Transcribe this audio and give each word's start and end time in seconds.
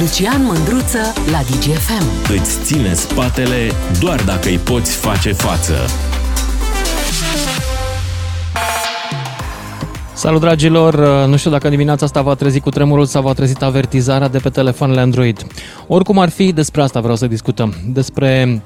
Lucian 0.00 0.44
Mândruță 0.44 0.98
la 1.30 1.38
DGFM. 1.38 2.32
Îți 2.32 2.62
ține 2.62 2.94
spatele 2.94 3.70
doar 4.00 4.22
dacă 4.22 4.48
îi 4.48 4.58
poți 4.58 4.96
face 4.96 5.32
față. 5.32 5.74
Salut 10.12 10.40
dragilor! 10.40 11.26
Nu 11.26 11.36
știu 11.36 11.50
dacă 11.50 11.68
dimineața 11.68 12.04
asta 12.04 12.22
va 12.22 12.34
trezi 12.34 12.60
cu 12.60 12.70
tremurul 12.70 13.04
sau 13.04 13.22
va 13.22 13.32
trezit 13.32 13.62
avertizarea 13.62 14.28
de 14.28 14.38
pe 14.38 14.48
telefoanele 14.48 15.00
Android. 15.00 15.46
Oricum 15.86 16.18
ar 16.18 16.28
fi, 16.28 16.52
despre 16.52 16.82
asta 16.82 17.00
vreau 17.00 17.16
să 17.16 17.26
discutăm. 17.26 17.74
Despre 17.86 18.62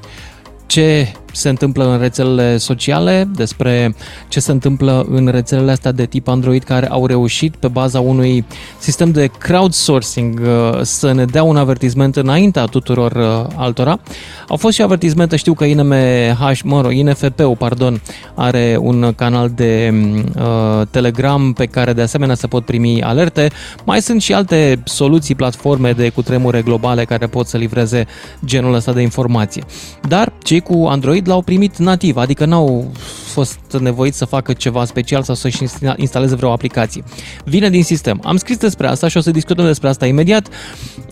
ce 0.67 1.13
se 1.35 1.49
întâmplă 1.49 1.85
în 1.93 1.99
rețelele 1.99 2.57
sociale, 2.57 3.29
despre 3.35 3.95
ce 4.29 4.41
se 4.41 4.51
întâmplă 4.51 5.07
în 5.11 5.27
rețelele 5.27 5.71
astea 5.71 5.93
de 5.93 6.07
tip 6.07 6.29
Android 6.29 6.63
care 6.63 6.89
au 6.89 7.07
reușit 7.07 7.57
pe 7.57 7.69
baza 7.69 8.01
unui 8.01 8.45
sistem 8.79 9.11
de 9.11 9.31
crowdsourcing 9.39 10.41
uh, 10.41 10.81
să 10.83 11.13
ne 11.13 11.25
dea 11.25 11.43
un 11.43 11.57
avertisment 11.57 12.17
înaintea 12.17 12.65
tuturor 12.65 13.13
uh, 13.13 13.53
altora. 13.57 14.01
Au 14.49 14.57
fost 14.57 14.75
și 14.75 14.83
avertismente, 14.83 15.37
știu 15.37 15.55
că 15.55 15.65
INMH, 15.65 16.61
mă 16.65 16.81
rog, 16.81 16.93
INFP-ul, 16.93 17.57
pardon, 17.57 18.01
are 18.35 18.77
un 18.81 19.13
canal 19.17 19.51
de 19.55 19.95
uh, 20.37 20.87
Telegram 20.91 21.53
pe 21.53 21.67
care 21.67 21.93
de 21.93 22.03
asemenea 22.03 22.35
se 22.35 22.47
pot 22.47 22.65
primi 22.65 23.03
alerte. 23.03 23.51
Mai 23.85 24.01
sunt 24.01 24.23
și 24.23 24.35
alte 24.35 24.83
soluții, 24.85 25.35
platforme 25.35 25.93
de 25.93 26.09
cutremure 26.09 26.63
globale 26.63 27.05
care 27.05 27.27
pot 27.27 27.47
să 27.47 27.57
livreze 27.57 28.07
genul 28.45 28.75
ăsta 28.75 28.93
de 28.93 29.01
informație. 29.01 29.63
Dar 30.09 30.33
cei 30.43 30.61
cu 30.61 30.87
Android 30.89 31.24
Android 31.25 31.29
l-au 31.29 31.43
primit 31.43 31.79
nativ, 31.79 32.17
adică 32.17 32.45
n-au 32.45 32.93
fost 33.33 33.59
nevoiți 33.81 34.19
să 34.19 34.25
facă 34.25 34.53
ceva 34.53 34.85
special 34.85 35.23
sau 35.23 35.35
să-și 35.35 35.63
instaleze 35.97 36.35
vreo 36.35 36.53
aplicație. 36.53 37.05
Vine 37.45 37.71
din 37.71 37.83
sistem. 37.83 38.21
Am 38.25 38.37
scris 38.37 38.57
despre 38.57 38.87
asta 38.87 39.09
și 39.09 39.17
o 39.17 39.21
să 39.21 39.31
discutăm 39.31 39.65
despre 39.65 39.89
asta 39.89 40.07
imediat. 40.07 40.49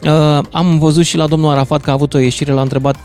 Uh, 0.03 0.39
am 0.53 0.79
văzut 0.79 1.05
și 1.05 1.17
la 1.17 1.27
domnul 1.27 1.51
Arafat 1.51 1.81
că 1.81 1.91
a 1.91 1.93
avut 1.93 2.15
o 2.15 2.19
ieșire, 2.19 2.53
l-a 2.53 2.61
întrebat 2.61 2.97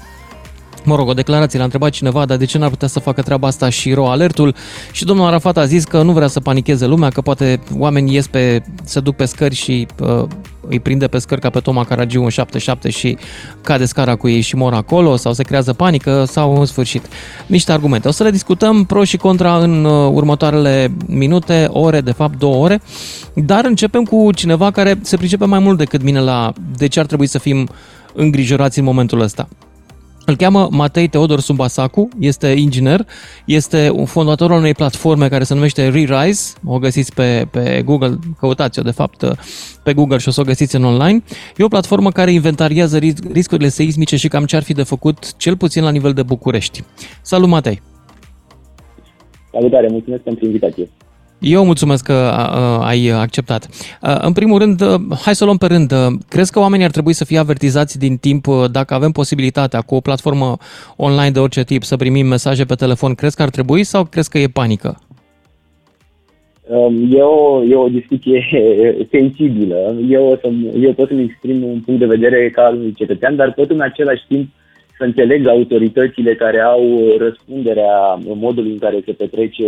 mă 0.88 0.96
rog, 0.96 1.08
o 1.08 1.14
declarație, 1.14 1.58
l-a 1.58 1.64
întrebat 1.64 1.90
cineva, 1.90 2.26
dar 2.26 2.38
de 2.38 2.46
ce 2.46 2.58
n-ar 2.58 2.70
putea 2.70 2.88
să 2.88 3.00
facă 3.00 3.22
treaba 3.22 3.48
asta 3.48 3.70
și 3.70 3.94
ro 3.94 4.10
alertul 4.10 4.56
și 4.92 5.06
domnul 5.06 5.26
Arafat 5.26 5.58
a 5.58 5.66
zis 5.66 5.84
că 5.84 6.02
nu 6.02 6.12
vrea 6.12 6.28
să 6.28 6.40
panicheze 6.40 6.86
lumea, 6.86 7.10
că 7.10 7.22
poate 7.22 7.60
oamenii 7.78 8.14
ies 8.14 8.28
pe, 8.28 8.64
se 8.84 9.00
duc 9.00 9.16
pe 9.16 9.26
scări 9.26 9.56
și 9.56 9.88
uh, 10.00 10.24
îi 10.70 10.80
prinde 10.80 11.08
pe 11.08 11.18
scări 11.18 11.42
ca 11.42 11.50
pe 11.50 11.60
Toma 11.60 11.84
Caragiu 11.84 12.24
în 12.24 12.30
77 12.30 12.90
și 12.90 13.18
cade 13.62 13.86
scara 13.86 14.16
cu 14.16 14.28
ei 14.28 14.42
și 14.42 14.56
mor 14.56 14.74
acolo 14.74 15.16
sau 15.16 15.34
se 15.34 15.44
creează 15.44 15.74
panică 15.74 16.24
sau 16.28 16.60
în 16.60 16.66
sfârșit 16.66 17.06
niște 17.48 17.72
argumente. 17.72 18.08
O 18.08 18.12
să 18.12 18.24
le 18.24 18.32
discutăm 18.32 18.84
pro 18.86 19.04
și 19.04 19.18
contra 19.18 19.58
în 19.58 19.86
uh, 19.86 20.12
următoarele 20.14 20.92
minute, 21.08 21.68
ore, 21.72 22.02
de 22.02 22.12
fapt 22.12 22.38
două 22.38 22.64
ore, 22.64 22.82
dar 23.34 23.66
începem 23.66 24.04
cu 24.04 24.30
cineva 24.36 24.72
care 24.72 25.00
se 25.02 25.18
pricepe 25.18 25.46
mai 25.46 25.60
mult 25.60 25.78
decât 25.78 26.04
mine 26.04 26.20
la 26.20 26.54
de 26.78 26.88
ce 26.88 27.00
ar 27.00 27.06
trebui 27.06 27.28
să 27.28 27.40
fim 27.40 27.68
îngrijorați 28.14 28.80
în 28.80 28.86
momentul 28.86 29.22
ăsta. 29.22 29.48
Îl 30.30 30.36
cheamă 30.36 30.68
Matei 30.72 31.08
Teodor 31.08 31.40
Sumbasacu, 31.40 32.08
este 32.20 32.48
inginer, 32.48 33.06
este 33.46 33.90
un 33.90 34.06
fondator 34.06 34.52
al 34.52 34.58
unei 34.58 34.74
platforme 34.74 35.28
care 35.28 35.44
se 35.44 35.54
numește 35.54 35.90
ReRise, 35.90 36.58
o 36.66 36.80
găsiți 36.80 37.14
pe, 37.14 37.48
pe 37.52 37.82
Google, 37.86 38.20
căutați-o 38.40 38.82
de 38.82 38.92
fapt 38.92 39.26
pe 39.84 39.94
Google 39.94 40.18
și 40.18 40.28
o 40.28 40.32
să 40.32 40.42
o 40.42 40.44
găsiți 40.44 40.76
în 40.76 40.84
online. 40.84 41.24
E 41.58 41.64
o 41.64 41.68
platformă 41.68 42.12
care 42.12 42.32
inventariază 42.32 42.98
riscurile 43.32 43.70
seismice 43.70 44.16
și 44.16 44.28
cam 44.28 44.46
ce 44.46 44.56
ar 44.56 44.64
fi 44.64 44.74
de 44.74 44.84
făcut, 44.84 45.38
cel 45.38 45.58
puțin 45.58 45.84
la 45.84 45.92
nivel 45.92 46.14
de 46.14 46.24
București. 46.24 46.84
Salut 47.22 47.50
Matei! 47.50 47.82
Salutare, 49.52 49.88
mulțumesc 49.92 50.22
pentru 50.22 50.46
invitație! 50.46 50.90
Eu 51.40 51.66
mulțumesc 51.66 52.06
că 52.06 52.14
ai 52.82 53.08
acceptat. 53.08 53.68
În 54.22 54.34
primul 54.34 54.60
rând, 54.60 54.82
hai 55.24 55.36
să 55.36 55.44
o 55.44 55.46
luăm 55.46 55.58
pe 55.58 55.66
rând. 55.66 55.94
Crezi 56.30 56.52
că 56.52 56.60
oamenii 56.60 56.86
ar 56.86 56.92
trebui 56.92 57.14
să 57.14 57.26
fie 57.26 57.38
avertizați 57.38 58.00
din 58.00 58.18
timp 58.18 58.46
dacă 58.72 58.94
avem 58.94 59.12
posibilitatea 59.12 59.82
cu 59.82 59.96
o 59.96 60.00
platformă 60.00 60.58
online 60.96 61.32
de 61.32 61.40
orice 61.40 61.64
tip 61.64 61.84
să 61.84 61.96
primim 61.96 62.28
mesaje 62.28 62.66
pe 62.66 62.76
telefon? 62.76 63.14
Crezi 63.14 63.36
că 63.36 63.42
ar 63.42 63.50
trebui 63.50 63.84
sau 63.84 64.06
crezi 64.06 64.30
că 64.30 64.38
e 64.38 64.48
panică? 64.48 64.98
Um, 66.68 67.08
e 67.12 67.22
o, 67.22 67.64
e 67.64 67.76
o 67.76 67.88
discuție 67.88 68.48
sensibilă. 69.12 69.96
Eu, 70.10 70.26
o 70.26 70.36
să, 70.36 70.50
eu 70.82 70.94
pot 70.94 71.08
să-mi 71.08 71.24
exprim 71.24 71.64
un 71.64 71.80
punct 71.80 72.00
de 72.00 72.06
vedere 72.06 72.50
ca 72.50 72.62
al 72.62 72.76
unui 72.76 72.94
cetățean, 72.94 73.36
dar 73.36 73.54
pot 73.54 73.70
în 73.70 73.82
același 73.82 74.24
timp 74.28 74.50
să 74.98 75.04
înțeleg 75.04 75.48
autoritățile 75.48 76.36
care 76.36 76.60
au 76.60 77.16
răspunderea 77.18 78.14
în 78.14 78.40
modul 78.40 78.66
în 78.66 78.78
care 78.78 79.02
se 79.06 79.12
petrece, 79.12 79.66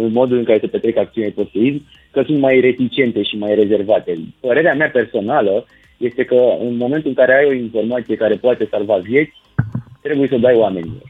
în 0.00 0.12
modul 0.12 0.38
în 0.38 0.44
care 0.44 0.58
se 0.58 0.66
petrec 0.66 0.96
acțiunile 0.96 1.32
post 1.32 1.50
că 2.10 2.22
sunt 2.26 2.38
mai 2.38 2.60
reticente 2.60 3.22
și 3.22 3.36
mai 3.36 3.54
rezervate. 3.54 4.18
Părerea 4.40 4.74
mea 4.74 4.90
personală 4.90 5.66
este 5.96 6.24
că 6.24 6.56
în 6.60 6.76
momentul 6.76 7.08
în 7.08 7.14
care 7.14 7.36
ai 7.36 7.46
o 7.46 7.52
informație 7.52 8.16
care 8.16 8.34
poate 8.34 8.68
salva 8.70 8.96
vieți, 8.96 9.32
trebuie 10.02 10.28
să 10.28 10.34
o 10.34 10.38
dai 10.38 10.54
oamenilor. 10.54 11.02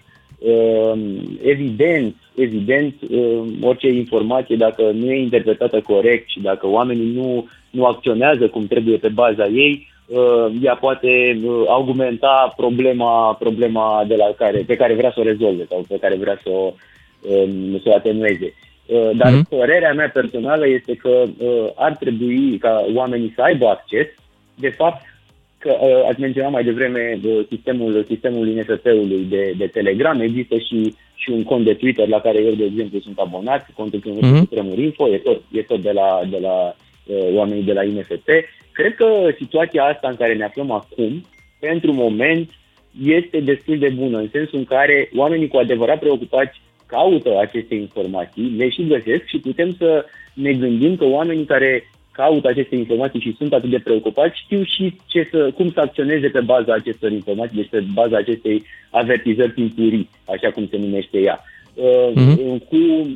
Ehm, 0.46 1.38
evident, 1.42 2.14
evident, 2.34 2.94
ehm, 3.10 3.56
orice 3.62 3.88
informație, 3.88 4.56
dacă 4.56 4.82
nu 4.94 5.10
e 5.10 5.22
interpretată 5.22 5.80
corect 5.80 6.28
și 6.28 6.40
dacă 6.40 6.66
oamenii 6.66 7.12
nu, 7.14 7.48
nu 7.70 7.84
acționează 7.84 8.48
cum 8.48 8.66
trebuie 8.66 8.96
pe 8.96 9.08
baza 9.08 9.46
ei, 9.46 9.72
uh, 9.72 9.89
ea 10.62 10.74
poate 10.74 11.40
uh, 11.44 11.64
argumenta 11.68 12.52
problema, 12.56 13.34
problema 13.34 14.04
de 14.08 14.14
la 14.14 14.32
care, 14.36 14.58
pe 14.66 14.76
care 14.76 14.94
vrea 14.94 15.10
să 15.14 15.20
o 15.20 15.22
rezolve 15.22 15.66
sau 15.68 15.84
pe 15.88 15.98
care 16.00 16.16
vrea 16.16 16.40
să 16.42 16.48
o, 16.50 16.72
um, 17.20 17.78
să 17.82 17.88
o 17.88 17.94
atenueze. 17.94 18.54
Uh, 18.86 19.10
dar 19.16 19.32
mm-hmm. 19.32 19.48
părerea 19.48 19.92
mea 19.92 20.10
personală 20.10 20.68
este 20.68 20.94
că 20.94 21.24
uh, 21.38 21.66
ar 21.74 21.96
trebui 21.96 22.58
ca 22.58 22.86
oamenii 22.94 23.32
să 23.34 23.42
aibă 23.42 23.66
acces. 23.66 24.06
De 24.54 24.68
fapt, 24.68 25.02
că 25.58 25.76
uh, 25.80 26.08
ați 26.08 26.20
menționat 26.20 26.50
mai 26.50 26.64
devreme 26.64 27.20
uh, 27.24 27.46
sistemul, 27.48 28.04
sistemul 28.08 28.48
INFP-ului 28.48 29.26
de, 29.28 29.54
de 29.58 29.66
Telegram, 29.66 30.20
există 30.20 30.56
și, 30.58 30.94
și 31.14 31.30
un 31.30 31.42
cont 31.42 31.64
de 31.64 31.74
Twitter 31.74 32.08
la 32.08 32.20
care 32.20 32.38
eu, 32.38 32.52
de 32.52 32.64
exemplu, 32.64 33.00
sunt 33.00 33.18
abonat, 33.18 33.70
contul 33.74 34.00
mm-hmm. 34.00 34.78
Info, 34.78 35.08
e 35.08 35.18
tot, 35.18 35.40
e 35.52 35.62
tot 35.62 35.82
de 35.82 35.90
la, 35.90 36.20
de 36.30 36.38
la 36.38 36.74
uh, 37.06 37.34
oamenii 37.34 37.62
de 37.62 37.72
la 37.72 37.84
INFP. 37.84 38.28
Cred 38.80 38.94
că 38.94 39.34
situația 39.36 39.84
asta 39.84 40.08
în 40.08 40.16
care 40.16 40.34
ne 40.34 40.44
aflăm 40.44 40.70
acum, 40.70 41.24
pentru 41.58 41.92
moment, 41.92 42.50
este 43.04 43.40
destul 43.40 43.78
de 43.78 43.88
bună, 43.88 44.18
în 44.18 44.28
sensul 44.32 44.58
în 44.58 44.64
care 44.64 45.10
oamenii 45.16 45.48
cu 45.48 45.56
adevărat 45.56 45.98
preocupați 45.98 46.60
caută 46.86 47.38
aceste 47.40 47.74
informații, 47.74 48.54
le 48.56 48.68
și 48.68 48.86
găsesc 48.86 49.24
și 49.26 49.38
putem 49.38 49.74
să 49.78 50.04
ne 50.34 50.52
gândim 50.52 50.96
că 50.96 51.04
oamenii 51.04 51.44
care 51.44 51.90
caută 52.12 52.48
aceste 52.48 52.76
informații 52.76 53.20
și 53.20 53.34
sunt 53.36 53.52
atât 53.52 53.70
de 53.70 53.78
preocupați 53.78 54.40
știu 54.44 54.62
și 54.62 54.94
ce 55.06 55.28
să, 55.30 55.50
cum 55.54 55.70
să 55.70 55.80
acționeze 55.80 56.28
pe 56.28 56.40
baza 56.40 56.72
acestor 56.72 57.12
informații, 57.12 57.56
deci 57.56 57.70
pe 57.70 57.84
baza 57.94 58.16
acestei 58.16 58.64
avertizări 58.90 59.52
timpurii, 59.52 60.08
așa 60.24 60.50
cum 60.50 60.66
se 60.70 60.76
numește 60.76 61.18
ea. 61.18 61.44
Mm-hmm. 62.10 62.68
Cu 62.68 63.10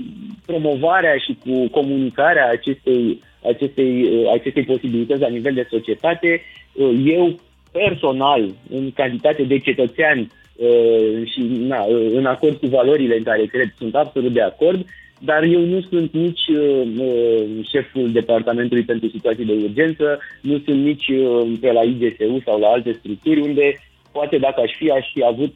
promovarea 0.47 1.17
și 1.17 1.37
cu 1.45 1.69
comunicarea 1.69 2.49
acestei 2.51 3.21
acestei, 3.45 4.03
uh, 4.03 4.31
acestei 4.33 4.63
posibilități 4.63 5.21
la 5.21 5.29
nivel 5.29 5.55
de 5.55 5.67
societate. 5.71 6.43
Uh, 6.73 7.03
eu 7.05 7.41
personal, 7.73 8.51
în 8.71 8.93
calitate 8.93 9.43
de 9.43 9.59
cetățean 9.59 10.19
uh, 10.19 11.27
și 11.33 11.41
na, 11.41 11.87
în 12.13 12.27
acord 12.27 12.57
cu 12.57 12.67
valorile 12.67 13.17
în 13.17 13.23
care 13.23 13.45
cred, 13.45 13.75
sunt 13.79 13.95
absolut 13.95 14.33
de 14.33 14.43
acord, 14.43 14.87
dar 15.21 15.43
eu 15.43 15.61
nu 15.61 15.81
sunt 15.81 16.13
nici 16.13 16.43
șeful 17.71 18.13
departamentului 18.13 18.83
pentru 18.83 19.09
situații 19.09 19.45
de 19.45 19.53
urgență, 19.53 20.19
nu 20.41 20.63
sunt 20.65 20.85
nici 20.85 21.07
pe 21.61 21.73
la 21.73 21.83
IGSU 21.83 22.43
sau 22.45 22.59
la 22.59 22.69
alte 22.69 22.93
structuri 22.93 23.41
unde 23.41 23.81
poate 24.13 24.39
dacă 24.39 24.61
aș 24.61 24.73
fi, 24.77 24.91
aș 24.91 25.07
fi 25.13 25.25
avut 25.25 25.55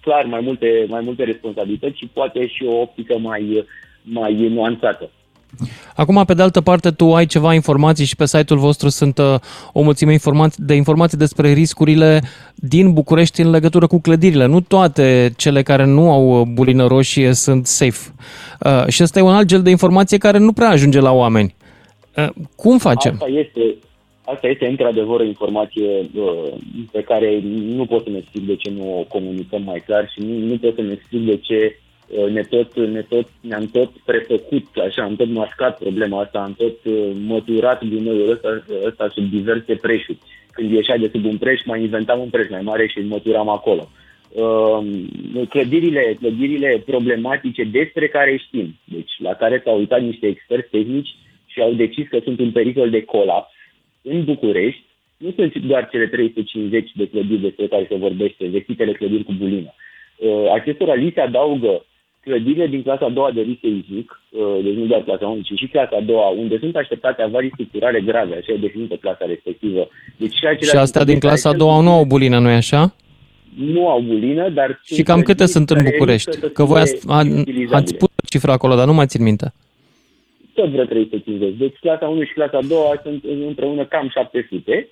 clar 0.00 0.24
mai 0.24 0.40
multe, 0.40 0.86
mai 0.88 1.00
multe 1.00 1.24
responsabilități 1.24 1.98
și 1.98 2.10
poate 2.12 2.46
și 2.46 2.64
o 2.64 2.80
optică 2.80 3.18
mai, 3.18 3.64
mai 4.02 4.48
nuanțată. 4.48 5.10
Acum, 5.94 6.24
pe 6.24 6.34
de 6.34 6.42
altă 6.42 6.60
parte, 6.60 6.90
tu 6.90 7.14
ai 7.14 7.26
ceva 7.26 7.54
informații 7.54 8.04
și 8.04 8.16
pe 8.16 8.26
site-ul 8.26 8.58
vostru 8.58 8.88
sunt 8.88 9.18
uh, 9.18 9.34
o 9.72 9.82
mulțime 9.82 10.12
informații, 10.12 10.64
de 10.66 10.74
informații 10.74 11.18
despre 11.18 11.52
riscurile 11.52 12.20
din 12.54 12.92
București 12.92 13.40
în 13.40 13.50
legătură 13.50 13.86
cu 13.86 14.00
clădirile. 14.00 14.46
Nu 14.46 14.60
toate 14.60 15.32
cele 15.36 15.62
care 15.62 15.84
nu 15.84 16.10
au 16.10 16.44
bulină 16.52 16.86
roșie 16.86 17.32
sunt 17.32 17.66
safe. 17.66 18.14
Uh, 18.60 18.86
și 18.88 19.02
ăsta 19.02 19.18
e 19.18 19.22
un 19.22 19.34
alt 19.34 19.46
gel 19.46 19.62
de 19.62 19.70
informație 19.70 20.18
care 20.18 20.38
nu 20.38 20.52
prea 20.52 20.68
ajunge 20.68 21.00
la 21.00 21.12
oameni. 21.12 21.54
Uh, 22.16 22.28
cum 22.56 22.78
facem? 22.78 23.12
Asta 23.12 23.28
este, 23.28 23.76
asta 24.24 24.46
este 24.46 24.66
într-adevăr 24.66 25.20
o 25.20 25.24
informație 25.24 26.10
uh, 26.14 26.52
pe 26.92 27.02
care 27.02 27.40
nu 27.76 27.86
pot 27.86 28.02
să 28.04 28.10
ne 28.10 28.18
explic 28.18 28.46
de 28.46 28.56
ce 28.56 28.70
nu 28.70 28.98
o 28.98 29.02
comunicăm 29.02 29.62
mai 29.62 29.82
clar 29.86 30.10
și 30.12 30.20
nu, 30.20 30.46
nu 30.46 30.56
pot 30.56 30.74
să 30.74 30.80
ne 30.80 30.92
explic 30.92 31.26
de 31.26 31.36
ce 31.36 31.56
Uh, 31.56 31.86
ne 32.30 32.42
tot, 32.42 32.76
ne 32.76 33.02
tot, 33.02 33.28
ne-am 33.40 33.66
tot 33.66 33.90
prefăcut, 34.04 34.66
așa, 34.86 35.02
am 35.02 35.16
tot 35.16 35.28
mascat 35.28 35.78
problema 35.78 36.20
asta, 36.20 36.38
am 36.38 36.54
tot 36.54 36.84
uh, 36.84 37.10
măturat 37.26 37.84
gunoiul 37.84 38.30
ăsta, 38.30 38.62
ăsta 38.84 39.08
sub 39.08 39.30
diverse 39.30 39.74
preșuri. 39.74 40.18
Când 40.52 40.72
ieșea 40.72 40.96
de 40.96 41.10
sub 41.12 41.24
un 41.24 41.36
preș, 41.36 41.60
mai 41.64 41.80
inventam 41.80 42.20
un 42.20 42.28
preș 42.28 42.48
mai 42.50 42.60
mare 42.62 42.86
și 42.86 42.98
îl 42.98 43.04
măturam 43.04 43.48
acolo. 43.48 43.88
Uh, 44.32 44.86
clădirile, 45.48 46.16
clădirile 46.20 46.82
problematice 46.86 47.64
despre 47.64 48.08
care 48.08 48.36
știm, 48.36 48.74
deci 48.84 49.12
la 49.18 49.34
care 49.34 49.60
s-au 49.64 49.78
uitat 49.78 50.02
niște 50.02 50.26
experți 50.26 50.70
tehnici 50.70 51.14
și 51.46 51.60
au 51.60 51.72
decis 51.72 52.08
că 52.08 52.18
sunt 52.24 52.40
în 52.40 52.50
pericol 52.50 52.90
de 52.90 53.04
colaps 53.04 53.52
în 54.02 54.24
București, 54.24 54.82
nu 55.16 55.32
sunt 55.36 55.56
doar 55.56 55.88
cele 55.88 56.06
350 56.06 56.90
de 56.94 57.08
clădiri 57.08 57.40
despre 57.40 57.66
care 57.66 57.86
se 57.88 57.96
vorbește, 57.96 58.46
vestitele 58.46 58.92
clădiri 58.92 59.24
cu 59.24 59.32
bulină. 59.32 59.74
Uh, 60.16 60.50
acestora 60.52 60.94
li 60.94 61.12
se 61.14 61.20
adaugă 61.20 61.84
clădirile 62.28 62.66
din 62.66 62.82
clasa 62.82 63.04
a 63.04 63.16
doua 63.18 63.30
de 63.30 63.40
risc 63.40 63.60
seismic, 63.60 64.08
uh, 64.28 64.58
deci 64.64 64.78
nu 64.80 64.84
doar 64.84 65.02
clasa 65.02 65.26
1, 65.26 65.40
ci 65.40 65.58
și 65.60 65.66
clasa 65.66 65.96
a 65.96 66.00
doua, 66.00 66.28
unde 66.28 66.58
sunt 66.58 66.76
așteptate 66.76 67.22
avarii 67.22 67.50
structurale 67.52 68.00
grave, 68.00 68.34
așa 68.36 68.52
e 68.52 68.66
definită 68.66 68.94
clasa 68.94 69.24
respectivă. 69.26 69.88
Deci 70.16 70.32
și, 70.32 70.66
și 70.66 70.76
astea 70.76 71.04
din 71.04 71.18
clasa 71.18 71.48
a 71.48 71.60
doua 71.62 71.80
nu 71.80 71.90
au 71.90 72.04
bulină, 72.04 72.38
nu-i 72.38 72.60
așa? 72.64 72.94
Nu 73.56 73.88
au 73.88 74.00
bulină, 74.00 74.48
dar... 74.48 74.80
Și 74.84 75.02
cam 75.02 75.22
câte 75.22 75.46
sunt 75.46 75.70
în 75.70 75.78
București? 75.84 76.38
Că 76.52 76.64
voi 76.64 76.80
ați, 76.80 76.94
a, 77.08 77.24
ați 77.70 77.96
pus 77.96 78.08
cifra 78.28 78.52
acolo, 78.52 78.74
dar 78.74 78.86
nu 78.86 78.92
mai 78.92 79.06
țin 79.06 79.22
minte. 79.22 79.52
Tot 80.54 80.68
vreo 80.68 80.84
350. 80.84 81.54
Deci 81.58 81.76
clasa 81.80 82.06
1 82.08 82.22
și 82.24 82.32
clasa 82.32 82.58
2 82.68 82.78
sunt 83.02 83.24
împreună 83.46 83.84
cam 83.84 84.08
700. 84.08 84.88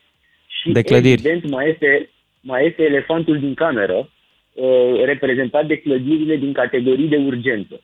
Și 0.46 0.70
de 0.70 0.82
clădiri. 0.82 1.12
evident 1.12 1.50
mai 1.50 1.68
este, 1.70 2.10
mai 2.40 2.66
este 2.66 2.82
elefantul 2.82 3.38
din 3.38 3.54
cameră, 3.54 4.08
uh, 4.56 5.04
reprezentat 5.04 5.66
de 5.66 5.76
clădirile 5.76 6.36
din 6.36 6.52
categorii 6.52 7.08
de 7.08 7.16
urgență. 7.16 7.80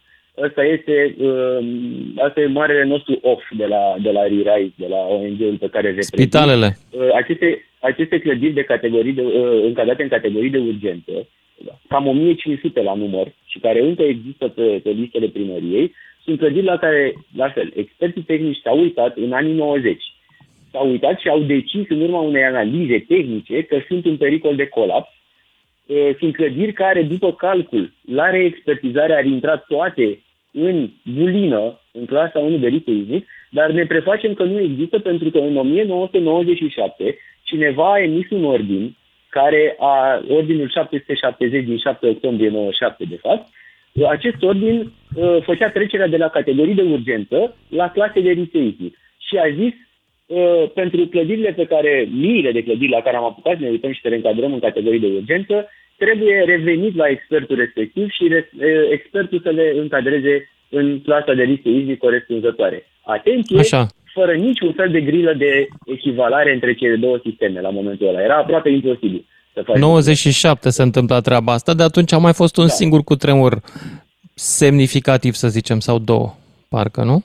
Asta 0.46 0.64
este, 0.64 1.14
uh, 1.18 1.58
asta 2.16 2.40
e 2.40 2.46
marele 2.46 2.84
nostru 2.84 3.18
off 3.22 3.42
de 3.56 3.66
la, 3.66 3.94
de 4.02 4.10
la 4.10 4.22
ReRise, 4.22 4.72
de 4.76 4.86
la 4.86 4.96
ONG-ul 4.96 5.56
pe 5.60 5.68
care 5.68 5.86
reprezint. 5.86 6.20
Spitalele. 6.20 6.76
Uh, 6.90 7.14
aceste, 7.14 7.64
aceste 7.80 8.18
clădiri 8.18 8.52
de 8.52 8.62
categorii 8.62 9.12
de, 9.12 9.22
uh, 9.22 9.62
încadrate 9.64 10.02
în 10.02 10.08
categorii 10.08 10.50
de 10.50 10.58
urgență, 10.58 11.12
cam 11.88 12.06
1500 12.06 12.82
la 12.82 12.94
număr 12.94 13.32
și 13.46 13.58
care 13.58 13.80
încă 13.80 14.02
există 14.02 14.48
pe, 14.48 14.80
pe 14.82 14.90
listele 14.90 15.28
primăriei, 15.28 15.94
sunt 16.24 16.38
clădiri 16.38 16.64
la 16.64 16.78
care, 16.78 17.14
la 17.36 17.48
fel, 17.50 17.72
experții 17.76 18.22
tehnici 18.22 18.60
s-au 18.62 18.78
uitat 18.80 19.16
în 19.16 19.32
anii 19.32 19.54
90 19.54 20.02
s-au 20.72 20.90
uitat 20.90 21.20
și 21.20 21.28
au 21.28 21.40
decis 21.40 21.84
în 21.88 22.00
urma 22.00 22.20
unei 22.20 22.44
analize 22.44 22.98
tehnice 23.08 23.62
că 23.62 23.78
sunt 23.88 24.04
în 24.04 24.16
pericol 24.16 24.56
de 24.56 24.66
colaps. 24.66 25.10
Sunt 26.18 26.34
clădiri 26.34 26.72
care, 26.72 27.02
după 27.02 27.32
calcul, 27.32 27.92
la 28.06 28.30
reexpertizare 28.30 29.14
ar 29.14 29.24
intra 29.24 29.56
toate 29.56 30.22
în 30.52 30.90
bulină, 31.04 31.80
în 31.92 32.04
clasa 32.04 32.38
1 32.38 32.58
de 32.58 32.66
risc 32.66 32.84
dar 33.50 33.70
ne 33.70 33.86
prefacem 33.86 34.34
că 34.34 34.44
nu 34.44 34.60
există 34.60 34.98
pentru 34.98 35.30
că 35.30 35.38
în 35.38 35.56
1997 35.56 37.16
cineva 37.42 37.92
a 37.92 38.02
emis 38.02 38.30
un 38.30 38.44
ordin 38.44 38.96
care 39.28 39.76
a, 39.78 40.22
ordinul 40.28 40.70
770 40.70 41.64
din 41.64 41.78
7 41.78 42.08
octombrie 42.08 42.48
97 42.48 43.04
de 43.04 43.16
fapt, 43.16 43.48
acest 44.08 44.42
ordin 44.42 44.92
uh, 45.14 45.42
făcea 45.42 45.70
trecerea 45.70 46.06
de 46.06 46.16
la 46.16 46.28
categorii 46.28 46.74
de 46.74 46.82
urgență 46.82 47.56
la 47.68 47.90
clase 47.90 48.20
de 48.20 48.30
risc 48.30 48.50
și 49.18 49.36
a 49.36 49.50
zis 49.50 49.72
Uh, 49.72 49.91
pentru 50.74 51.06
clădirile 51.06 51.52
pe 51.52 51.64
care, 51.64 52.08
miile 52.12 52.52
de 52.52 52.62
clădiri 52.62 52.90
la 52.90 53.00
care 53.00 53.16
am 53.16 53.24
apucat 53.24 53.56
să 53.56 53.62
ne 53.62 53.68
uităm 53.68 53.92
și 53.92 54.00
să 54.00 54.08
reîncadrăm 54.08 54.52
în 54.52 54.60
categorii 54.60 55.00
de 55.00 55.06
urgență, 55.06 55.68
trebuie 55.96 56.44
revenit 56.46 56.94
la 56.96 57.06
expertul 57.08 57.56
respectiv 57.56 58.10
și 58.10 58.22
uh, 58.22 58.42
expertul 58.90 59.40
să 59.42 59.50
le 59.50 59.74
încadreze 59.76 60.48
în 60.68 61.00
clasa 61.00 61.32
de 61.32 61.42
risc 61.42 61.62
seismic 61.62 61.98
corespunzătoare. 61.98 62.86
Atenție, 63.02 63.58
Așa. 63.58 63.86
fără 64.14 64.32
niciun 64.32 64.72
fel 64.72 64.90
de 64.90 65.00
grilă 65.00 65.32
de 65.32 65.68
echivalare 65.86 66.52
între 66.52 66.74
cele 66.74 66.96
două 66.96 67.18
sisteme 67.24 67.60
la 67.60 67.70
momentul 67.70 68.08
ăla. 68.08 68.22
Era 68.22 68.36
aproape 68.36 68.68
imposibil. 68.68 69.26
Să 69.54 69.62
faci 69.62 69.76
97 69.76 70.70
se 70.70 70.82
întâmplă 70.82 71.20
treaba 71.20 71.52
asta, 71.52 71.74
de 71.74 71.82
atunci 71.82 72.12
a 72.12 72.18
mai 72.18 72.32
fost 72.32 72.56
un 72.56 72.66
da. 72.66 72.72
singur 72.72 73.02
cutremur 73.04 73.60
semnificativ, 74.34 75.32
să 75.32 75.48
zicem, 75.48 75.78
sau 75.80 75.98
două, 75.98 76.34
parcă, 76.68 77.02
nu? 77.02 77.22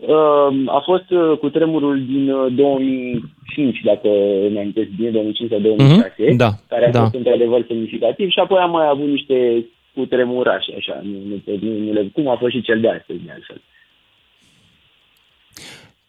Ehm, 0.00 0.68
a 0.68 0.82
fost 0.84 1.10
uh, 1.10 1.38
cu 1.38 1.48
tremurul 1.48 2.04
din 2.04 2.54
2005, 2.54 3.76
uh, 3.76 3.82
dacă 3.84 4.08
îmi 4.46 4.58
amintesc 4.58 4.88
bine, 4.88 5.10
2005 5.10 5.50
sau 5.50 5.58
2006, 5.58 6.14
mm-hmm. 6.18 6.36
da, 6.36 6.50
care 6.68 6.86
a 6.86 6.90
da. 6.90 7.00
fost 7.00 7.14
într-adevăr 7.14 7.64
semnificativ 7.66 8.30
și 8.30 8.38
apoi 8.38 8.58
am 8.58 8.70
mai 8.70 8.86
avut 8.88 9.08
niște 9.08 9.64
cu 9.94 10.06
tremurașe, 10.06 10.74
așa, 10.76 11.00
nu, 11.02 11.18
nu, 11.28 11.58
nu, 11.60 11.78
nu 11.78 11.92
le, 11.92 12.10
cum 12.12 12.28
a 12.28 12.36
fost 12.36 12.52
și 12.54 12.62
cel 12.62 12.80
de 12.80 12.88
astăzi, 12.88 13.24
de 13.24 13.30
altfel. 13.32 13.60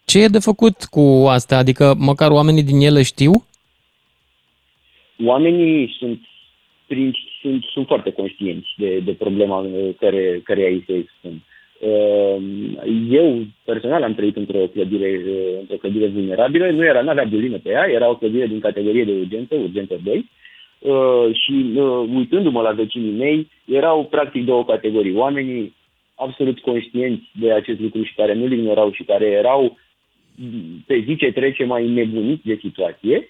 Ce 0.06 0.24
e 0.24 0.28
de 0.28 0.40
făcut 0.40 0.84
cu 0.84 1.26
astea? 1.28 1.58
Adică 1.58 1.96
măcar 1.98 2.32
oamenii 2.32 2.64
din 2.64 2.80
ele 2.80 3.04
știu? 3.04 3.32
Oamenii 5.26 5.96
sunt, 6.00 6.20
prin, 6.88 7.14
sunt, 7.42 7.64
sunt 7.64 7.88
foarte 7.88 8.12
conștienți 8.12 8.68
de, 8.78 9.00
de 9.00 9.12
problema 9.12 9.66
care, 10.00 10.42
care 10.44 10.62
ei 10.62 10.84
se 10.88 10.94
expun. 10.94 11.32
Ehm, 11.32 11.51
eu, 13.10 13.46
personal, 13.66 14.04
am 14.04 14.14
trăit 14.14 14.36
într-o 14.36 14.58
clădire, 14.58 15.22
într-o 15.60 15.76
clădire 15.76 16.08
vulnerabilă. 16.08 16.70
Nu 16.70 16.86
era, 16.86 17.02
n-avea 17.02 17.24
bulină 17.24 17.58
pe 17.58 17.70
ea, 17.70 17.90
era 17.90 18.10
o 18.10 18.16
clădire 18.16 18.48
din 18.48 18.60
categorie 18.60 19.04
de 19.04 19.12
urgență, 19.12 19.56
urgență 19.56 20.00
2. 20.04 20.30
Ehm, 20.80 21.34
și 21.34 21.74
ehm, 21.76 22.16
uitându-mă 22.16 22.62
la 22.62 22.72
vecinii 22.72 23.18
mei, 23.18 23.48
erau 23.66 24.06
practic 24.06 24.46
două 24.46 24.66
categorii. 24.66 25.16
Oamenii 25.16 25.76
absolut 26.16 26.60
conștienți 26.60 27.24
de 27.40 27.52
acest 27.52 27.80
lucru 27.80 28.04
și 28.04 28.14
care 28.16 28.34
nu-l 28.34 28.52
ignorau 28.52 28.92
și 28.92 29.04
care 29.04 29.26
erau 29.26 29.78
pe 30.86 31.04
zi 31.06 31.16
ce 31.16 31.32
trece 31.32 31.64
mai 31.64 31.88
nebuniți 31.88 32.46
de 32.46 32.60
situație 32.62 33.30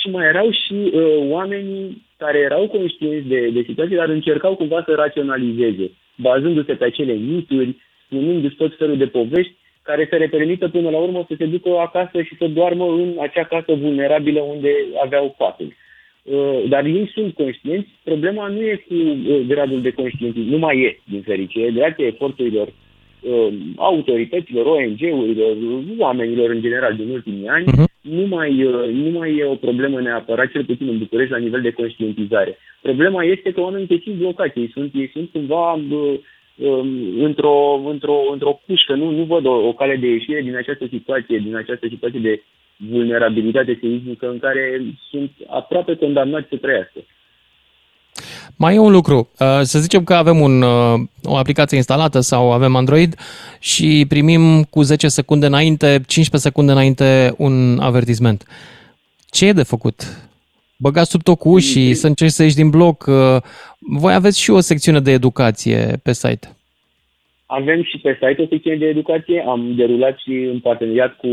și 0.00 0.10
mai 0.10 0.26
erau 0.26 0.50
și 0.50 0.72
uh, 0.72 1.30
oamenii 1.30 2.02
care 2.16 2.38
erau 2.38 2.68
conștienți 2.68 3.28
de, 3.28 3.48
de 3.48 3.62
situație, 3.66 3.96
dar 3.96 4.08
încercau 4.08 4.56
cumva 4.56 4.82
să 4.86 4.92
raționalizeze 4.94 5.90
bazându-se 6.16 6.74
pe 6.74 6.84
acele 6.84 7.12
mituri, 7.12 7.76
spunându-și 8.06 8.56
tot 8.56 8.76
felul 8.76 8.96
de 8.96 9.06
povești 9.06 9.54
care 9.82 10.06
să 10.10 10.16
le 10.16 10.26
permită 10.26 10.68
până 10.68 10.90
la 10.90 10.98
urmă 10.98 11.24
să 11.28 11.34
se 11.38 11.46
ducă 11.46 11.70
acasă 11.78 12.22
și 12.22 12.36
să 12.38 12.46
doarmă 12.46 12.84
în 12.84 13.16
acea 13.20 13.44
casă 13.44 13.72
vulnerabilă 13.74 14.40
unde 14.40 14.70
aveau 15.04 15.34
patul. 15.38 15.72
Uh, 16.22 16.62
dar 16.68 16.84
ei 16.84 17.10
sunt 17.14 17.34
conștienți, 17.34 17.88
problema 18.02 18.48
nu 18.48 18.60
e 18.60 18.84
cu 18.88 18.94
uh, 18.94 19.40
gradul 19.46 19.80
de 19.80 19.90
conștientizare, 19.90 20.50
nu 20.50 20.58
mai 20.58 20.80
e, 20.80 20.98
din 21.04 21.22
fericire, 21.22 21.70
grație 21.70 22.06
eforturilor 22.06 22.68
uh, 22.68 23.48
autorităților, 23.76 24.66
ONG-urilor, 24.66 25.56
oamenilor 25.98 26.50
în 26.50 26.60
general 26.60 26.94
din 26.96 27.08
ultimii 27.08 27.48
ani, 27.48 27.64
uh-huh. 27.64 27.93
Nu, 28.10 28.26
mai, 28.26 28.52
nu 28.92 29.18
mai 29.18 29.36
e 29.36 29.44
o 29.44 29.54
problemă 29.54 30.00
neapărat, 30.00 30.50
cel 30.50 30.64
puțin 30.64 30.88
în 30.88 30.98
București, 30.98 31.32
la 31.32 31.38
nivel 31.38 31.60
de 31.60 31.72
conștientizare. 31.72 32.58
Problema 32.82 33.24
este 33.24 33.52
că 33.52 33.60
oamenii 33.60 33.86
se 33.86 33.98
simt 34.02 34.16
blocați, 34.16 34.58
ei 34.58 34.70
sunt, 34.72 34.94
ei 34.94 35.10
sunt 35.12 35.30
cumva 35.30 35.72
um, 35.72 36.18
într-o, 37.18 37.82
într-o, 37.86 38.18
într-o 38.32 38.60
pușcă, 38.66 38.94
nu, 38.94 39.10
nu 39.10 39.22
văd 39.22 39.46
o, 39.46 39.66
o 39.68 39.72
cale 39.72 39.96
de 39.96 40.06
ieșire 40.06 40.40
din 40.40 40.56
această 40.56 40.86
situație, 40.86 41.38
din 41.38 41.56
această 41.56 41.86
situație 41.88 42.20
de 42.20 42.42
vulnerabilitate 42.76 43.78
seismică 43.80 44.30
în 44.30 44.38
care 44.38 44.82
sunt 45.10 45.30
aproape 45.46 45.96
condamnați 45.96 46.48
să 46.48 46.56
trăiască. 46.56 47.00
Mai 48.56 48.74
e 48.74 48.78
un 48.78 48.92
lucru. 48.92 49.16
Uh, 49.16 49.60
să 49.60 49.78
zicem 49.78 50.04
că 50.04 50.14
avem 50.14 50.40
un, 50.40 50.62
uh, 50.62 51.00
o 51.24 51.36
aplicație 51.36 51.76
instalată 51.76 52.20
sau 52.20 52.52
avem 52.52 52.76
Android 52.76 53.14
și 53.60 54.04
primim 54.08 54.62
cu 54.62 54.82
10 54.82 55.08
secunde 55.08 55.46
înainte, 55.46 55.86
15 55.86 56.36
secunde 56.36 56.72
înainte 56.72 57.34
un 57.36 57.78
avertisment. 57.80 58.44
Ce 59.30 59.46
e 59.46 59.52
de 59.52 59.62
făcut? 59.62 60.02
Băgați 60.78 61.10
sub 61.10 61.22
tot 61.22 61.38
cu 61.38 61.48
ușii, 61.48 61.94
să 61.94 62.06
încerci 62.06 62.30
să 62.30 62.42
ieși 62.42 62.54
din 62.54 62.70
bloc. 62.70 63.06
Uh, 63.06 63.36
voi 63.78 64.14
aveți 64.14 64.40
și 64.40 64.50
o 64.50 64.60
secțiune 64.60 65.00
de 65.00 65.10
educație 65.10 66.00
pe 66.02 66.12
site. 66.12 66.48
Avem 67.46 67.82
și 67.82 67.98
pe 67.98 68.18
site 68.20 68.42
o 68.42 68.46
secțiune 68.46 68.76
de 68.76 68.86
educație. 68.86 69.44
Am 69.46 69.74
derulat 69.76 70.18
și 70.18 70.32
în 70.52 70.60
parteneriat 70.60 71.16
cu 71.16 71.26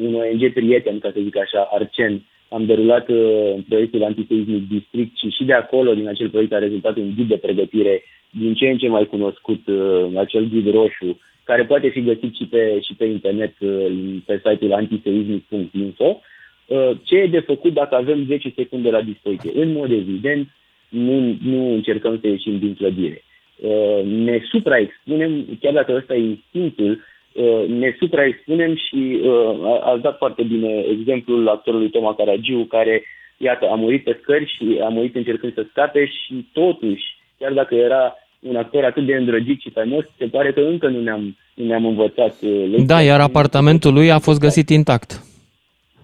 un 0.00 0.14
ONG 0.14 0.52
prieten, 0.52 0.98
ca 0.98 1.10
să 1.14 1.20
zic 1.22 1.36
așa, 1.36 1.68
Arcen, 1.72 2.22
am 2.48 2.64
derulat 2.66 3.08
uh, 3.08 3.54
proiectul 3.68 4.04
Antiseismic 4.04 4.68
District 4.68 5.16
și 5.16 5.28
și 5.28 5.44
de 5.44 5.52
acolo, 5.52 5.94
din 5.94 6.08
acel 6.08 6.28
proiect, 6.30 6.52
a 6.52 6.58
rezultat 6.58 6.96
un 6.96 7.12
ghid 7.16 7.28
de 7.28 7.36
pregătire 7.36 8.02
din 8.30 8.54
ce 8.54 8.68
în 8.68 8.78
ce 8.78 8.88
mai 8.88 9.06
cunoscut, 9.06 9.66
uh, 9.66 10.06
acel 10.16 10.48
ghid 10.52 10.70
roșu, 10.70 11.20
care 11.44 11.64
poate 11.64 11.88
fi 11.88 12.02
găsit 12.02 12.34
și 12.34 12.44
pe, 12.44 12.80
și 12.80 12.94
pe 12.94 13.04
internet 13.04 13.54
uh, 13.60 13.86
pe 14.26 14.40
site-ul 14.44 14.72
antiseismic.info. 14.72 16.20
Uh, 16.66 16.90
ce 17.02 17.16
e 17.16 17.26
de 17.26 17.40
făcut 17.40 17.72
dacă 17.72 17.94
avem 17.94 18.24
10 18.26 18.52
secunde 18.56 18.90
la 18.90 19.02
dispoziție? 19.02 19.50
În 19.54 19.72
mod 19.72 19.90
evident, 19.90 20.48
nu, 20.88 21.36
nu 21.42 21.72
încercăm 21.72 22.18
să 22.20 22.26
ieșim 22.26 22.58
din 22.58 22.74
clădire. 22.74 23.22
Uh, 23.56 24.04
ne 24.04 24.40
supraexpunem, 24.50 25.44
chiar 25.60 25.72
dacă 25.72 25.94
ăsta 25.96 26.14
e 26.14 26.18
instinctul, 26.18 26.90
Uh, 26.90 26.98
ne 27.68 27.96
supraexpunem 27.98 28.74
și 28.76 29.20
uh, 29.22 29.80
ați 29.82 30.02
dat 30.02 30.16
foarte 30.16 30.42
bine 30.42 30.84
exemplul 30.98 31.48
actorului 31.48 31.90
Toma 31.90 32.14
Caragiu, 32.14 32.64
care, 32.64 33.02
iată, 33.36 33.68
a 33.70 33.74
murit 33.74 34.04
pe 34.04 34.18
scări 34.22 34.54
și 34.56 34.80
a 34.82 34.88
murit 34.88 35.14
încercând 35.14 35.54
să 35.54 35.66
scape 35.70 36.06
și 36.06 36.46
totuși, 36.52 37.04
chiar 37.38 37.52
dacă 37.52 37.74
era 37.74 38.14
un 38.40 38.56
actor 38.56 38.84
atât 38.84 39.06
de 39.06 39.14
îndrăgit 39.14 39.60
și 39.60 39.70
faimos, 39.70 40.04
se 40.18 40.26
pare 40.26 40.52
că 40.52 40.60
încă 40.60 40.88
nu 40.88 41.00
ne-am, 41.00 41.36
nu 41.54 41.64
ne-am 41.64 41.84
învățat. 41.84 42.34
Uh, 42.42 42.84
da, 42.86 43.00
iar 43.00 43.20
apartamentul 43.20 43.92
lui 43.92 44.10
a 44.10 44.18
fost 44.18 44.40
găsit 44.40 44.68
intact. 44.68 45.26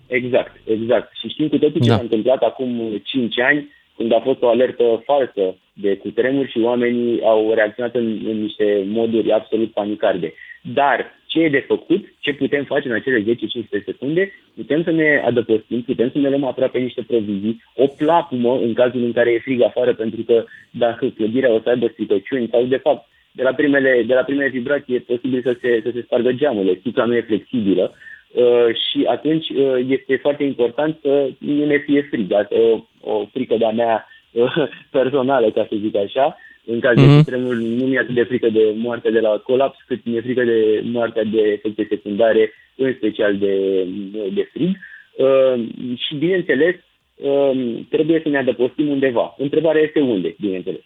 Exact, 0.07 0.53
exact. 0.64 1.12
Și 1.21 1.29
știm 1.29 1.49
cu 1.49 1.59
toții 1.59 1.81
ce 1.81 1.88
da. 1.88 1.95
s-a 1.95 2.03
întâmplat 2.03 2.43
acum 2.43 3.00
5 3.05 3.38
ani, 3.38 3.69
când 3.97 4.12
a 4.12 4.21
fost 4.21 4.43
o 4.43 4.49
alertă 4.49 5.03
falsă 5.05 5.57
de 5.73 5.97
cutremur 5.97 6.47
și 6.49 6.59
oamenii 6.59 7.23
au 7.23 7.53
reacționat 7.55 7.95
în, 7.95 8.21
în 8.26 8.41
niște 8.41 8.85
moduri 8.87 9.33
absolut 9.33 9.73
panicarde. 9.73 10.33
Dar 10.62 11.14
ce 11.35 11.41
e 11.41 11.49
de 11.49 11.64
făcut, 11.67 12.05
ce 12.19 12.33
putem 12.33 12.64
face 12.64 12.88
în 12.88 12.95
acele 12.95 13.23
10-15 13.23 13.85
secunde, 13.85 14.33
putem 14.55 14.83
să 14.83 14.91
ne 14.91 15.23
adăpostim, 15.25 15.83
putem 15.83 16.11
să 16.11 16.19
ne 16.19 16.29
luăm 16.29 16.45
aproape 16.45 16.79
niște 16.79 17.03
provizii, 17.03 17.62
o 17.75 17.87
plapumă 17.87 18.59
în 18.59 18.73
cazul 18.75 19.03
în 19.05 19.12
care 19.12 19.31
e 19.33 19.38
frig 19.38 19.62
afară, 19.62 19.95
pentru 19.95 20.23
că 20.23 20.45
dacă 20.71 21.07
clădirea 21.07 21.53
o 21.53 21.61
să 21.61 21.69
aibă 21.69 21.87
stricăciuni 21.93 22.49
sau, 22.50 22.64
de 22.64 22.76
fapt, 22.76 23.09
de 23.33 23.43
la 23.43 23.53
primele, 23.53 24.03
de 24.07 24.14
la 24.14 24.23
primele 24.23 24.49
vibrații 24.49 24.95
e 24.95 24.99
posibil 24.99 25.43
să 25.43 25.57
se, 25.61 25.81
să 25.85 25.91
se 25.95 26.03
spargă 26.03 26.33
geamurile, 26.33 26.79
sticla 26.81 27.05
nu 27.05 27.14
e 27.14 27.31
flexibilă 27.31 27.95
uh, 28.33 28.69
și 28.88 29.05
atunci 29.07 29.49
uh, 29.49 29.79
este 29.88 30.17
foarte 30.17 30.45
important 30.45 30.99
să 31.03 31.31
nu 31.38 31.64
ne 31.64 31.79
fie 31.79 32.03
frig. 32.11 32.33
Asta 32.33 32.55
e 32.55 32.81
o, 33.00 33.12
o 33.12 33.25
frică 33.33 33.57
de-a 33.57 33.71
mea 33.71 34.07
uh, 34.33 34.69
personală, 34.99 35.50
ca 35.50 35.67
să 35.69 35.76
zic 35.81 35.97
așa, 35.97 36.37
în 36.66 36.80
caz 36.80 36.92
mm-hmm. 36.92 37.06
de 37.06 37.14
mhm. 37.14 37.25
tremur 37.25 37.54
nu 37.54 37.85
mi-e 37.85 37.99
atât 37.99 38.14
de 38.14 38.23
frică 38.23 38.49
de 38.49 38.73
moartea 38.76 39.11
de 39.11 39.21
la 39.21 39.30
colaps, 39.30 39.78
cât 39.87 40.00
mi-e 40.04 40.21
frică 40.21 40.44
de 40.44 40.80
moartea 40.85 41.25
de 41.25 41.40
efecte 41.40 41.87
secundare, 41.88 42.52
în 42.76 42.94
special 42.97 43.37
de, 43.37 43.85
de 44.33 44.49
frig. 44.52 44.76
Uh, 45.16 45.64
și, 45.97 46.14
bineînțeles, 46.14 46.75
uh, 47.14 47.80
trebuie 47.88 48.21
să 48.23 48.28
ne 48.28 48.38
adăpostim 48.38 48.88
undeva. 48.88 49.35
Întrebarea 49.38 49.83
este 49.83 50.00
unde, 50.00 50.35
bineînțeles. 50.40 50.80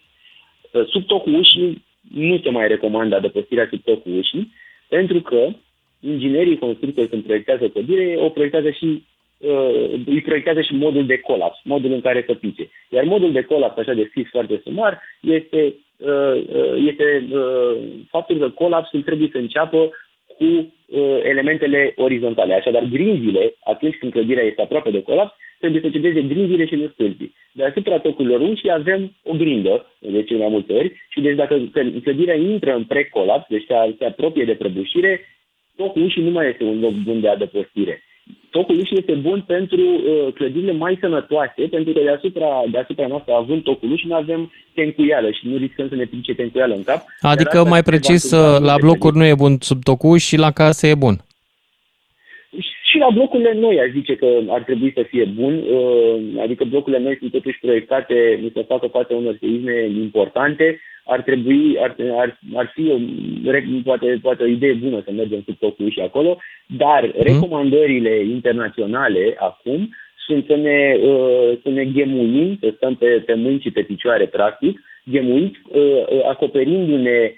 Uh, 0.71 0.87
sub 0.87 1.07
tocul 1.07 1.35
ușii 1.35 1.85
nu 2.15 2.39
se 2.39 2.51
mai 2.51 2.69
recomandă 2.69 3.17
adăpostirea 3.17 3.69
sub 3.71 3.83
tocul 3.85 4.19
ușii, 4.19 4.53
pentru 4.89 5.21
că 5.21 5.49
inginerii 6.01 6.59
constructori 6.59 7.09
când 7.09 7.23
proiectează 7.23 7.69
clădire, 7.69 8.15
o 8.19 8.29
proiectează 8.29 8.71
și 8.71 9.03
uh, 9.39 10.01
îi 10.07 10.21
proiectează 10.21 10.61
și 10.61 10.75
modul 10.75 11.07
de 11.07 11.19
colaps, 11.19 11.59
modul 11.65 11.93
în 11.93 12.01
care 12.01 12.25
să 12.27 12.35
pice. 12.35 12.71
Iar 12.89 13.05
modul 13.05 13.33
de 13.33 13.43
colaps, 13.43 13.79
așa 13.79 13.93
de 13.93 14.11
fix 14.13 14.31
foarte 14.31 14.61
sumar, 14.65 15.03
este, 15.21 15.75
uh, 15.97 16.35
uh, 16.55 16.87
este 16.91 17.27
uh, 17.33 17.77
faptul 18.09 18.39
că 18.39 18.49
colapsul 18.49 19.03
trebuie 19.03 19.29
să 19.33 19.39
înceapă 19.39 19.91
cu 20.39 20.45
uh, 20.45 21.19
elementele 21.23 21.93
orizontale. 21.97 22.55
Așadar, 22.55 22.83
grinzile, 22.83 23.55
atunci 23.65 23.97
când 23.97 24.13
clădirea 24.13 24.45
este 24.45 24.63
aproape 24.63 24.91
de 24.91 25.03
colaps, 25.03 25.35
trebuie 25.59 25.81
să 25.81 25.91
cedeze 25.91 26.23
grinzile 26.23 26.67
și 26.67 26.75
nu 26.75 26.89
stâlpii. 26.89 27.35
Deasupra 27.53 27.99
tocurilor 27.99 28.41
ușii 28.41 28.71
avem 28.71 29.13
o 29.25 29.33
grindă, 29.33 29.87
de 29.99 30.23
cele 30.23 30.39
mai 30.39 30.49
multe 30.49 30.73
ori, 30.73 30.93
și 31.09 31.21
deci 31.21 31.37
dacă 31.37 31.61
clădirea 32.03 32.35
intră 32.35 32.75
în 32.75 32.85
precolaps, 32.85 33.49
deci 33.49 33.65
se 33.99 34.05
apropie 34.05 34.45
de 34.45 34.55
prăbușire, 34.55 35.21
tocul 35.77 36.03
ușii 36.03 36.23
nu 36.23 36.31
mai 36.31 36.49
este 36.49 36.65
un 36.65 36.81
loc 36.81 36.93
bun 36.93 37.21
de 37.21 37.29
adăpostire 37.29 38.03
tocul 38.51 38.79
ușii 38.79 38.99
este 38.99 39.13
bun 39.13 39.45
pentru 39.47 39.81
uh, 39.81 40.33
clădirile 40.35 40.73
mai 40.73 40.99
sănătoase, 41.01 41.63
pentru 41.71 41.93
că 41.93 42.01
deasupra, 42.01 42.63
deasupra 42.71 43.07
noastră, 43.07 43.33
având 43.33 43.63
tocul 43.63 43.93
ușii, 43.93 44.09
nu 44.09 44.15
avem 44.15 44.53
tencuială 44.75 45.31
și 45.31 45.49
nu 45.49 45.57
riscăm 45.57 45.89
să 45.89 45.95
ne 45.95 46.05
pice 46.05 46.35
tencuială 46.35 46.75
în 46.75 46.85
cap. 46.85 47.05
Adică, 47.21 47.65
mai 47.65 47.83
precis, 47.83 48.31
uh, 48.33 48.61
la 48.61 48.75
blocuri 48.81 49.17
nu 49.17 49.25
e 49.25 49.35
bun 49.35 49.57
sub 49.61 49.83
tocul 49.83 50.19
și 50.19 50.37
la 50.37 50.51
case 50.51 50.89
e 50.89 50.95
bun. 50.95 51.17
Și 52.91 52.99
la 52.99 53.11
blocurile 53.15 53.53
noi 53.55 53.81
aș 53.81 53.91
zice 53.91 54.15
că 54.17 54.29
ar 54.49 54.63
trebui 54.63 54.93
să 54.95 55.03
fie 55.09 55.25
bun, 55.25 55.55
uh, 55.55 56.43
adică 56.43 56.65
blocurile 56.65 57.03
noi 57.03 57.17
sunt 57.19 57.31
totuși 57.31 57.59
proiectate 57.59 58.51
să 58.53 58.65
facă 58.69 58.87
față 58.87 59.15
unor 59.15 59.37
seisme 59.41 59.87
importante, 59.87 60.81
ar 61.09 61.23
trebui, 61.23 61.79
ar, 61.79 61.97
ar, 62.23 62.39
ar 62.55 62.73
fi 62.75 62.91
o, 62.91 62.97
poate, 63.85 64.19
poate 64.23 64.43
o 64.43 64.47
idee 64.47 64.73
bună 64.73 65.03
să 65.05 65.11
mergem 65.13 65.43
sub 65.45 65.59
tocul 65.59 65.91
și 65.91 66.01
acolo, 66.01 66.39
dar 66.67 67.03
mm. 67.05 67.13
recomandările 67.17 68.25
internaționale 68.25 69.37
acum 69.39 69.95
sunt 70.27 70.45
să 70.47 70.57
ne, 70.57 70.97
uh, 71.03 71.59
să 71.63 71.69
ne 71.69 71.85
ghemuim, 71.85 72.57
să 72.61 72.73
stăm 72.77 72.95
pe, 72.95 73.07
pe 73.27 73.35
mâini 73.35 73.61
și 73.61 73.71
pe 73.71 73.83
picioare, 73.83 74.27
practic, 74.27 74.81
ghemuiți, 75.05 75.59
uh, 75.69 76.25
acoperindu-ne 76.29 77.33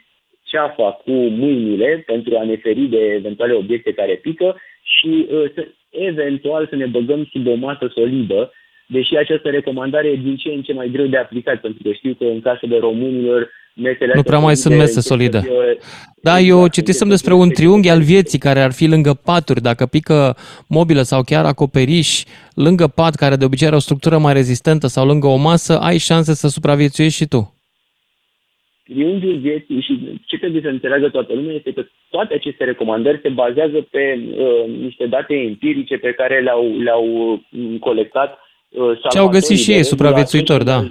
ceafa 0.45 0.91
cu 1.05 1.13
mâinile 1.13 2.03
pentru 2.07 2.37
a 2.39 2.45
ne 2.45 2.57
feri 2.57 2.81
de 2.81 3.05
eventuale 3.21 3.53
obiecte 3.53 3.93
care 3.93 4.15
pică 4.15 4.57
și 4.83 5.27
uh, 5.31 5.45
să, 5.55 5.67
eventual 5.91 6.67
să 6.71 6.77
ne 6.77 6.87
băgăm 6.87 7.29
sub 7.33 7.47
o 7.47 7.55
masă 7.55 7.91
solidă, 7.95 8.53
deși 8.87 9.17
această 9.17 9.49
recomandare 9.51 10.09
e 10.09 10.17
din 10.17 10.37
ce 10.37 10.49
în 10.49 10.63
ce 10.63 10.73
mai 10.73 10.89
greu 10.89 11.07
de 11.07 11.17
aplicat, 11.17 11.61
pentru 11.61 11.83
că 11.83 11.93
știu 11.93 12.15
că 12.15 12.25
în 12.25 12.41
casele 12.41 12.79
românilor 12.79 13.51
mesele 13.75 14.13
Nu 14.15 14.23
prea 14.23 14.39
mai 14.39 14.57
sunt 14.57 14.77
mese 14.77 15.01
solide. 15.01 15.41
Da, 16.23 16.39
exact, 16.39 16.61
eu 16.61 16.69
citisem 16.69 17.09
despre 17.09 17.35
un 17.35 17.49
triunghi 17.51 17.89
al 17.89 18.03
vieții 18.03 18.39
care 18.39 18.61
ar 18.61 18.73
fi 18.73 18.87
lângă 18.87 19.21
paturi. 19.25 19.63
Dacă 19.63 19.87
pică 19.87 20.37
mobilă 20.69 21.03
sau 21.03 21.23
chiar 21.23 21.45
acoperiș, 21.45 22.23
lângă 22.55 22.87
pat, 22.87 23.15
care 23.15 23.37
de 23.37 23.45
obicei 23.45 23.67
are 23.67 23.77
o 23.77 23.79
structură 23.79 24.19
mai 24.19 24.33
rezistentă 24.33 24.87
sau 24.87 25.07
lângă 25.07 25.27
o 25.27 25.37
masă, 25.37 25.79
ai 25.79 25.99
șanse 25.99 26.35
să 26.35 26.49
supraviețuiești 26.49 27.17
și 27.17 27.29
tu. 27.29 27.55
Triunghiul 28.85 29.39
vieții 29.39 29.81
și 29.81 30.21
ce 30.27 30.39
trebuie 30.39 30.63
să 30.63 30.69
înțeleagă 30.69 31.09
toată 31.09 31.33
lumea 31.35 31.55
este 31.55 31.73
că 31.73 31.85
toate 32.11 32.35
aceste 32.35 32.65
recomandări 32.65 33.21
se 33.23 33.29
bazează 33.29 33.87
pe 33.91 34.21
uh, 34.37 34.81
niște 34.81 35.07
date 35.07 35.35
empirice 35.35 35.97
pe 35.97 36.13
care 36.13 36.41
le-au, 36.41 36.79
le-au 36.79 37.07
uh, 37.51 37.79
colectat 37.81 38.39
uh, 38.69 38.99
Ce 39.11 39.19
au 39.19 39.29
găsit 39.29 39.59
și 39.59 39.73
ei, 39.73 39.83
supraviețuitori, 39.83 40.65
da. 40.65 40.89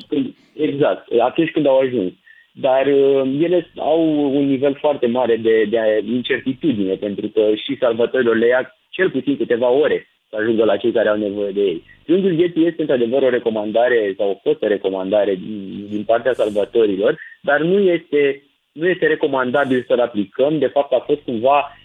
exact, 0.55 1.07
atunci 1.19 1.51
când 1.51 1.67
au 1.67 1.77
ajuns 1.79 2.11
dar 2.61 2.85
uh, 2.87 3.37
ele 3.39 3.71
au 3.75 4.01
un 4.35 4.45
nivel 4.45 4.75
foarte 4.75 5.07
mare 5.07 5.35
de, 5.35 5.63
de 5.69 6.03
incertitudine, 6.05 6.93
pentru 6.95 7.27
că 7.27 7.41
și 7.55 7.77
salvatorilor 7.79 8.35
le 8.35 8.47
ia 8.47 8.75
cel 8.89 9.09
puțin 9.09 9.37
câteva 9.37 9.69
ore 9.69 10.07
să 10.29 10.35
ajungă 10.39 10.63
la 10.63 10.77
cei 10.77 10.91
care 10.91 11.09
au 11.09 11.17
nevoie 11.17 11.51
de 11.51 11.61
ei. 11.61 11.83
Triunghiul 12.03 12.35
vieții 12.35 12.65
este 12.65 12.81
într-adevăr 12.81 13.21
o 13.21 13.29
recomandare 13.29 14.13
sau 14.17 14.29
o 14.29 14.39
fostă 14.43 14.65
recomandare 14.67 15.35
din, 15.35 15.85
din 15.89 16.03
partea 16.03 16.33
salvatorilor, 16.33 17.19
dar 17.41 17.61
nu 17.61 17.79
este, 17.79 18.43
nu 18.71 18.87
este 18.87 19.07
recomandabil 19.07 19.83
să-l 19.87 19.99
aplicăm. 19.99 20.57
De 20.57 20.67
fapt, 20.67 20.91
a 20.93 21.03
fost 21.05 21.21
cumva 21.21 21.77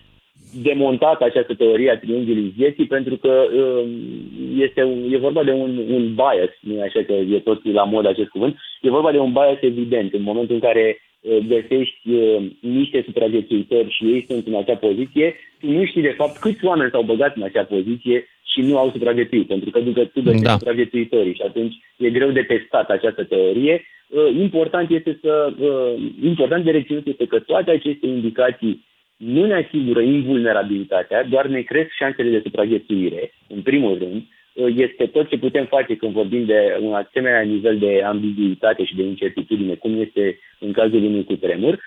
demontată 0.63 1.25
această 1.25 1.55
teorie 1.55 1.91
a 1.91 1.99
triunghiului 1.99 2.53
vieții 2.57 2.87
pentru 2.87 3.17
că 3.17 3.47
uh, 3.55 3.85
este 4.59 4.83
un, 4.83 5.13
e 5.13 5.17
vorba 5.17 5.45
de 5.45 5.51
un, 5.51 5.79
un 5.89 6.15
bias, 6.15 6.53
nu 6.61 6.81
așa 6.81 7.03
că 7.07 7.13
e 7.13 7.39
tot 7.39 7.73
la 7.73 7.85
mod 7.85 8.07
acest 8.07 8.29
cuvânt, 8.29 8.57
e 8.81 8.91
vorba 8.91 9.13
de 9.13 9.19
un 9.19 9.33
bias 9.33 9.59
evident. 9.61 10.13
În 10.13 10.23
momentul 10.23 10.55
în 10.55 10.61
care 10.61 10.99
uh, 11.21 11.39
găsești 11.49 12.11
uh, 12.11 12.43
niște 12.61 13.03
supraviețuitori 13.05 13.91
și 13.91 14.05
ei 14.05 14.25
sunt 14.29 14.47
în 14.47 14.55
acea 14.55 14.77
poziție, 14.77 15.35
tu 15.61 15.71
nu 15.71 15.85
știi 15.85 16.03
de 16.03 16.15
fapt 16.17 16.37
câți 16.37 16.65
oameni 16.65 16.91
s-au 16.91 17.03
băgat 17.03 17.37
în 17.37 17.43
acea 17.43 17.65
poziție 17.65 18.29
și 18.53 18.61
nu 18.61 18.79
au 18.79 18.91
supraviețuit, 18.91 19.47
pentru 19.47 19.71
că 19.71 19.81
după 19.81 20.05
tu 20.05 20.23
găsești 20.23 20.45
da. 20.45 20.51
supraviețuitorii 20.51 21.35
și 21.35 21.43
atunci 21.43 21.75
e 21.97 22.11
greu 22.11 22.31
de 22.31 22.43
testat 22.43 22.91
această 22.91 23.25
teorie. 23.25 23.85
Important 24.39 24.91
este 24.91 25.19
să, 25.23 25.53
important 26.23 26.65
de 26.65 26.71
reținut 26.71 27.07
este 27.07 27.27
că 27.27 27.39
toate 27.39 27.71
aceste 27.71 28.07
indicații 28.07 28.85
nu 29.17 29.47
ne 29.47 29.55
asigură 29.55 30.01
invulnerabilitatea, 30.01 31.25
doar 31.25 31.47
ne 31.47 31.61
cresc 31.61 31.91
șansele 31.91 32.31
de 32.31 32.41
supraviețuire, 32.43 33.33
în 33.49 33.63
primul 33.63 33.99
rând, 33.99 34.23
este 34.77 35.07
tot 35.07 35.29
ce 35.29 35.39
putem 35.39 35.65
face 35.65 35.97
când 35.97 36.13
vorbim 36.13 36.45
de 36.45 36.79
un 36.81 36.93
asemenea 36.93 37.41
nivel 37.41 37.79
de 37.79 38.03
ambiguitate 38.03 38.85
și 38.85 38.97
de 38.97 39.03
incertitudine, 39.03 39.75
cum 39.75 40.01
este 40.01 40.39
în 40.59 40.73
cazul 40.73 41.05
unui 41.05 41.25
cutremur. 41.25 41.81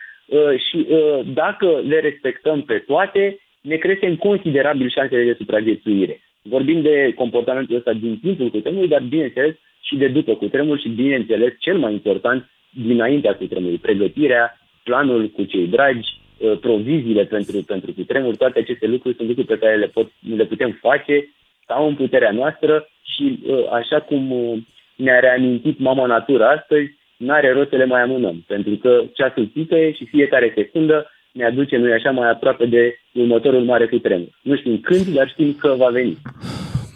Și 0.70 0.88
dacă 1.34 1.84
le 1.88 2.00
respectăm 2.00 2.62
pe 2.62 2.78
toate, 2.78 3.40
ne 3.62 3.76
creștem 3.76 4.16
considerabil 4.16 4.90
șansele 4.90 5.24
de 5.24 5.36
supraviețuire. 5.38 6.22
Vorbim 6.42 6.82
de 6.82 7.14
comportamentul 7.16 7.76
ăsta 7.76 7.94
din 7.94 8.20
timpul 8.20 8.50
cutremurului, 8.50 8.90
dar 8.90 9.02
bineînțeles 9.02 9.56
și 9.82 9.96
de 9.96 10.08
după 10.08 10.36
cutremur 10.36 10.80
și 10.80 10.90
bineînțeles 10.90 11.54
cel 11.60 11.78
mai 11.78 11.92
important 11.92 12.50
dinaintea 12.70 13.36
cutremurului, 13.36 13.80
pregătirea, 13.80 14.58
planul 14.84 15.30
cu 15.30 15.44
cei 15.44 15.68
dragi, 15.68 16.10
Uh, 16.10 16.27
proviziile 16.62 17.24
pentru, 17.24 17.64
pentru 17.64 17.94
cutremur, 17.94 18.36
toate 18.36 18.60
aceste 18.60 18.88
lucruri 18.88 19.16
sunt 19.16 19.28
lucruri 19.28 19.48
pe 19.48 19.58
care 19.58 19.76
le, 19.76 19.88
pot, 19.88 20.12
le 20.36 20.46
putem 20.46 20.78
face, 20.82 21.30
sau 21.68 21.88
în 21.88 21.96
puterea 21.96 22.32
noastră 22.32 22.88
și 23.02 23.40
uh, 23.48 23.72
așa 23.72 24.00
cum 24.00 24.32
uh, 24.32 24.58
ne-a 24.96 25.20
reamintit 25.20 25.80
mama 25.80 26.06
natură 26.06 26.46
astăzi, 26.46 26.96
n-are 27.18 27.52
rost 27.52 27.70
să 27.70 27.76
le 27.76 27.86
mai 27.86 28.02
amânăm, 28.02 28.44
pentru 28.48 28.76
că 28.76 29.04
ceasul 29.14 29.46
pică 29.46 29.90
și 29.90 30.06
fiecare 30.06 30.52
secundă 30.56 31.12
ne 31.32 31.46
aduce, 31.46 31.78
noi 31.78 31.92
așa, 31.92 32.12
mai 32.12 32.30
aproape 32.30 32.66
de 32.66 33.00
următorul 33.14 33.64
mare 33.64 33.88
cutremur. 33.88 34.40
Nu 34.42 34.56
știm 34.56 34.80
când, 34.80 35.08
dar 35.08 35.30
știm 35.30 35.54
că 35.54 35.74
va 35.78 35.88
veni. 35.88 36.18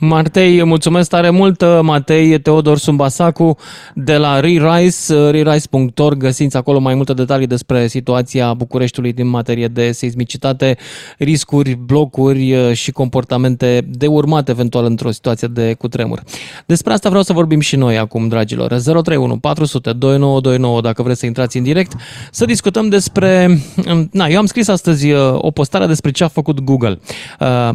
Martei, 0.04 0.64
mulțumesc 0.64 1.10
tare 1.10 1.30
mult, 1.30 1.64
Matei 1.82 2.40
Teodor 2.40 2.78
Sumbasacu 2.78 3.58
de 3.94 4.18
la 4.18 4.40
Rerise, 4.40 5.30
rerise.org, 5.30 6.18
găsiți 6.18 6.58
acolo 6.58 6.80
mai 6.80 6.96
multe 6.96 7.14
detalii 7.14 7.48
despre 7.48 7.88
situația 7.88 8.54
Bucureștiului 8.54 9.14
din 9.14 9.28
materie 9.28 9.68
de 9.68 9.92
seismicitate, 9.92 10.78
riscuri, 11.18 11.74
blocuri 11.74 12.54
uh, 12.54 12.74
și 12.74 12.92
comportamente 12.92 13.88
de 13.90 14.08
urmat 14.08 14.50
eventual 14.50 14.86
într-o 14.86 15.12
situație 15.12 15.48
de 15.48 15.74
cutremur. 15.74 16.24
Despre 16.66 16.94
asta 16.94 17.10
vreau 17.10 17.24
să 17.24 17.34
vorbim 17.34 17.60
și 17.60 17.76
noi 17.76 17.98
acum, 17.98 18.28
dragilor. 18.28 18.68
031 18.68 19.38
400 19.38 19.94
2929 19.94 20.82
dacă 20.82 21.04
vreți 21.04 21.20
să 21.20 21.26
intrați 21.26 21.58
în 21.58 21.64
direct, 21.64 21.94
să 22.32 22.46
discutăm 22.46 22.90
despre... 22.90 23.60
Um, 23.92 24.10
na, 24.12 24.28
eu 24.28 24.38
am 24.38 24.46
scris 24.46 24.68
astăzi 24.68 25.12
uh, 25.12 25.20
o 25.34 25.52
postare 25.52 25.86
despre 25.86 26.12
ce 26.12 26.24
a 26.24 26.28
făcut 26.28 26.60
Google. 26.60 27.00
Uh, 27.40 27.70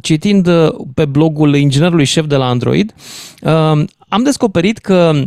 citind 0.00 0.48
pe 0.94 1.04
blogul 1.04 1.54
inginerului 1.68 2.04
șef 2.04 2.26
de 2.26 2.36
la 2.36 2.48
Android, 2.48 2.94
um, 3.42 3.86
am 4.08 4.22
descoperit 4.22 4.78
că 4.78 5.22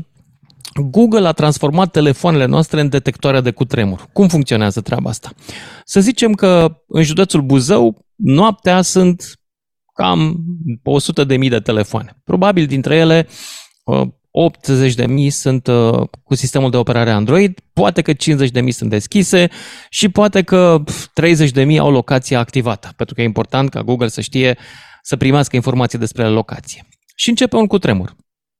Google 0.89 1.27
a 1.27 1.31
transformat 1.31 1.91
telefoanele 1.91 2.45
noastre 2.45 2.81
în 2.81 2.89
detectoare 2.89 3.41
de 3.41 3.51
cutremur. 3.51 4.09
Cum 4.13 4.27
funcționează 4.27 4.81
treaba 4.81 5.09
asta? 5.09 5.29
Să 5.85 5.99
zicem 5.99 6.33
că 6.33 6.81
în 6.87 7.03
județul 7.03 7.41
Buzău, 7.41 8.05
noaptea 8.15 8.81
sunt 8.81 9.23
cam 9.93 10.43
100 10.83 11.23
de 11.23 11.37
mii 11.37 11.49
de 11.49 11.59
telefoane. 11.59 12.21
Probabil 12.23 12.65
dintre 12.65 12.95
ele 12.95 13.27
80 14.31 14.93
de 14.93 15.05
mii 15.05 15.29
sunt 15.29 15.67
uh, 15.67 16.07
cu 16.23 16.35
sistemul 16.35 16.69
de 16.69 16.77
operare 16.77 17.11
Android, 17.11 17.59
poate 17.73 18.01
că 18.01 18.13
50 18.13 18.49
de 18.49 18.61
mii 18.61 18.71
sunt 18.71 18.89
deschise 18.89 19.49
și 19.89 20.09
poate 20.09 20.41
că 20.41 20.83
30 21.13 21.51
de 21.51 21.63
mii 21.63 21.79
au 21.79 21.91
locația 21.91 22.39
activată, 22.39 22.93
pentru 22.95 23.15
că 23.15 23.21
e 23.21 23.25
important 23.25 23.69
ca 23.69 23.81
Google 23.81 24.07
să 24.07 24.21
știe 24.21 24.57
să 25.01 25.17
primească 25.17 25.55
informații 25.55 25.97
despre 25.97 26.27
locație. 26.27 26.87
Și 27.15 27.29
începe 27.29 27.55
un 27.55 27.67
cutremur. 27.67 28.15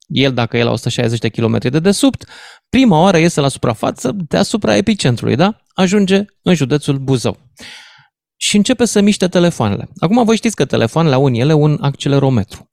El, 0.06 0.34
dacă 0.34 0.56
e 0.56 0.62
la 0.62 0.70
160 0.70 1.18
de 1.18 1.28
km 1.28 1.58
de 1.58 1.78
desubt, 1.78 2.24
prima 2.68 3.00
oară 3.00 3.18
iese 3.18 3.40
la 3.40 3.48
suprafață 3.48 4.16
deasupra 4.28 4.76
epicentrului, 4.76 5.36
da? 5.36 5.56
Ajunge 5.74 6.24
în 6.42 6.54
județul 6.54 6.98
Buzău. 6.98 7.38
Și 8.36 8.56
începe 8.56 8.84
să 8.84 9.00
miște 9.00 9.28
telefoanele. 9.28 9.88
Acum 9.98 10.24
voi 10.24 10.36
știți 10.36 10.56
că 10.56 10.64
telefoanele 10.64 11.14
au 11.14 11.24
în 11.24 11.34
ele 11.34 11.52
un 11.52 11.78
accelerometru. 11.80 12.70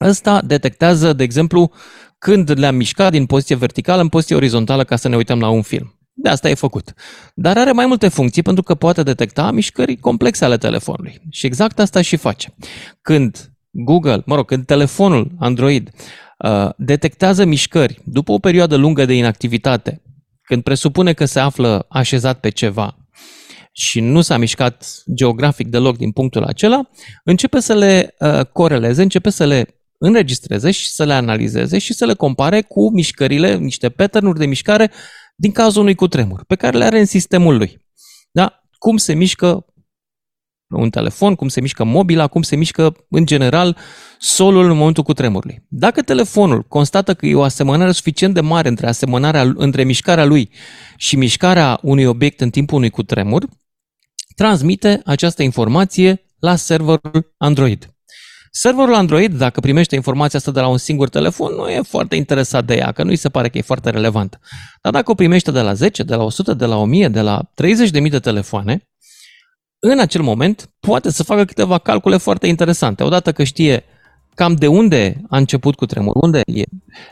Ăsta 0.00 0.42
detectează, 0.42 1.12
de 1.12 1.22
exemplu, 1.22 1.72
când 2.18 2.58
le-am 2.58 2.74
mișcat 2.74 3.10
din 3.10 3.26
poziție 3.26 3.56
verticală 3.56 4.00
în 4.00 4.08
poziție 4.08 4.36
orizontală 4.36 4.84
ca 4.84 4.96
să 4.96 5.08
ne 5.08 5.16
uităm 5.16 5.40
la 5.40 5.48
un 5.48 5.62
film. 5.62 5.95
De 6.18 6.28
asta 6.28 6.48
e 6.48 6.54
făcut. 6.54 6.94
Dar 7.34 7.58
are 7.58 7.72
mai 7.72 7.86
multe 7.86 8.08
funcții 8.08 8.42
pentru 8.42 8.62
că 8.62 8.74
poate 8.74 9.02
detecta 9.02 9.50
mișcări 9.50 9.96
complexe 9.96 10.44
ale 10.44 10.56
telefonului. 10.56 11.20
Și 11.30 11.46
exact 11.46 11.78
asta 11.78 12.02
și 12.02 12.16
face. 12.16 12.54
Când 13.02 13.52
Google, 13.70 14.22
mă 14.26 14.34
rog, 14.34 14.46
când 14.46 14.66
telefonul 14.66 15.30
Android 15.38 15.90
uh, 16.38 16.68
detectează 16.76 17.44
mișcări 17.44 18.00
după 18.04 18.32
o 18.32 18.38
perioadă 18.38 18.76
lungă 18.76 19.04
de 19.04 19.14
inactivitate, 19.14 20.02
când 20.42 20.62
presupune 20.62 21.12
că 21.12 21.24
se 21.24 21.40
află 21.40 21.86
așezat 21.88 22.40
pe 22.40 22.48
ceva 22.48 22.96
și 23.72 24.00
nu 24.00 24.20
s-a 24.20 24.36
mișcat 24.36 25.02
geografic 25.14 25.68
deloc 25.68 25.96
din 25.96 26.10
punctul 26.10 26.44
acela, 26.44 26.88
începe 27.24 27.60
să 27.60 27.74
le 27.74 28.14
uh, 28.18 28.46
coreleze, 28.46 29.02
începe 29.02 29.30
să 29.30 29.46
le 29.46 29.80
înregistreze 29.98 30.70
și 30.70 30.90
să 30.90 31.04
le 31.04 31.12
analizeze 31.12 31.78
și 31.78 31.92
să 31.92 32.04
le 32.04 32.14
compare 32.14 32.62
cu 32.62 32.92
mișcările, 32.92 33.56
niște 33.56 33.88
pattern 33.88 34.38
de 34.38 34.46
mișcare 34.46 34.90
din 35.36 35.52
cazul 35.52 35.80
unui 35.80 35.94
cutremur, 35.94 36.44
pe 36.44 36.54
care 36.54 36.76
le 36.76 36.84
are 36.84 36.98
în 36.98 37.04
sistemul 37.04 37.56
lui. 37.56 37.78
Da? 38.30 38.62
Cum 38.78 38.96
se 38.96 39.14
mișcă 39.14 39.66
un 40.68 40.90
telefon, 40.90 41.34
cum 41.34 41.48
se 41.48 41.60
mișcă 41.60 41.84
mobila, 41.84 42.26
cum 42.26 42.42
se 42.42 42.56
mișcă, 42.56 43.06
în 43.08 43.26
general, 43.26 43.76
solul 44.18 44.70
în 44.70 44.76
momentul 44.76 45.02
cutremurului. 45.02 45.64
Dacă 45.68 46.02
telefonul 46.02 46.62
constată 46.62 47.14
că 47.14 47.26
e 47.26 47.34
o 47.34 47.42
asemănare 47.42 47.92
suficient 47.92 48.34
de 48.34 48.40
mare 48.40 48.68
între, 48.68 48.86
asemănarea, 48.86 49.52
între 49.54 49.84
mișcarea 49.84 50.24
lui 50.24 50.50
și 50.96 51.16
mișcarea 51.16 51.78
unui 51.82 52.04
obiect 52.04 52.40
în 52.40 52.50
timpul 52.50 52.76
unui 52.76 52.90
cutremur, 52.90 53.48
transmite 54.34 55.00
această 55.04 55.42
informație 55.42 56.24
la 56.38 56.56
serverul 56.56 57.34
Android. 57.36 57.95
Serverul 58.58 58.94
Android, 58.94 59.34
dacă 59.34 59.60
primește 59.60 59.94
informația 59.94 60.38
asta 60.38 60.50
de 60.50 60.60
la 60.60 60.68
un 60.68 60.76
singur 60.78 61.08
telefon, 61.08 61.54
nu 61.54 61.68
e 61.68 61.80
foarte 61.82 62.16
interesat 62.16 62.64
de 62.64 62.74
ea, 62.74 62.92
că 62.92 63.02
nu 63.02 63.08
îi 63.08 63.16
se 63.16 63.28
pare 63.28 63.48
că 63.48 63.58
e 63.58 63.62
foarte 63.62 63.90
relevant. 63.90 64.38
Dar 64.82 64.92
dacă 64.92 65.10
o 65.10 65.14
primește 65.14 65.50
de 65.50 65.60
la 65.60 65.72
10, 65.72 66.02
de 66.02 66.14
la 66.14 66.22
100, 66.22 66.54
de 66.54 66.64
la 66.64 66.76
1000, 66.76 67.08
de 67.08 67.20
la 67.20 67.40
30.000 68.02 68.10
de 68.10 68.18
telefoane, 68.18 68.88
în 69.78 69.98
acel 69.98 70.22
moment 70.22 70.70
poate 70.80 71.10
să 71.10 71.22
facă 71.22 71.44
câteva 71.44 71.78
calcule 71.78 72.16
foarte 72.16 72.46
interesante. 72.46 73.02
Odată 73.02 73.32
că 73.32 73.44
știe 73.44 73.84
cam 74.34 74.54
de 74.54 74.66
unde 74.66 75.22
a 75.28 75.36
început 75.36 75.74
cu 75.74 75.86
tremur, 75.86 76.14
unde 76.14 76.40
e 76.46 76.62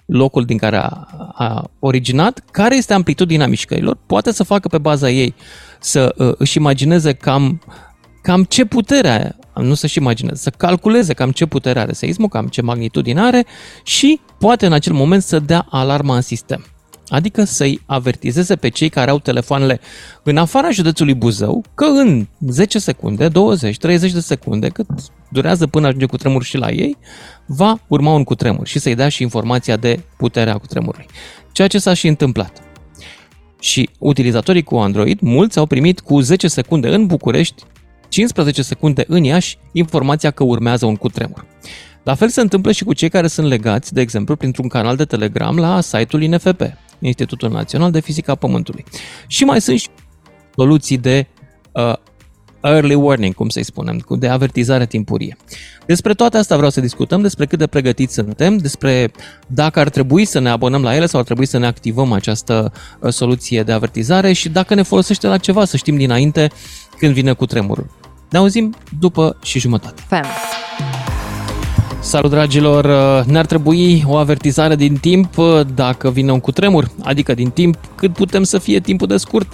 locul 0.07 0.45
din 0.45 0.57
care 0.57 0.77
a, 0.77 0.91
a 1.33 1.71
originat, 1.79 2.43
care 2.51 2.77
este 2.77 2.95
amplitudinea 2.95 3.49
mișcărilor, 3.49 3.99
poate 4.07 4.33
să 4.33 4.43
facă 4.43 4.69
pe 4.69 4.79
baza 4.79 5.11
ei 5.11 5.35
să 5.81 6.15
uh, 6.17 6.35
își 6.39 6.57
imagineze 6.57 7.13
cam 7.13 7.63
cam 8.23 8.45
ce 8.45 8.65
putere, 8.65 9.37
nu 9.61 9.75
să-și 9.75 9.99
imagineze, 9.99 10.43
să 10.43 10.51
calculeze 10.51 11.13
cam 11.13 11.31
ce 11.31 11.47
putere 11.47 11.81
are 11.81 11.93
seismul, 11.93 12.29
cam 12.29 12.47
ce 12.47 12.63
magnitudine 12.63 13.21
are 13.21 13.47
și 13.83 14.21
poate 14.39 14.67
în 14.67 14.73
acel 14.73 14.93
moment 14.93 15.23
să 15.23 15.39
dea 15.39 15.67
alarma 15.71 16.15
în 16.15 16.21
sistem. 16.21 16.65
Adică 17.09 17.45
să-i 17.45 17.81
avertizeze 17.87 18.57
pe 18.57 18.69
cei 18.69 18.89
care 18.89 19.11
au 19.11 19.19
telefoanele 19.19 19.81
în 20.23 20.37
afara 20.37 20.71
județului 20.71 21.15
Buzău 21.15 21.65
că 21.75 21.85
în 21.85 22.27
10 22.49 22.79
secunde, 22.79 23.29
20, 23.29 23.77
30 23.77 24.13
de 24.13 24.21
secunde, 24.21 24.69
cât 24.69 24.87
durează 25.29 25.67
până 25.67 25.87
ajunge 25.87 26.07
cu 26.07 26.17
tremur 26.17 26.43
și 26.43 26.57
la 26.57 26.71
ei, 26.71 26.97
va 27.47 27.79
urma 27.89 28.13
un 28.13 28.25
cutremur 28.25 28.67
și 28.67 28.79
să-i 28.79 28.95
dea 28.95 29.09
și 29.09 29.23
informația 29.23 29.77
de 29.77 30.01
puterea 30.17 30.57
cutremurului. 30.57 31.07
Ceea 31.53 31.69
ce 31.69 31.79
s-a 31.79 31.95
și 31.95 32.09
întâmplat. 32.09 32.63
Și 33.61 33.89
utilizatorii 33.99 34.63
cu 34.63 34.77
Android, 34.77 35.21
mulți 35.21 35.59
au 35.59 35.67
primit 35.67 36.01
cu 36.01 36.21
10 36.21 36.49
secunde 36.49 36.95
în 36.95 37.07
București 37.07 37.63
15 38.15 38.63
secunde 38.63 39.05
în 39.07 39.25
Iași 39.25 39.59
informația 39.73 40.31
că 40.31 40.45
urmează 40.45 40.87
un 40.87 40.97
cutremur. 40.97 41.47
La 42.03 42.15
fel 42.15 42.29
se 42.29 42.41
întâmplă 42.41 42.73
și 42.73 42.85
cu 42.85 42.93
cei 42.93 43.09
care 43.09 43.27
sunt 43.27 43.47
legați, 43.47 43.93
de 43.93 44.01
exemplu, 44.01 44.37
printr-un 44.37 44.69
canal 44.69 44.97
de 44.97 45.05
Telegram 45.05 45.57
la 45.57 45.81
site-ul 45.81 46.23
INFP, 46.23 46.61
Institutul 46.99 47.51
Național 47.51 47.91
de 47.91 48.01
Fizică 48.01 48.31
a 48.31 48.35
Pământului. 48.35 48.85
Și 49.27 49.45
mai 49.45 49.61
sunt 49.61 49.79
și 49.79 49.89
soluții 50.57 50.99
de 50.99 51.27
uh, 51.73 51.95
early 52.65 52.95
warning, 52.95 53.35
cum 53.35 53.49
să-i 53.49 53.65
spunem, 53.65 54.05
de 54.09 54.29
avertizare 54.29 54.87
timpurie. 54.87 55.37
Despre 55.87 56.15
toate 56.15 56.37
astea 56.37 56.57
vreau 56.57 56.71
să 56.71 56.81
discutăm, 56.81 57.23
despre 57.23 57.47
cât 57.47 57.59
de 57.59 57.67
pregătiți 57.67 58.15
suntem, 58.15 58.57
despre 58.57 59.13
dacă 59.47 59.81
ar 59.81 59.89
trebui 59.89 60.25
să 60.25 60.39
ne 60.39 60.51
abonăm 60.51 60.83
la 60.83 60.97
ele 60.97 61.07
sau 61.07 61.21
ar 61.21 61.25
trebui 61.27 61.47
să 61.47 61.59
ne 61.59 61.67
activăm 61.67 62.13
această 62.13 62.73
uh, 63.01 63.13
soluție 63.13 63.63
de 63.63 63.73
avertizare 63.73 64.33
și 64.33 64.49
dacă 64.49 64.75
ne 64.75 64.83
folosește 64.83 65.27
la 65.27 65.39
ceva, 65.39 65.65
să 65.65 65.77
știm 65.77 65.97
dinainte 65.97 66.51
când 66.99 67.13
vine 67.13 67.33
cu 67.33 67.47
tremurul. 67.47 67.87
Ne 68.31 68.39
auzim 68.39 68.75
după 68.99 69.37
și 69.43 69.59
jumătate. 69.59 70.03
Fem. 70.09 70.25
Salut 72.01 72.31
dragilor! 72.31 72.87
Ne-ar 73.25 73.47
trebui 73.47 74.05
o 74.07 74.17
avertizare 74.17 74.77
din 74.77 74.97
timp 74.97 75.35
dacă 75.75 76.11
vine 76.11 76.33
un 76.33 76.41
cutremur, 76.41 76.91
adică 77.03 77.35
din 77.35 77.51
timp 77.51 77.77
cât 77.95 78.13
putem 78.13 78.43
să 78.43 78.59
fie 78.59 78.81
timpul 78.81 79.07
de 79.07 79.17
scurt 79.17 79.53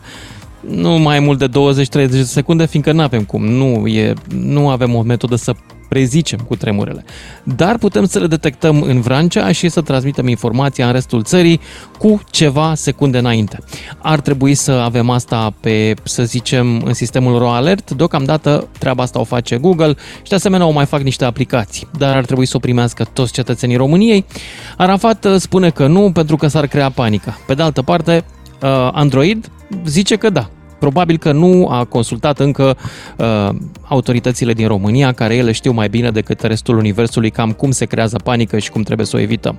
nu 0.61 0.99
mai 0.99 1.21
mult 1.21 1.39
de 1.39 1.49
20-30 1.49 1.91
de 1.91 2.23
secunde, 2.23 2.67
fiindcă 2.67 2.93
nu 2.93 3.03
avem 3.03 3.25
cum, 3.25 3.47
nu, 3.47 3.87
e, 3.87 4.15
nu 4.29 4.69
avem 4.69 4.95
o 4.95 5.03
metodă 5.03 5.37
să 5.37 5.55
prezicem 5.91 6.39
cu 6.39 6.57
tremurele. 6.57 7.05
Dar 7.43 7.79
putem 7.79 8.07
să 8.07 8.19
le 8.19 8.27
detectăm 8.27 8.83
în 8.83 9.01
Vrancea 9.01 9.53
și 9.53 9.69
să 9.69 9.81
transmitem 9.81 10.29
informația 10.29 10.87
în 10.87 10.93
restul 10.93 11.23
țării 11.23 11.61
cu 11.99 12.21
ceva 12.31 12.75
secunde 12.75 13.19
înainte. 13.19 13.59
Ar 13.99 14.21
trebui 14.21 14.55
să 14.55 14.71
avem 14.71 15.11
asta 15.11 15.55
pe, 15.61 15.95
să 16.03 16.23
zicem, 16.23 16.83
în 16.85 16.95
sistemul 16.95 17.39
RO 17.39 17.51
Alert. 17.51 17.91
Deocamdată 17.91 18.69
treaba 18.79 19.03
asta 19.03 19.21
o 19.21 19.25
face 19.25 19.57
Google 19.57 19.95
și 20.23 20.29
de 20.29 20.35
asemenea 20.35 20.67
o 20.67 20.71
mai 20.71 20.87
fac 20.87 21.01
niște 21.01 21.25
aplicații, 21.25 21.89
dar 21.99 22.17
ar 22.17 22.25
trebui 22.25 22.47
să 22.47 22.57
o 22.57 22.61
primească 22.61 23.05
toți 23.13 23.33
cetățenii 23.33 23.77
României. 23.77 24.25
Arafat 24.77 25.25
uh, 25.25 25.35
spune 25.37 25.71
că 25.71 25.87
nu 25.87 26.13
pentru 26.13 26.37
că 26.37 26.47
s-ar 26.47 26.67
crea 26.67 26.91
panică. 26.91 27.39
Pe 27.47 27.55
de 27.55 27.63
altă 27.63 27.83
parte, 27.83 28.25
uh, 28.27 28.40
Android 28.93 29.51
zice 29.85 30.17
că 30.17 30.31
da, 30.31 30.51
Probabil 30.81 31.19
că 31.19 31.33
nu 31.33 31.69
a 31.69 31.85
consultat 31.85 32.39
încă 32.39 32.77
uh, 33.17 33.49
autoritățile 33.83 34.53
din 34.53 34.67
România, 34.67 35.13
care 35.13 35.35
ele 35.35 35.53
știu 35.53 35.73
mai 35.73 35.89
bine 35.89 36.11
decât 36.11 36.41
restul 36.41 36.77
universului 36.77 37.31
cam 37.31 37.53
cum 37.53 37.71
se 37.71 37.85
creează 37.85 38.17
panică 38.25 38.59
și 38.59 38.71
cum 38.71 38.83
trebuie 38.83 39.07
să 39.07 39.17
o 39.17 39.21
evităm. 39.21 39.59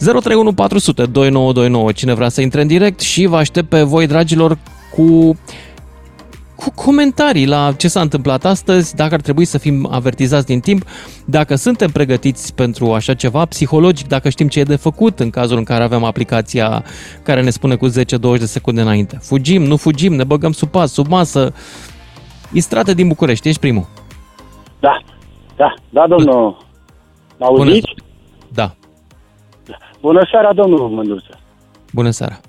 2929, 0.00 1.92
cine 1.92 2.14
vrea 2.14 2.28
să 2.28 2.40
intre 2.40 2.60
în 2.60 2.66
direct 2.66 3.00
și 3.00 3.26
vă 3.26 3.36
aștept 3.36 3.68
pe 3.68 3.82
voi, 3.82 4.06
dragilor, 4.06 4.58
cu 4.94 5.38
cu 6.60 6.72
comentarii 6.74 7.46
la 7.46 7.72
ce 7.72 7.88
s-a 7.88 8.00
întâmplat 8.00 8.44
astăzi, 8.44 8.94
dacă 8.94 9.14
ar 9.14 9.20
trebui 9.20 9.44
să 9.44 9.58
fim 9.58 9.88
avertizați 9.90 10.46
din 10.46 10.60
timp, 10.60 10.84
dacă 11.26 11.54
suntem 11.54 11.90
pregătiți 11.90 12.54
pentru 12.54 12.92
așa 12.92 13.14
ceva 13.14 13.44
psihologic, 13.44 14.08
dacă 14.08 14.28
știm 14.28 14.48
ce 14.48 14.60
e 14.60 14.62
de 14.62 14.76
făcut 14.76 15.20
în 15.20 15.30
cazul 15.30 15.56
în 15.56 15.64
care 15.64 15.82
avem 15.82 16.04
aplicația 16.04 16.84
care 17.22 17.42
ne 17.42 17.50
spune 17.50 17.74
cu 17.74 17.88
10-20 17.88 17.92
de 18.38 18.44
secunde 18.44 18.80
înainte. 18.80 19.18
Fugim, 19.20 19.62
nu 19.62 19.76
fugim, 19.76 20.14
ne 20.14 20.24
băgăm 20.24 20.52
sub 20.52 20.68
pas, 20.68 20.92
sub 20.92 21.06
masă. 21.06 21.52
Istrate 22.52 22.94
din 22.94 23.08
București, 23.08 23.48
ești 23.48 23.60
primul. 23.60 23.86
Da, 24.80 25.02
da, 25.56 25.74
da, 25.90 26.06
domnul. 26.06 26.56
Mă 27.38 27.46
auziți? 27.46 27.94
Da. 28.52 28.74
Bună 30.00 30.26
seara, 30.30 30.52
domnul 30.52 30.88
Mândruță. 30.88 31.38
Bună 31.92 32.10
seara. 32.10 32.40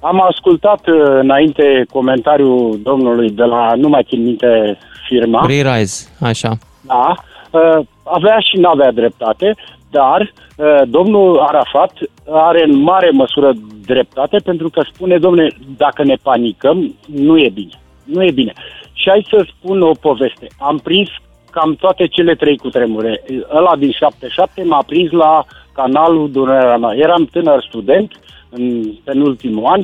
Am 0.00 0.20
ascultat 0.20 0.86
uh, 0.86 0.94
înainte 1.06 1.84
comentariul 1.92 2.80
domnului 2.82 3.30
de 3.30 3.44
la, 3.44 3.72
nu 3.76 3.88
mai 3.88 4.06
țin 4.08 4.22
minte 4.22 4.78
firma. 5.08 5.46
Rise, 5.46 6.16
așa. 6.20 6.58
Da, 6.80 7.14
uh, 7.50 7.86
avea 8.04 8.38
și 8.38 8.56
nu 8.56 8.68
avea 8.68 8.92
dreptate, 8.92 9.54
dar 9.90 10.20
uh, 10.20 10.82
domnul 10.86 11.38
Arafat 11.38 11.92
are 12.30 12.64
în 12.64 12.82
mare 12.82 13.10
măsură 13.10 13.52
dreptate 13.86 14.36
pentru 14.44 14.68
că 14.70 14.80
spune, 14.92 15.18
domne, 15.18 15.48
dacă 15.76 16.04
ne 16.04 16.14
panicăm, 16.22 16.94
nu 17.06 17.38
e 17.38 17.50
bine. 17.54 17.80
Nu 18.04 18.24
e 18.24 18.30
bine. 18.30 18.52
Și 18.92 19.08
hai 19.08 19.26
să 19.28 19.46
spun 19.48 19.82
o 19.82 19.90
poveste. 20.00 20.46
Am 20.58 20.78
prins 20.78 21.08
cam 21.50 21.74
toate 21.74 22.06
cele 22.06 22.34
trei 22.34 22.56
cutremure. 22.56 23.22
Ăla 23.54 23.76
din 23.76 23.90
77 23.90 24.62
m-a 24.64 24.82
prins 24.86 25.10
la 25.10 25.44
canalul 25.72 26.30
Dunărea 26.30 26.76
mea. 26.76 26.94
Eram 26.94 27.24
tânăr 27.24 27.64
student 27.68 28.12
în 28.50 28.92
penultimul 29.04 29.64
an 29.64 29.82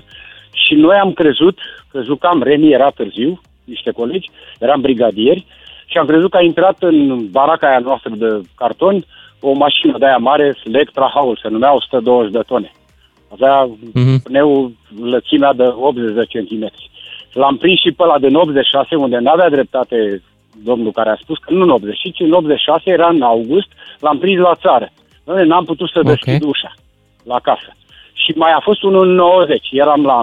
și 0.53 0.75
noi 0.75 0.97
am 0.97 1.13
crezut 1.13 1.59
că 1.91 2.03
jucam, 2.03 2.43
Remi 2.43 2.73
era 2.73 2.91
târziu, 2.91 3.41
niște 3.65 3.91
colegi, 3.91 4.31
eram 4.59 4.81
brigadieri 4.81 5.47
și 5.87 5.99
am 5.99 6.07
crezut 6.07 6.31
că 6.31 6.37
a 6.37 6.43
intrat 6.43 6.77
în 6.81 7.29
baraca 7.31 7.69
aia 7.69 7.79
noastră 7.79 8.15
de 8.17 8.41
carton 8.55 9.05
o 9.41 9.53
mașină 9.53 9.99
de 9.99 10.07
aia 10.07 10.17
mare, 10.17 10.57
Electra 10.65 11.07
House, 11.15 11.41
se 11.43 11.49
numea 11.49 11.75
120 11.75 12.33
de 12.33 12.41
tone. 12.47 12.73
Avea 13.33 13.69
uh-huh. 13.69 14.23
pneu 14.23 14.73
lățimea 15.01 15.53
de 15.53 15.65
80 15.77 16.15
de 16.15 16.25
centimetri. 16.25 16.91
L-am 17.33 17.57
prins 17.57 17.81
și 17.81 17.93
pe 17.93 18.03
ăla 18.03 18.19
din 18.19 18.35
86, 18.35 18.95
unde 18.95 19.19
nu 19.19 19.31
avea 19.31 19.51
dreptate 19.51 20.23
domnul 20.65 20.93
care 20.93 21.11
a 21.11 21.19
spus 21.23 21.39
că 21.39 21.53
nu 21.53 21.63
în 21.63 21.71
85, 21.71 22.21
în 22.21 22.33
86 22.33 22.81
era 22.85 23.09
în 23.09 23.23
august, 23.23 23.69
l-am 24.01 24.19
prins 24.19 24.41
la 24.41 24.55
țară. 24.55 24.89
Noi 25.25 25.47
n-am 25.47 25.65
putut 25.65 25.91
să 25.91 26.01
deschid 26.03 26.43
okay. 26.43 26.49
ușa 26.49 26.73
la 27.23 27.39
casă. 27.41 27.71
Și 28.27 28.33
mai 28.35 28.53
a 28.53 28.61
fost 28.63 28.83
unul 28.83 29.09
în 29.09 29.15
90. 29.15 29.69
Eram 29.71 30.03
la 30.05 30.23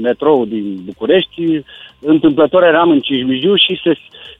metrou 0.00 0.44
din 0.44 0.78
București, 0.84 1.62
întâmplător 2.00 2.62
eram 2.62 2.90
în 2.90 3.00
Cismigiu 3.00 3.54
și 3.56 3.80
se, 3.84 3.92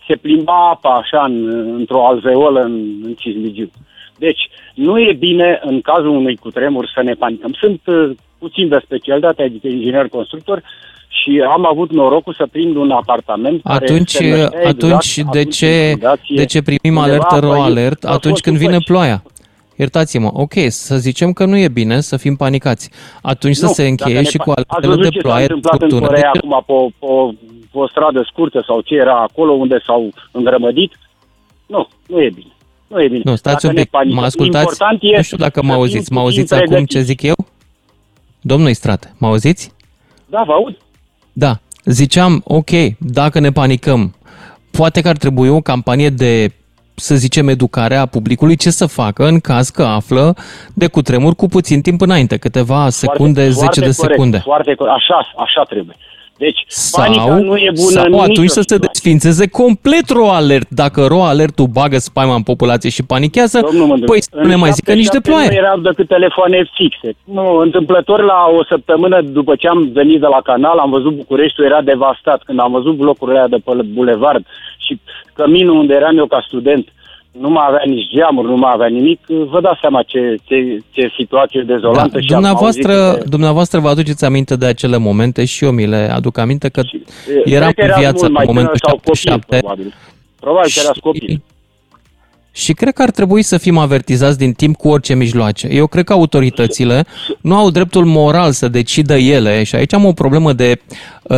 se 0.09 0.17
plimba 0.17 0.69
apa 0.69 0.91
așa 0.91 1.25
în, 1.25 1.49
într-o 1.79 2.07
alveolă 2.07 2.61
în, 2.61 3.01
în 3.05 3.15
Cismigiu. 3.15 3.71
Deci, 4.19 4.49
nu 4.75 5.01
e 5.01 5.13
bine 5.13 5.61
în 5.63 5.81
cazul 5.81 6.09
unui 6.09 6.37
cutremur 6.37 6.91
să 6.95 7.03
ne 7.03 7.13
panicăm. 7.13 7.53
Sunt 7.53 7.81
uh, 7.85 8.11
puțin 8.39 8.69
de 8.69 8.81
specialitate, 8.85 9.43
adică 9.43 9.67
inginer 9.69 10.09
constructor, 10.09 10.63
și 11.09 11.43
am 11.51 11.67
avut 11.67 11.91
norocul 11.91 12.35
să 12.35 12.47
prind 12.51 12.77
un 12.77 12.91
apartament 12.91 13.61
atunci, 13.65 14.17
care 14.17 14.29
exact 14.29 14.65
atunci 14.65 15.23
de 15.31 15.45
ce, 15.45 15.99
de 16.35 16.45
ce 16.45 16.63
primim 16.63 16.99
alertă 16.99 17.39
ro 17.39 17.63
alert 17.63 18.05
atunci 18.05 18.41
când 18.41 18.57
vine 18.57 18.79
ploaia? 18.85 19.23
Iertați-mă, 19.81 20.31
ok, 20.33 20.53
să 20.69 20.97
zicem 20.97 21.33
că 21.33 21.45
nu 21.45 21.57
e 21.57 21.69
bine 21.69 22.01
să 22.01 22.17
fim 22.17 22.37
panicați. 22.37 22.91
Atunci 23.23 23.59
nu, 23.59 23.69
să 23.69 23.75
se 23.75 23.87
încheie 23.89 24.23
și 24.23 24.37
cu 24.37 24.51
alertele 24.51 25.09
de 25.09 25.19
ploaie. 25.19 25.45
Ați 25.45 25.53
văzut 25.53 25.63
ce 25.63 25.71
s-a 25.71 25.79
întâmplat 25.79 25.93
în 25.93 26.07
Corea 26.07 26.31
acum 26.35 26.65
pe, 26.67 26.73
pe, 26.99 27.37
pe 27.71 27.79
o 27.79 27.89
stradă 27.89 28.27
scurtă 28.31 28.65
sau 28.67 28.81
ce 28.81 28.95
era 28.95 29.21
acolo 29.23 29.53
unde 29.53 29.83
s-au 29.87 30.13
îngrămădit? 30.33 30.93
Nu, 31.67 31.89
nu 32.07 32.23
e 32.23 32.31
bine. 32.35 32.53
Nu 32.87 33.03
e 33.03 33.09
bine. 33.09 33.23
Nu, 33.25 33.35
stați 33.37 33.67
un 33.67 33.75
pic, 33.75 33.91
mă 33.91 34.23
ascultați? 34.23 34.63
Important 34.63 35.03
nu 35.03 35.23
știu 35.23 35.37
dacă 35.37 35.63
mă 35.63 35.73
auziți. 35.73 36.13
Mă 36.13 36.21
auziți 36.21 36.55
acum 36.55 36.85
ce 36.85 37.01
zic 37.01 37.23
eu? 37.23 37.37
Domnul 38.41 38.69
Istrat, 38.69 39.15
mă 39.19 39.27
auziți? 39.27 39.73
Da, 40.27 40.43
vă 40.47 40.53
aud. 40.53 40.77
Da, 41.33 41.61
ziceam, 41.85 42.43
ok, 42.45 42.71
dacă 42.99 43.41
ne 43.41 43.51
panicăm, 43.51 44.15
poate 44.71 45.01
că 45.01 45.09
ar 45.09 45.17
trebui 45.17 45.49
o 45.49 45.61
campanie 45.61 46.11
de 46.11 46.53
să 47.01 47.15
zicem, 47.15 47.49
educarea 47.49 48.07
publicului 48.07 48.57
ce 48.57 48.71
să 48.71 48.87
facă 48.87 49.27
în 49.27 49.41
caz 49.41 49.69
că 49.69 49.83
află 49.83 50.35
de 50.75 50.87
cutremur 50.87 51.35
cu 51.35 51.47
puțin 51.47 51.81
timp 51.81 52.01
înainte, 52.01 52.37
câteva 52.37 52.89
secunde, 52.89 53.41
foarte, 53.41 53.51
10 53.51 53.61
foarte 53.61 53.81
de 53.81 53.95
corect, 53.97 54.13
secunde. 54.15 54.39
Foarte 54.39 54.75
corect, 54.75 54.97
așa, 54.97 55.33
așa 55.37 55.63
trebuie. 55.63 55.97
Deci, 56.45 56.65
sau, 56.67 57.03
panica 57.03 57.37
nu 57.37 57.57
e 57.57 57.71
bună 57.75 57.91
sau 57.91 58.21
atunci 58.21 58.49
să 58.49 58.63
se 58.67 58.77
desfințeze 58.77 59.49
complet 59.49 60.09
ro 60.09 60.31
alert. 60.31 60.69
Dacă 60.69 61.07
ro 61.07 61.23
alertul 61.23 61.67
bagă 61.67 61.99
spaima 61.99 62.35
în 62.35 62.43
populație 62.43 62.91
și 62.91 63.03
panichează, 63.03 63.61
păi 64.07 64.23
să 64.23 64.41
ne 64.43 64.55
mai 64.55 64.71
zică 64.71 64.93
nici 64.93 65.15
de 65.17 65.21
ploaie. 65.21 65.49
Nu 65.49 65.55
erau 65.55 65.79
decât 65.79 66.09
telefoane 66.09 66.71
fixe. 66.75 67.17
Nu, 67.25 67.57
întâmplător 67.57 68.23
la 68.23 68.41
o 68.59 68.65
săptămână 68.65 69.23
după 69.23 69.55
ce 69.55 69.69
am 69.69 69.91
venit 69.93 70.21
de 70.21 70.27
la 70.27 70.41
canal, 70.45 70.79
am 70.79 70.91
văzut 70.91 71.17
Bucureștiul 71.17 71.67
era 71.67 71.83
devastat. 71.83 72.43
Când 72.43 72.61
am 72.61 72.73
văzut 72.73 72.97
blocurile 72.97 73.39
alea 73.39 73.59
de 73.59 73.63
pe 73.65 73.83
bulevard 73.83 74.47
și 74.79 75.01
căminul 75.33 75.77
unde 75.77 75.95
eram 75.95 76.19
eu 76.19 76.27
ca 76.27 76.45
student, 76.47 76.89
nu 77.31 77.49
mai 77.49 77.65
avea 77.69 77.83
nici 77.87 78.09
geamuri, 78.15 78.49
nu 78.49 78.57
mai 78.57 78.71
avea 78.75 78.87
nimic, 78.87 79.27
vă 79.27 79.61
dați 79.61 79.81
seama 79.81 80.03
ce, 80.03 80.37
ce, 80.45 80.83
ce 80.91 81.13
situație 81.17 81.63
dezolantă 81.63 82.15
da, 82.15 82.21
și 82.21 82.27
dumneavoastră, 82.27 83.13
de... 83.19 83.25
dumneavoastră 83.29 83.81
vă 83.81 83.89
aduceți 83.89 84.25
aminte 84.25 84.57
de 84.57 84.67
acele 84.67 84.97
momente 84.97 85.45
și 85.45 85.65
eu 85.65 85.71
mi 85.71 85.87
le 85.87 86.11
aduc 86.13 86.39
aminte 86.39 86.69
că 86.69 86.83
și, 86.83 87.03
eram 87.45 87.71
cu 87.71 87.85
viața 87.99 88.27
în 88.27 88.37
momentul 88.47 88.77
77. 88.77 89.57
Probabil. 89.57 89.95
probabil 90.41 90.71
că 90.75 90.81
erați 90.85 91.01
copii. 91.01 91.43
Și 92.53 92.73
cred 92.73 92.93
că 92.93 93.03
ar 93.03 93.11
trebui 93.11 93.43
să 93.43 93.59
fim 93.59 93.79
avertizați 93.79 94.39
din 94.39 94.53
timp 94.53 94.77
cu 94.77 94.89
orice 94.89 95.15
mijloace. 95.15 95.69
Eu 95.71 95.87
cred 95.87 96.05
că 96.05 96.13
autoritățile 96.13 97.05
nu 97.41 97.57
au 97.57 97.71
dreptul 97.71 98.05
moral 98.05 98.53
să 98.53 98.69
decidă 98.69 99.17
ele, 99.17 99.63
și 99.63 99.75
aici 99.75 99.93
am 99.93 100.05
o 100.05 100.13
problemă 100.13 100.53
de, 100.53 100.81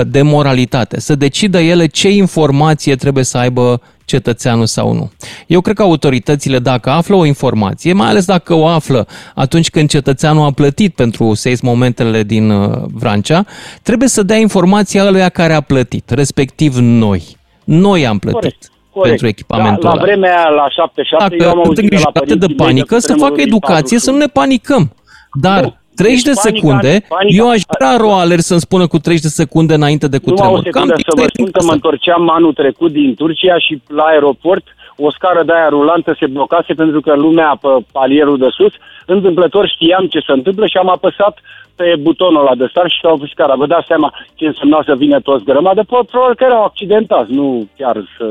de 0.07 0.22
moralitate, 0.22 1.00
să 1.00 1.14
decidă 1.14 1.61
ele 1.61 1.87
ce 1.87 2.11
informație 2.11 2.96
trebuie 2.96 3.24
să 3.24 3.38
aibă 3.38 3.81
cetățeanul 4.12 4.66
sau 4.66 4.92
nu. 4.92 5.11
Eu 5.46 5.61
cred 5.61 5.77
că 5.77 5.83
autoritățile, 5.83 6.59
dacă 6.59 6.90
află 6.90 7.16
o 7.16 7.25
informație, 7.25 7.92
mai 7.92 8.09
ales 8.09 8.25
dacă 8.27 8.55
o 8.55 8.66
află 8.66 9.07
atunci 9.35 9.70
când 9.70 9.88
cetățeanul 9.88 10.46
a 10.46 10.51
plătit 10.51 10.94
pentru 10.94 11.35
seismomentele 11.35 12.22
din 12.22 12.51
uh, 12.51 12.83
Vrancea, 12.92 13.44
trebuie 13.83 14.09
să 14.09 14.22
dea 14.22 14.37
informația 14.37 15.07
ăluia 15.07 15.29
care 15.29 15.53
a 15.53 15.61
plătit, 15.61 16.11
respectiv 16.11 16.77
noi. 16.77 17.22
Noi 17.64 18.07
am 18.07 18.18
plătit. 18.18 18.40
Corect. 18.40 18.70
Corect. 18.92 19.09
pentru 19.09 19.27
echipamentul 19.27 19.88
da, 19.88 19.94
la 19.94 20.03
vremea 20.03 20.48
la 20.48 20.68
77 20.68 21.25
Dacă 21.29 21.42
eu 21.42 21.51
am 21.51 21.66
auzit 21.66 21.90
de 21.90 22.01
la 22.05 22.37
de 22.46 22.55
panică, 22.57 22.98
să 22.98 23.14
facă 23.18 23.40
educație, 23.40 23.98
să 23.98 24.11
nu 24.11 24.16
ne 24.16 24.27
panicăm. 24.27 24.92
Dar 25.40 25.62
nu. 25.62 25.75
30 25.94 26.22
deci 26.22 26.35
de 26.35 26.40
panica, 26.42 26.59
secunde, 26.59 27.05
panica, 27.09 27.42
eu 27.42 27.50
aș 27.50 27.62
vrea 27.78 27.96
roaler 27.96 28.38
să-mi 28.38 28.61
spună 28.61 28.87
cu 28.87 28.98
30 28.98 29.22
de 29.22 29.28
secunde 29.28 29.74
înainte 29.74 30.09
de 30.09 30.18
cutremur. 30.18 30.64
Nu, 30.64 30.70
Cam 30.70 30.88
să 30.88 31.12
vă 31.16 31.26
spun 31.33 31.50
că 31.50 31.64
mă 31.64 31.72
întorceam 31.72 32.31
anul 32.31 32.52
trecut 32.52 32.92
din 32.92 33.14
Turcia 33.14 33.59
și 33.59 33.83
la 33.88 34.02
aeroport 34.02 34.64
o 34.96 35.11
scară 35.11 35.42
de 35.44 35.52
aia 35.52 35.68
rulantă 35.68 36.16
se 36.18 36.26
blocase 36.26 36.74
pentru 36.74 37.00
că 37.00 37.14
lumea 37.14 37.59
pe 37.61 37.68
palierul 37.92 38.38
de 38.38 38.48
sus, 38.50 38.72
întâmplător 39.07 39.68
știam 39.68 40.07
ce 40.07 40.20
se 40.26 40.33
întâmplă 40.33 40.66
și 40.66 40.76
am 40.76 40.88
apăsat 40.88 41.38
pe 41.76 41.94
butonul 42.00 42.40
ăla 42.40 42.55
de 42.55 42.66
start 42.70 42.90
și 42.90 42.98
s-au 43.02 43.14
oprit 43.14 43.31
scara. 43.31 43.55
Vă 43.55 43.66
dați 43.66 43.87
seama 43.87 44.14
ce 44.35 44.46
însemna 44.46 44.83
să 44.87 44.94
vină 44.94 45.20
toți 45.20 45.44
grămadă? 45.44 45.83
Probabil 45.85 46.35
că 46.37 46.44
erau 46.44 46.64
accidentați, 46.64 47.33
nu 47.33 47.68
chiar 47.76 47.96
să... 48.18 48.24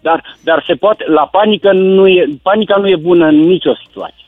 Dar, 0.00 0.36
dar 0.42 0.64
se 0.66 0.74
poate... 0.74 1.04
La 1.08 1.28
panică 1.32 1.72
nu 1.72 2.06
e... 2.06 2.28
Panica 2.42 2.76
nu 2.76 2.88
e 2.88 2.96
bună 2.96 3.26
în 3.26 3.38
nicio 3.40 3.74
situație. 3.86 4.26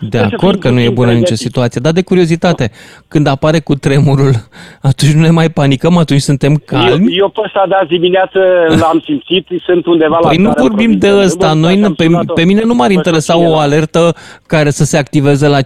De 0.00 0.18
acord 0.18 0.60
că 0.60 0.70
nu 0.70 0.80
e 0.80 0.90
bună 0.90 1.12
nicio 1.12 1.34
situație, 1.34 1.80
dar 1.80 1.92
de 1.92 2.02
curiozitate, 2.02 2.70
când 3.08 3.26
apare 3.26 3.60
cu 3.60 3.74
tremurul, 3.74 4.32
atunci 4.88 5.12
nu 5.12 5.20
ne 5.20 5.30
mai 5.30 5.48
panicăm, 5.48 5.96
atunci 5.96 6.20
suntem 6.20 6.54
calmi? 6.54 7.14
Eu, 7.14 7.18
eu 7.18 7.28
pe 7.28 7.40
ăsta 7.44 7.64
de 7.68 7.74
azi 7.74 7.88
dimineață 7.88 8.38
l-am 8.68 9.02
simțit, 9.04 9.46
sunt 9.64 9.86
undeva 9.86 10.18
la... 10.22 10.28
Păi 10.28 10.36
nu 10.36 10.52
vorbim 10.56 10.98
de 10.98 11.12
ăsta, 11.12 11.52
noi, 11.52 11.94
pe, 11.96 12.06
pe 12.34 12.44
mine 12.44 12.62
nu 12.62 12.74
m-ar 12.74 12.90
interesa 12.90 13.36
o 13.36 13.56
alertă 13.56 14.14
care 14.46 14.70
să 14.70 14.84
se 14.84 14.96
activeze 14.96 15.48
la 15.48 15.60
5,5. 15.60 15.64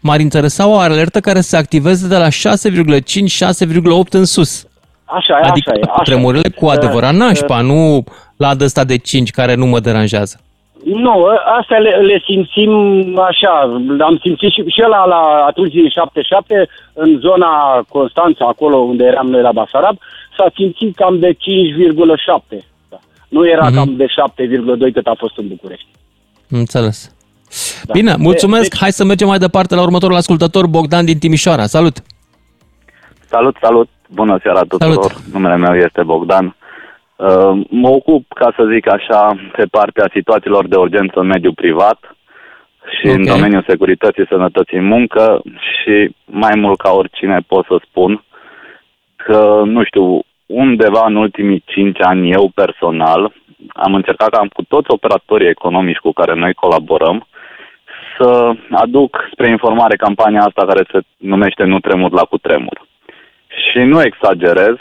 M-ar 0.00 0.20
interesa 0.20 0.68
o 0.68 0.76
alertă 0.76 1.20
care 1.20 1.40
să 1.40 1.48
se 1.48 1.56
activeze 1.56 2.08
de 2.08 2.16
la 2.16 2.28
6,5-6,8 2.28 4.10
în 4.10 4.24
sus. 4.24 4.66
Așa 5.04 5.38
e, 5.42 5.48
adică 5.48 5.70
așa 5.70 5.80
e. 5.80 5.90
Așa 5.90 6.02
tremurile 6.02 6.48
cu 6.48 6.66
adevărat 6.66 7.14
nașpa, 7.14 7.60
nu 7.60 8.04
la 8.36 8.52
ăsta 8.60 8.84
de 8.84 8.96
5 8.96 9.30
care 9.30 9.54
nu 9.54 9.66
mă 9.66 9.80
deranjează. 9.80 10.40
Nu, 10.94 11.26
astea 11.58 11.78
le, 11.78 11.90
le 11.90 12.22
simțim 12.24 12.72
așa, 13.18 13.60
am 14.00 14.18
simțit 14.22 14.52
și, 14.52 14.62
și 14.66 14.80
la, 14.80 15.04
la 15.04 15.44
atunci 15.46 15.72
din 15.72 15.88
77, 15.88 16.68
în 16.92 17.18
zona 17.18 17.82
Constanța, 17.88 18.44
acolo 18.46 18.76
unde 18.76 19.04
eram 19.04 19.26
noi 19.26 19.42
la 19.42 19.52
Basarab, 19.52 19.98
s-a 20.36 20.50
simțit 20.54 20.96
cam 20.96 21.18
de 21.18 21.32
5,7. 21.32 21.38
Da. 22.88 22.98
Nu 23.28 23.48
era 23.48 23.70
mm-hmm. 23.70 23.74
cam 23.74 23.96
de 23.96 24.06
7,2 24.86 24.92
cât 24.92 25.06
a 25.06 25.14
fost 25.18 25.38
în 25.38 25.48
București. 25.48 25.86
Înțeles. 26.48 27.14
Da. 27.84 27.92
Bine, 27.92 28.14
mulțumesc. 28.18 28.62
De, 28.62 28.68
deci... 28.68 28.78
Hai 28.80 28.92
să 28.92 29.04
mergem 29.04 29.28
mai 29.28 29.38
departe 29.38 29.74
la 29.74 29.82
următorul 29.82 30.16
ascultător, 30.16 30.66
Bogdan 30.66 31.04
din 31.04 31.18
Timișoara. 31.18 31.66
Salut! 31.66 31.96
Salut, 33.26 33.56
salut! 33.60 33.88
Bună 34.08 34.38
seara 34.42 34.60
tuturor! 34.60 34.92
Salut. 34.92 35.32
Numele 35.32 35.56
meu 35.56 35.74
este 35.76 36.02
Bogdan. 36.02 36.56
Uh, 37.18 37.66
mă 37.68 37.88
ocup, 37.88 38.24
ca 38.32 38.52
să 38.56 38.68
zic 38.72 38.92
așa, 38.92 39.34
pe 39.52 39.64
partea 39.64 40.10
situațiilor 40.12 40.68
de 40.68 40.76
urgență 40.76 41.20
în 41.20 41.26
mediul 41.26 41.54
privat 41.54 42.16
și 42.96 43.06
okay. 43.06 43.16
în 43.16 43.24
domeniul 43.24 43.64
securității 43.68 44.26
sănătății 44.28 44.78
în 44.78 44.84
muncă 44.84 45.42
și 45.44 46.14
mai 46.24 46.52
mult 46.56 46.78
ca 46.78 46.90
oricine 46.90 47.38
pot 47.46 47.64
să 47.64 47.76
spun 47.88 48.24
că, 49.16 49.62
nu 49.64 49.84
știu, 49.84 50.20
undeva 50.46 51.04
în 51.06 51.16
ultimii 51.16 51.62
cinci 51.66 52.02
ani 52.02 52.30
eu 52.30 52.50
personal 52.54 53.32
am 53.68 53.94
încercat 53.94 54.28
cam 54.28 54.48
cu 54.48 54.62
toți 54.68 54.90
operatorii 54.90 55.48
economici 55.48 56.04
cu 56.06 56.12
care 56.12 56.34
noi 56.34 56.52
colaborăm 56.54 57.26
să 58.18 58.52
aduc 58.70 59.28
spre 59.32 59.50
informare 59.50 59.96
campania 59.96 60.40
asta 60.40 60.66
care 60.66 60.86
se 60.92 60.98
numește 61.16 61.64
Nu 61.64 61.80
tremur 61.80 62.12
la 62.12 62.22
cutremur. 62.22 62.86
Și 63.70 63.78
nu 63.78 64.02
exagerez, 64.02 64.76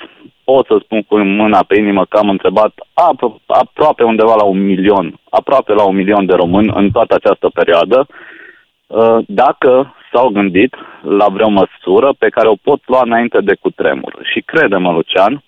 pot 0.50 0.66
să 0.66 0.76
spun 0.84 1.02
cu 1.04 1.16
mâna 1.18 1.64
pe 1.68 1.76
inimă 1.78 2.04
că 2.10 2.18
am 2.18 2.30
întrebat 2.30 2.74
apro- 3.08 3.42
aproape 3.46 4.04
undeva 4.04 4.36
la 4.36 4.44
un 4.44 4.60
milion, 4.66 5.20
aproape 5.30 5.74
la 5.74 5.84
un 5.84 5.96
milion 5.96 6.26
de 6.26 6.34
români 6.34 6.72
în 6.76 6.92
toată 6.92 7.14
această 7.16 7.48
perioadă, 7.54 8.08
uh, 8.08 9.18
dacă 9.28 9.96
s-au 10.12 10.28
gândit 10.30 10.74
la 11.20 11.28
vreo 11.36 11.50
măsură 11.50 12.14
pe 12.18 12.30
care 12.30 12.48
o 12.48 12.62
pot 12.68 12.82
lua 12.86 13.02
înainte 13.06 13.40
de 13.42 13.56
cutremur. 13.62 14.14
Și 14.32 14.40
crede-mă, 14.42 14.92
Lucian, 14.92 15.44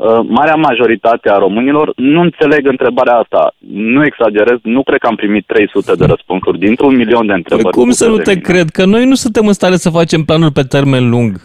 Uh, 0.00 0.20
marea 0.28 0.54
majoritate 0.54 1.30
a 1.30 1.38
românilor 1.38 1.92
nu 1.96 2.20
înțeleg 2.20 2.66
întrebarea 2.66 3.14
asta. 3.14 3.54
Nu 3.66 4.04
exagerez, 4.04 4.58
nu 4.62 4.82
cred 4.82 4.98
că 4.98 5.06
am 5.06 5.14
primit 5.14 5.46
300 5.46 5.92
de 5.94 6.04
răspunsuri 6.04 6.58
dintr-un 6.58 6.96
milion 6.96 7.26
de 7.26 7.32
întrebări. 7.32 7.68
Păi 7.68 7.82
cum 7.82 7.90
să 7.90 8.08
nu 8.08 8.16
te 8.16 8.30
mine. 8.30 8.42
cred? 8.42 8.68
Că 8.68 8.84
noi 8.84 9.04
nu 9.06 9.14
suntem 9.14 9.46
în 9.46 9.52
stare 9.52 9.76
să 9.76 9.90
facem 9.90 10.22
planuri 10.22 10.52
pe 10.52 10.62
termen 10.62 11.08
lung. 11.08 11.40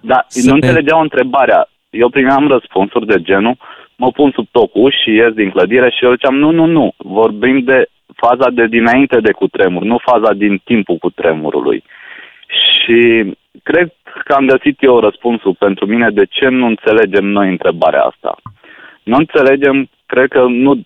Da, 0.00 0.24
să 0.28 0.50
nu 0.50 0.56
ne... 0.56 0.66
înțelegeau 0.66 1.00
întrebarea. 1.00 1.69
Eu 1.90 2.08
primeam 2.08 2.48
răspunsuri 2.48 3.06
de 3.06 3.22
genul, 3.22 3.56
mă 3.96 4.10
pun 4.10 4.30
sub 4.30 4.46
tocul 4.50 4.94
și 5.02 5.10
ies 5.10 5.32
din 5.32 5.50
clădire 5.50 5.90
și 5.90 6.04
eu 6.04 6.12
ziceam, 6.12 6.34
nu, 6.34 6.50
nu, 6.50 6.64
nu, 6.66 6.92
vorbim 6.96 7.58
de 7.58 7.88
faza 8.16 8.50
de 8.50 8.66
dinainte 8.66 9.20
de 9.20 9.32
cutremur, 9.32 9.82
nu 9.82 9.98
faza 9.98 10.32
din 10.32 10.60
timpul 10.64 10.96
cutremurului. 10.96 11.84
Și 12.48 12.98
cred 13.62 13.92
că 14.24 14.32
am 14.32 14.46
găsit 14.46 14.82
eu 14.82 15.00
răspunsul 15.00 15.54
pentru 15.58 15.86
mine 15.86 16.10
de 16.10 16.24
ce 16.30 16.48
nu 16.48 16.66
înțelegem 16.66 17.24
noi 17.24 17.48
întrebarea 17.48 18.02
asta. 18.02 18.36
Nu 19.02 19.16
înțelegem, 19.16 19.88
cred 20.06 20.28
că 20.28 20.46
nu 20.48 20.80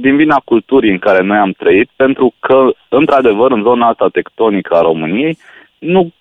din 0.00 0.16
vina 0.16 0.42
culturii 0.44 0.90
în 0.90 0.98
care 0.98 1.22
noi 1.22 1.36
am 1.36 1.52
trăit, 1.52 1.90
pentru 1.96 2.34
că, 2.40 2.70
într-adevăr, 2.88 3.50
în 3.50 3.62
zona 3.62 3.88
asta 3.88 4.08
tectonică 4.08 4.74
a 4.74 4.80
României, 4.80 5.38
nu 5.78 6.12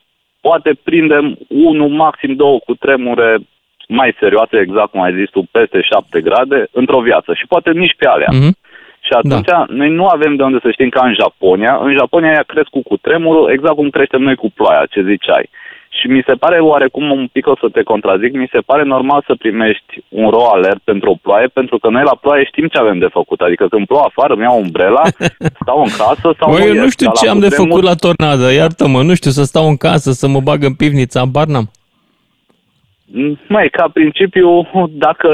poate 0.42 0.80
prindem 0.84 1.38
unul, 1.48 1.90
maxim 1.90 2.36
două 2.36 2.60
cu 2.60 2.74
tremure 2.74 3.38
mai 3.88 4.16
serioase, 4.20 4.58
exact 4.60 4.92
cum 4.92 5.02
ai 5.02 5.14
zis 5.14 5.30
tu, 5.30 5.42
peste 5.52 5.82
7 5.82 6.22
grade, 6.22 6.68
într-o 6.72 7.00
viață 7.00 7.34
și 7.34 7.48
poate 7.48 7.72
nici 7.72 7.96
pe 7.98 8.08
alea. 8.08 8.32
Mm-hmm. 8.34 8.54
Și 9.08 9.14
atunci 9.14 9.46
da. 9.46 9.66
noi 9.68 9.90
nu 9.90 10.06
avem 10.06 10.36
de 10.36 10.44
unde 10.44 10.60
să 10.62 10.72
știm 10.72 10.90
ca 10.90 11.06
în 11.06 11.14
Japonia. 11.14 11.80
În 11.82 11.92
Japonia 12.00 12.32
ea 12.32 12.44
cresc 12.48 12.70
cu 12.70 12.98
tremurul 13.02 13.52
exact 13.52 13.76
cum 13.76 13.90
creștem 13.90 14.22
noi 14.22 14.36
cu 14.36 14.52
ploaia, 14.56 14.86
ce 14.90 15.04
ziceai. 15.12 15.50
Și 15.98 16.08
mi 16.08 16.24
se 16.28 16.34
pare 16.34 16.60
oarecum 16.60 17.12
un 17.12 17.28
pic 17.32 17.48
o 17.48 17.56
să 17.60 17.68
te 17.72 17.84
contrazic, 17.84 18.32
mi 18.34 18.50
se 18.52 18.60
pare 18.60 18.84
normal 18.84 19.24
să 19.28 19.36
primești 19.36 20.04
un 20.10 20.30
ro 20.30 20.44
alert 20.54 20.82
pentru 20.84 21.10
o 21.10 21.20
ploaie, 21.22 21.48
pentru 21.48 21.78
că 21.78 21.90
noi 21.90 22.04
la 22.04 22.18
ploaie 22.22 22.44
știm 22.46 22.68
ce 22.68 22.78
avem 22.78 22.98
de 23.00 23.08
făcut. 23.12 23.40
Adică 23.42 23.68
când 23.68 23.86
plouă 23.88 24.04
afară, 24.08 24.34
îmi 24.34 24.42
iau 24.42 24.60
umbrela, 24.60 25.02
stau 25.62 25.80
în 25.80 25.92
casă 25.98 26.36
sau 26.40 26.52
Băi, 26.52 26.68
eu 26.68 26.74
nu 26.74 26.90
știu 26.90 27.12
ce 27.12 27.30
am 27.30 27.40
de 27.40 27.50
făcut 27.50 27.84
la 27.84 27.96
tornadă, 27.96 28.52
iartă-mă, 28.52 29.02
nu 29.02 29.14
știu, 29.14 29.32
să 29.32 29.44
stau 29.44 29.68
în 29.68 29.78
casă, 29.78 30.12
să 30.12 30.28
mă 30.28 30.40
bag 30.40 30.64
în 30.64 30.74
pivniță, 30.74 31.20
abar 31.20 31.46
n-am. 31.46 31.72
Mai, 33.48 33.70
ca 33.70 33.90
principiu, 33.94 34.70
dacă 34.92 35.28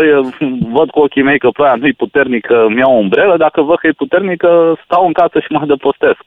văd 0.72 0.90
cu 0.90 1.00
ochii 1.00 1.24
mei 1.24 1.40
că 1.40 1.50
ploaia 1.50 1.76
nu 1.76 1.88
e 1.88 1.94
puternică, 1.98 2.64
îmi 2.66 2.78
iau 2.78 2.96
o 2.96 2.98
umbrelă, 2.98 3.38
dacă 3.38 3.62
văd 3.62 3.78
că 3.78 3.88
e 3.88 3.92
puternică, 3.92 4.80
stau 4.84 5.06
în 5.06 5.14
casă 5.14 5.40
și 5.40 5.52
mă 5.52 5.60
adăpostesc. 5.62 6.24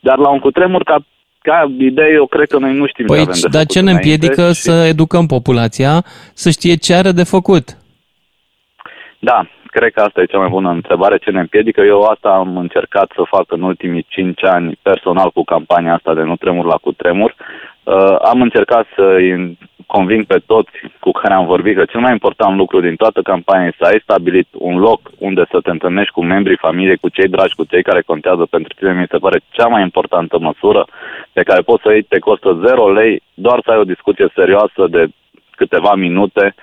Dar 0.00 0.18
la 0.18 0.28
un 0.28 0.38
cutremur, 0.38 0.82
ca, 0.82 0.96
ca 1.38 1.72
idee, 1.78 2.12
eu 2.12 2.26
cred 2.26 2.48
că 2.48 2.58
noi 2.58 2.74
nu 2.74 2.86
știm 2.86 3.06
păi, 3.06 3.16
ce 3.16 3.22
avem 3.22 3.40
de 3.40 3.48
dar 3.48 3.66
ce 3.66 3.80
ne 3.80 3.90
împiedică 3.90 4.46
și... 4.46 4.60
să 4.60 4.84
educăm 4.88 5.26
populația 5.26 6.04
să 6.34 6.50
știe 6.50 6.74
ce 6.74 6.94
are 6.94 7.12
de 7.12 7.24
făcut? 7.24 7.64
Da, 9.18 9.46
cred 9.76 9.92
că 9.92 10.00
asta 10.00 10.20
e 10.20 10.32
cea 10.32 10.44
mai 10.44 10.54
bună 10.56 10.70
întrebare. 10.70 11.16
Ce 11.18 11.30
ne 11.30 11.40
împiedică? 11.40 11.80
Eu 11.80 12.00
asta 12.02 12.28
am 12.28 12.56
încercat 12.56 13.08
să 13.14 13.32
fac 13.34 13.46
în 13.52 13.62
ultimii 13.62 14.06
5 14.08 14.44
ani 14.44 14.78
personal 14.82 15.30
cu 15.30 15.44
campania 15.44 15.94
asta 15.94 16.14
de 16.14 16.22
Nu 16.22 16.36
tremur 16.36 16.66
la 16.66 16.76
cutremur. 16.76 17.34
Uh, 17.82 18.16
am 18.30 18.40
încercat 18.40 18.86
să 18.96 19.04
conving 19.86 20.24
pe 20.24 20.38
toți 20.46 20.70
cu 21.00 21.10
care 21.10 21.34
am 21.34 21.46
vorbit 21.46 21.76
că 21.76 21.84
cel 21.84 22.00
mai 22.00 22.12
important 22.12 22.56
lucru 22.56 22.80
din 22.80 22.96
toată 22.96 23.20
campania 23.22 23.66
este 23.66 23.84
să 23.84 23.90
ai 23.90 24.00
stabilit 24.02 24.48
un 24.52 24.76
loc 24.78 25.00
unde 25.18 25.44
să 25.50 25.58
te 25.60 25.70
întâlnești 25.70 26.12
cu 26.12 26.22
membrii 26.24 26.64
familiei, 26.66 26.96
cu 26.96 27.08
cei 27.08 27.28
dragi, 27.28 27.54
cu 27.54 27.64
cei 27.64 27.82
care 27.82 28.02
contează 28.02 28.44
pentru 28.50 28.72
tine. 28.76 28.92
Mi 28.92 29.12
se 29.12 29.18
pare 29.18 29.40
cea 29.50 29.66
mai 29.66 29.82
importantă 29.82 30.38
măsură 30.38 30.86
pe 31.32 31.42
care 31.42 31.60
poți 31.60 31.82
să 31.82 31.90
iei, 31.92 32.02
te 32.02 32.18
costă 32.18 32.60
0 32.66 32.92
lei, 32.92 33.22
doar 33.34 33.60
să 33.64 33.70
ai 33.70 33.78
o 33.78 33.90
discuție 33.92 34.32
serioasă 34.34 34.82
de 34.90 35.06
câteva 35.50 35.94
minute 35.94 36.54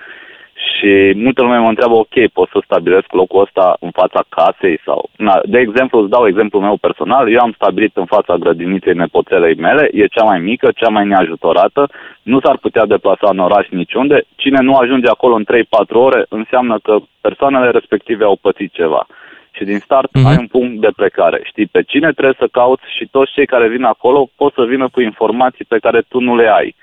și 0.70 1.12
multă 1.16 1.42
lume 1.42 1.58
mă 1.58 1.68
întreabă, 1.68 1.94
ok, 1.94 2.16
pot 2.32 2.48
să 2.48 2.58
stabilesc 2.64 3.12
locul 3.12 3.40
ăsta 3.40 3.76
în 3.80 3.90
fața 3.90 4.24
casei 4.28 4.80
sau... 4.84 5.08
Na, 5.16 5.40
de 5.44 5.58
exemplu, 5.58 5.98
îți 6.00 6.10
dau 6.10 6.26
exemplul 6.26 6.62
meu 6.62 6.76
personal, 6.76 7.32
eu 7.32 7.40
am 7.40 7.52
stabilit 7.52 7.96
în 7.96 8.04
fața 8.04 8.34
grădiniței 8.36 8.94
nepoțelei 8.94 9.54
mele, 9.54 9.88
e 9.92 10.06
cea 10.06 10.24
mai 10.24 10.38
mică, 10.38 10.68
cea 10.74 10.88
mai 10.88 11.06
neajutorată, 11.06 11.90
nu 12.22 12.40
s-ar 12.40 12.56
putea 12.56 12.86
deplasa 12.86 13.28
în 13.30 13.38
oraș 13.38 13.66
niciunde, 13.68 14.24
cine 14.36 14.60
nu 14.62 14.74
ajunge 14.74 15.08
acolo 15.08 15.34
în 15.34 15.44
3-4 15.44 15.46
ore 15.92 16.24
înseamnă 16.28 16.78
că 16.82 16.96
persoanele 17.20 17.70
respective 17.70 18.24
au 18.24 18.38
pățit 18.40 18.72
ceva. 18.72 19.06
Și 19.56 19.64
din 19.64 19.78
start 19.78 20.08
mm-hmm. 20.08 20.26
ai 20.28 20.36
un 20.38 20.46
punct 20.46 20.80
de 20.80 20.90
plecare. 20.96 21.40
Știi 21.44 21.66
pe 21.66 21.82
cine 21.82 22.12
trebuie 22.12 22.36
să 22.38 22.48
cauți 22.52 22.82
și 22.96 23.08
toți 23.10 23.32
cei 23.32 23.46
care 23.46 23.68
vin 23.68 23.84
acolo 23.84 24.28
pot 24.36 24.52
să 24.52 24.62
vină 24.64 24.88
cu 24.88 25.00
informații 25.00 25.64
pe 25.64 25.78
care 25.78 26.00
tu 26.08 26.20
nu 26.20 26.36
le 26.36 26.48
ai. 26.48 26.74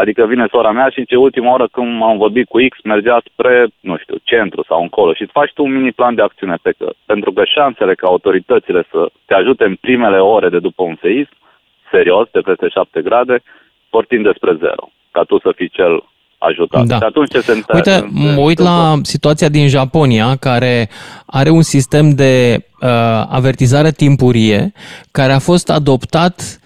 Adică 0.00 0.26
vine 0.26 0.46
sora 0.50 0.70
mea 0.70 0.88
și 0.88 1.04
ce 1.04 1.16
ultima 1.16 1.52
oră 1.52 1.68
când 1.72 2.02
am 2.02 2.16
vorbit 2.16 2.48
cu 2.48 2.58
X 2.68 2.76
mergea 2.84 3.22
spre, 3.32 3.68
nu 3.80 3.96
știu, 3.96 4.16
centru 4.22 4.64
sau 4.68 4.82
încolo 4.82 5.14
și 5.14 5.22
îți 5.22 5.32
faci 5.38 5.52
tu 5.52 5.62
un 5.64 5.72
mini 5.72 5.92
plan 5.92 6.14
de 6.14 6.22
acțiune 6.22 6.56
pe 6.62 6.72
că, 6.78 6.92
pentru 7.06 7.32
că 7.32 7.42
șansele 7.44 7.94
ca 7.94 8.06
autoritățile 8.06 8.82
să 8.90 9.10
te 9.26 9.34
ajute 9.34 9.64
în 9.64 9.74
primele 9.74 10.18
ore 10.18 10.48
de 10.48 10.58
după 10.58 10.82
un 10.82 10.96
seism, 11.00 11.34
serios, 11.90 12.28
de 12.30 12.40
peste 12.40 12.68
7 12.68 13.02
grade, 13.02 13.42
vor 13.90 14.04
tinde 14.06 14.32
spre 14.36 14.56
zero, 14.58 14.90
ca 15.10 15.22
tu 15.22 15.38
să 15.38 15.52
fii 15.56 15.68
cel 15.68 16.04
ajutat. 16.38 16.84
Da. 16.84 16.96
Și 16.96 17.02
atunci 17.02 17.30
ce 17.30 17.40
se 17.40 17.52
întâmplă? 17.52 17.74
Uite, 17.74 18.08
mă 18.34 18.40
uit 18.40 18.58
la 18.58 18.94
situația 19.02 19.48
din 19.48 19.68
Japonia, 19.68 20.36
care 20.40 20.88
are 21.26 21.50
un 21.50 21.62
sistem 21.62 22.10
de 22.10 22.56
uh, 22.80 22.88
avertizare 23.28 23.90
timpurie, 23.90 24.72
care 25.10 25.32
a 25.32 25.38
fost 25.38 25.70
adoptat 25.70 26.60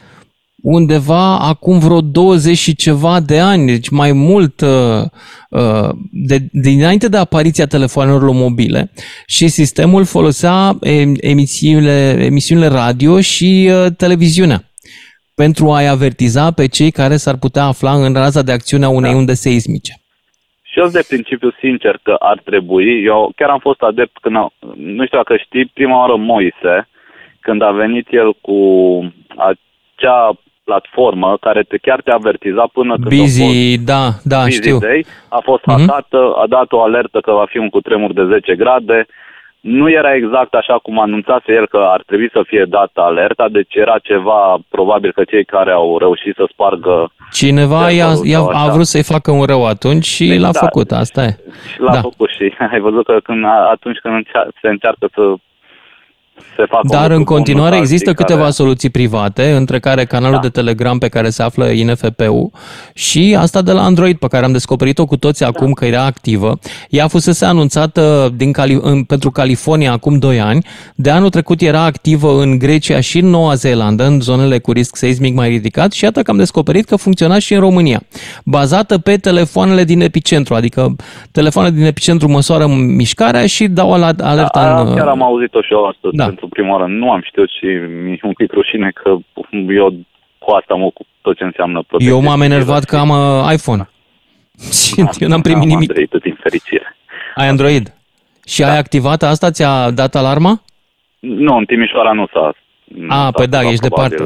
undeva 0.75 1.39
acum 1.39 1.79
vreo 1.79 2.01
20 2.01 2.57
și 2.57 2.77
ceva 2.77 3.21
de 3.21 3.39
ani, 3.39 3.67
deci 3.67 3.89
mai 3.89 4.13
mult 4.13 4.61
uh, 4.61 5.03
uh, 5.51 5.91
de, 6.13 6.37
dinainte 6.53 7.09
de 7.09 7.17
apariția 7.17 7.67
telefonelor 7.67 8.31
mobile 8.31 8.91
și 9.27 9.49
sistemul 9.49 10.05
folosea 10.05 10.57
emisiunile, 11.21 12.25
emisiunile 12.31 12.67
radio 12.67 13.21
și 13.21 13.51
uh, 13.71 13.87
televiziunea 13.99 14.61
pentru 15.35 15.71
a-i 15.71 15.89
avertiza 15.89 16.51
pe 16.51 16.67
cei 16.67 16.91
care 16.91 17.17
s-ar 17.17 17.37
putea 17.45 17.65
afla 17.65 17.93
în 17.93 18.13
raza 18.13 18.43
de 18.43 18.53
acțiune 18.53 18.85
a 18.85 18.89
unei 18.89 19.11
da. 19.11 19.17
unde 19.17 19.33
seismice. 19.33 19.93
Și 20.71 20.79
eu 20.79 20.89
de 20.89 21.05
principiu 21.09 21.51
sincer 21.61 21.99
că 22.03 22.17
ar 22.19 22.39
trebui, 22.45 23.05
eu 23.05 23.33
chiar 23.37 23.51
am 23.51 23.59
fost 23.59 23.83
adept 23.83 24.17
când, 24.21 24.37
nu 24.77 25.05
știu 25.05 25.19
dacă 25.19 25.37
știi, 25.37 25.71
prima 25.75 26.01
oară 26.01 26.17
Moise, 26.17 26.89
când 27.41 27.63
a 27.63 27.71
venit 27.71 28.07
el 28.11 28.33
cu 28.41 28.59
acea 29.37 30.39
platformă 30.69 31.37
care 31.41 31.63
te 31.63 31.77
chiar 31.87 32.01
te 32.03 32.13
avertiza 32.13 32.65
până 32.73 32.95
când 32.95 33.15
Busy, 33.17 33.43
a 33.43 33.47
fost, 33.47 33.85
da, 33.93 34.05
da, 34.33 34.41
Busy 34.43 34.57
știu. 34.61 34.79
Day, 34.79 35.01
a 35.29 35.41
fost 35.49 35.63
uh-huh. 35.63 35.77
hatată, 35.77 36.21
a 36.43 36.47
dat 36.57 36.69
o 36.73 36.81
alertă 36.83 37.19
că 37.27 37.33
va 37.41 37.47
fi 37.53 37.59
un 37.59 37.69
cutremur 37.69 38.13
de 38.13 38.25
10 38.25 38.55
grade, 38.63 39.07
nu 39.61 39.91
era 39.91 40.15
exact 40.15 40.55
așa 40.55 40.79
cum 40.79 41.01
anunțase 41.01 41.53
el 41.53 41.67
că 41.69 41.81
ar 41.91 42.03
trebui 42.07 42.31
să 42.33 42.41
fie 42.47 42.65
dată 42.69 43.01
alerta, 43.01 43.49
deci 43.49 43.75
era 43.75 43.99
ceva, 43.99 44.59
probabil 44.69 45.13
că 45.13 45.23
cei 45.25 45.45
care 45.45 45.71
au 45.71 45.99
reușit 45.99 46.35
să 46.35 46.45
spargă... 46.53 47.13
Cineva 47.33 47.91
i-a, 47.91 48.11
i-a, 48.23 48.41
a 48.53 48.69
vrut 48.75 48.87
să-i 48.87 49.11
facă 49.13 49.31
un 49.31 49.45
rău 49.45 49.67
atunci 49.67 50.05
și 50.05 50.27
deci, 50.27 50.41
l-a 50.41 50.51
da, 50.51 50.59
făcut, 50.59 50.91
asta 50.93 51.23
e. 51.23 51.37
Și 51.73 51.81
l-a 51.81 51.93
da. 51.93 52.01
făcut 52.01 52.29
și 52.29 52.55
ai 52.73 52.81
văzut 52.81 53.05
că 53.05 53.17
când, 53.23 53.45
atunci 53.71 53.99
când 53.99 54.27
se 54.61 54.69
încearcă 54.69 55.07
să 55.15 55.23
se 56.57 56.65
fac 56.69 56.87
Dar 56.87 57.11
în 57.11 57.25
continuare 57.25 57.77
există 57.77 58.13
care... 58.13 58.25
câteva 58.25 58.51
soluții 58.51 58.91
private, 58.91 59.51
între 59.51 59.79
care 59.79 60.05
canalul 60.05 60.35
da. 60.35 60.41
de 60.41 60.49
Telegram 60.49 60.99
pe 60.99 61.09
care 61.09 61.29
se 61.29 61.43
află 61.43 61.65
INFP-ul 61.65 62.51
și 62.95 63.37
asta 63.39 63.63
de 63.63 63.73
la 63.73 63.83
Android, 63.83 64.17
pe 64.17 64.27
care 64.27 64.45
am 64.45 64.53
descoperit-o 64.53 65.07
cu 65.07 65.17
toții 65.17 65.45
da. 65.45 65.51
acum 65.55 65.73
că 65.73 65.85
era 65.85 66.05
activă. 66.05 66.59
Ea 66.89 67.09
fusese 67.09 67.45
anunțată 67.45 68.33
din 68.37 68.53
Cali- 68.53 68.81
în, 68.81 69.05
pentru 69.05 69.31
California 69.31 69.93
acum 69.93 70.19
2 70.19 70.41
ani. 70.41 70.67
De 70.95 71.11
anul 71.11 71.31
trecut 71.31 71.61
era 71.61 71.85
activă 71.85 72.41
în 72.41 72.59
Grecia 72.59 73.01
și 73.01 73.19
în 73.19 73.29
Noua 73.29 73.55
Zeelandă, 73.55 74.05
în 74.05 74.21
zonele 74.21 74.59
cu 74.59 74.73
risc 74.73 74.97
seismic 74.97 75.35
mai 75.35 75.49
ridicat 75.49 75.93
și 75.93 76.05
iată 76.05 76.23
că 76.23 76.31
am 76.31 76.37
descoperit 76.37 76.85
că 76.85 76.97
funcționa 76.97 77.39
și 77.39 77.55
în 77.55 77.61
România. 77.61 78.01
Bazată 78.45 78.99
pe 78.99 79.17
telefoanele 79.17 79.85
din 79.85 80.01
epicentru, 80.01 80.55
adică 80.55 80.97
telefoanele 81.33 81.75
din 81.75 81.85
epicentru 81.85 82.29
măsoară 82.29 82.67
mișcarea 82.97 83.47
și 83.47 83.69
dau 83.69 83.93
alerta 83.93 84.35
da, 84.53 84.81
în... 84.81 84.95
Chiar 84.95 85.07
am 85.07 85.23
auzit-o 85.23 85.61
și 85.61 85.73
eu 85.73 85.85
astăzi. 85.85 86.17
Da 86.17 86.26
pentru 86.27 86.49
prima 86.49 86.73
oară. 86.73 86.87
Nu 86.87 87.11
am 87.11 87.23
știut 87.25 87.51
și 87.51 87.67
mi-e 88.05 88.19
un 88.23 88.33
pic 88.33 88.53
rușine 88.53 88.91
că 88.91 89.17
eu 89.69 89.95
cu 90.39 90.51
asta 90.51 90.75
mă 90.75 90.85
ocup 90.85 91.07
tot 91.21 91.37
ce 91.37 91.45
înseamnă 91.45 91.83
protecție. 91.87 92.15
Eu 92.15 92.23
m-am 92.23 92.41
enervat 92.41 92.85
că 92.85 92.97
am 92.97 93.09
uh, 93.09 93.53
iPhone. 93.53 93.89
Și 94.79 95.05
eu 95.19 95.29
n-am 95.29 95.41
primit 95.41 95.69
nimic. 95.69 95.89
Android, 95.91 96.23
din 96.23 96.39
fericire. 96.41 96.97
Ai 97.35 97.49
Android? 97.49 97.95
Și 98.47 98.61
da. 98.61 98.71
ai 98.71 98.79
activat 98.79 99.23
asta? 99.23 99.51
Ți-a 99.51 99.91
dat 99.91 100.15
alarma? 100.15 100.61
Nu, 101.19 101.57
în 101.57 101.65
Timișoara 101.65 102.13
nu 102.13 102.27
s-a 102.33 102.55
a, 103.09 103.31
păi 103.31 103.47
da, 103.47 103.61
ești 103.61 103.81
departe, 103.81 104.23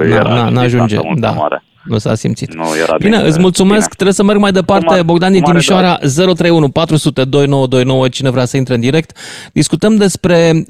n-ajunge. 0.51 0.97
Da. 1.15 1.35
Nu 1.83 1.99
s-a 1.99 2.15
simțit. 2.15 2.55
Nu 2.55 2.65
era 2.83 2.97
bine, 2.99 3.17
bine, 3.17 3.29
îți 3.29 3.39
mulțumesc. 3.39 3.81
Bine. 3.81 3.95
Trebuie 3.95 4.15
să 4.15 4.23
merg 4.23 4.39
mai 4.39 4.53
departe. 4.53 4.95
Cum 4.95 5.07
Bogdan 5.07 5.33
din 5.33 5.41
cum 5.41 5.51
Timișoara, 5.51 5.95
031 5.97 6.69
400 6.69 7.25
2929, 7.25 8.09
cine 8.09 8.31
vrea 8.31 8.45
să 8.45 8.57
intre 8.57 8.75
în 8.75 8.81
direct. 8.81 9.17
Discutăm 9.53 9.97
despre 9.97 10.65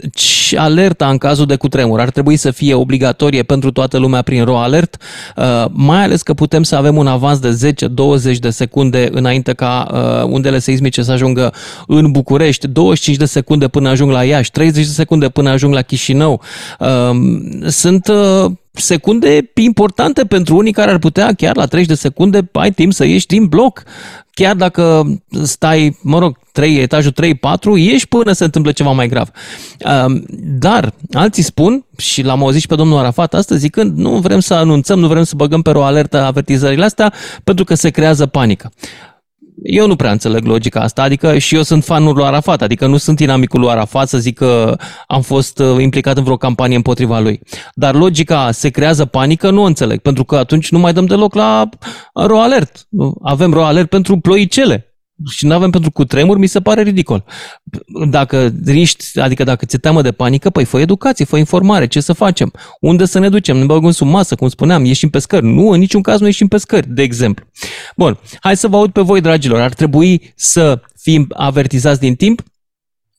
alerta 0.56 1.08
în 1.08 1.18
cazul 1.18 1.46
de 1.46 1.56
cutremur. 1.56 2.00
Ar 2.00 2.10
trebui 2.10 2.36
să 2.36 2.50
fie 2.50 2.74
obligatorie 2.74 3.42
pentru 3.42 3.70
toată 3.70 3.98
lumea 3.98 4.22
prin 4.22 4.44
ro 4.44 4.58
alert, 4.58 4.96
uh, 5.36 5.64
mai 5.70 6.02
ales 6.02 6.22
că 6.22 6.34
putem 6.34 6.62
să 6.62 6.76
avem 6.76 6.96
un 6.96 7.06
avans 7.06 7.38
de 7.38 7.74
10-20 8.34 8.38
de 8.38 8.50
secunde 8.50 9.08
înainte 9.12 9.52
ca 9.52 9.86
uh, 9.92 10.28
undele 10.32 10.58
seismice 10.58 11.02
să 11.02 11.12
ajungă 11.12 11.52
în 11.86 12.10
București, 12.10 12.68
25 12.68 13.16
de 13.16 13.24
secunde 13.24 13.68
până 13.68 13.88
ajung 13.88 14.10
la 14.10 14.24
Iași, 14.24 14.50
30 14.50 14.84
de 14.84 14.92
secunde 14.92 15.28
până 15.28 15.50
ajung 15.50 15.74
la 15.74 15.82
Chișinău. 15.82 16.42
Uh, 16.78 16.88
sunt 17.66 18.10
secunde 18.82 19.50
importante 19.54 20.24
pentru 20.24 20.56
unii 20.56 20.72
care 20.72 20.90
ar 20.90 20.98
putea 20.98 21.32
chiar 21.32 21.56
la 21.56 21.66
30 21.66 21.88
de 21.88 21.94
secunde 21.94 22.48
ai 22.52 22.70
timp 22.70 22.92
să 22.92 23.04
ieși 23.04 23.26
din 23.26 23.46
bloc. 23.46 23.82
Chiar 24.30 24.54
dacă 24.54 25.16
stai, 25.42 25.98
mă 26.02 26.18
rog, 26.18 26.38
3, 26.52 26.76
etajul 26.76 27.12
3-4, 27.12 27.16
ieși 27.76 28.08
până 28.08 28.32
se 28.32 28.44
întâmplă 28.44 28.72
ceva 28.72 28.90
mai 28.90 29.08
grav. 29.08 29.30
Dar 30.58 30.92
alții 31.12 31.42
spun, 31.42 31.84
și 31.96 32.22
l-am 32.22 32.42
auzit 32.42 32.60
și 32.60 32.66
pe 32.66 32.74
domnul 32.74 32.98
Arafat 32.98 33.34
astăzi, 33.34 33.60
zicând 33.60 33.98
nu 33.98 34.18
vrem 34.18 34.40
să 34.40 34.54
anunțăm, 34.54 34.98
nu 34.98 35.06
vrem 35.06 35.22
să 35.22 35.32
băgăm 35.36 35.62
pe 35.62 35.70
o 35.70 35.82
alertă 35.82 36.22
avertizările 36.22 36.84
astea 36.84 37.12
pentru 37.44 37.64
că 37.64 37.74
se 37.74 37.90
creează 37.90 38.26
panică. 38.26 38.72
Eu 39.62 39.86
nu 39.86 39.96
prea 39.96 40.10
înțeleg 40.10 40.44
logica 40.44 40.80
asta, 40.80 41.02
adică 41.02 41.38
și 41.38 41.54
eu 41.54 41.62
sunt 41.62 41.84
fanul 41.84 42.14
lui 42.14 42.24
Arafat, 42.24 42.62
adică 42.62 42.86
nu 42.86 42.96
sunt 42.96 43.20
inamicul 43.20 43.60
lui 43.60 43.70
Arafat 43.70 44.08
să 44.08 44.18
zic 44.18 44.38
că 44.38 44.76
am 45.06 45.22
fost 45.22 45.58
uh, 45.58 45.82
implicat 45.82 46.16
în 46.16 46.24
vreo 46.24 46.36
campanie 46.36 46.76
împotriva 46.76 47.18
lui. 47.18 47.40
Dar 47.74 47.94
logica 47.94 48.50
se 48.50 48.68
creează 48.68 49.04
panică, 49.04 49.50
nu 49.50 49.62
o 49.62 49.66
înțeleg, 49.66 50.00
pentru 50.00 50.24
că 50.24 50.36
atunci 50.36 50.70
nu 50.70 50.78
mai 50.78 50.92
dăm 50.92 51.06
deloc 51.06 51.34
la 51.34 51.68
ro 52.12 52.40
alert. 52.40 52.88
Avem 53.22 53.52
ro 53.52 53.64
alert 53.64 53.88
pentru 53.88 54.18
ploicele 54.18 54.89
și 55.28 55.46
nu 55.46 55.54
avem 55.54 55.70
pentru 55.70 55.90
cutremur, 55.90 56.38
mi 56.38 56.46
se 56.46 56.60
pare 56.60 56.82
ridicol. 56.82 57.24
Dacă 58.10 58.54
riști, 58.64 59.20
adică 59.20 59.44
dacă 59.44 59.66
ți-e 59.66 59.78
teamă 59.78 60.02
de 60.02 60.12
panică, 60.12 60.50
păi 60.50 60.64
fă 60.64 60.80
educație, 60.80 61.24
fă 61.24 61.36
informare, 61.36 61.86
ce 61.86 62.00
să 62.00 62.12
facem, 62.12 62.52
unde 62.80 63.04
să 63.04 63.18
ne 63.18 63.28
ducem, 63.28 63.56
ne 63.56 63.64
băgăm 63.64 63.90
sub 63.90 64.08
masă, 64.08 64.34
cum 64.34 64.48
spuneam, 64.48 64.84
ieșim 64.84 65.10
pe 65.10 65.18
scări. 65.18 65.46
Nu, 65.46 65.68
în 65.68 65.78
niciun 65.78 66.02
caz 66.02 66.20
nu 66.20 66.26
ieșim 66.26 66.48
pe 66.48 66.56
scări, 66.56 66.88
de 66.88 67.02
exemplu. 67.02 67.46
Bun, 67.96 68.18
hai 68.40 68.56
să 68.56 68.68
vă 68.68 68.76
aud 68.76 68.90
pe 68.90 69.00
voi, 69.00 69.20
dragilor. 69.20 69.60
Ar 69.60 69.74
trebui 69.74 70.32
să 70.36 70.80
fim 71.00 71.26
avertizați 71.36 72.00
din 72.00 72.14
timp 72.14 72.42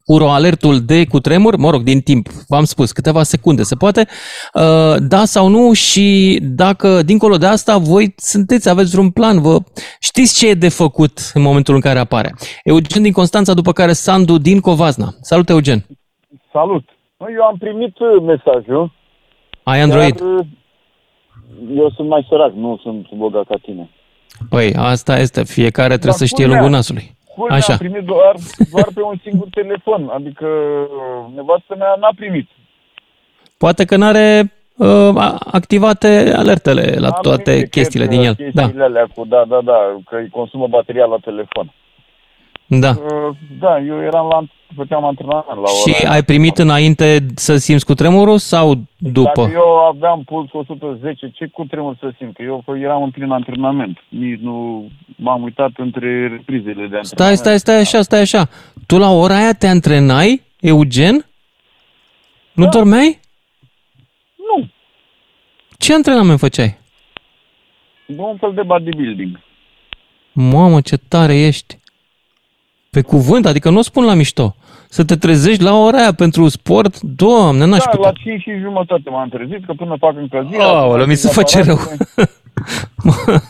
alertul 0.05 0.79
de 0.79 1.07
cutremur, 1.07 1.55
mă 1.55 1.69
rog, 1.69 1.81
din 1.81 1.99
timp, 1.99 2.27
v-am 2.47 2.63
spus, 2.63 2.91
câteva 2.91 3.23
secunde 3.23 3.63
se 3.63 3.75
poate, 3.75 4.07
uh, 4.53 4.95
da 4.99 5.25
sau 5.25 5.47
nu 5.47 5.73
și 5.73 6.39
dacă, 6.41 7.03
dincolo 7.03 7.37
de 7.37 7.45
asta, 7.45 7.77
voi 7.77 8.13
sunteți, 8.17 8.69
aveți 8.69 8.91
vreun 8.91 9.09
plan, 9.09 9.41
vă 9.41 9.57
știți 9.99 10.37
ce 10.37 10.49
e 10.49 10.53
de 10.53 10.69
făcut 10.69 11.31
în 11.33 11.41
momentul 11.41 11.75
în 11.75 11.81
care 11.81 11.99
apare. 11.99 12.35
Eugen 12.63 13.01
din 13.01 13.11
Constanța, 13.11 13.53
după 13.53 13.71
care 13.71 13.93
Sandu 13.93 14.37
din 14.37 14.59
Covazna. 14.59 15.13
Salut, 15.21 15.49
Eugen! 15.49 15.85
Salut! 16.51 16.83
Eu 17.17 17.43
am 17.43 17.57
primit 17.57 17.99
uh, 17.99 18.23
mesajul. 18.23 18.91
Ai 19.63 19.81
Android? 19.81 20.17
Dar 20.19 20.27
uh, 20.27 20.45
eu 21.75 21.91
sunt 21.95 22.07
mai 22.07 22.25
sărac, 22.29 22.53
nu 22.53 22.79
sunt 22.83 23.07
bogat 23.15 23.45
ca 23.47 23.55
tine. 23.61 23.89
Păi, 24.49 24.73
asta 24.75 25.19
este. 25.19 25.43
Fiecare 25.43 25.87
trebuie 25.87 26.09
Dar 26.19 26.19
să 26.19 26.25
știe 26.25 26.45
lungul 26.45 26.69
nasului. 26.69 27.15
Culmea 27.35 27.55
Așa. 27.55 27.71
am 27.71 27.77
primit 27.77 28.03
doar, 28.03 28.35
doar 28.71 28.87
pe 28.93 29.01
un 29.01 29.17
singur 29.23 29.47
telefon, 29.51 30.09
adică 30.13 30.47
nevastă 31.35 31.75
mea 31.77 31.95
n-a 31.99 32.13
primit. 32.15 32.49
Poate 33.57 33.85
că 33.85 33.95
n-are 33.95 34.53
uh, 34.77 35.37
activate 35.51 36.33
alertele 36.35 36.95
la 36.99 37.07
am 37.07 37.19
toate 37.21 37.67
chestiile 37.67 38.07
din 38.07 38.21
el. 38.21 38.35
Chestiile 38.35 38.71
da. 38.77 38.83
Alea 38.83 39.07
cu, 39.15 39.25
da, 39.25 39.45
da, 39.47 39.61
da, 39.61 40.01
că 40.09 40.15
îi 40.15 40.29
consumă 40.29 40.67
bateria 40.67 41.05
la 41.05 41.17
telefon. 41.17 41.73
Da. 42.67 42.89
Uh, 42.89 43.35
da, 43.59 43.79
eu 43.79 44.01
eram 44.01 44.27
la, 44.27 44.43
făceam 44.75 45.05
antrenament 45.05 45.45
la 45.47 45.53
ora 45.53 45.67
Și 45.67 46.05
ai 46.05 46.23
primit 46.23 46.57
înainte 46.57 47.25
să 47.35 47.57
simți 47.57 47.85
cu 47.85 47.93
tremurul 47.93 48.37
sau 48.37 48.75
după? 48.97 49.41
Dacă 49.41 49.51
eu 49.53 49.77
aveam 49.77 50.23
puls 50.23 50.49
110, 50.51 51.31
ce 51.33 51.47
cu 51.47 51.63
tremur 51.63 51.95
să 51.99 52.13
simt? 52.17 52.35
Că 52.35 52.43
eu 52.43 52.63
eram 52.81 53.03
în 53.03 53.09
plin 53.09 53.31
antrenament. 53.31 53.97
Nici 54.09 54.39
nu 54.39 54.87
m-am 55.15 55.43
uitat 55.43 55.71
între 55.77 56.27
reprizele 56.27 56.87
de 56.87 56.97
antrenament. 56.97 57.05
Stai, 57.05 57.35
stai, 57.35 57.59
stai 57.59 57.79
așa, 57.79 58.01
stai 58.01 58.21
așa. 58.21 58.49
Tu 58.87 58.97
la 58.97 59.09
ora 59.09 59.35
aia 59.35 59.53
te 59.53 59.67
antrenai, 59.67 60.41
Eugen? 60.59 61.25
Nu 62.53 62.63
da. 62.63 62.69
dormeai? 62.69 63.19
Nu. 64.35 64.67
Ce 65.77 65.93
antrenament 65.93 66.39
făceai? 66.39 66.79
Un 68.17 68.37
fel 68.37 68.53
de 68.53 68.61
bodybuilding. 68.61 69.39
Mamă, 70.33 70.81
ce 70.81 70.97
tare 70.97 71.39
ești! 71.39 71.79
Pe 72.97 73.01
cuvânt, 73.01 73.45
adică 73.45 73.69
nu 73.69 73.77
o 73.77 73.81
spun 73.81 74.05
la 74.05 74.13
mișto. 74.13 74.55
Să 74.89 75.05
te 75.05 75.15
trezești 75.15 75.63
la 75.63 75.75
ora 75.75 75.97
aia 75.97 76.13
pentru 76.13 76.47
sport, 76.47 76.99
doamne, 77.01 77.65
n-aș 77.65 77.83
da, 77.83 77.89
putea. 77.89 78.09
la 78.09 78.21
5 78.23 78.41
și 78.41 78.51
jumătate 78.61 79.09
m-am 79.09 79.29
trezit, 79.29 79.65
că 79.65 79.73
până 79.73 79.95
fac 79.99 80.17
încălzirea... 80.17 80.87
Oh, 80.87 81.05
mi 81.07 81.15
se 81.15 81.29
face 81.29 81.63
rău. 81.63 81.77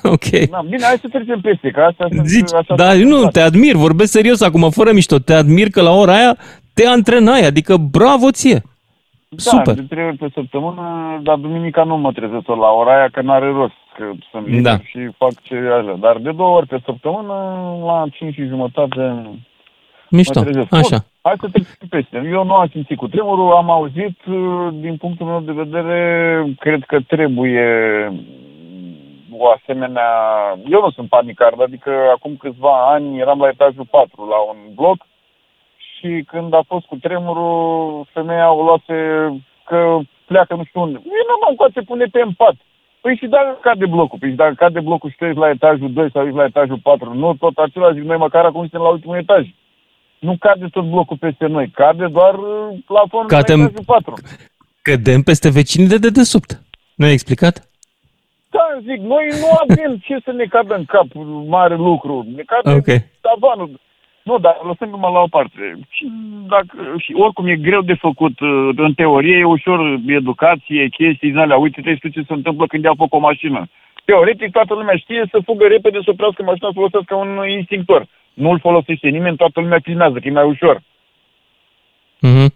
ok. 0.16 0.30
Da, 0.50 0.62
bine, 0.70 0.84
hai 0.84 0.98
să 1.02 1.08
trecem 1.12 1.40
peste, 1.42 1.70
că 1.70 1.82
asta 1.82 2.08
Zici, 2.24 2.54
așa 2.54 2.76
da, 2.76 2.94
nu, 2.94 3.28
te 3.28 3.40
admir, 3.40 3.76
vorbesc 3.76 4.12
serios 4.12 4.42
acum, 4.42 4.70
fără 4.70 4.92
mișto. 4.92 5.20
Te 5.20 5.34
admir 5.34 5.70
că 5.70 5.82
la 5.82 5.92
ora 5.92 6.16
aia 6.16 6.38
te 6.74 6.88
antrenai, 6.88 7.42
adică 7.46 7.78
bravo 7.78 8.32
ție. 8.32 8.62
Da, 9.30 9.38
Super. 9.38 9.74
de 9.74 9.86
trei 9.90 10.06
ori 10.06 10.18
pe 10.18 10.30
săptămână, 10.34 10.84
dar 11.24 11.36
duminica 11.36 11.84
nu 11.84 11.98
mă 11.98 12.12
trezesc 12.12 12.48
la 12.48 12.72
ora 12.80 12.98
aia, 12.98 13.10
că 13.12 13.22
n-are 13.22 13.52
rost, 13.52 13.74
că 14.06 14.12
sunt 14.32 14.48
liber 14.48 14.62
da. 14.62 14.78
și 14.84 15.10
fac 15.18 15.42
ce 15.42 15.56
așa. 15.56 15.96
Dar 16.00 16.18
de 16.18 16.32
două 16.32 16.56
ori 16.58 16.68
pe 16.68 16.82
săptămână, 16.86 17.34
la 17.86 18.06
5 18.12 18.34
și 18.34 18.46
jumătate, 18.46 19.30
Mișto, 20.10 20.40
așa. 20.70 20.98
Bun, 20.98 21.06
hai 21.22 21.36
să 21.40 21.48
trecem 21.52 21.88
peste. 21.90 22.30
Eu 22.32 22.44
nu 22.44 22.54
am 22.54 22.68
simțit 22.72 22.98
cu 22.98 23.08
tremurul, 23.08 23.52
am 23.52 23.70
auzit, 23.70 24.18
din 24.72 24.98
punctul 24.98 25.26
meu 25.26 25.40
de 25.40 25.52
vedere, 25.52 26.00
cred 26.60 26.84
că 26.84 27.00
trebuie 27.00 27.68
o 29.38 29.50
asemenea... 29.50 30.10
Eu 30.70 30.82
nu 30.82 30.92
sunt 30.92 31.10
panicar, 31.10 31.54
adică 31.58 31.92
acum 32.16 32.36
câțiva 32.36 32.92
ani 32.92 33.20
eram 33.20 33.40
la 33.40 33.48
etajul 33.48 33.88
4, 33.92 34.28
la 34.28 34.40
un 34.52 34.58
bloc, 34.76 35.06
și 36.02 36.24
când 36.28 36.54
a 36.54 36.64
fost 36.68 36.86
cu 36.86 36.96
tremurul, 36.96 38.06
femeia 38.14 38.52
o 38.52 38.64
luase 38.64 38.96
că 39.66 39.98
pleacă 40.26 40.56
nu 40.56 40.64
știu 40.64 40.82
unde. 40.82 40.98
Eu 41.04 41.26
nu 41.28 41.36
m-am 41.42 41.56
coate 41.56 41.82
pune 41.82 42.06
pe 42.06 42.22
în 42.22 42.32
pat. 42.32 42.56
Păi 43.02 43.16
și 43.16 43.28
dacă 43.28 43.58
cade 43.62 43.86
blocul, 43.86 44.20
păi 44.20 44.30
și 44.30 44.36
dacă 44.36 44.54
cade 44.54 44.80
blocul 44.80 45.10
și 45.10 45.16
treci 45.16 45.36
la 45.36 45.50
etajul 45.50 45.94
2 45.94 46.10
sau 46.12 46.24
ești 46.24 46.38
la 46.38 46.44
etajul 46.44 46.80
4, 46.84 47.14
nu 47.14 47.34
tot 47.34 47.58
același, 47.58 48.00
noi 48.00 48.18
măcar 48.18 48.46
acum 48.46 48.60
suntem 48.60 48.82
la 48.82 48.90
ultimul 48.90 49.18
etaj. 49.18 49.48
Nu 50.20 50.36
cade 50.40 50.68
tot 50.72 50.90
blocul 50.90 51.18
peste 51.18 51.46
noi, 51.46 51.70
cade 51.70 52.08
doar 52.08 52.36
plafonul 52.86 53.28
Cadem... 53.28 53.60
la 53.60 53.64
etajul 53.64 53.86
4. 53.86 54.14
Cădem 54.82 55.22
peste 55.22 55.50
vecinii 55.50 55.88
de 55.88 55.98
dedesubt. 55.98 56.62
Nu 56.96 57.06
ai 57.06 57.12
explicat? 57.12 57.70
Da, 58.50 58.66
zic, 58.82 59.00
noi 59.14 59.26
nu 59.42 59.50
avem 59.64 59.98
ce 59.98 60.18
să 60.24 60.32
ne 60.32 60.46
cadă 60.46 60.74
în 60.76 60.86
cap 60.86 61.08
mare 61.48 61.76
lucru. 61.76 62.26
Ne 62.36 62.44
cade 62.44 62.78
okay. 62.78 63.10
tavanul. 63.22 63.80
Nu, 64.24 64.38
dar 64.38 64.58
lăsăm 64.64 64.90
numai 64.90 65.12
la 65.14 65.20
o 65.20 65.28
parte. 65.28 65.80
Și, 65.90 66.06
dacă, 66.48 66.76
și 66.98 67.14
oricum 67.14 67.48
e 67.48 67.56
greu 67.56 67.82
de 67.82 67.94
făcut. 67.94 68.40
Uh, 68.40 68.70
în 68.76 68.94
teorie 68.94 69.38
e 69.38 69.44
ușor 69.44 70.00
educație, 70.08 70.88
chestii 70.88 71.30
din 71.30 71.38
alea. 71.38 71.58
Uite-te 71.58 71.96
tu 71.96 72.08
ce 72.08 72.22
se 72.28 72.34
întâmplă 72.34 72.66
când 72.68 72.84
ia 72.84 72.94
foc 72.98 73.14
o 73.14 73.20
mașină. 73.20 73.70
Teoretic 74.06 74.52
toată 74.52 74.74
lumea 74.74 74.96
știe 74.96 75.24
să 75.32 75.40
fugă 75.46 75.68
repede, 75.68 76.00
să 76.04 76.10
oprească 76.10 76.44
mașina, 76.44 76.68
să 76.68 76.74
folosească 76.74 77.16
un 77.16 77.50
instinctor. 77.50 78.06
Nu-l 78.34 78.60
folosește 78.60 79.10
nimeni, 79.10 79.38
toată 79.38 79.60
lumea 79.60 79.80
filmează, 79.84 80.20
că 80.20 80.28
e 80.28 80.32
mai 80.32 80.48
ușor. 80.48 80.82
Mm-hmm. 82.26 82.50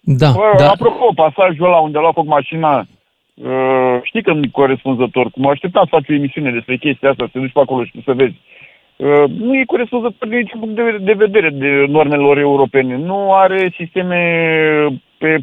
Da, 0.00 0.30
Bă, 0.30 0.54
da. 0.58 0.70
Apropo, 0.70 1.12
pasajul 1.14 1.66
ăla 1.66 1.76
unde 1.76 1.98
a 1.98 2.00
luat 2.00 2.14
foc 2.14 2.26
mașina, 2.26 2.86
uh, 3.34 3.98
știi 4.02 4.22
că 4.22 4.32
nu 4.32 4.50
corespunzător, 4.50 5.30
cum 5.30 5.46
așteptam 5.46 5.84
să 5.84 5.90
faci 5.90 6.08
o 6.08 6.12
emisiune 6.12 6.50
despre 6.50 6.76
chestia 6.76 7.10
asta, 7.10 7.24
să 7.24 7.30
te 7.32 7.38
duci 7.38 7.52
pe 7.52 7.60
acolo 7.60 7.84
și 7.84 8.02
să 8.04 8.12
vezi. 8.12 8.34
Uh, 8.96 9.30
nu 9.38 9.54
e 9.54 9.64
corespunzător 9.66 10.28
din 10.28 10.38
niciun 10.38 10.60
punct 10.60 10.74
de, 10.74 10.98
de 11.00 11.12
vedere 11.12 11.50
de 11.50 11.84
normelor 11.88 12.38
europene. 12.38 12.96
Nu 12.96 13.32
are 13.32 13.72
sisteme 13.76 14.20
pe 15.18 15.38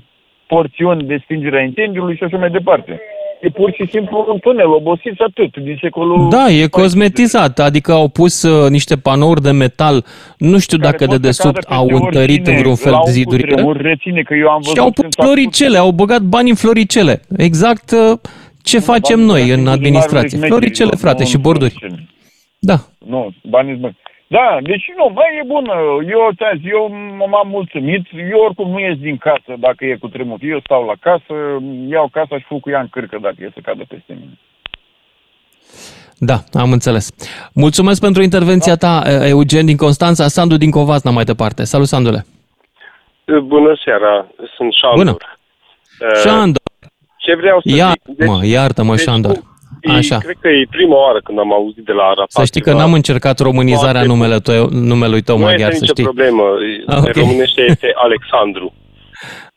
porțiuni 0.47 1.03
de 1.03 1.21
stingere 1.23 1.59
a 1.59 1.63
incendiului 1.63 2.15
și 2.15 2.23
așa 2.23 2.37
mai 2.37 2.49
departe. 2.49 3.01
E 3.41 3.49
pur 3.49 3.73
și 3.73 3.87
simplu 3.91 4.25
un 4.29 4.39
tunel 4.39 4.67
obosit 4.67 5.13
și 5.13 5.21
atât, 5.27 5.63
din 5.63 5.77
secolul... 5.81 6.29
Da, 6.29 6.49
e 6.49 6.67
cosmetizat, 6.67 7.59
adică 7.59 7.91
au 7.91 8.07
pus 8.07 8.43
uh, 8.43 8.69
niște 8.69 8.95
panouri 8.95 9.41
de 9.41 9.51
metal, 9.51 10.05
nu 10.37 10.59
știu 10.59 10.77
Care 10.77 10.89
dacă 10.91 11.11
de 11.11 11.17
desubt 11.17 11.63
au 11.63 11.87
întărit 11.87 12.47
în 12.47 12.57
vreun 12.57 12.75
fel 12.75 12.95
zidurile. 13.05 13.71
Reține 13.71 14.21
că 14.21 14.33
eu 14.33 14.47
am 14.47 14.59
văzut 14.61 14.75
și 14.75 14.79
au 14.79 14.91
pus 14.91 15.05
floricele, 15.09 15.77
au 15.77 15.91
băgat 15.91 16.21
bani 16.21 16.49
în 16.49 16.55
floricele. 16.55 17.21
Exact 17.37 17.91
uh, 17.91 18.17
ce 18.63 18.79
facem 18.79 19.19
noi 19.19 19.49
în 19.49 19.67
administrație. 19.67 20.37
Floricele, 20.37 20.91
frate, 20.95 21.23
și 21.23 21.37
borduri. 21.37 21.75
Da. 22.59 22.75
Nu, 23.05 23.33
banii 23.43 23.75
bani. 23.75 23.97
Da, 24.27 24.57
deci 24.61 24.85
nu, 24.97 25.11
mai 25.13 25.39
e 25.41 25.45
bună. 25.45 25.73
Eu, 26.15 26.29
ți 26.35 26.67
eu 26.67 26.89
m-am 27.17 27.47
mulțumit. 27.47 28.05
Eu 28.31 28.39
oricum 28.39 28.69
nu 28.69 28.79
ies 28.79 28.97
din 28.97 29.17
casă 29.17 29.53
dacă 29.59 29.85
e 29.85 29.95
cu 29.95 30.07
tremur. 30.07 30.37
Eu 30.41 30.59
stau 30.59 30.85
la 30.85 30.93
casă, 30.99 31.33
iau 31.89 32.07
casa 32.11 32.37
și 32.37 32.45
fug 32.47 32.61
cu 32.61 32.69
ea 32.69 32.79
în 32.79 32.87
cârcă 32.87 33.17
dacă 33.21 33.35
e 33.39 33.51
să 33.53 33.59
cadă 33.63 33.83
peste 33.87 34.13
mine. 34.19 34.37
Da, 36.17 36.37
am 36.53 36.71
înțeles. 36.71 37.11
Mulțumesc 37.53 38.01
pentru 38.01 38.21
intervenția 38.21 38.75
ta, 38.75 39.01
Eugen 39.27 39.65
din 39.65 39.77
Constanța, 39.77 40.27
Sandu 40.27 40.57
din 40.57 40.71
Covasna 40.71 41.11
mai 41.11 41.23
departe. 41.23 41.63
Salut, 41.63 41.87
Sandule! 41.87 42.25
Bună 43.43 43.77
seara, 43.83 44.27
sunt 44.55 44.73
Șandor. 44.73 44.97
Bună! 45.03 45.17
Uh, 45.99 46.21
Șandor! 46.23 46.61
Ce 47.17 47.35
vreau 47.35 47.61
să 47.61 47.75
Ia, 47.75 47.89
zic... 47.89 48.17
Deci, 48.17 48.27
mă, 48.27 48.45
iartă-mă, 48.45 48.95
deci, 48.95 49.05
Șandor. 49.05 49.52
Așa. 49.91 50.17
Cred 50.17 50.37
că 50.41 50.47
e 50.47 50.65
prima 50.69 50.95
oară 50.95 51.19
când 51.23 51.39
am 51.39 51.53
auzit 51.53 51.85
de 51.85 51.91
la 51.91 52.03
Arafat. 52.03 52.29
Să 52.29 52.45
știi 52.45 52.61
că 52.61 52.73
n-am 52.73 52.93
încercat 52.93 53.39
românizarea 53.39 54.03
numele 54.03 54.39
tău, 54.39 54.67
numelui 54.69 55.21
tău 55.21 55.37
nu 55.37 55.43
maghiar, 55.43 55.73
să 55.73 55.85
știi. 55.85 56.03
Nu 56.03 56.09
este 56.09 56.21
nicio 56.21 56.33
problemă. 56.33 56.43
Okay. 56.99 57.11
Românește 57.11 57.61
este 57.61 57.91
Alexandru. 58.07 58.73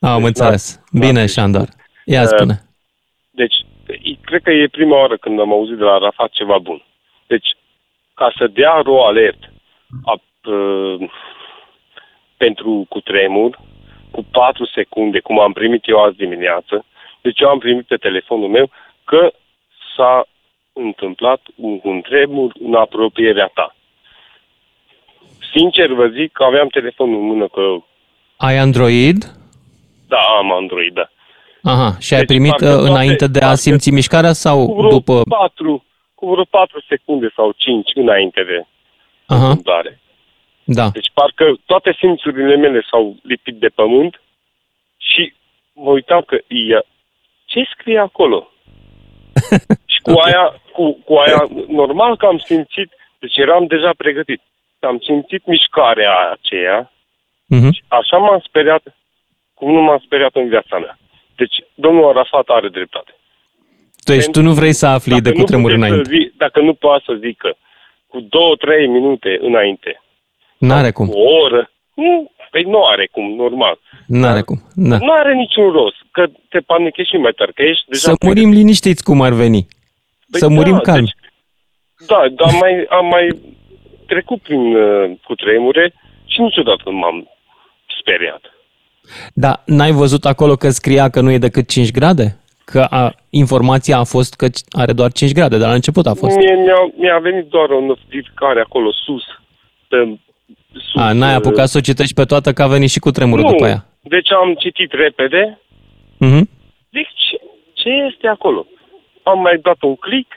Am 0.01 0.19
deci, 0.19 0.27
înțeles. 0.27 0.83
Bine, 0.93 1.27
Șandor. 1.27 1.69
Ia 2.05 2.21
uh, 2.21 2.27
spune. 2.27 2.63
Deci, 3.31 3.55
cred 4.25 4.43
că 4.43 4.51
e 4.51 4.69
prima 4.69 5.01
oară 5.01 5.17
când 5.17 5.41
am 5.41 5.53
auzit 5.53 5.77
de 5.77 5.85
la 5.85 5.93
Arafat 5.93 6.31
ceva 6.31 6.59
bun. 6.59 6.83
Deci, 7.27 7.49
ca 8.15 8.33
să 8.39 8.47
dea 8.47 8.81
ro 8.85 9.07
alert 9.07 9.53
a, 10.05 10.15
uh, 10.51 11.11
pentru 12.37 12.87
cutremur, 12.89 13.59
cu 14.11 14.25
4 14.31 14.67
secunde, 14.67 15.21
cum 15.21 15.41
am 15.41 15.53
primit 15.53 15.89
eu 15.89 16.03
azi 16.03 16.17
dimineață, 16.17 16.85
deci 17.21 17.41
eu 17.41 17.49
am 17.49 17.59
primit 17.59 17.87
pe 17.87 17.97
telefonul 17.97 18.49
meu 18.49 18.71
că 19.05 19.33
s-a 19.97 20.29
întâmplat 20.73 21.41
un, 21.55 21.81
un 21.83 22.01
tremur 22.01 22.53
în 22.61 22.75
apropierea 22.75 23.51
ta. 23.55 23.77
Sincer 25.57 25.93
vă 25.93 26.07
zic 26.07 26.33
că 26.33 26.43
aveam 26.45 26.69
telefonul 26.69 27.21
în 27.21 27.27
mână 27.27 27.49
că... 27.49 27.63
Ai 28.37 28.57
Android? 28.57 29.25
Da, 30.09 30.21
am 30.39 30.53
Android, 30.53 30.95
da. 30.95 31.11
Aha, 31.63 31.97
și 32.01 32.15
ai 32.15 32.19
deci, 32.19 32.29
primit 32.29 32.61
uh, 32.61 32.89
înainte 32.89 33.27
de 33.27 33.39
a 33.39 33.55
simți 33.55 33.91
mișcarea 33.91 34.33
sau 34.33 34.67
cu 34.67 34.75
vreo 34.75 34.91
după... 34.91 35.23
4, 35.29 35.85
cu 36.15 36.31
vreo 36.31 36.45
4 36.45 36.85
secunde 36.89 37.33
sau 37.35 37.53
5 37.57 37.91
înainte 37.95 38.43
de 38.45 38.67
Aha. 39.27 39.49
întâmplare. 39.49 40.01
Da. 40.65 40.89
Deci 40.89 41.11
parcă 41.15 41.45
toate 41.67 41.97
simțurile 41.99 42.57
mele 42.57 42.87
s-au 42.91 43.17
lipit 43.23 43.55
de 43.55 43.69
pământ 43.69 44.21
și 44.97 45.35
mă 45.73 45.91
uitam 45.91 46.23
că 46.27 46.37
ia, 46.49 46.83
ce 47.45 47.61
scrie 47.73 47.99
acolo? 47.99 48.51
și 50.07 50.13
cu 50.13 50.19
okay. 50.19 50.33
aia, 50.33 50.45
cu, 50.73 50.85
cu 51.05 51.15
aia, 51.15 51.47
normal 51.69 52.17
că 52.17 52.27
am 52.27 52.39
simțit, 52.39 52.91
deci 53.19 53.37
eram 53.37 53.67
deja 53.67 53.91
pregătit. 53.97 54.41
Am 54.81 54.99
simțit 55.03 55.47
mișcarea 55.47 56.15
aceea 56.37 56.93
uh-huh. 57.55 57.71
și 57.75 57.83
așa 57.89 58.17
m-am 58.17 58.43
speriat, 58.49 58.83
cum 59.55 59.73
nu 59.73 59.81
m-am 59.81 60.03
speriat 60.05 60.35
în 60.35 60.49
viața 60.49 60.79
mea. 60.79 60.99
Deci, 61.37 61.57
domnul 61.75 62.09
Arafat 62.09 62.47
are 62.49 62.69
dreptate. 62.69 63.13
Deci 64.05 64.23
Pentru, 64.23 64.41
tu 64.41 64.47
nu 64.47 64.53
vrei 64.53 64.73
să 64.73 64.87
afli 64.87 65.21
de 65.21 65.33
cutremur 65.33 65.71
înainte. 65.71 66.09
Zi, 66.09 66.33
dacă 66.37 66.61
nu 66.61 66.75
poate 66.75 67.03
să 67.07 67.15
zică 67.15 67.57
cu 68.07 68.21
două, 68.21 68.57
trei 68.57 68.87
minute 68.87 69.39
înainte. 69.41 70.03
N-are 70.59 70.91
cum. 70.91 71.09
O 71.13 71.21
oră. 71.45 71.71
Nu, 71.95 72.31
păi 72.51 72.63
nu 72.63 72.85
are 72.85 73.09
cum, 73.13 73.35
normal. 73.35 73.79
N-are 74.07 74.41
cum. 74.41 74.59
Da. 74.75 74.97
Nu 74.99 75.13
are 75.13 75.35
niciun 75.35 75.71
rost, 75.71 75.97
că 76.11 76.27
te 76.49 76.59
panichezi 76.59 77.09
și 77.09 77.17
mai 77.17 77.33
tare, 77.37 77.53
că 77.55 77.63
ești 77.63 77.85
deja... 77.89 78.11
Să 78.11 78.27
murim 78.27 78.51
liniștiți 78.51 79.05
cum 79.05 79.21
ar 79.21 79.33
veni. 79.33 79.67
Păi 80.31 80.41
să 80.41 80.47
da, 80.47 80.55
murim 80.55 80.79
calm. 80.79 81.05
Deci, 81.05 81.15
da, 82.07 82.21
dar 82.37 82.49
am 82.49 82.59
mai, 82.61 82.87
am 82.89 83.07
mai 83.07 83.29
trecut 84.07 84.43
prin 84.43 84.77
uh, 84.77 85.11
cutremure 85.25 85.93
și 86.27 86.41
niciodată 86.41 86.83
nu 86.85 86.93
m-am 86.93 87.29
speriat. 88.01 88.41
Da, 89.35 89.63
n-ai 89.67 89.93
văzut 89.93 90.25
acolo 90.25 90.55
că 90.55 90.69
scria 90.71 91.09
că 91.09 91.21
nu 91.21 91.31
e 91.31 91.39
decât 91.39 91.69
5 91.69 91.91
grade? 91.91 92.41
Că 92.65 92.81
a, 92.81 93.15
informația 93.31 93.99
a 93.99 94.05
fost 94.05 94.35
că 94.35 94.47
are 94.71 94.93
doar 94.93 95.13
5 95.13 95.33
grade, 95.33 95.59
dar 95.59 95.69
la 95.69 95.75
început 95.75 96.07
a 96.07 96.15
fost. 96.15 96.37
Mie 96.37 96.55
mi-a, 96.55 96.93
mi-a 96.97 97.19
venit 97.19 97.47
doar 97.47 97.71
o 97.71 97.81
notificare 97.81 98.61
acolo 98.61 98.93
sus. 98.93 99.25
Pe, 99.89 100.19
sus 100.73 101.03
a, 101.03 101.13
n-ai 101.13 101.31
uh, 101.31 101.37
apucat 101.37 101.69
să 101.69 101.79
o 101.79 101.81
citești 101.81 102.15
pe 102.15 102.25
toată 102.25 102.53
că 102.53 102.63
a 102.63 102.67
venit 102.67 102.91
și 102.91 102.99
cu 102.99 103.11
tremurul 103.11 103.45
nu, 103.45 103.51
după 103.51 103.65
aia. 103.65 103.85
deci 104.01 104.33
am 104.33 104.55
citit 104.55 104.93
repede. 104.93 105.61
Uh-huh. 106.25 106.45
Deci 106.89 107.13
ce, 107.29 107.37
ce 107.73 107.89
este 108.11 108.27
acolo? 108.27 108.67
Am 109.31 109.39
mai 109.41 109.59
dat 109.63 109.81
un 109.81 109.97
click, 109.97 110.31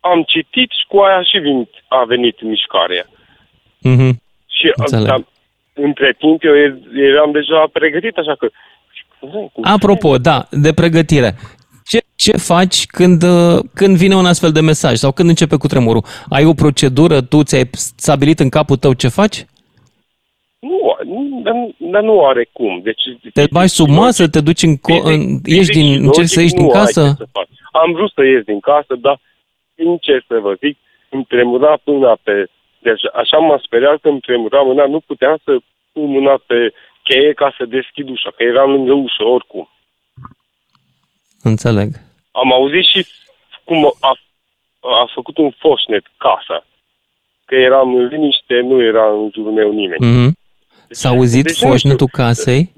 am 0.00 0.22
citit 0.32 0.70
și 0.78 0.84
cu 0.88 0.96
aia 0.98 1.22
și 1.22 1.38
venit, 1.38 1.72
a 1.88 2.04
venit 2.12 2.42
mișcarea. 2.42 3.04
Uh-huh. 3.90 4.12
Și 4.56 4.66
am, 5.16 5.26
între 5.72 6.14
timp 6.18 6.42
eu 6.44 6.54
eram 7.12 7.30
deja 7.32 7.68
pregătit, 7.72 8.16
așa 8.16 8.34
că... 8.34 8.46
Apropo, 9.62 10.18
da, 10.18 10.46
de 10.50 10.72
pregătire. 10.72 11.34
Ce, 11.86 11.98
ce 12.14 12.32
faci 12.36 12.86
când, 12.86 13.22
uh, 13.22 13.58
când 13.74 13.96
vine 13.96 14.14
un 14.16 14.26
astfel 14.26 14.52
de 14.52 14.60
mesaj 14.60 14.96
sau 14.96 15.12
când 15.12 15.28
începe 15.28 15.56
cu 15.56 15.66
tremurul? 15.66 16.04
Ai 16.28 16.44
o 16.44 16.54
procedură? 16.54 17.20
Tu 17.20 17.42
ți-ai 17.42 17.70
stabilit 17.72 18.40
în 18.40 18.48
capul 18.48 18.76
tău 18.76 18.92
ce 18.92 19.08
faci? 19.08 19.44
Nu, 20.60 21.40
dar, 21.42 21.54
dar 21.78 22.02
nu 22.02 22.26
are 22.26 22.48
cum. 22.52 22.80
Deci, 22.82 23.02
te 23.32 23.44
bași 23.50 23.68
sub 23.68 23.88
masă, 23.88 24.28
te 24.28 24.40
duci 24.40 24.62
în... 24.62 24.76
Co- 24.76 25.02
în 25.02 25.20
ieși 25.44 25.70
din, 25.70 26.04
încerci 26.04 26.28
să 26.28 26.40
ieși 26.40 26.54
din 26.54 26.68
casă? 26.68 27.16
Am 27.82 27.92
vrut 27.92 28.12
să 28.12 28.22
ies 28.24 28.44
din 28.44 28.60
casă, 28.60 28.94
dar 28.94 29.20
sincer 29.74 30.24
să 30.28 30.38
vă 30.38 30.52
zic, 30.54 30.76
îmi 31.10 31.24
tremura 31.24 31.76
până 31.84 32.16
pe 32.22 32.48
deci 32.86 33.04
așa 33.20 33.38
m-a 33.38 33.60
speriat 33.66 33.98
că 34.00 34.08
îmi 34.08 34.20
tremura 34.20 34.60
mâna, 34.62 34.86
nu 34.86 35.00
puteam 35.00 35.36
să 35.44 35.52
pun 35.92 36.06
mâna 36.16 36.34
pe 36.46 36.58
cheie 37.02 37.32
ca 37.32 37.54
să 37.56 37.64
deschid 37.64 38.08
ușa, 38.08 38.30
că 38.36 38.42
eram 38.42 38.70
lângă 38.70 38.92
ușă 38.92 39.22
oricum. 39.36 39.68
Înțeleg. 41.42 41.90
Am 42.32 42.52
auzit 42.52 42.84
și 42.84 43.06
cum 43.64 43.94
a, 44.00 44.12
a 44.80 45.10
făcut 45.14 45.36
un 45.38 45.50
foșnet 45.50 46.04
casa. 46.16 46.66
Că 47.44 47.54
eram 47.54 47.94
în 47.94 48.06
liniște, 48.06 48.60
nu 48.60 48.82
era 48.82 49.06
în 49.10 49.30
jurul 49.34 49.52
meu 49.52 49.72
nimeni. 49.72 50.04
Mm-hmm. 50.06 50.32
Deci, 50.88 50.96
s-a 50.96 51.08
auzit 51.08 51.44
deci, 51.44 51.56
foșnetul 51.56 52.08
casei? 52.12 52.72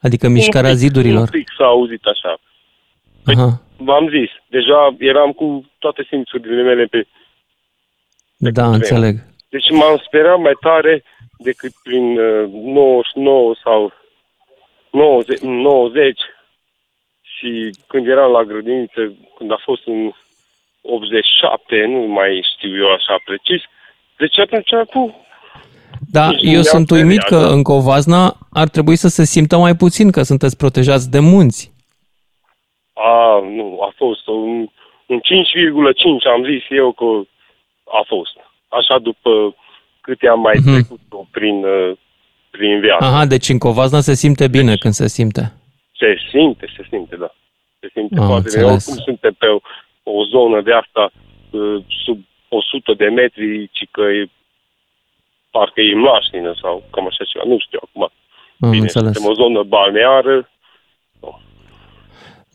Adică 0.00 0.28
mișcarea 0.28 0.70
un 0.70 0.76
pic, 0.76 0.84
zidurilor? 0.84 1.28
Un 1.32 1.38
pic 1.40 1.48
s-a 1.58 1.64
auzit 1.64 2.04
așa. 2.04 2.38
Păi, 3.24 3.34
Aha. 3.34 3.60
V-am 3.76 4.08
zis, 4.08 4.30
deja 4.48 4.96
eram 4.98 5.32
cu 5.32 5.70
toate 5.78 6.06
simțurile 6.08 6.62
mele 6.62 6.84
pe 6.84 7.06
da, 8.36 8.62
vreme. 8.62 8.74
înțeleg. 8.74 9.16
Deci 9.48 9.70
m-am 9.70 10.02
sperat 10.06 10.38
mai 10.38 10.56
tare 10.60 11.04
decât 11.38 11.72
prin 11.82 12.18
uh, 12.18 12.50
99 12.52 13.54
sau 13.62 13.92
90, 14.90 15.40
90 15.40 16.20
și 17.22 17.70
când 17.86 18.06
eram 18.06 18.30
la 18.30 18.44
grădiniță, 18.44 19.16
când 19.38 19.52
a 19.52 19.60
fost 19.64 19.86
în 19.86 20.10
87, 20.80 21.84
nu 21.86 21.98
mai 21.98 22.46
știu 22.54 22.76
eu 22.76 22.92
așa 22.92 23.20
precis, 23.24 23.62
deci 24.16 24.38
atunci 24.38 24.90
cu 24.92 25.26
da, 26.10 26.30
deci 26.30 26.42
eu 26.42 26.62
sunt 26.62 26.90
uimit 26.90 27.22
că 27.22 27.36
în 27.36 27.62
Covazna 27.62 28.36
ar 28.50 28.68
trebui 28.68 28.96
să 28.96 29.08
se 29.08 29.24
simtă 29.24 29.56
mai 29.56 29.76
puțin, 29.76 30.10
că 30.10 30.22
sunteți 30.22 30.56
protejați 30.56 31.10
de 31.10 31.18
munți. 31.18 31.72
A, 32.96 33.40
nu, 33.40 33.78
a 33.88 33.92
fost 33.96 34.26
un, 34.26 34.68
un 35.06 35.18
5,5 35.18 35.22
am 36.34 36.44
zis 36.44 36.62
eu 36.68 36.92
că 36.92 37.04
a 37.98 38.02
fost. 38.06 38.32
Așa 38.68 38.98
după 38.98 39.54
câte 40.00 40.28
am 40.28 40.40
mai 40.40 40.56
uh-huh. 40.56 40.72
trecut 40.72 41.00
prin, 41.30 41.64
uh, 41.64 41.96
prin 42.50 42.80
viață. 42.80 43.04
Aha, 43.04 43.24
deci 43.26 43.48
în 43.48 43.58
Covazna 43.58 44.00
se 44.00 44.14
simte 44.14 44.48
bine 44.48 44.72
deci, 44.72 44.78
când 44.78 44.94
se 44.94 45.08
simte. 45.08 45.52
Se 46.00 46.16
simte, 46.30 46.66
se 46.76 46.82
simte, 46.90 47.16
da. 47.16 47.30
Se 47.80 47.88
simte 47.92 48.20
ah, 48.20 48.26
foarte 48.26 48.50
bine. 48.58 48.70
Oricum 48.72 48.96
suntem 49.08 49.34
pe 49.38 49.46
o, 49.46 49.58
o 50.02 50.24
zonă 50.24 50.60
de 50.60 50.72
asta 50.72 51.10
uh, 51.50 51.84
sub 52.04 52.18
100 52.48 52.94
de 52.94 53.08
metri, 53.08 53.68
ci 53.72 53.84
că 53.90 54.00
e, 54.00 54.30
parcă 55.50 55.80
e 55.80 55.94
mlaștină 55.94 56.54
sau 56.62 56.82
cam 56.90 57.06
așa 57.06 57.24
ceva. 57.24 57.44
Nu 57.46 57.58
știu 57.58 57.78
acum. 57.82 58.02
Am 58.60 58.70
bine, 58.70 58.82
înțeles. 58.82 59.12
suntem 59.12 59.30
o 59.30 59.34
zonă 59.42 59.62
balneară, 59.62 60.50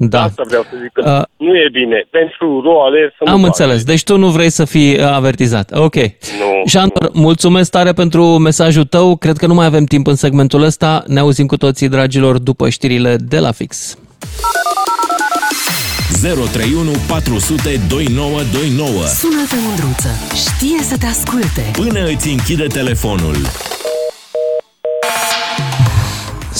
da. 0.10 0.24
Asta 0.24 0.43
vreau 0.47 0.64
să 0.64 0.78
zic, 0.82 0.91
că 0.91 1.26
uh, 1.39 1.47
nu 1.47 1.56
e 1.56 1.70
bine. 1.72 2.08
Pentru 2.10 2.62
roale 2.64 3.14
să 3.18 3.32
Am 3.32 3.39
nu 3.39 3.45
înțeles. 3.45 3.76
Faci. 3.76 3.86
Deci 3.86 4.04
tu 4.04 4.18
nu 4.18 4.28
vrei 4.28 4.49
să 4.49 4.66
fii 4.66 4.93
uh, 4.93 5.04
avertizat. 5.04 5.72
Ok. 5.74 5.95
Nu. 5.95 6.64
Jandor, 6.68 7.10
nu. 7.14 7.22
mulțumesc 7.22 7.72
tare 7.72 7.91
pentru 7.91 8.24
mesajul 8.24 8.84
tău. 8.84 9.16
Cred 9.16 9.38
că 9.38 9.47
nu 9.47 9.54
mai 9.54 9.66
avem 9.66 9.84
timp 9.84 10.08
în 10.08 10.16
segmentul 10.16 10.64
ăsta. 10.64 11.04
Ne 11.08 11.20
auzim 11.20 11.45
cu 11.45 11.58
toții, 11.58 11.89
dragilor, 11.89 12.38
după 12.38 12.70
știrile 12.70 13.16
de 13.16 13.39
la 13.39 13.52
fix. 13.52 13.97
031 16.22 16.91
400 17.08 17.80
2929 17.88 19.06
Sună-te, 19.06 19.56
Mândruță. 19.66 20.10
Știe 20.36 20.84
să 20.84 20.97
te 20.97 21.06
asculte. 21.06 21.72
Până 21.74 22.06
îți 22.06 22.30
închide 22.30 22.66
telefonul. 22.68 23.36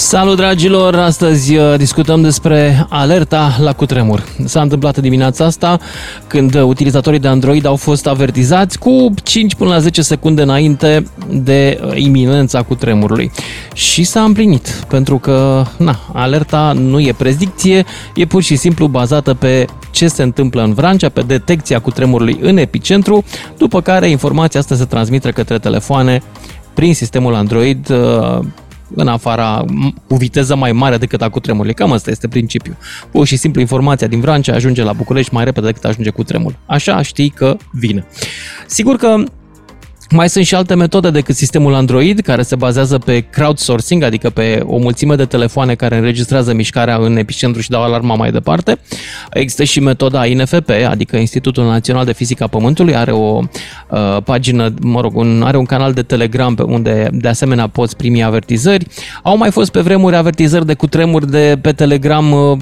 Salut 0.02 0.36
dragilor! 0.36 0.94
Astăzi 0.94 1.56
uh, 1.56 1.74
discutăm 1.76 2.22
despre 2.22 2.86
alerta 2.88 3.56
la 3.60 3.72
cutremur. 3.72 4.24
S-a 4.44 4.60
întâmplat 4.60 4.98
dimineața 4.98 5.44
asta 5.44 5.78
când 6.26 6.54
utilizatorii 6.54 7.18
de 7.18 7.28
Android 7.28 7.64
au 7.64 7.76
fost 7.76 8.06
avertizați 8.06 8.78
cu 8.78 9.14
5 9.22 9.54
până 9.54 9.70
la 9.70 9.78
10 9.78 10.02
secunde 10.02 10.42
înainte 10.42 11.06
de 11.30 11.80
uh, 11.84 11.92
iminența 11.94 12.62
cutremurului. 12.62 13.30
Și 13.74 14.04
s-a 14.04 14.22
împlinit, 14.22 14.68
pentru 14.88 15.18
că 15.18 15.64
na, 15.76 15.98
alerta 16.12 16.72
nu 16.76 17.00
e 17.00 17.14
predicție, 17.16 17.84
e 18.14 18.24
pur 18.24 18.42
și 18.42 18.56
simplu 18.56 18.86
bazată 18.86 19.34
pe 19.34 19.64
ce 19.90 20.08
se 20.08 20.22
întâmplă 20.22 20.62
în 20.62 20.74
Vrancea, 20.74 21.08
pe 21.08 21.20
detecția 21.20 21.80
cutremurului 21.80 22.38
în 22.40 22.56
epicentru, 22.56 23.24
după 23.58 23.80
care 23.80 24.08
informația 24.08 24.60
asta 24.60 24.74
se 24.74 24.84
transmite 24.84 25.30
către 25.30 25.58
telefoane 25.58 26.22
prin 26.74 26.94
sistemul 26.94 27.34
Android 27.34 27.90
uh, 27.90 28.38
în 28.94 29.08
afara, 29.08 29.64
cu 30.08 30.14
viteză 30.14 30.56
mai 30.56 30.72
mare 30.72 30.96
decât 30.96 31.22
a 31.22 31.28
cutremurului. 31.28 31.74
Cam 31.74 31.92
asta 31.92 32.10
este 32.10 32.28
principiul. 32.28 32.76
Pur 33.10 33.26
și 33.26 33.36
simplu 33.36 33.60
informația 33.60 34.06
din 34.06 34.20
Vrancea 34.20 34.54
ajunge 34.54 34.82
la 34.82 34.92
București 34.92 35.34
mai 35.34 35.44
repede 35.44 35.66
decât 35.66 35.84
ajunge 35.84 36.10
cu 36.10 36.22
tremur. 36.22 36.58
Așa 36.66 37.02
știi 37.02 37.28
că 37.28 37.56
vine. 37.72 38.06
Sigur 38.66 38.96
că 38.96 39.24
mai 40.12 40.28
sunt 40.28 40.44
și 40.44 40.54
alte 40.54 40.74
metode 40.74 41.10
decât 41.10 41.36
sistemul 41.36 41.74
Android, 41.74 42.20
care 42.20 42.42
se 42.42 42.56
bazează 42.56 42.98
pe 42.98 43.20
crowdsourcing, 43.20 44.02
adică 44.02 44.30
pe 44.30 44.62
o 44.66 44.78
mulțime 44.78 45.14
de 45.14 45.24
telefoane 45.24 45.74
care 45.74 45.96
înregistrează 45.96 46.54
mișcarea 46.54 46.96
în 46.96 47.16
epicentru 47.16 47.60
și 47.60 47.70
dau 47.70 47.82
alarma 47.82 48.14
mai 48.14 48.30
departe. 48.30 48.78
Există 49.32 49.64
și 49.64 49.80
metoda 49.80 50.26
INFP, 50.26 50.70
adică 50.88 51.16
Institutul 51.16 51.64
Național 51.64 52.04
de 52.04 52.12
Fizică 52.12 52.44
a 52.44 52.46
Pământului, 52.46 52.96
are 52.96 53.10
o 53.10 53.40
uh, 53.90 54.16
pagină, 54.24 54.74
mă 54.80 55.00
rog, 55.00 55.16
un, 55.16 55.42
are 55.44 55.56
un 55.56 55.64
canal 55.64 55.92
de 55.92 56.02
Telegram 56.02 56.54
pe 56.54 56.62
unde 56.62 57.08
de 57.12 57.28
asemenea 57.28 57.66
poți 57.66 57.96
primi 57.96 58.24
avertizări. 58.24 58.86
Au 59.22 59.36
mai 59.36 59.50
fost 59.50 59.70
pe 59.70 59.80
vremuri 59.80 60.16
avertizări 60.16 60.66
de 60.66 60.74
cutremuri 60.74 61.30
de 61.30 61.58
pe 61.62 61.72
Telegram 61.72 62.32
uh, 62.32 62.58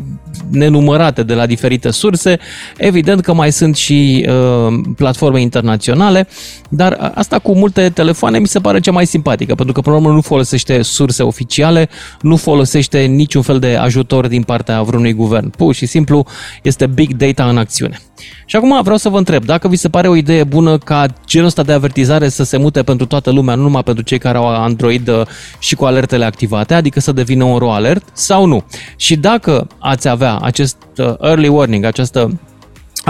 nenumărate 0.50 1.22
de 1.22 1.34
la 1.34 1.46
diferite 1.46 1.90
surse. 1.90 2.38
Evident 2.76 3.20
că 3.20 3.32
mai 3.32 3.52
sunt 3.52 3.76
și 3.76 4.26
uh, 4.28 4.80
platforme 4.96 5.40
internaționale, 5.40 6.28
dar 6.68 7.12
asta 7.14 7.38
cu 7.38 7.54
multe 7.54 7.88
telefoane 7.88 8.38
mi 8.38 8.46
se 8.46 8.58
pare 8.58 8.80
cea 8.80 8.92
mai 8.92 9.06
simpatică, 9.06 9.54
pentru 9.54 9.74
că, 9.74 9.80
până 9.80 9.94
la 9.94 10.00
urmă, 10.00 10.14
nu 10.14 10.20
folosește 10.20 10.82
surse 10.82 11.22
oficiale, 11.22 11.88
nu 12.20 12.36
folosește 12.36 13.00
niciun 13.00 13.42
fel 13.42 13.58
de 13.58 13.76
ajutor 13.76 14.26
din 14.26 14.42
partea 14.42 14.82
vreunui 14.82 15.12
guvern. 15.12 15.50
Pur 15.50 15.74
și 15.74 15.86
simplu 15.86 16.26
este 16.62 16.86
big 16.86 17.16
data 17.16 17.48
în 17.48 17.58
acțiune. 17.58 17.98
Și 18.44 18.56
acum 18.56 18.80
vreau 18.82 18.96
să 18.96 19.08
vă 19.08 19.18
întreb, 19.18 19.44
dacă 19.44 19.68
vi 19.68 19.76
se 19.76 19.88
pare 19.88 20.08
o 20.08 20.16
idee 20.16 20.44
bună 20.44 20.78
ca 20.78 21.06
genul 21.26 21.46
ăsta 21.46 21.62
de 21.62 21.72
avertizare 21.72 22.28
să 22.28 22.44
se 22.44 22.56
mute 22.56 22.82
pentru 22.82 23.06
toată 23.06 23.30
lumea, 23.30 23.54
nu 23.54 23.62
numai 23.62 23.82
pentru 23.82 24.04
cei 24.04 24.18
care 24.18 24.38
au 24.38 24.46
Android 24.46 25.08
uh, 25.08 25.22
și 25.58 25.74
cu 25.74 25.84
alertele 25.84 26.24
activate, 26.24 26.74
adică 26.74 27.00
să 27.00 27.12
devină 27.12 27.44
un 27.44 27.58
RO 27.58 27.72
alert 27.72 28.08
sau 28.12 28.46
nu. 28.46 28.64
Și 28.96 29.16
dacă 29.16 29.66
ați 29.78 30.08
avea 30.08 30.38
acest 30.38 30.76
uh, 30.96 31.14
early 31.20 31.48
warning, 31.48 31.84
această 31.84 32.40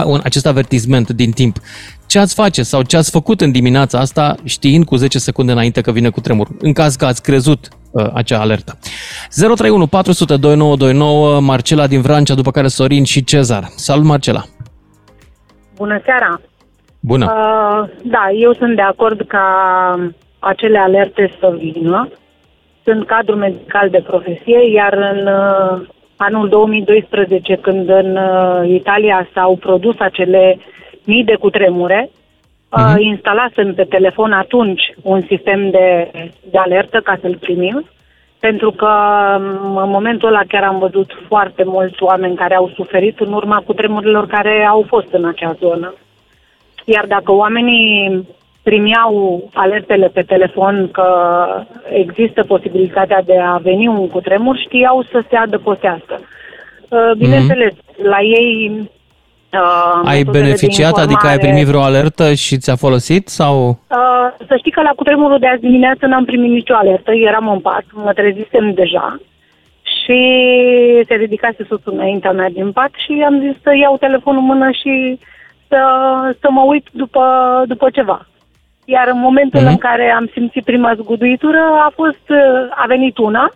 un, 0.04 0.20
acest 0.24 0.46
avertisment 0.46 1.10
din 1.10 1.30
timp, 1.30 1.56
ce 2.06 2.18
ați 2.18 2.34
face 2.34 2.62
sau 2.62 2.82
ce 2.82 2.96
ați 2.96 3.10
făcut 3.10 3.40
în 3.40 3.50
dimineața 3.50 3.98
asta 3.98 4.36
știind 4.44 4.84
cu 4.84 4.96
10 4.96 5.18
secunde 5.18 5.52
înainte 5.52 5.80
că 5.80 5.92
vine 5.92 6.08
cu 6.08 6.20
tremur, 6.20 6.48
în 6.58 6.72
caz 6.72 6.94
că 6.94 7.06
ați 7.06 7.22
crezut 7.22 7.68
uh, 7.90 8.10
acea 8.14 8.40
alertă. 8.40 8.78
031 9.36 9.86
400 9.86 10.36
2929, 10.36 11.40
Marcela 11.40 11.86
din 11.86 12.00
Vrancea, 12.00 12.34
după 12.34 12.50
care 12.50 12.68
Sorin 12.68 13.04
și 13.04 13.24
Cezar. 13.24 13.72
Salut, 13.76 14.04
Marcela! 14.04 14.44
Bună 15.80 16.00
seara! 16.04 16.40
Bună! 17.00 17.24
Uh, 17.24 17.88
da, 18.02 18.30
eu 18.34 18.52
sunt 18.52 18.76
de 18.76 18.82
acord 18.82 19.26
ca 19.26 19.46
acele 20.38 20.78
alerte 20.78 21.32
să 21.40 21.54
vină. 21.58 22.08
Sunt 22.84 23.06
cadru 23.06 23.36
medical 23.36 23.88
de 23.90 24.04
profesie, 24.06 24.70
iar 24.72 24.92
în 24.92 25.26
uh, 25.26 25.86
anul 26.16 26.48
2012, 26.48 27.56
când 27.56 27.88
în 27.88 28.16
uh, 28.16 28.68
Italia 28.68 29.28
s-au 29.34 29.56
produs 29.56 29.94
acele 29.98 30.58
mii 31.04 31.24
de 31.24 31.34
cutremure, 31.34 32.10
uh-huh. 32.10 32.98
instalasem 32.98 33.74
pe 33.74 33.84
telefon 33.84 34.32
atunci 34.32 34.82
un 35.02 35.22
sistem 35.26 35.70
de, 35.70 36.10
de 36.50 36.58
alertă 36.58 37.00
ca 37.04 37.18
să-l 37.20 37.36
primim, 37.40 37.84
pentru 38.40 38.70
că 38.70 38.92
um, 39.38 39.76
în 39.76 39.90
momentul 39.90 40.28
ăla 40.28 40.42
chiar 40.48 40.62
am 40.62 40.78
văzut 40.78 41.10
foarte 41.28 41.62
mulți 41.64 42.02
oameni 42.02 42.36
care 42.36 42.54
au 42.54 42.72
suferit 42.74 43.20
în 43.20 43.32
urma 43.32 43.62
cutremurilor 43.66 44.26
care 44.26 44.66
au 44.70 44.84
fost 44.88 45.12
în 45.12 45.24
acea 45.24 45.56
zonă. 45.60 45.94
Iar 46.84 47.06
dacă 47.06 47.32
oamenii 47.32 48.26
primeau 48.62 49.42
alertele 49.54 50.08
pe 50.08 50.22
telefon 50.22 50.88
că 50.90 51.08
există 51.92 52.44
posibilitatea 52.44 53.22
de 53.22 53.38
a 53.38 53.56
veni 53.56 53.86
un 53.86 54.08
cutremur, 54.08 54.56
știau 54.56 55.02
să 55.02 55.22
se 55.28 55.36
adăpostească. 55.36 56.20
Uh, 56.88 57.10
bineînțeles, 57.16 57.72
mm-hmm. 57.72 58.02
la 58.02 58.20
ei 58.20 58.90
Uh, 59.52 60.00
ai 60.04 60.22
beneficiat, 60.22 60.96
adică 60.96 61.26
ai 61.26 61.38
primit 61.38 61.66
vreo 61.66 61.82
alertă 61.82 62.34
și 62.34 62.58
ți-a 62.58 62.76
folosit 62.76 63.28
sau? 63.28 63.68
Uh, 63.68 64.46
să 64.46 64.56
știi 64.58 64.70
că 64.70 64.82
la 64.82 64.92
cutremurul 64.96 65.38
de 65.38 65.46
azi 65.46 65.60
dimineață 65.60 66.06
n-am 66.06 66.24
primit 66.24 66.50
nicio 66.50 66.74
alertă, 66.74 67.12
eram 67.12 67.48
în 67.48 67.60
pat, 67.60 67.84
mă 67.92 68.12
trezisem 68.12 68.72
deja 68.74 69.20
și 69.82 70.20
se 71.06 71.14
ridicase 71.14 71.64
sus 71.68 71.80
înaintea 71.84 72.32
mea 72.32 72.50
din 72.50 72.72
pat 72.72 72.90
și 73.04 73.24
am 73.26 73.40
zis 73.40 73.62
să 73.62 73.70
iau 73.76 73.96
telefonul 73.96 74.40
în 74.40 74.46
mână 74.46 74.70
și 74.70 75.18
să, 75.68 75.80
să 76.40 76.50
mă 76.50 76.60
uit 76.60 76.86
după, 76.92 77.24
după 77.66 77.90
ceva. 77.90 78.26
Iar 78.84 79.08
în 79.08 79.18
momentul 79.18 79.60
uh-huh. 79.60 79.72
în 79.74 79.76
care 79.76 80.10
am 80.10 80.30
simțit 80.32 80.64
prima 80.64 80.94
zguduitură 80.94 81.58
a 81.58 81.92
fost, 81.94 82.24
a 82.70 82.84
venit 82.86 83.18
una, 83.18 83.50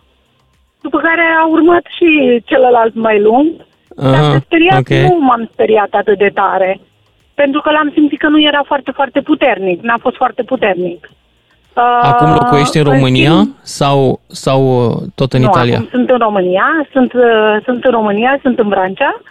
după 0.81 0.97
care 0.97 1.21
a 1.39 1.47
urmat 1.47 1.85
și 1.97 2.41
celălalt 2.45 2.95
mai 2.95 3.21
lung 3.21 3.47
dar 3.95 4.31
de 4.31 4.41
speriat 4.45 4.79
okay. 4.79 5.01
nu 5.01 5.17
m-am 5.19 5.49
speriat 5.51 5.91
atât 5.91 6.17
de 6.17 6.31
tare. 6.33 6.79
Pentru 7.33 7.61
că 7.61 7.71
l-am 7.71 7.91
simțit 7.93 8.19
că 8.19 8.27
nu 8.27 8.41
era 8.41 8.61
foarte, 8.65 8.91
foarte 8.91 9.21
puternic. 9.21 9.81
N-a 9.81 9.97
fost 10.01 10.15
foarte 10.15 10.43
puternic. 10.43 11.09
Acum 12.01 12.29
uh, 12.29 12.37
locuiești 12.39 12.77
în 12.77 12.83
România 12.83 13.31
în 13.31 13.47
sau, 13.61 14.19
sau 14.27 14.59
uh, 14.85 14.95
tot 15.15 15.33
în 15.33 15.41
nu, 15.41 15.47
Italia? 15.47 15.75
Acum 15.75 15.87
sunt 15.91 16.09
în 16.09 16.17
România, 16.17 16.87
sunt, 16.91 17.13
uh, 17.13 17.57
sunt 17.63 17.83
în 17.83 17.91
România, 17.91 18.39
sunt 18.41 18.59
în 18.59 18.67
Brancea. 18.67 19.21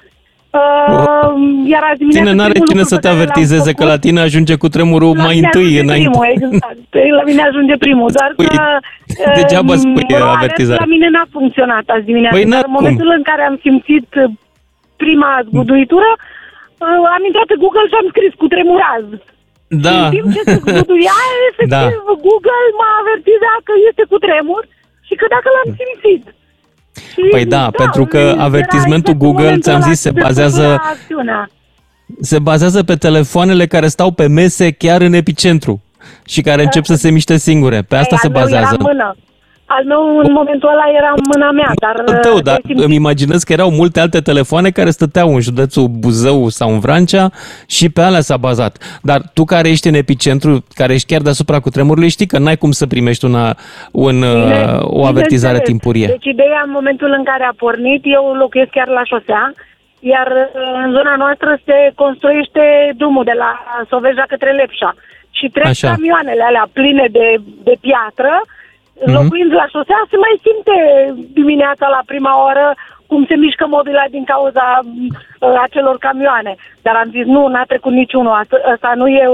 Uh, 0.50 1.32
iar 1.66 1.82
azi 1.92 2.04
Tine 2.04 2.32
n-are 2.32 2.58
cine 2.68 2.82
să 2.82 2.98
te 2.98 3.08
avertizeze 3.08 3.72
că 3.72 3.84
la 3.84 3.98
tine 3.98 4.20
ajunge 4.20 4.54
cu 4.56 4.68
tremurul 4.68 5.14
mai 5.16 5.38
întâi 5.38 5.78
înainte. 5.78 6.08
Primul, 6.08 6.26
exact. 6.30 6.76
La 7.18 7.22
mine 7.24 7.42
ajunge 7.42 7.76
primul, 7.76 8.10
doar 8.16 8.30
spui, 8.34 8.46
că... 8.46 8.62
Degeaba 9.34 9.74
spui 9.76 10.06
avertizare. 10.36 10.78
La 10.80 10.86
mine 10.86 11.08
n-a 11.10 11.26
funcționat 11.30 11.84
azi 11.86 12.04
dimineața, 12.04 12.36
păi 12.36 12.46
dar 12.50 12.64
în 12.66 12.76
momentul 12.78 13.12
în 13.16 13.22
care 13.22 13.42
am 13.42 13.58
simțit 13.62 14.08
prima 15.04 15.30
zguduitură, 15.48 16.10
uh, 16.16 17.04
am 17.16 17.22
intrat 17.28 17.46
pe 17.50 17.60
Google 17.62 17.86
și 17.90 17.96
am 18.00 18.08
scris 18.12 18.32
cu 18.40 18.46
tremuraz. 18.54 19.06
Da. 19.86 19.98
Și 19.98 20.02
în 20.04 20.10
timp 20.14 20.26
ce 20.34 20.42
se 20.48 20.56
zguduia, 20.64 21.16
efectiv, 21.48 21.98
da. 22.08 22.14
Google 22.26 22.64
m-a 22.78 22.92
avertizat 23.02 23.60
că 23.68 23.74
este 23.88 24.02
cu 24.10 24.16
tremur 24.26 24.62
și 25.06 25.14
că 25.20 25.24
dacă 25.34 25.48
l-am 25.54 25.70
simțit. 25.80 26.24
Și, 27.12 27.22
păi 27.34 27.44
da, 27.54 27.62
da, 27.64 27.70
pentru 27.82 28.04
că 28.12 28.22
avertismentul 28.48 29.14
Google, 29.24 29.58
ți-am 29.64 29.80
zis, 29.88 29.98
se 30.00 30.10
bazează... 30.10 30.66
Se 32.20 32.38
bazează 32.38 32.82
pe 32.82 32.94
telefoanele 32.94 33.66
care 33.66 33.88
stau 33.88 34.10
pe 34.10 34.26
mese 34.26 34.70
chiar 34.70 35.00
în 35.00 35.12
epicentru 35.12 35.82
și 36.24 36.40
care 36.40 36.62
încep 36.62 36.84
să 36.84 36.94
se 36.94 37.10
miște 37.10 37.36
singure. 37.36 37.82
Pe 37.82 37.96
asta 37.96 38.16
se 38.16 38.28
bazează. 38.28 38.74
Era 38.74 38.84
mână. 38.88 39.16
Al 39.66 39.84
meu 39.84 40.18
în 40.18 40.32
momentul 40.32 40.68
ăla 40.68 40.84
era 40.98 41.12
în 41.16 41.22
mâna 41.32 41.50
mea, 41.50 41.70
dar... 41.80 42.20
Tău, 42.20 42.40
dar 42.40 42.60
îmi 42.74 42.94
imaginez 42.94 43.42
că 43.42 43.52
erau 43.52 43.70
multe 43.70 44.00
alte 44.00 44.20
telefoane 44.20 44.70
care 44.70 44.90
stăteau 44.90 45.34
în 45.34 45.40
județul 45.40 45.86
Buzău 45.88 46.48
sau 46.48 46.72
în 46.72 46.78
Vrancea 46.78 47.30
și 47.66 47.90
pe 47.90 48.00
alea 48.00 48.20
s-a 48.20 48.36
bazat. 48.36 49.00
Dar 49.02 49.20
tu 49.34 49.44
care 49.44 49.68
ești 49.68 49.88
în 49.88 49.94
epicentru, 49.94 50.64
care 50.74 50.92
ești 50.92 51.12
chiar 51.12 51.20
deasupra 51.20 51.60
cu 51.60 51.70
tremurului, 51.70 52.08
știi 52.08 52.26
că 52.26 52.38
n-ai 52.38 52.56
cum 52.56 52.70
să 52.70 52.86
primești 52.86 53.24
una, 53.24 53.56
un, 53.92 54.16
bine, 54.20 54.64
uh, 54.64 55.00
o 55.00 55.04
avertizare 55.06 55.58
bine 55.58 55.70
timpurie. 55.70 56.06
Deci 56.06 56.32
ideea 56.36 56.62
în 56.64 56.70
momentul 56.70 57.14
în 57.18 57.24
care 57.24 57.44
a 57.44 57.54
pornit, 57.56 58.02
eu 58.04 58.24
locuiesc 58.32 58.70
chiar 58.70 58.88
la 58.88 59.04
șosea, 59.04 59.52
iar 60.00 60.26
uh, 60.26 60.84
în 60.84 60.90
zona 60.92 61.14
noastră 61.16 61.60
se 61.64 61.92
construiește 61.94 62.62
drumul 62.96 63.24
de 63.24 63.36
la 63.36 63.50
Soveja 63.88 64.24
către 64.28 64.50
Lepșa 64.52 64.94
și 65.30 65.46
trec 65.48 65.66
Așa. 65.66 65.88
camioanele 65.88 66.42
alea 66.42 66.68
pline 66.72 67.06
de, 67.10 67.36
de 67.62 67.74
piatră 67.80 68.32
Mm-hmm. 68.94 69.14
Locuind 69.14 69.52
la 69.52 69.66
șosea, 69.74 70.00
se 70.10 70.16
mai 70.16 70.34
simte 70.44 70.76
dimineața 71.32 71.86
la 71.88 72.02
prima 72.06 72.44
oră 72.50 72.74
cum 73.06 73.26
se 73.28 73.36
mișcă 73.36 73.66
mobila 73.68 74.04
din 74.10 74.24
cauza 74.24 74.80
uh, 74.82 75.54
acelor 75.62 75.96
camioane. 75.98 76.54
Dar 76.82 76.94
am 76.96 77.08
zis, 77.10 77.24
nu, 77.24 77.46
n-a 77.48 77.64
trecut 77.64 77.92
niciunul. 77.92 78.32
Asta, 78.32 78.56
asta 78.74 78.92
nu, 78.94 79.06
e, 79.08 79.24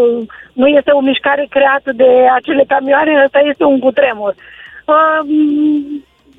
nu 0.53 0.67
este 0.67 0.91
o 0.91 1.01
mișcare 1.01 1.47
creată 1.51 1.93
de 1.93 2.11
acele 2.35 2.65
camioane, 2.69 3.23
asta 3.25 3.39
este 3.39 3.65
un 3.65 3.79
cutremur. 3.79 4.35
Uh, 4.85 5.21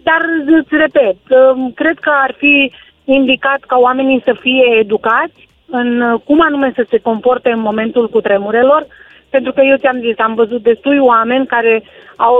dar 0.03 0.22
îți 0.45 0.76
repet, 0.76 1.17
uh, 1.30 1.72
cred 1.76 1.97
că 1.99 2.11
ar 2.22 2.34
fi 2.38 2.72
indicat 3.05 3.59
ca 3.59 3.78
oamenii 3.78 4.22
să 4.26 4.34
fie 4.39 4.78
educați 4.80 5.49
în 5.65 6.17
cum 6.26 6.41
anume 6.41 6.72
să 6.76 6.86
se 6.89 6.97
comporte 6.97 7.51
în 7.51 7.59
momentul 7.59 8.09
cutremurelor, 8.09 8.86
Pentru 9.32 9.52
că 9.52 9.62
eu 9.62 9.78
ți-am 9.78 10.00
zis, 10.00 10.16
am 10.18 10.34
văzut 10.34 10.62
destui 10.64 10.98
oameni 11.00 11.46
care 11.46 11.84
au, 12.16 12.36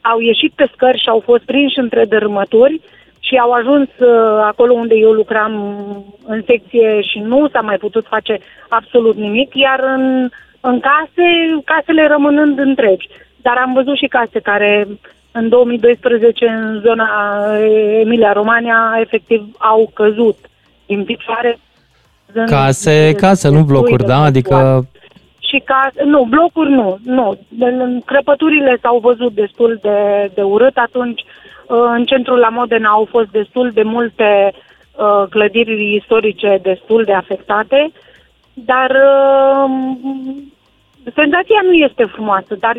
au 0.00 0.18
ieșit 0.20 0.52
pe 0.54 0.70
scări 0.72 1.00
și 1.00 1.08
au 1.08 1.20
fost 1.24 1.42
prinși 1.44 1.78
între 1.78 2.04
dărâmături 2.04 2.80
și 3.20 3.36
au 3.36 3.50
ajuns 3.50 3.88
uh, 3.98 4.40
acolo 4.44 4.72
unde 4.72 4.94
eu 4.94 5.10
lucram 5.10 5.52
în 6.26 6.42
secție 6.46 7.00
și 7.00 7.18
nu 7.18 7.48
s-a 7.48 7.60
mai 7.60 7.76
putut 7.76 8.06
face 8.08 8.38
absolut 8.68 9.16
nimic, 9.16 9.54
iar 9.54 9.80
în, 9.96 10.28
în 10.60 10.80
case, 10.80 11.26
casele 11.64 12.06
rămânând 12.06 12.58
întregi. 12.58 13.08
Dar 13.36 13.56
am 13.56 13.72
văzut 13.72 13.96
și 13.96 14.06
case 14.06 14.38
care 14.40 14.86
în 15.32 15.48
2012 15.48 16.46
în 16.46 16.80
zona 16.84 17.08
Emilia-Romania 18.00 18.96
efectiv 19.00 19.42
au 19.58 19.90
căzut 19.94 20.38
din 20.86 21.04
picioare. 21.04 21.58
Case, 22.46 23.12
case, 23.16 23.48
nu 23.48 23.62
blocuri, 23.62 24.04
da? 24.04 24.22
Adică... 24.22 24.86
Și 25.52 25.62
case, 25.64 26.02
nu, 26.04 26.24
blocuri 26.24 26.70
nu, 26.70 26.98
nu. 27.04 27.38
Crăpăturile 28.04 28.78
s-au 28.82 28.98
văzut 28.98 29.32
destul 29.32 29.78
de, 29.82 30.30
de 30.34 30.42
urât 30.42 30.76
atunci. 30.76 31.24
În 31.66 32.04
centrul 32.04 32.38
la 32.38 32.48
Modena 32.48 32.88
au 32.88 33.06
fost 33.10 33.28
destul 33.30 33.70
de 33.70 33.82
multe 33.82 34.52
uh, 34.52 35.28
clădiri 35.30 35.94
istorice 35.94 36.58
destul 36.62 37.02
de 37.04 37.12
afectate, 37.12 37.92
dar 38.54 38.90
uh, 38.90 39.70
senzația 41.14 41.60
nu 41.64 41.72
este 41.72 42.04
frumoasă, 42.04 42.54
dar 42.60 42.76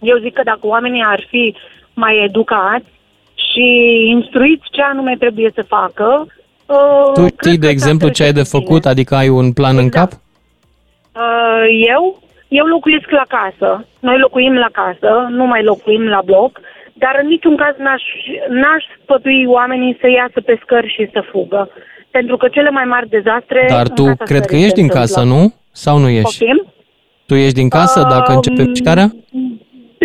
eu 0.00 0.18
zic 0.18 0.32
că 0.32 0.42
dacă 0.44 0.60
oamenii 0.62 1.02
ar 1.06 1.26
fi 1.28 1.54
mai 1.94 2.24
educați 2.24 2.90
și 3.34 3.66
instruiți 4.08 4.68
ce 4.70 4.82
anume 4.82 5.16
trebuie 5.18 5.50
să 5.54 5.62
facă... 5.62 6.26
Uh, 6.66 7.12
tu 7.14 7.26
știi, 7.26 7.58
de 7.58 7.68
exemplu, 7.68 8.08
ce 8.08 8.22
ai 8.22 8.32
de 8.32 8.42
făcut? 8.42 8.80
Bine. 8.80 8.90
Adică 8.90 9.14
ai 9.14 9.28
un 9.28 9.52
plan 9.52 9.76
exact. 9.78 9.94
în 9.94 10.00
cap? 10.00 10.27
Uh, 11.18 11.64
eu? 11.94 12.02
Eu 12.48 12.66
locuiesc 12.66 13.10
la 13.10 13.26
casă. 13.36 13.86
Noi 14.00 14.18
locuim 14.18 14.54
la 14.54 14.70
casă, 14.72 15.26
nu 15.30 15.44
mai 15.46 15.62
locuim 15.62 16.04
la 16.08 16.20
bloc, 16.24 16.60
dar 16.92 17.18
în 17.22 17.28
niciun 17.28 17.56
caz 17.56 17.74
n-aș, 17.76 18.02
n-aș 18.48 18.84
spătui 19.02 19.44
oamenii 19.46 19.96
să 20.00 20.08
iasă 20.08 20.40
pe 20.40 20.58
scări 20.62 20.94
și 20.96 21.08
să 21.12 21.20
fugă. 21.30 21.70
Pentru 22.10 22.36
că 22.36 22.48
cele 22.48 22.70
mai 22.70 22.84
mari 22.84 23.08
dezastre... 23.08 23.66
Dar 23.68 23.88
tu 23.88 24.04
cred 24.24 24.44
că 24.44 24.56
ești 24.56 24.80
din 24.82 24.88
casă, 24.88 25.20
nu? 25.22 25.54
Sau 25.72 25.98
nu 25.98 26.08
ești? 26.08 26.42
Okay. 26.44 26.62
Tu 27.26 27.34
ești 27.34 27.60
din 27.60 27.68
casă 27.68 28.00
dacă 28.00 28.30
uh, 28.30 28.36
începe 28.36 28.62
mișcarea? 28.62 29.08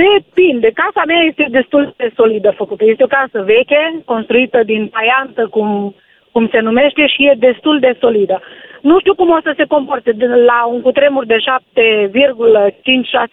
Depinde. 0.02 0.72
Casa 0.82 1.04
mea 1.08 1.22
este 1.30 1.48
destul 1.50 1.94
de 1.98 2.12
solidă 2.16 2.54
făcută. 2.56 2.84
Este 2.86 3.04
o 3.04 3.14
casă 3.18 3.44
veche, 3.46 4.02
construită 4.06 4.60
din 4.64 4.92
paiantă, 4.96 5.48
cum, 5.48 5.96
cum 6.32 6.48
se 6.52 6.60
numește, 6.60 7.08
și 7.08 7.26
e 7.26 7.36
destul 7.50 7.80
de 7.80 7.98
solidă. 8.00 8.42
Nu 8.90 9.00
știu 9.00 9.16
cum 9.16 9.30
o 9.30 9.40
să 9.44 9.54
se 9.58 9.72
comporte 9.76 10.12
de 10.12 10.26
la 10.26 10.60
un 10.74 10.82
cutremur 10.82 11.26
de 11.26 11.36
7,56 11.36 11.42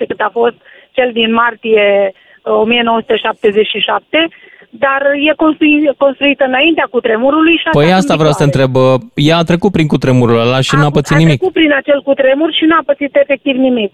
cât 0.09 0.21
a 0.21 0.31
fost 0.33 0.57
cel 0.97 1.11
din 1.13 1.33
martie 1.33 2.13
1977, 2.43 4.19
uh, 4.19 4.25
dar 4.71 5.03
e 5.31 5.33
construit, 5.37 5.95
construită 5.97 6.45
înaintea 6.45 6.87
cutremurului. 6.91 7.57
Și 7.57 7.69
păi 7.71 7.93
asta 7.93 8.17
vreau 8.17 8.33
să 8.33 8.43
întreb. 8.43 8.71
Ea 9.15 9.37
a 9.37 9.43
trecut 9.43 9.73
prin 9.73 9.87
cutremurul 9.87 10.41
ăla 10.41 10.61
și 10.61 10.75
a, 10.75 10.79
n-a 10.79 10.91
pățit 10.91 11.17
nimic. 11.17 11.35
A 11.35 11.37
trecut 11.37 11.53
prin 11.53 11.73
acel 11.73 12.03
cutremur 12.03 12.53
și 12.53 12.65
n-a 12.65 12.83
pățit 12.87 13.17
efectiv 13.17 13.57
nimic. 13.57 13.93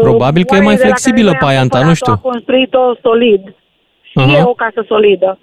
Probabil 0.00 0.44
că 0.44 0.56
e 0.56 0.60
mai 0.60 0.76
flexibilă 0.76 1.32
paianta, 1.38 1.84
nu 1.84 1.94
știu. 1.94 2.12
A 2.12 2.16
construit-o 2.16 2.94
solid. 3.02 3.54
Și 4.02 4.18
uh-huh. 4.20 4.38
e 4.38 4.42
o 4.42 4.60
casă 4.64 4.84
solidă. 4.86 5.38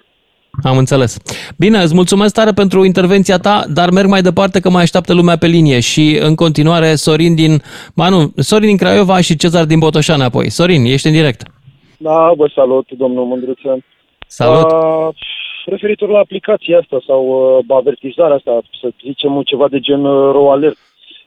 Am 0.62 0.76
înțeles. 0.76 1.18
Bine, 1.58 1.78
îți 1.78 1.94
mulțumesc 1.94 2.34
tare 2.34 2.52
pentru 2.52 2.84
intervenția 2.84 3.38
ta, 3.38 3.64
dar 3.68 3.90
merg 3.90 4.08
mai 4.08 4.22
departe 4.22 4.60
că 4.60 4.70
mai 4.70 4.82
așteaptă 4.82 5.14
lumea 5.14 5.36
pe 5.36 5.46
linie 5.46 5.80
și 5.80 6.18
în 6.20 6.34
continuare 6.34 6.94
Sorin 6.94 7.34
din, 7.34 7.62
ba 7.94 8.08
nu, 8.08 8.32
Sorin 8.36 8.68
din 8.68 8.76
Craiova 8.76 9.20
și 9.20 9.36
Cezar 9.36 9.64
din 9.64 9.78
Botoșani 9.78 10.22
apoi. 10.22 10.50
Sorin, 10.50 10.84
ești 10.84 11.06
în 11.06 11.12
direct. 11.12 11.42
Da, 11.98 12.32
vă 12.36 12.50
salut, 12.54 12.86
domnul 12.90 13.24
Mândruță. 13.24 13.78
Salut! 14.26 14.72
Uh, 14.72 15.08
referitor 15.66 16.08
la 16.08 16.18
aplicația 16.18 16.78
asta 16.78 16.98
sau 17.06 17.22
uh, 17.68 17.76
avertizarea 17.76 18.36
asta, 18.36 18.62
să 18.80 18.88
zicem 19.02 19.42
ceva 19.44 19.68
de 19.68 19.78
gen 19.78 20.04
uh, 20.04 20.32
RO 20.32 20.50
alert. 20.50 20.76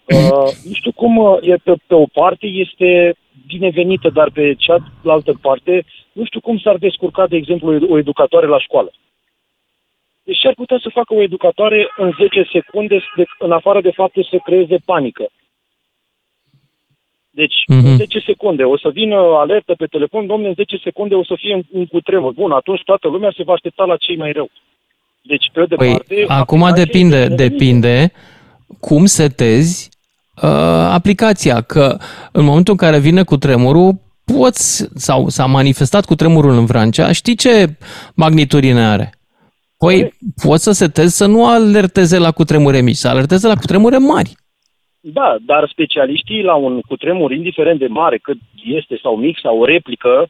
Uh, 0.09 0.49
nu 0.67 0.73
știu 0.73 0.91
cum 0.91 1.17
uh, 1.17 1.37
e 1.41 1.55
pe, 1.63 1.73
pe 1.87 1.95
o 1.95 2.05
parte 2.13 2.47
este 2.47 3.15
binevenită, 3.47 4.09
dar 4.09 4.29
pe 4.33 4.55
cealaltă 4.57 5.33
parte 5.41 5.85
nu 6.11 6.25
știu 6.25 6.39
cum 6.39 6.57
s-ar 6.57 6.77
descurca, 6.77 7.27
de 7.27 7.35
exemplu, 7.35 7.87
o 7.89 7.97
educatoare 7.97 8.47
la 8.47 8.59
școală. 8.59 8.91
Deci 10.29 10.45
ar 10.45 10.53
putea 10.53 10.79
să 10.81 10.89
facă 10.99 11.13
o 11.13 11.21
educatoare 11.21 11.79
în 11.97 12.11
10 12.17 12.49
secunde, 12.51 12.97
în 13.39 13.51
afară 13.51 13.81
de 13.81 13.91
faptul 13.91 14.27
să 14.31 14.37
creeze 14.43 14.77
panică. 14.85 15.25
Deci, 17.29 17.57
uh-huh. 17.61 17.85
în 17.89 17.95
10 17.95 18.19
secunde 18.19 18.63
o 18.63 18.77
să 18.77 18.89
vină 18.89 19.15
alertă 19.15 19.73
pe 19.77 19.85
telefon, 19.85 20.27
domnule, 20.27 20.47
în 20.47 20.53
10 20.53 20.77
secunde 20.83 21.15
o 21.15 21.23
să 21.23 21.35
fie 21.37 21.53
un, 21.53 21.63
un 21.71 21.85
cutremur. 21.85 22.31
Bun, 22.31 22.51
atunci 22.51 22.81
toată 22.85 23.07
lumea 23.07 23.33
se 23.37 23.43
va 23.43 23.53
aștepta 23.53 23.83
la 23.83 23.97
cei 23.97 24.17
mai 24.17 24.31
rău. 24.31 24.49
Deci, 25.21 25.49
pe 25.53 25.65
de 25.65 25.75
păi, 25.75 25.91
parte... 25.91 26.25
Acum 26.27 26.69
depinde, 26.75 27.27
depinde 27.27 28.11
cum 28.79 29.05
setezi 29.05 29.89
uh, 30.43 30.49
aplicația, 30.99 31.61
că 31.61 31.97
în 32.31 32.43
momentul 32.43 32.73
în 32.73 32.85
care 32.85 32.99
vine 32.99 33.23
cu 33.23 33.37
tremurul, 33.37 33.91
poți, 34.25 34.89
sau 34.95 35.27
s-a 35.27 35.45
manifestat 35.45 36.05
cu 36.05 36.15
tremurul 36.15 36.51
în 36.51 36.65
Vrancea, 36.65 37.11
știi 37.11 37.35
ce 37.35 37.77
magnitudine 38.15 38.85
are? 38.87 39.13
Păi, 39.85 39.99
păi 39.99 40.11
poți 40.45 40.63
să 40.63 40.71
setezi 40.71 41.17
să 41.17 41.25
nu 41.25 41.47
alerteze 41.47 42.17
la 42.17 42.31
cutremure 42.31 42.81
mici, 42.81 43.03
să 43.03 43.07
alerteze 43.07 43.47
la 43.47 43.55
cutremure 43.55 43.97
mari. 43.97 44.31
Da, 44.99 45.37
dar 45.45 45.69
specialiștii 45.69 46.41
la 46.43 46.55
un 46.55 46.81
cutremur, 46.81 47.31
indiferent 47.31 47.79
de 47.79 47.87
mare, 47.87 48.17
cât 48.17 48.37
este 48.63 48.99
sau 49.01 49.15
mic 49.15 49.39
sau 49.39 49.59
o 49.59 49.65
replică, 49.65 50.29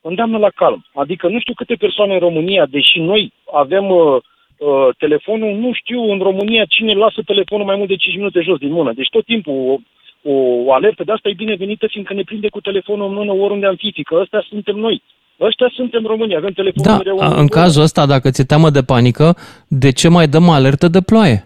îndeamnă 0.00 0.38
la 0.38 0.50
calm. 0.50 0.84
Adică 0.94 1.28
nu 1.28 1.38
știu 1.40 1.54
câte 1.54 1.74
persoane 1.74 2.12
în 2.12 2.18
România, 2.18 2.66
deși 2.66 2.98
noi 2.98 3.32
avem 3.52 3.90
uh, 3.90 4.16
uh, 4.58 4.88
telefonul, 4.98 5.54
nu 5.54 5.72
știu 5.72 6.00
în 6.12 6.18
România 6.18 6.64
cine 6.64 6.92
lasă 6.92 7.20
telefonul 7.26 7.66
mai 7.66 7.76
mult 7.76 7.88
de 7.88 7.96
5 7.96 8.16
minute 8.16 8.40
jos 8.40 8.58
din 8.58 8.72
mână. 8.72 8.92
Deci 8.92 9.08
tot 9.08 9.24
timpul 9.24 9.80
o, 10.22 10.32
o 10.32 10.72
alertă 10.72 11.04
de 11.04 11.12
asta 11.12 11.28
e 11.28 11.42
binevenită, 11.44 11.86
fiindcă 11.86 12.14
ne 12.14 12.22
prinde 12.22 12.48
cu 12.48 12.60
telefonul 12.60 13.08
în 13.08 13.14
mână 13.14 13.32
oriunde 13.32 13.66
am 13.66 13.76
fi, 13.76 14.02
că 14.02 14.14
ăstea 14.20 14.44
suntem 14.48 14.76
noi. 14.76 15.02
Ăștia 15.40 15.72
suntem 15.74 16.04
România, 16.06 16.36
avem 16.36 16.52
telefonul 16.52 16.90
da, 16.90 16.96
mereu 16.96 17.16
în, 17.18 17.38
în 17.38 17.46
cazul 17.46 17.82
ăsta, 17.82 18.06
dacă 18.06 18.30
ți-e 18.30 18.44
teamă 18.44 18.70
de 18.70 18.82
panică, 18.82 19.36
de 19.68 19.90
ce 19.90 20.08
mai 20.08 20.28
dăm 20.28 20.48
alertă 20.48 20.88
de 20.88 21.00
ploaie? 21.00 21.44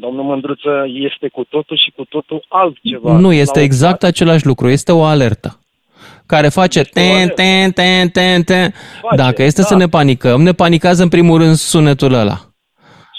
domnul 0.00 0.24
Mândruță, 0.24 0.84
este 0.86 1.28
cu 1.28 1.44
totul 1.44 1.76
și 1.76 1.92
cu 1.96 2.04
totul 2.04 2.44
altceva. 2.48 3.18
Nu, 3.18 3.32
este 3.32 3.60
exact 3.60 4.02
același 4.02 4.46
lucru. 4.46 4.68
Este 4.68 4.92
o 4.92 5.02
alertă 5.02 5.56
care 6.26 6.48
face 6.48 6.82
ten, 6.82 7.28
ten, 7.28 7.70
ten, 7.70 8.08
ten, 8.08 8.42
ten. 8.42 8.74
Dacă 9.16 9.42
este 9.42 9.60
da. 9.60 9.66
să 9.66 9.76
ne 9.76 9.86
panicăm, 9.86 10.42
ne 10.42 10.52
panichează 10.52 11.02
în 11.02 11.08
primul 11.08 11.38
rând 11.38 11.54
sunetul 11.54 12.12
ăla. 12.12 12.51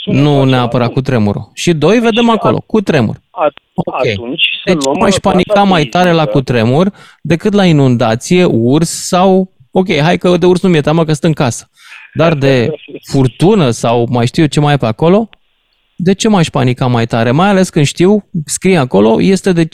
Sunetul 0.04 0.24
nu 0.24 0.43
neapărat 0.43 0.91
cu 0.91 1.01
tremurul. 1.01 1.51
Și 1.54 1.74
doi, 1.74 1.99
vedem 1.99 2.30
acolo, 2.30 2.64
cu 2.68 2.82
tremur. 2.82 3.16
okay. 3.74 4.12
Atunci 4.12 4.43
deci 4.66 4.86
mai 4.99 5.10
aș 5.10 5.16
panica 5.16 5.64
mai 5.64 5.86
tare 5.86 6.12
la 6.12 6.26
cutremur 6.26 6.91
decât 7.22 7.54
la 7.54 7.66
inundație, 7.66 8.43
urs 8.45 8.89
sau... 8.89 9.51
Ok, 9.72 9.97
hai 10.01 10.18
că 10.18 10.38
de 10.38 10.45
urs 10.45 10.62
nu 10.62 10.70
mi-e 10.70 10.82
teamă 10.82 11.04
că 11.04 11.12
sunt 11.12 11.24
în 11.24 11.34
casă. 11.34 11.70
Dar 12.14 12.34
de 12.34 12.70
furtună 13.12 13.70
sau 13.70 14.08
mai 14.10 14.26
știu 14.28 14.41
eu 14.41 14.47
ce 14.47 14.60
mai 14.60 14.74
e 14.74 14.78
pe 14.78 14.86
acolo, 14.86 15.30
de 15.95 16.14
ce 16.14 16.28
m-aș 16.28 16.47
panica 16.47 16.88
mai 16.88 17.06
tare? 17.06 17.32
Mai 17.32 17.49
ales 17.49 17.70
când 17.70 17.86
știu, 17.86 18.30
scrie 18.45 18.78
acolo, 18.78 19.22
este 19.22 19.51
de 19.51 19.64
5,5. 19.64 19.68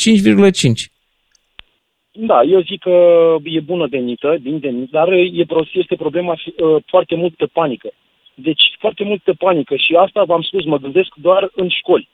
Da, 2.11 2.41
eu 2.43 2.61
zic 2.61 2.79
că 2.79 2.95
e 3.43 3.59
bună 3.59 3.87
venită, 3.89 4.37
din 4.41 4.57
venit, 4.57 4.89
dar 4.89 5.11
e 5.11 5.43
prost, 5.47 5.69
este 5.73 5.95
problema 5.95 6.31
uh, 6.31 6.83
foarte 6.85 7.15
multă 7.15 7.49
panică. 7.53 7.89
Deci 8.43 8.61
foarte 8.79 9.03
multă 9.03 9.33
panică 9.33 9.75
și 9.75 9.95
asta 10.05 10.23
v-am 10.23 10.41
spus, 10.41 10.65
mă 10.65 10.77
gândesc 10.77 11.09
doar 11.15 11.51
în 11.55 11.69
școli. 11.69 12.09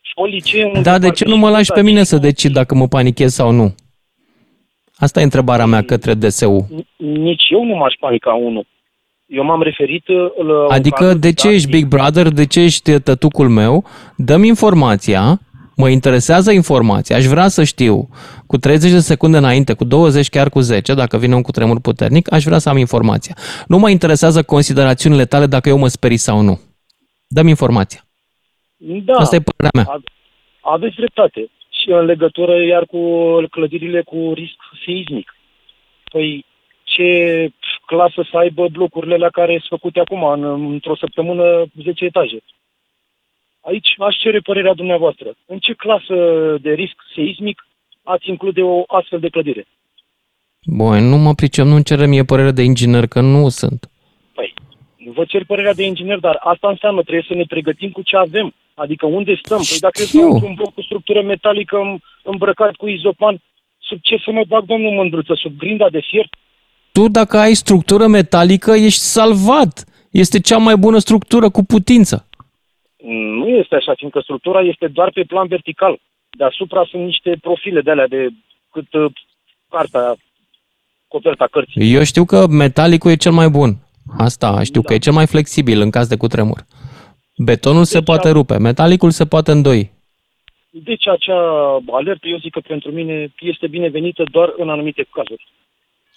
Școli, 0.00 0.40
ce 0.42 0.72
Da, 0.82 0.98
de 0.98 1.10
ce 1.10 1.24
nu 1.24 1.36
mă 1.36 1.50
lași 1.50 1.72
pe 1.72 1.82
mine 1.82 2.02
să 2.02 2.18
decid 2.18 2.52
dacă 2.52 2.74
mă 2.74 2.86
panichez 2.86 3.34
sau 3.34 3.50
nu? 3.50 3.74
Asta 4.96 5.20
e 5.20 5.22
întrebarea 5.22 5.66
mea 5.66 5.82
către 5.82 6.14
DSU. 6.14 6.68
Nici 6.96 7.44
eu 7.50 7.64
nu 7.64 7.74
m-aș 7.74 7.94
panica 8.00 8.32
unul. 8.32 8.66
Eu 9.26 9.44
m-am 9.44 9.62
referit 9.62 10.08
uh, 10.08 10.16
la... 10.46 10.74
Adică 10.74 11.14
de 11.14 11.32
ce 11.32 11.48
ești 11.48 11.70
Big 11.70 11.86
Brother, 11.86 12.28
de 12.28 12.46
ce 12.46 12.60
ești 12.60 13.00
tătucul 13.00 13.48
meu? 13.48 13.84
Dăm 14.16 14.42
informația, 14.44 15.40
mă 15.76 15.88
interesează 15.88 16.52
informația, 16.52 17.16
aș 17.16 17.24
vrea 17.24 17.48
să 17.48 17.64
știu 17.64 18.08
cu 18.46 18.56
30 18.56 18.90
de 18.90 18.98
secunde 18.98 19.36
înainte, 19.36 19.74
cu 19.74 19.84
20, 19.84 20.28
chiar 20.28 20.48
cu 20.48 20.60
10, 20.60 20.94
dacă 20.94 21.18
vine 21.18 21.34
un 21.34 21.42
cutremur 21.42 21.80
puternic, 21.80 22.32
aș 22.32 22.44
vrea 22.44 22.58
să 22.58 22.68
am 22.68 22.76
informația. 22.76 23.34
Nu 23.66 23.78
mă 23.78 23.90
interesează 23.90 24.42
considerațiunile 24.42 25.24
tale 25.24 25.46
dacă 25.46 25.68
eu 25.68 25.78
mă 25.78 25.88
sperii 25.88 26.16
sau 26.16 26.40
nu. 26.40 26.60
Dăm 27.28 27.46
informația. 27.48 28.00
Da. 28.76 29.14
Asta 29.14 29.36
e 29.36 29.40
părerea 29.40 29.70
mea. 29.74 30.02
Aveți 30.60 30.96
dreptate. 30.96 31.50
Și 31.68 31.90
în 31.90 32.04
legătură 32.04 32.64
iar 32.64 32.84
cu 32.86 33.00
clădirile 33.50 34.02
cu 34.02 34.32
risc 34.34 34.58
seismic. 34.84 35.36
Păi 36.10 36.44
ce 36.84 37.08
clasă 37.86 38.26
să 38.30 38.36
aibă 38.36 38.68
blocurile 38.68 39.16
la 39.16 39.28
care 39.28 39.50
sunt 39.50 39.80
făcute 39.80 40.00
acum, 40.00 40.24
în, 40.24 40.72
într-o 40.72 40.96
săptămână 40.96 41.64
10 41.82 42.04
etaje. 42.04 42.38
Aici 43.66 43.88
aș 43.98 44.16
cere 44.16 44.38
părerea 44.40 44.74
dumneavoastră. 44.74 45.34
În 45.46 45.58
ce 45.58 45.72
clasă 45.72 46.14
de 46.60 46.70
risc 46.70 46.96
seismic 47.14 47.66
ați 48.02 48.28
include 48.28 48.62
o 48.62 48.82
astfel 48.86 49.20
de 49.20 49.28
clădire? 49.28 49.66
Bun, 50.64 51.08
nu 51.08 51.16
mă 51.16 51.34
pricep, 51.34 51.64
nu 51.64 51.80
cerem 51.80 52.08
mie 52.08 52.24
părere 52.24 52.50
de 52.50 52.62
inginer, 52.62 53.06
că 53.06 53.20
nu 53.20 53.48
sunt. 53.48 53.90
Păi, 54.34 54.54
vă 55.14 55.24
cer 55.24 55.44
părerea 55.44 55.74
de 55.74 55.84
inginer, 55.84 56.18
dar 56.18 56.36
asta 56.40 56.68
înseamnă 56.68 57.02
trebuie 57.02 57.24
să 57.28 57.34
ne 57.34 57.44
pregătim 57.48 57.90
cu 57.90 58.02
ce 58.02 58.16
avem. 58.16 58.54
Adică 58.74 59.06
unde 59.06 59.34
stăm? 59.44 59.56
Păi 59.68 59.78
dacă 59.80 60.02
Știu. 60.02 60.18
stăm 60.18 60.30
într-un 60.32 60.54
bloc 60.54 60.74
cu 60.74 60.82
structură 60.82 61.22
metalică 61.22 61.76
îm- 61.76 62.02
îmbrăcat 62.22 62.74
cu 62.74 62.88
izopan, 62.88 63.42
sub 63.78 63.98
ce 64.02 64.16
să 64.24 64.30
mă 64.30 64.42
bag, 64.48 64.64
domnul 64.64 64.92
Mândruță? 64.92 65.34
Sub 65.34 65.56
grinda 65.58 65.88
de 65.90 66.00
fier? 66.10 66.26
Tu, 66.92 67.08
dacă 67.08 67.38
ai 67.38 67.54
structură 67.54 68.06
metalică, 68.06 68.72
ești 68.72 69.00
salvat. 69.00 69.84
Este 70.10 70.40
cea 70.40 70.56
mai 70.56 70.76
bună 70.76 70.98
structură 70.98 71.50
cu 71.50 71.64
putință. 71.64 72.28
Nu 73.10 73.48
este 73.48 73.74
așa, 73.74 73.94
fiindcă 73.96 74.20
structura 74.20 74.60
este 74.60 74.86
doar 74.86 75.10
pe 75.10 75.24
plan 75.26 75.46
vertical. 75.46 75.98
Deasupra 76.30 76.84
sunt 76.90 77.04
niște 77.04 77.36
profile 77.40 77.80
de 77.80 77.90
alea 77.90 78.06
de 78.06 78.28
cât 78.72 78.92
uh, 78.92 79.12
cartea, 79.70 80.16
coperta 81.08 81.46
cărții. 81.50 81.94
Eu 81.94 82.02
știu 82.02 82.24
că 82.24 82.46
metalicul 82.46 83.10
e 83.10 83.16
cel 83.16 83.32
mai 83.32 83.48
bun. 83.48 83.76
Asta 84.18 84.62
știu 84.62 84.82
că 84.82 84.94
e 84.94 84.98
cel 84.98 85.12
mai 85.12 85.26
flexibil 85.26 85.80
în 85.80 85.90
caz 85.90 86.06
de 86.08 86.16
cutremur. 86.16 86.64
Betonul 87.36 87.84
se 87.84 88.00
poate 88.00 88.30
rupe, 88.30 88.58
metalicul 88.58 89.10
se 89.10 89.26
poate 89.26 89.50
îndoi. 89.50 89.92
Deci 90.70 91.08
acea 91.08 91.40
alertă, 91.92 92.28
eu 92.28 92.38
zic 92.38 92.52
că 92.52 92.60
pentru 92.60 92.90
mine 92.90 93.32
este 93.40 93.66
binevenită 93.66 94.24
doar 94.30 94.52
în 94.56 94.68
anumite 94.68 95.06
cazuri. 95.12 95.46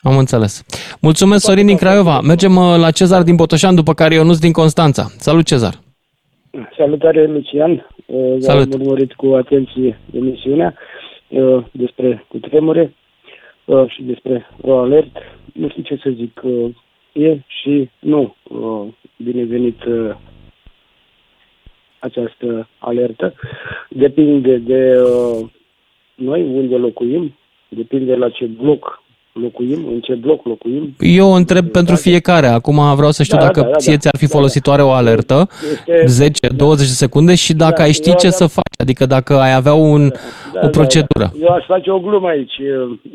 Am 0.01 0.17
înțeles. 0.17 0.63
Mulțumesc, 1.01 1.43
Sorin 1.43 1.65
din 1.65 1.77
Craiova. 1.77 2.21
Mergem 2.21 2.55
uh, 2.55 2.77
la 2.77 2.91
Cezar 2.91 3.23
din 3.23 3.35
Botoșan, 3.35 3.75
după 3.75 3.93
care 3.93 4.13
Ionuț 4.13 4.37
din 4.37 4.51
Constanța. 4.51 5.03
Salut, 5.17 5.45
Cezar! 5.45 5.85
Salutare, 6.77 7.25
Lucian. 7.25 7.87
Salut. 8.07 8.41
Salut. 8.43 8.73
Am 8.73 8.81
urmărit 8.81 9.13
cu 9.13 9.25
atenție 9.33 9.99
emisiunea 10.13 10.73
uh, 11.27 11.63
despre 11.71 12.25
cutremure 12.27 12.93
uh, 13.65 13.89
și 13.89 14.03
despre 14.03 14.45
o 14.61 14.77
alert. 14.77 15.17
Nu 15.53 15.69
știu 15.69 15.81
ce 15.83 15.95
să 15.95 16.09
zic. 16.09 16.41
uh, 16.43 16.75
E 17.13 17.39
și 17.47 17.89
nu 17.99 18.35
uh, 18.43 18.87
binevenit 19.17 19.83
uh, 19.83 20.15
această 21.99 22.69
alertă. 22.77 23.33
Depinde 23.89 24.57
de 24.57 25.01
uh, 25.01 25.49
noi 26.15 26.41
unde 26.41 26.75
locuim, 26.75 27.35
depinde 27.69 28.15
la 28.15 28.29
ce 28.29 28.45
bloc 28.45 29.03
locuim, 29.41 29.87
în 29.93 29.99
ce 29.99 30.13
bloc 30.13 30.45
locuim. 30.45 30.95
Eu 30.99 31.27
o 31.29 31.33
întreb 31.33 31.65
pentru 31.65 31.95
fiecare. 31.95 32.47
Acum 32.47 32.95
vreau 32.95 33.11
să 33.11 33.23
știu 33.23 33.37
Da, 33.37 33.43
dacă 33.43 33.61
da, 33.61 33.67
da, 33.67 33.75
ție 33.77 33.91
da. 33.93 33.97
ți-ar 33.99 34.15
fi 34.17 34.27
folositoare 34.27 34.81
o 34.81 34.91
alertă, 34.91 35.47
Este- 36.03 36.27
10-20 36.47 36.77
de 36.77 36.83
secunde 37.03 37.35
și 37.35 37.53
dacă 37.53 37.73
Da, 37.77 37.83
ai 37.83 37.91
ști 37.91 38.07
eu 38.09 38.15
ce 38.15 38.27
aveam- 38.27 38.37
să 38.39 38.47
faci. 38.47 38.65
Adică 38.79 39.05
dacă 39.05 39.33
ai 39.39 39.53
avea 39.53 39.73
un, 39.73 40.11
Da, 40.53 40.59
o 40.63 40.67
procedură. 40.67 41.07
Da, 41.31 41.31
da. 41.39 41.45
Eu 41.45 41.53
aș 41.53 41.65
face 41.65 41.89
o 41.91 41.99
glumă 41.99 42.27
aici. 42.27 42.57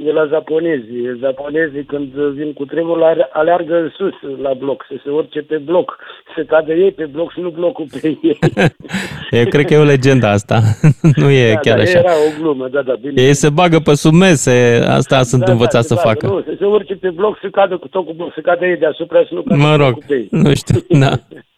E 0.06 0.12
la 0.12 0.26
japonezi. 0.26 0.86
Japonezii 1.20 1.84
când 1.84 2.08
vin 2.36 2.52
cu 2.52 2.64
tremurul 2.64 3.02
are- 3.02 3.28
aleargă 3.32 3.74
în 3.74 3.90
sus 3.96 4.14
la 4.42 4.52
bloc, 4.58 4.84
să 4.88 4.94
se 5.04 5.10
urce 5.10 5.40
pe 5.40 5.56
bloc, 5.64 5.96
să 6.36 6.42
cadă 6.42 6.72
ei 6.72 6.90
pe 6.92 7.04
bloc 7.12 7.32
și 7.32 7.40
nu 7.40 7.50
blocul 7.50 7.86
pe 7.92 8.00
ei. 8.22 8.38
Eu 9.40 9.44
cred 9.44 9.64
că 9.64 9.74
e 9.74 9.78
o 9.78 9.82
legendă 9.82 10.26
asta. 10.26 10.60
nu 11.20 11.30
e 11.30 11.52
da, 11.52 11.58
chiar 11.58 11.76
da, 11.76 11.82
așa. 11.82 11.98
Era 11.98 12.12
o 12.12 12.40
glumă, 12.40 12.68
da, 12.72 12.82
da, 12.82 12.94
bine. 13.00 13.22
Ei 13.22 13.34
se 13.34 13.48
bagă 13.50 13.78
pe 13.78 13.94
sub 13.94 14.12
mese, 14.14 14.84
asta 14.88 15.22
sunt 15.22 15.44
da, 15.44 15.52
învățați 15.52 15.88
da, 15.88 15.94
să 15.94 16.00
se 16.02 16.08
facă. 16.12 16.26
bagă. 16.26 16.34
Nu, 16.36 16.42
să 16.42 16.54
se 16.58 16.64
urce 16.64 16.94
pe 16.94 17.10
bloc, 17.10 17.38
să 17.40 17.48
cadă 17.50 17.76
cu 17.78 17.88
tot 17.88 18.06
cu 18.06 18.12
bloc, 18.12 18.32
să 18.34 18.40
cadă 18.40 18.66
ei 18.66 18.76
deasupra, 18.76 19.18
să 19.28 19.34
nu 19.34 19.42
cadă 19.42 19.60
Mă 19.60 19.76
rog, 19.76 19.78
blocul 19.78 20.04
pe 20.06 20.14
ei. 20.14 20.28
nu 20.30 20.54
știu, 20.54 20.80
da. 20.88 21.10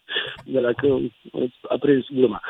de 0.55 0.61
la 0.61 0.73
că 0.73 0.97
a 1.69 1.77
prins 1.81 2.05
gluma. 2.15 2.41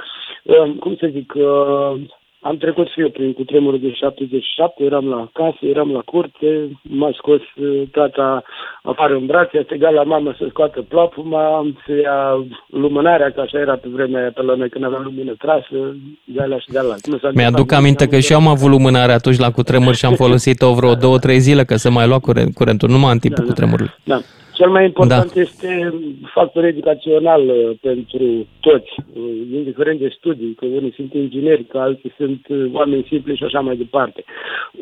Uh, 0.43 0.77
Cum 0.81 0.97
să 0.97 1.09
zic, 1.13 1.33
uh, 1.37 2.01
am 2.49 2.57
trecut 2.57 2.89
și 2.89 3.01
eu 3.01 3.11
prin 3.11 3.33
cutremurul 3.33 3.81
de 3.81 3.93
77, 3.93 4.85
eram 4.85 5.07
la 5.09 5.29
casă, 5.33 5.59
eram 5.61 5.91
la 5.93 6.01
curte, 6.01 6.51
m-a 6.83 7.11
scos 7.17 7.41
uh, 7.57 7.83
tata 7.93 8.43
afară 8.83 9.15
în 9.15 9.27
brațe, 9.27 9.59
a 9.59 9.63
strigat 9.63 9.93
la 9.93 10.03
mamă 10.03 10.35
să 10.39 10.47
scoată 10.49 10.83
plapuma, 10.83 11.67
să 11.87 11.93
ia 11.93 12.47
lumânarea, 12.67 13.31
că 13.31 13.41
așa 13.41 13.59
era 13.59 13.77
pe 13.77 13.89
vremea 13.93 14.21
aia 14.21 14.31
pe 14.35 14.43
la 14.43 14.55
noi 14.55 14.69
când 14.69 14.85
aveam 14.85 15.03
lumină 15.03 15.35
trasă, 15.39 15.97
de 16.25 16.41
alea 16.41 16.59
și 16.59 16.71
de 16.71 16.79
alea. 16.79 16.97
Nu 17.03 17.19
s-a 17.19 17.31
Mi-aduc 17.35 17.59
întâmplat 17.59 17.79
aminte 17.81 18.05
nimic, 18.05 18.15
că 18.15 18.25
și 18.25 18.33
eu 18.33 18.39
am 18.39 18.49
avut 18.49 18.71
lumânare 18.71 19.13
atunci 19.13 19.39
la 19.39 19.51
cutremur 19.51 19.95
și 19.95 20.05
am 20.05 20.15
folosit-o 20.15 20.75
vreo 20.75 20.95
două, 20.95 21.19
trei 21.19 21.39
zile 21.39 21.65
că 21.65 21.77
se 21.77 21.89
mai 21.89 22.07
lua 22.07 22.19
curent, 22.19 22.55
curentul, 22.55 22.89
numai 22.89 23.13
în 23.13 23.19
timpul 23.19 23.45
cutremurului. 23.45 23.95
Da. 24.05 24.19
Cel 24.55 24.71
mai 24.71 24.85
important 24.85 25.33
da. 25.33 25.41
este 25.41 25.95
factorul 26.35 26.69
educațional 26.69 27.49
uh, 27.49 27.77
pentru 27.81 28.47
toți, 28.61 28.91
uh, 29.15 29.23
indiferent 29.53 29.99
de 29.99 30.15
studii, 30.19 30.55
că 30.55 30.65
unii 30.65 30.93
sunt 30.97 31.13
ingineri, 31.15 31.65
că 31.65 31.79
alții 31.79 32.13
sunt 32.17 32.47
uh, 32.49 32.71
oameni 32.73 33.07
simpli 33.09 33.37
și 33.37 33.45
așa 33.45 33.61
mai 33.61 33.77
departe. 33.77 34.25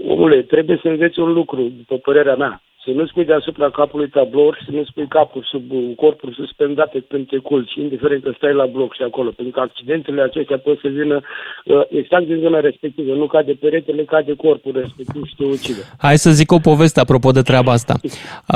Omule, 0.08 0.42
trebuie 0.42 0.78
să 0.82 0.88
înveți 0.88 1.18
un 1.18 1.32
lucru, 1.32 1.72
după 1.76 1.96
părerea 1.96 2.34
mea. 2.34 2.62
Să 2.84 2.90
nu 2.90 3.06
spui 3.06 3.24
deasupra 3.24 3.70
capului 3.70 4.08
tablouri, 4.08 4.62
să 4.64 4.70
nu 4.70 4.84
spui 4.84 5.06
capul 5.08 5.42
sub 5.50 5.70
uh, 5.72 5.92
corpul 5.96 6.32
suspendate 6.32 6.98
pe 7.08 7.38
culci, 7.42 7.74
indiferent 7.74 8.22
că 8.22 8.32
stai 8.36 8.54
la 8.54 8.66
bloc 8.66 8.94
și 8.94 9.02
acolo, 9.02 9.30
pentru 9.30 9.54
că 9.54 9.60
accidentele 9.60 10.22
acestea 10.22 10.58
pot 10.58 10.78
să 10.78 10.88
vină 10.88 11.20
uh, 11.64 11.80
exact 11.88 12.26
din 12.26 12.38
zona 12.40 12.60
respectivă. 12.60 13.14
Nu 13.14 13.26
cade 13.26 13.52
peretele, 13.52 14.04
cade 14.04 14.34
corpul 14.34 14.72
respectiv 14.74 15.22
și 15.26 15.34
te 15.36 15.44
ucide. 15.44 15.80
Hai 15.98 16.16
să 16.16 16.30
zic 16.30 16.52
o 16.52 16.58
poveste 16.58 17.00
apropo 17.00 17.30
de 17.30 17.42
treaba 17.42 17.72
asta. 17.72 17.94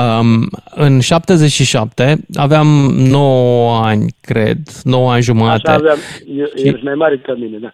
Um, 0.01 0.49
în 0.75 0.99
77 0.99 2.15
aveam 2.33 2.67
9 3.09 3.81
ani, 3.83 4.05
cred, 4.21 4.57
9 4.83 5.11
ani 5.11 5.21
jumate. 5.21 5.69
Așa 5.69 5.77
aveam, 5.77 5.97
e- 6.37 6.69
ești 6.69 6.83
mai 6.83 6.95
mare 6.95 7.17
ca 7.17 7.33
mine, 7.33 7.57
da. 7.57 7.71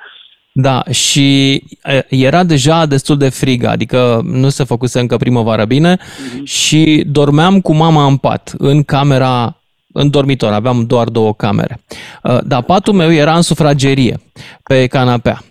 Da, 0.56 0.84
și 0.90 1.54
e, 1.84 2.06
era 2.10 2.44
deja 2.44 2.86
destul 2.86 3.18
de 3.18 3.30
frig, 3.30 3.64
adică 3.64 4.22
nu 4.24 4.50
se 4.50 4.64
făcuse 4.64 5.00
încă 5.00 5.18
primăvară 5.18 5.66
bine 5.66 5.98
și 6.44 7.04
dormeam 7.08 7.62
cu 7.62 7.74
mama 7.74 8.06
în 8.06 8.18
pat, 8.18 8.54
în 8.58 8.84
camera, 8.84 9.62
în 9.94 10.10
dormitor, 10.10 10.52
aveam 10.52 10.86
doar 10.86 11.08
două 11.10 11.34
camere. 11.34 11.82
Uh, 12.24 12.40
Dar 12.44 12.62
patul 12.62 12.94
meu 12.94 13.12
era 13.12 13.36
în 13.36 13.42
sufragerie, 13.42 14.20
pe 14.64 14.88
canapea. 14.88 15.44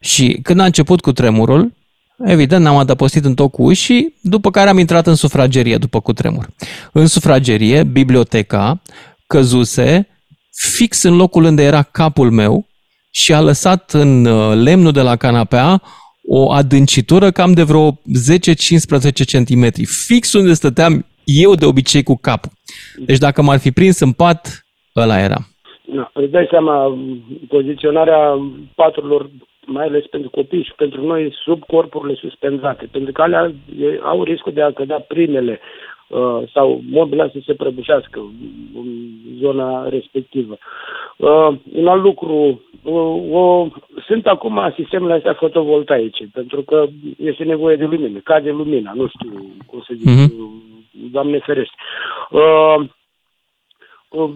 Și 0.00 0.38
când 0.42 0.60
a 0.60 0.64
început 0.64 1.00
cu 1.00 1.12
tremurul, 1.12 1.72
evident 2.24 2.62
ne-am 2.62 2.76
adăpostit 2.76 3.24
în 3.24 3.34
tot 3.34 3.50
cu 3.50 3.62
uși, 3.62 4.06
după 4.20 4.50
care 4.50 4.68
am 4.68 4.78
intrat 4.78 5.06
în 5.06 5.14
sufragerie 5.14 5.76
după 5.76 6.00
cutremur. 6.00 6.48
În 6.92 7.06
sufragerie, 7.06 7.82
biblioteca 7.82 8.82
căzuse 9.26 10.08
fix 10.50 11.02
în 11.02 11.16
locul 11.16 11.44
unde 11.44 11.62
era 11.62 11.82
capul 11.82 12.30
meu 12.30 12.66
și 13.10 13.32
a 13.32 13.40
lăsat 13.40 13.90
în 13.92 14.24
uh, 14.24 14.54
lemnul 14.64 14.92
de 14.92 15.02
la 15.02 15.16
canapea 15.16 15.80
o 16.32 16.52
adâncitură 16.52 17.30
cam 17.30 17.52
de 17.52 17.62
vreo 17.62 17.90
10-15 17.90 17.94
cm, 19.32 19.64
fix 20.06 20.32
unde 20.32 20.52
stăteam 20.52 21.06
eu 21.24 21.54
de 21.54 21.66
obicei 21.66 22.02
cu 22.02 22.18
capul. 22.22 22.50
Deci 23.06 23.18
dacă 23.18 23.42
m-ar 23.42 23.58
fi 23.58 23.70
prins 23.70 24.00
în 24.00 24.12
pat, 24.12 24.66
ăla 24.96 25.18
era. 25.18 25.40
Da, 25.94 26.10
îți 26.14 26.30
dai 26.30 26.46
seama, 26.50 26.98
poziționarea 27.48 28.38
paturilor, 28.74 29.30
mai 29.66 29.84
ales 29.84 30.06
pentru 30.06 30.30
copii 30.30 30.62
și 30.62 30.72
pentru 30.76 31.06
noi, 31.06 31.34
sub 31.44 31.64
corpurile 31.66 32.14
suspendate, 32.14 32.88
pentru 32.92 33.12
că 33.12 33.22
alea 33.22 33.52
e- 33.80 34.00
au 34.02 34.22
riscul 34.22 34.52
de 34.52 34.62
a 34.62 34.72
cădea 34.72 35.00
primele 35.00 35.60
uh, 36.08 36.42
sau 36.54 36.80
mobila 36.90 37.28
să 37.28 37.38
se 37.46 37.54
prăbușească 37.54 38.18
în 38.74 38.88
zona 39.40 39.88
respectivă. 39.88 40.58
Uh, 41.20 41.56
un 41.72 41.86
alt 41.86 42.02
lucru, 42.02 42.62
uh, 42.82 43.32
o, 43.32 43.68
sunt 44.06 44.26
acum 44.26 44.72
sistemele 44.76 45.12
astea 45.12 45.34
fotovoltaice, 45.34 46.28
pentru 46.32 46.62
că 46.62 46.86
este 47.18 47.44
nevoie 47.44 47.76
de 47.76 47.84
lumină, 47.84 48.18
cade 48.18 48.50
lumina, 48.50 48.92
nu 48.94 49.08
știu 49.08 49.54
cum 49.66 49.80
să 49.80 49.94
zic, 49.96 50.06
Mhm. 50.08 50.32
Doamne 51.10 51.38
ferește. 51.38 51.74
Uh, 52.30 52.88
uh, 54.08 54.30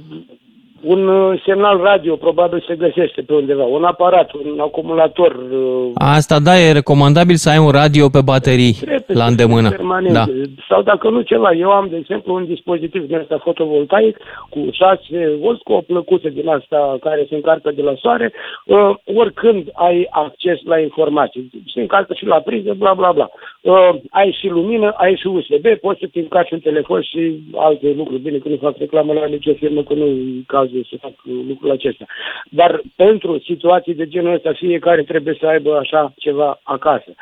un 0.84 1.08
uh, 1.08 1.42
semnal 1.46 1.80
radio 1.82 2.16
probabil 2.16 2.64
se 2.68 2.74
găsește 2.76 3.20
pe 3.22 3.34
undeva, 3.34 3.64
un 3.64 3.84
aparat, 3.84 4.32
un 4.32 4.60
acumulator. 4.60 5.32
uh, 5.50 5.90
Asta 5.94 6.38
da, 6.38 6.58
e 6.58 6.72
recomandabil 6.72 7.34
să 7.34 7.50
ai 7.50 7.58
un 7.58 7.70
radio 7.70 8.08
pe 8.08 8.20
baterii 8.24 8.72
trebuie 8.72 9.04
la 9.06 9.24
să 9.24 9.30
îndemână. 9.30 9.68
fie 9.68 9.76
permanent. 9.76 10.14
Da. 10.14 10.24
Sau 10.68 10.82
dacă 10.82 11.08
nu 11.10 11.20
ceva, 11.20 11.52
eu 11.52 11.70
am, 11.70 11.86
de 11.90 11.96
exemplu, 11.96 12.34
un 12.34 12.44
dispozitiv 12.44 13.06
din 13.06 13.16
asta 13.16 13.38
fotovoltaic 13.42 14.16
cu 14.48 14.68
6 14.72 14.98
volt, 15.40 15.62
cu 15.62 15.72
o 15.72 15.80
plăcuță 15.80 16.28
din 16.28 16.48
asta 16.48 16.96
care 17.00 17.26
se 17.28 17.34
încarcă 17.34 17.70
de 17.74 17.82
la 17.82 17.94
soare, 18.00 18.32
uh, 18.66 18.90
oricând 19.16 19.68
ai 19.72 20.06
acces 20.10 20.58
la 20.64 20.78
informații. 20.78 21.50
Se 21.74 21.80
încarcă 21.80 22.14
și 22.14 22.26
la 22.26 22.40
priză, 22.40 22.74
bla, 22.76 22.94
bla, 22.94 23.12
bla. 23.12 23.30
Uh, 23.64 23.94
ai 24.10 24.36
și 24.40 24.48
lumină, 24.48 24.90
ai 24.90 25.16
și 25.16 25.26
USB, 25.26 25.66
poți 25.80 26.00
să-ți 26.00 26.18
încarci 26.18 26.50
un 26.50 26.60
telefon 26.60 27.02
și 27.02 27.42
alte 27.54 27.92
lucruri. 27.96 28.20
Bine 28.20 28.38
că 28.38 28.48
nu 28.48 28.56
fac 28.56 28.76
reclamă 28.76 29.12
la 29.12 29.26
nicio 29.26 29.52
firmă, 29.52 29.82
că 29.82 29.94
nu 29.94 30.06
e 30.06 30.42
cazul 30.46 30.86
să 30.90 30.96
fac 31.00 31.12
uh, 31.24 31.34
lucrul 31.48 31.70
acesta. 31.70 32.04
Dar 32.50 32.82
pentru 32.96 33.38
situații 33.38 33.94
de 33.94 34.06
genul 34.06 34.34
ăsta, 34.34 34.52
fiecare 34.52 35.02
trebuie 35.02 35.36
să 35.40 35.46
aibă 35.46 35.76
așa 35.76 36.12
ceva 36.16 36.60
acasă. 36.62 37.14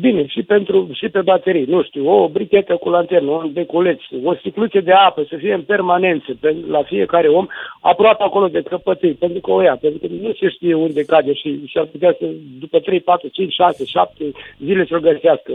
Bine, 0.00 0.26
și 0.26 0.42
pentru 0.42 0.88
și 0.92 1.08
pe 1.08 1.20
baterii, 1.20 1.64
nu 1.64 1.82
știu, 1.82 2.08
o 2.08 2.28
brichetă 2.28 2.76
cu 2.76 2.88
lanternă, 2.88 3.30
un 3.30 3.52
deculeț, 3.52 4.00
o 4.24 4.34
sticluță 4.34 4.80
de 4.80 4.92
apă 4.92 5.24
să 5.28 5.36
fie 5.36 5.52
în 5.54 5.62
permanență 5.62 6.36
pe, 6.40 6.56
la 6.68 6.82
fiecare 6.82 7.28
om, 7.28 7.46
aproape 7.80 8.22
acolo 8.22 8.48
de 8.48 8.62
căpătâi, 8.62 9.12
pentru 9.12 9.40
că 9.40 9.50
o 9.50 9.62
ia, 9.62 9.76
pentru 9.76 9.98
că 9.98 10.06
nu 10.20 10.32
se 10.32 10.48
știe 10.48 10.74
unde 10.74 11.04
cade 11.04 11.32
și, 11.32 11.66
și 11.66 11.78
ar 11.78 11.84
putea 11.84 12.16
să, 12.18 12.26
după 12.60 12.80
3, 12.80 13.00
4, 13.00 13.28
5, 13.28 13.52
6, 13.52 13.84
7 13.84 14.24
zile 14.58 14.86
să-l 14.88 15.00
găsească. 15.00 15.52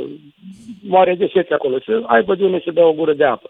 Moare 0.88 1.16
de 1.16 1.30
sete 1.34 1.54
acolo, 1.54 1.80
să 1.80 2.04
aibă 2.06 2.36
de 2.36 2.44
unde 2.44 2.62
să 2.64 2.72
bea 2.72 2.88
o 2.88 2.94
gură 2.94 3.14
de 3.14 3.24
apă. 3.24 3.50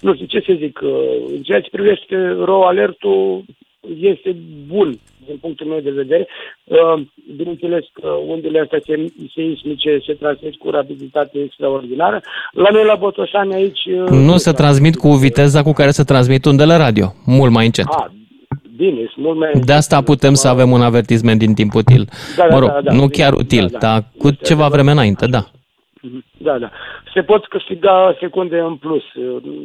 Nu 0.00 0.14
știu 0.14 0.26
ce 0.26 0.40
să 0.40 0.52
zic, 0.58 0.80
uh, 0.82 0.90
în 1.34 1.42
ceea 1.42 1.60
ce 1.60 1.70
privește 1.70 2.28
ro 2.28 2.66
alertul, 2.66 3.44
este 4.00 4.36
bun 4.66 4.98
din 5.26 5.36
punctul 5.40 5.66
meu 5.66 5.80
de 5.80 5.90
vedere. 5.90 6.28
Uh, 6.64 7.02
bineînțeles 7.36 7.84
că 7.92 8.06
undele 8.06 8.60
astea 8.60 8.78
seismice 9.34 9.98
se 10.06 10.12
transmit 10.12 10.56
cu 10.56 10.70
rapiditate 10.70 11.38
extraordinară. 11.44 12.22
La 12.52 12.68
noi 12.72 12.84
la 12.84 12.94
Botoșani 12.94 13.54
aici... 13.54 13.84
Uh, 13.84 14.08
nu 14.08 14.36
se 14.36 14.52
transmit 14.52 14.96
cu 14.96 15.08
viteza 15.08 15.62
cu 15.62 15.72
care 15.72 15.90
se 15.90 16.04
transmit 16.04 16.44
undele 16.44 16.76
radio, 16.76 17.14
mult 17.24 17.52
mai 17.52 17.64
încet. 17.64 17.84
A, 17.84 18.12
bine, 18.76 19.10
mult 19.16 19.38
mai... 19.38 19.50
De 19.64 19.72
asta 19.72 20.02
putem 20.02 20.34
să 20.34 20.48
avem 20.48 20.70
un 20.70 20.82
avertisment 20.82 21.38
din 21.38 21.54
timp 21.54 21.74
util. 21.74 22.08
Da, 22.36 22.46
da, 22.48 22.54
mă 22.54 22.60
rog, 22.60 22.68
da, 22.68 22.80
da, 22.80 22.92
nu 22.92 23.08
chiar 23.08 23.32
util, 23.32 23.66
da, 23.70 23.78
da. 23.78 23.88
dar 23.88 24.04
cu 24.18 24.30
ceva 24.30 24.68
vreme 24.68 24.90
înainte, 24.90 25.26
da. 25.26 25.50
Mhm. 26.02 26.24
Da, 26.36 26.58
da. 26.58 26.70
Se 27.14 27.22
pot 27.22 27.46
câștiga 27.46 28.16
secunde 28.20 28.58
în 28.58 28.76
plus. 28.76 29.02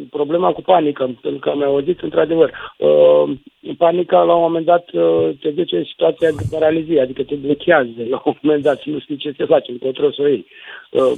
Problema 0.09 0.51
cu 0.51 0.61
panică, 0.61 1.15
pentru 1.21 1.39
că 1.39 1.49
am 1.49 1.63
auzit, 1.63 2.01
într-adevăr, 2.01 2.51
uh, 2.77 3.37
panica 3.77 4.21
la 4.21 4.33
un 4.35 4.41
moment 4.41 4.65
dat 4.65 4.85
uh, 4.93 5.29
te 5.41 5.49
duce 5.49 5.75
în 5.75 5.83
situația 5.83 6.29
de 6.29 6.43
paralizie, 6.51 7.01
adică 7.01 7.23
te 7.23 7.35
blochează 7.35 7.89
la 8.09 8.21
un 8.25 8.33
moment 8.41 8.63
dat 8.63 8.79
și 8.79 8.89
nu 8.89 8.99
știi 8.99 9.17
ce 9.17 9.33
să 9.37 9.45
faci, 9.45 9.67
încotro 9.67 10.11
să 10.11 10.21
o 10.21 10.27
iei. 10.27 10.45
Uh, 10.91 11.11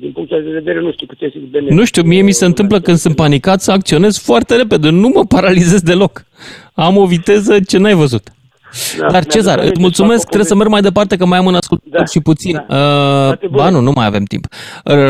din 0.00 0.12
punctul 0.12 0.42
de 0.42 0.50
vedere, 0.50 0.80
nu 0.80 0.92
știu 0.92 1.06
câte 1.06 1.28
sunt 1.32 1.44
beneficii. 1.44 1.78
Nu 1.78 1.84
știu, 1.84 2.02
mie 2.02 2.22
mi 2.22 2.32
se 2.32 2.44
întâmplă 2.44 2.80
când 2.80 2.96
sunt 2.96 3.16
panicat 3.16 3.60
să 3.60 3.70
acționez 3.70 4.18
foarte 4.18 4.56
repede, 4.56 4.90
nu 4.90 5.08
mă 5.08 5.24
paralizez 5.28 5.80
deloc. 5.82 6.24
Am 6.74 6.96
o 6.96 7.06
viteză 7.06 7.60
ce 7.60 7.78
n-ai 7.78 7.94
văzut. 7.94 8.22
Da, 8.98 9.06
Dar 9.10 9.24
Cezar, 9.26 9.58
îți 9.58 9.80
mulțumesc, 9.80 10.24
trebuie 10.24 10.44
să 10.44 10.54
merg 10.54 10.70
mai 10.70 10.80
departe 10.80 11.16
că 11.16 11.26
mai 11.26 11.38
am 11.38 11.46
un 11.46 11.54
ascultător 11.54 11.98
da, 11.98 12.06
și 12.06 12.20
puțin. 12.20 12.64
Da. 12.68 12.76
Uh, 13.40 13.50
ba 13.50 13.68
nu, 13.68 13.80
nu 13.80 13.92
mai 13.94 14.06
avem 14.06 14.24
timp. 14.24 14.46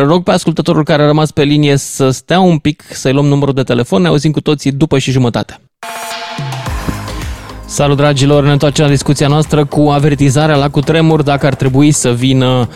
Rog 0.05 0.23
pe 0.23 0.31
ascultătorul 0.31 0.85
care 0.85 1.03
a 1.03 1.07
rămas 1.07 1.31
pe 1.31 1.43
linie 1.43 1.77
să 1.77 2.11
stea 2.11 2.41
un 2.41 2.59
pic, 2.59 2.83
să-i 2.91 3.13
luăm 3.13 3.27
numărul 3.27 3.55
de 3.55 3.63
telefon, 3.63 4.03
ne 4.03 4.09
auzim 4.09 4.31
cu 4.31 4.41
toții 4.41 4.73
după 4.73 4.99
și 4.99 5.11
jumătate. 5.11 5.61
Salut 7.73 7.97
dragilor, 7.97 8.45
ne 8.45 8.53
întoarcem 8.53 8.85
la 8.85 8.91
discuția 8.91 9.29
noastră 9.29 9.65
cu 9.65 9.81
avertizarea 9.81 10.57
la 10.57 10.69
cutremur 10.69 11.23
dacă 11.23 11.47
ar 11.47 11.55
trebui 11.55 11.91
să 11.91 12.13
vină 12.13 12.69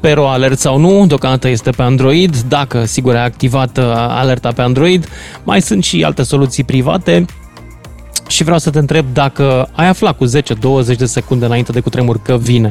pe 0.00 0.14
Alert 0.18 0.58
sau 0.58 0.78
nu, 0.78 1.06
deocamdată 1.06 1.48
este 1.48 1.70
pe 1.70 1.82
Android, 1.82 2.36
dacă 2.36 2.84
sigur 2.84 3.14
ai 3.14 3.24
activat 3.24 3.78
uh, 3.78 3.84
alerta 3.94 4.52
pe 4.52 4.62
Android, 4.62 5.08
mai 5.44 5.62
sunt 5.62 5.84
și 5.84 6.04
alte 6.04 6.22
soluții 6.22 6.64
private, 6.64 7.24
și 8.28 8.42
vreau 8.42 8.58
să 8.58 8.70
te 8.70 8.78
întreb 8.78 9.06
dacă 9.12 9.68
ai 9.76 9.88
aflat 9.88 10.16
cu 10.16 10.24
10-20 10.24 10.28
de 10.98 11.04
secunde 11.04 11.44
înainte 11.44 11.72
de 11.72 11.80
cutremur 11.80 12.22
că 12.22 12.36
vine. 12.36 12.68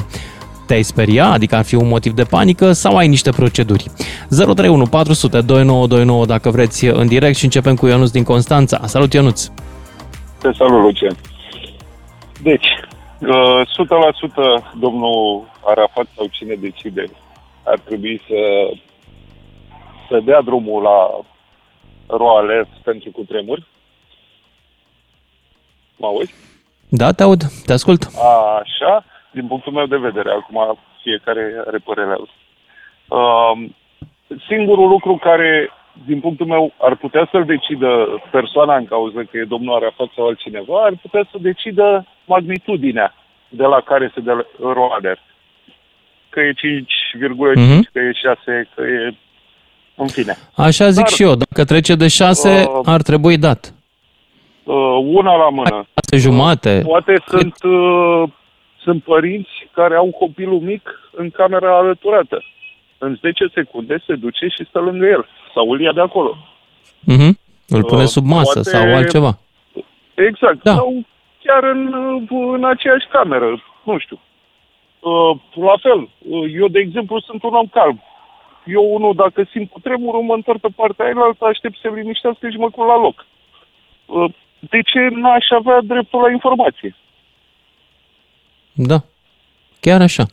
Te-ai 0.67 0.81
speria, 0.81 1.25
adică 1.25 1.55
ar 1.55 1.63
fi 1.63 1.75
un 1.75 1.87
motiv 1.87 2.11
de 2.13 2.23
panică 2.23 2.71
sau 2.71 2.97
ai 2.97 3.07
niște 3.07 3.29
proceduri? 3.29 3.85
031 4.29 4.85
400 4.85 5.41
2929 5.41 6.25
dacă 6.25 6.49
vreți 6.49 6.85
în 6.85 7.07
direct 7.07 7.35
și 7.35 7.43
începem 7.43 7.75
cu 7.75 7.87
Ionuț 7.87 8.09
din 8.09 8.23
Constanța. 8.23 8.79
Salut 8.85 9.13
Ionuț! 9.13 9.47
Te 10.41 10.51
salut 10.51 10.81
Lucian! 10.81 11.15
Deci, 12.41 12.67
100% 13.17 13.21
uh, 13.21 14.61
domnul 14.79 15.43
Arafat 15.65 16.07
sau 16.15 16.27
cine 16.31 16.55
decide 16.59 17.05
ar 17.63 17.79
trebui 17.79 18.21
să, 18.27 18.41
să 20.09 20.21
dea 20.25 20.41
drumul 20.41 20.81
la 20.81 21.19
roale 22.07 22.67
pentru 22.83 23.11
cutremur 23.11 23.67
Mă 25.95 26.05
auzi? 26.07 26.33
Da, 26.89 27.11
te 27.11 27.23
aud, 27.23 27.41
te 27.65 27.73
ascult. 27.73 28.03
Așa, 28.61 29.05
din 29.31 29.47
punctul 29.47 29.73
meu 29.73 29.85
de 29.85 29.97
vedere, 29.97 30.29
acum 30.31 30.77
fiecare 31.01 31.63
are 31.67 31.77
părerea 31.77 32.17
lui. 32.17 32.33
Uh, 33.07 33.53
singurul 34.47 34.87
lucru 34.87 35.13
care, 35.15 35.69
din 36.05 36.19
punctul 36.19 36.45
meu, 36.45 36.73
ar 36.77 36.95
putea 36.95 37.27
să-l 37.31 37.45
decidă 37.45 37.91
persoana 38.31 38.75
în 38.75 38.85
cauză, 38.85 39.19
că 39.19 39.37
e 39.37 39.53
domnul 39.55 39.75
Arafat 39.75 40.09
sau 40.15 40.27
altcineva, 40.27 40.83
ar 40.83 40.93
putea 41.01 41.27
să 41.31 41.37
decidă 41.41 42.05
magnitudinea 42.25 43.13
de 43.49 43.63
la 43.63 43.79
care 43.81 44.11
se 44.13 44.19
dă 44.19 44.45
roader. 44.59 45.19
Că 46.29 46.39
e 46.39 46.53
5,5, 46.53 46.55
mm-hmm. 46.55 47.91
că 47.93 47.99
e 47.99 48.11
6, 48.11 48.69
că 48.75 48.81
e... 48.81 49.15
În 49.97 50.07
fine. 50.07 50.37
Așa 50.55 50.89
zic 50.89 51.03
Dar, 51.03 51.13
și 51.13 51.23
eu. 51.23 51.35
Dacă 51.35 51.63
trece 51.63 51.95
de 51.95 52.07
6, 52.07 52.49
uh, 52.49 52.81
ar 52.85 53.01
trebui 53.01 53.37
dat 53.37 53.65
uh, 53.65 53.74
una 54.73 55.35
la 55.35 55.49
mână. 55.49 55.87
Asta 55.93 56.17
jumate. 56.17 56.81
Poate 56.85 57.13
Cât? 57.13 57.39
sunt, 57.39 57.55
uh, 57.63 58.29
sunt 58.77 59.03
părinți 59.03 59.67
care 59.73 59.95
au 59.95 60.11
copilul 60.11 60.59
mic 60.59 60.89
în 61.11 61.29
camera 61.29 61.77
alăturată. 61.77 62.43
În 62.97 63.17
10 63.21 63.45
secunde 63.53 64.03
se 64.05 64.15
duce 64.15 64.47
și 64.47 64.65
stă 64.69 64.79
lângă 64.79 65.05
el. 65.05 65.27
Sau 65.53 65.71
îl 65.71 65.81
ia 65.81 65.91
de 65.91 66.01
acolo. 66.01 66.37
Mm-hmm. 67.11 67.33
Îl 67.67 67.83
pune 67.83 68.01
uh, 68.01 68.07
sub 68.07 68.25
masă 68.25 68.53
poate... 68.53 68.69
sau 68.69 68.95
altceva. 68.95 69.37
Exact. 70.13 70.63
Da. 70.63 70.73
Sau 70.73 71.03
chiar 71.43 71.63
în, 71.63 71.93
în 72.53 72.65
aceeași 72.65 73.07
cameră. 73.07 73.63
Nu 73.83 73.97
știu. 73.97 74.19
Uh, 74.99 75.37
la 75.53 75.75
fel, 75.81 75.99
uh, 75.99 76.53
eu, 76.59 76.67
de 76.67 76.79
exemplu, 76.79 77.19
sunt 77.19 77.43
un 77.43 77.53
om 77.53 77.67
calm. 77.71 78.01
Eu, 78.65 78.93
unul, 78.95 79.13
dacă 79.15 79.47
simt 79.51 79.71
cu 79.71 79.79
tremurul, 79.79 80.21
mă 80.21 80.33
întorc 80.33 80.59
pe 80.59 80.67
partea 80.75 81.05
aia, 81.05 81.13
alta, 81.17 81.45
aștept 81.45 81.75
să 81.75 81.79
se 81.83 81.99
liniștească 81.99 82.49
și 82.49 82.57
mă 82.57 82.69
la 82.75 82.97
loc. 82.97 83.25
Uh, 84.65 84.69
de 84.69 84.81
ce 84.81 84.99
n-aș 84.99 85.45
avea 85.49 85.79
dreptul 85.83 86.21
la 86.21 86.31
informație? 86.31 86.95
Da, 88.73 89.03
chiar 89.79 90.01
așa. 90.01 90.25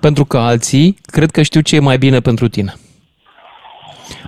Pentru 0.00 0.24
că 0.24 0.38
alții 0.38 0.96
cred 1.02 1.30
că 1.30 1.42
știu 1.42 1.60
ce 1.60 1.76
e 1.76 1.80
mai 1.80 1.98
bine 1.98 2.20
pentru 2.20 2.48
tine. 2.48 2.74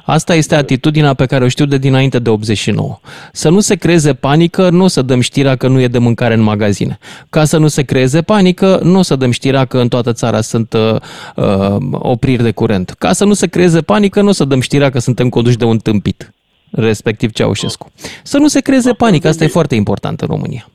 Asta 0.05 0.35
este 0.35 0.55
atitudinea 0.55 1.15
pe 1.15 1.27
care 1.27 1.45
o 1.45 1.49
știu 1.49 1.65
de 1.65 1.79
dinainte 1.79 2.19
de 2.19 2.31
89. 2.31 2.99
Să 3.33 3.49
nu 3.49 3.61
se 3.61 3.75
creeze 3.75 4.15
panică, 4.15 4.71
nu 4.71 4.85
o 4.85 4.87
să 4.87 5.03
dăm 5.03 5.21
știrea 5.21 5.57
că 5.57 5.69
nu 5.69 5.81
e 5.81 5.89
de 5.89 5.99
mâncare 5.99 6.35
în 6.35 6.41
magazine. 6.41 6.99
Ca 7.31 7.45
să 7.45 7.59
nu 7.59 7.69
se 7.69 7.83
creeze 7.83 8.23
panică, 8.23 8.81
nu 8.83 8.99
o 8.99 9.03
să 9.03 9.17
dăm 9.17 9.31
știrea 9.31 9.65
că 9.65 9.79
în 9.79 9.89
toată 9.89 10.13
țara 10.13 10.41
sunt 10.41 10.73
uh, 10.73 10.97
uh, 11.37 11.77
opriri 11.93 12.43
de 12.43 12.51
curent. 12.51 12.91
Ca 12.91 13.13
să 13.13 13.25
nu 13.25 13.33
se 13.33 13.47
creeze 13.47 13.83
panică, 13.83 14.23
nu 14.23 14.29
o 14.29 14.33
să 14.33 14.45
dăm 14.45 14.61
știrea 14.61 14.91
că 14.91 14.99
suntem 14.99 15.29
conduși 15.29 15.57
de 15.57 15.65
un 15.65 15.79
tâmpit 15.79 16.33
respectiv 16.71 17.31
Ceaușescu. 17.31 17.93
Să 18.23 18.39
nu 18.39 18.47
se 18.47 18.61
creeze 18.61 18.93
panică, 18.93 19.29
asta 19.29 19.45
e 19.45 19.49
foarte 19.49 19.75
important 19.75 20.21
în 20.21 20.29
România. 20.31 20.67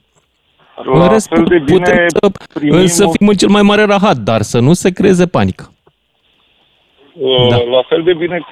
La 0.93 1.03
în 1.03 1.09
rest, 1.09 1.27
putem 1.65 2.07
să, 2.07 2.85
să 2.85 3.09
fim 3.17 3.27
în 3.27 3.35
cel 3.35 3.49
mai 3.49 3.61
mare 3.61 3.83
rahat, 3.83 4.17
dar 4.17 4.41
să 4.41 4.59
nu 4.59 4.73
se 4.73 4.91
creeze 4.91 5.27
panică. 5.27 5.73
Uh, 7.13 7.47
da. 7.49 7.57
La 7.57 7.83
fel 7.89 8.03
de 8.03 8.13
bine 8.13 8.47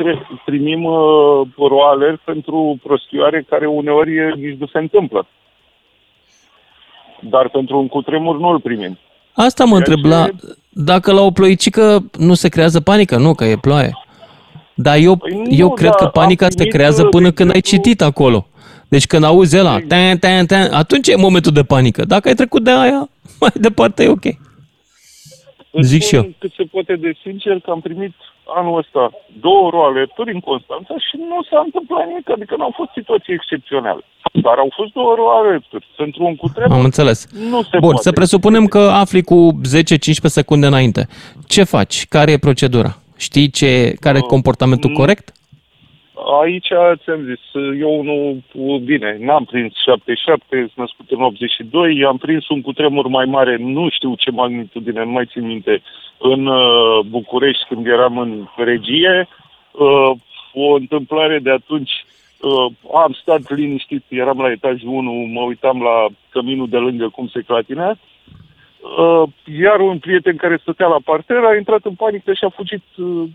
primim 0.46 0.84
uh, 0.84 1.48
roale 1.58 2.22
pentru 2.24 2.80
prostioare 2.84 3.46
care 3.50 3.66
uneori 3.66 4.40
nici 4.40 4.60
nu 4.60 4.68
se 4.68 4.78
întâmplă. 4.78 5.28
Dar 7.20 7.50
pentru 7.50 7.78
un 7.78 7.88
cutremur 7.88 8.40
nu 8.40 8.48
îl 8.48 8.60
primim. 8.60 8.98
Asta 9.34 9.66
mă 9.66 9.76
întreb, 9.76 10.02
ce... 10.02 10.08
la, 10.08 10.28
dacă 10.70 11.14
la 11.14 11.22
o 11.22 11.32
ploicică 11.32 12.04
nu 12.18 12.34
se 12.34 12.50
creează 12.50 12.82
panică, 12.82 13.18
nu, 13.18 13.34
că 13.34 13.44
e 13.44 13.56
ploaie. 13.56 13.92
Dar 14.82 14.98
eu, 14.98 15.16
păi 15.16 15.34
nu, 15.34 15.44
eu 15.50 15.70
cred 15.74 15.96
că 15.96 16.06
panica 16.06 16.48
se 16.50 16.66
creează 16.66 17.06
până 17.06 17.32
când 17.32 17.54
ai 17.54 17.62
citit 17.62 18.02
acolo. 18.02 18.48
Deci 18.88 19.08
când 19.08 19.24
auzi 19.24 19.58
ăla, 19.60 19.78
tan, 19.88 20.18
tan, 20.18 20.46
tan, 20.46 20.74
atunci 20.74 21.08
e 21.08 21.16
momentul 21.16 21.52
de 21.52 21.64
panică. 21.64 22.06
Dacă 22.06 22.28
ai 22.28 22.34
trecut 22.34 22.64
de 22.64 22.72
aia, 22.72 23.10
mai 23.42 23.52
departe 23.54 24.04
e 24.04 24.08
ok. 24.08 24.26
Îți 25.72 25.88
Zic 25.88 26.02
și 26.04 26.16
eu. 26.16 26.30
Cât 26.40 26.52
se 26.58 26.64
poate 26.64 26.96
de 26.96 27.12
sincer 27.24 27.60
că 27.60 27.72
am 27.72 27.82
primit 27.82 28.14
anul 28.56 28.78
ăsta 28.78 29.12
două 29.40 29.70
roalerturi 29.70 30.34
în 30.34 30.40
Constanța 30.40 30.94
și 31.08 31.16
nu 31.18 31.40
s-a 31.50 31.62
întâmplat 31.66 32.08
nimic, 32.08 32.30
adică 32.30 32.54
nu 32.58 32.64
au 32.64 32.74
fost 32.76 32.92
situații 32.94 33.34
excepționale. 33.34 34.04
Dar 34.46 34.58
au 34.58 34.70
fost 34.76 34.92
două 34.94 35.14
roalerturi. 35.16 35.88
Pentru 35.98 36.24
un 36.24 36.36
cutremur 36.36 36.78
Am 36.78 36.84
înțeles. 36.84 37.28
Nu 37.52 37.62
se 37.62 37.78
Bun, 37.80 37.80
poate. 37.80 38.02
să 38.02 38.12
presupunem 38.12 38.66
că 38.66 38.80
afli 38.80 39.22
cu 39.22 39.60
10-15 39.84 40.36
secunde 40.40 40.66
înainte. 40.68 41.08
Ce 41.48 41.64
faci? 41.64 42.06
Care 42.08 42.32
e 42.32 42.38
procedura? 42.38 43.01
Știi 43.28 43.50
ce, 43.50 43.94
care 44.00 44.18
e 44.18 44.22
uh, 44.22 44.34
comportamentul 44.36 44.90
uh, 44.90 44.96
corect? 44.96 45.32
Aici 46.42 46.72
ți-am 47.04 47.22
zis, 47.32 47.44
eu 47.80 48.04
nu, 48.04 48.42
bine, 48.78 49.18
n-am 49.20 49.46
prins 49.46 49.74
77, 49.86 50.46
sunt 50.50 50.72
născut 50.76 51.10
în 51.10 51.22
82, 51.22 52.06
am 52.06 52.18
prins 52.18 52.50
un 52.50 52.62
cutremur 52.62 53.08
mai 53.08 53.26
mare, 53.26 53.58
nu 53.60 53.90
știu 53.90 54.16
ce 54.16 54.32
magnitudine, 54.32 55.04
nu 55.04 55.12
mai 55.12 55.26
țin 55.26 55.46
minte, 55.46 55.82
în 56.18 56.46
uh, 56.46 57.00
București 57.06 57.66
când 57.68 57.88
eram 57.88 58.18
în 58.18 58.48
regie. 58.56 59.28
Uh, 59.72 60.12
o 60.54 60.74
întâmplare 60.74 61.40
de 61.40 61.52
atunci, 61.52 61.92
uh, 62.42 62.74
am 62.96 63.18
stat 63.22 63.42
liniștit, 63.56 64.04
eram 64.10 64.38
la 64.38 64.52
etajul 64.52 64.90
1, 64.90 65.12
mă 65.12 65.42
uitam 65.42 65.82
la 65.82 66.08
căminul 66.30 66.70
de 66.70 66.78
lângă 66.78 67.10
cum 67.10 67.28
se 67.28 67.42
clatinea 67.42 67.98
Uh, 68.82 69.30
iar 69.60 69.80
un 69.80 70.00
prieten 70.00 70.36
care 70.36 70.58
stătea 70.62 70.88
la 70.88 70.98
parter 71.06 71.38
a 71.38 71.56
intrat 71.56 71.84
în 71.84 71.94
panică 71.94 72.34
și 72.34 72.44
a 72.44 72.50
fugit 72.50 72.84
uh, 72.98 73.30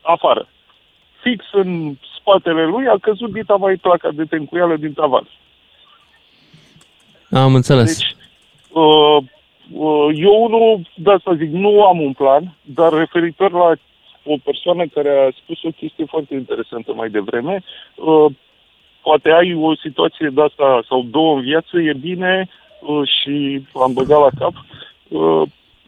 afară. 0.00 0.48
Fix 1.22 1.44
în 1.52 1.94
spatele 2.18 2.64
lui 2.64 2.86
a 2.86 2.96
căzut 3.00 3.32
dita 3.32 3.54
mai 3.54 3.76
placa 3.76 4.10
de 4.12 4.24
tencuială 4.24 4.76
din 4.76 4.92
tavan. 4.92 5.28
Am 7.30 7.54
înțeles. 7.54 7.98
Deci, 7.98 8.16
uh, 8.68 9.16
uh, 9.72 10.08
eu 10.14 10.48
nu, 10.48 10.82
da 10.94 11.18
să 11.24 11.32
zic, 11.36 11.50
nu 11.50 11.84
am 11.84 12.00
un 12.00 12.12
plan, 12.12 12.56
dar 12.62 12.92
referitor 12.92 13.52
la 13.52 13.72
o 14.24 14.36
persoană 14.44 14.86
care 14.86 15.10
a 15.10 15.36
spus 15.42 15.62
o 15.62 15.70
chestie 15.70 16.04
foarte 16.04 16.34
interesantă 16.34 16.92
mai 16.92 17.10
devreme, 17.10 17.62
uh, 17.94 18.32
poate 19.02 19.30
ai 19.30 19.54
o 19.54 19.74
situație 19.76 20.28
de 20.28 20.42
asta 20.42 20.82
sau 20.88 21.02
două 21.02 21.34
în 21.36 21.42
viață, 21.42 21.78
e 21.78 21.92
bine 21.92 22.48
uh, 22.48 22.58
și 23.04 23.62
am 23.74 23.92
băgat 23.92 24.20
la 24.20 24.30
cap 24.38 24.52
uh, 25.08 25.42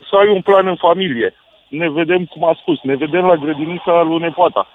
să 0.08 0.16
ai 0.16 0.28
un 0.28 0.42
plan 0.42 0.66
în 0.66 0.76
familie. 0.76 1.34
Ne 1.68 1.90
vedem, 1.90 2.24
cum 2.24 2.44
a 2.44 2.56
spus, 2.60 2.78
ne 2.82 2.94
vedem 2.94 3.24
la 3.24 3.36
grădinița 3.36 4.02
lui 4.02 4.18
Nepoata. 4.18 4.68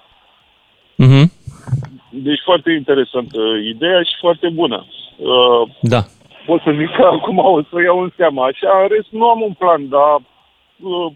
Mhm. 0.96 1.32
Deci 2.10 2.40
foarte 2.44 2.70
interesantă 2.72 3.40
ideea 3.74 4.02
și 4.02 4.16
foarte 4.20 4.48
bună. 4.48 4.86
Uh, 5.16 5.68
Da. 5.80 6.00
pot 6.46 6.60
să 6.62 6.74
zic 6.78 6.90
că 6.96 7.02
acum 7.02 7.38
o 7.38 7.62
să 7.62 7.68
o 7.72 7.80
iau 7.80 8.00
în 8.00 8.12
seama. 8.16 8.46
Așa, 8.46 8.80
în 8.82 8.88
rest, 8.88 9.08
nu 9.10 9.28
am 9.28 9.40
un 9.40 9.52
plan, 9.52 9.88
dar 9.88 10.14
uh, 10.14 11.12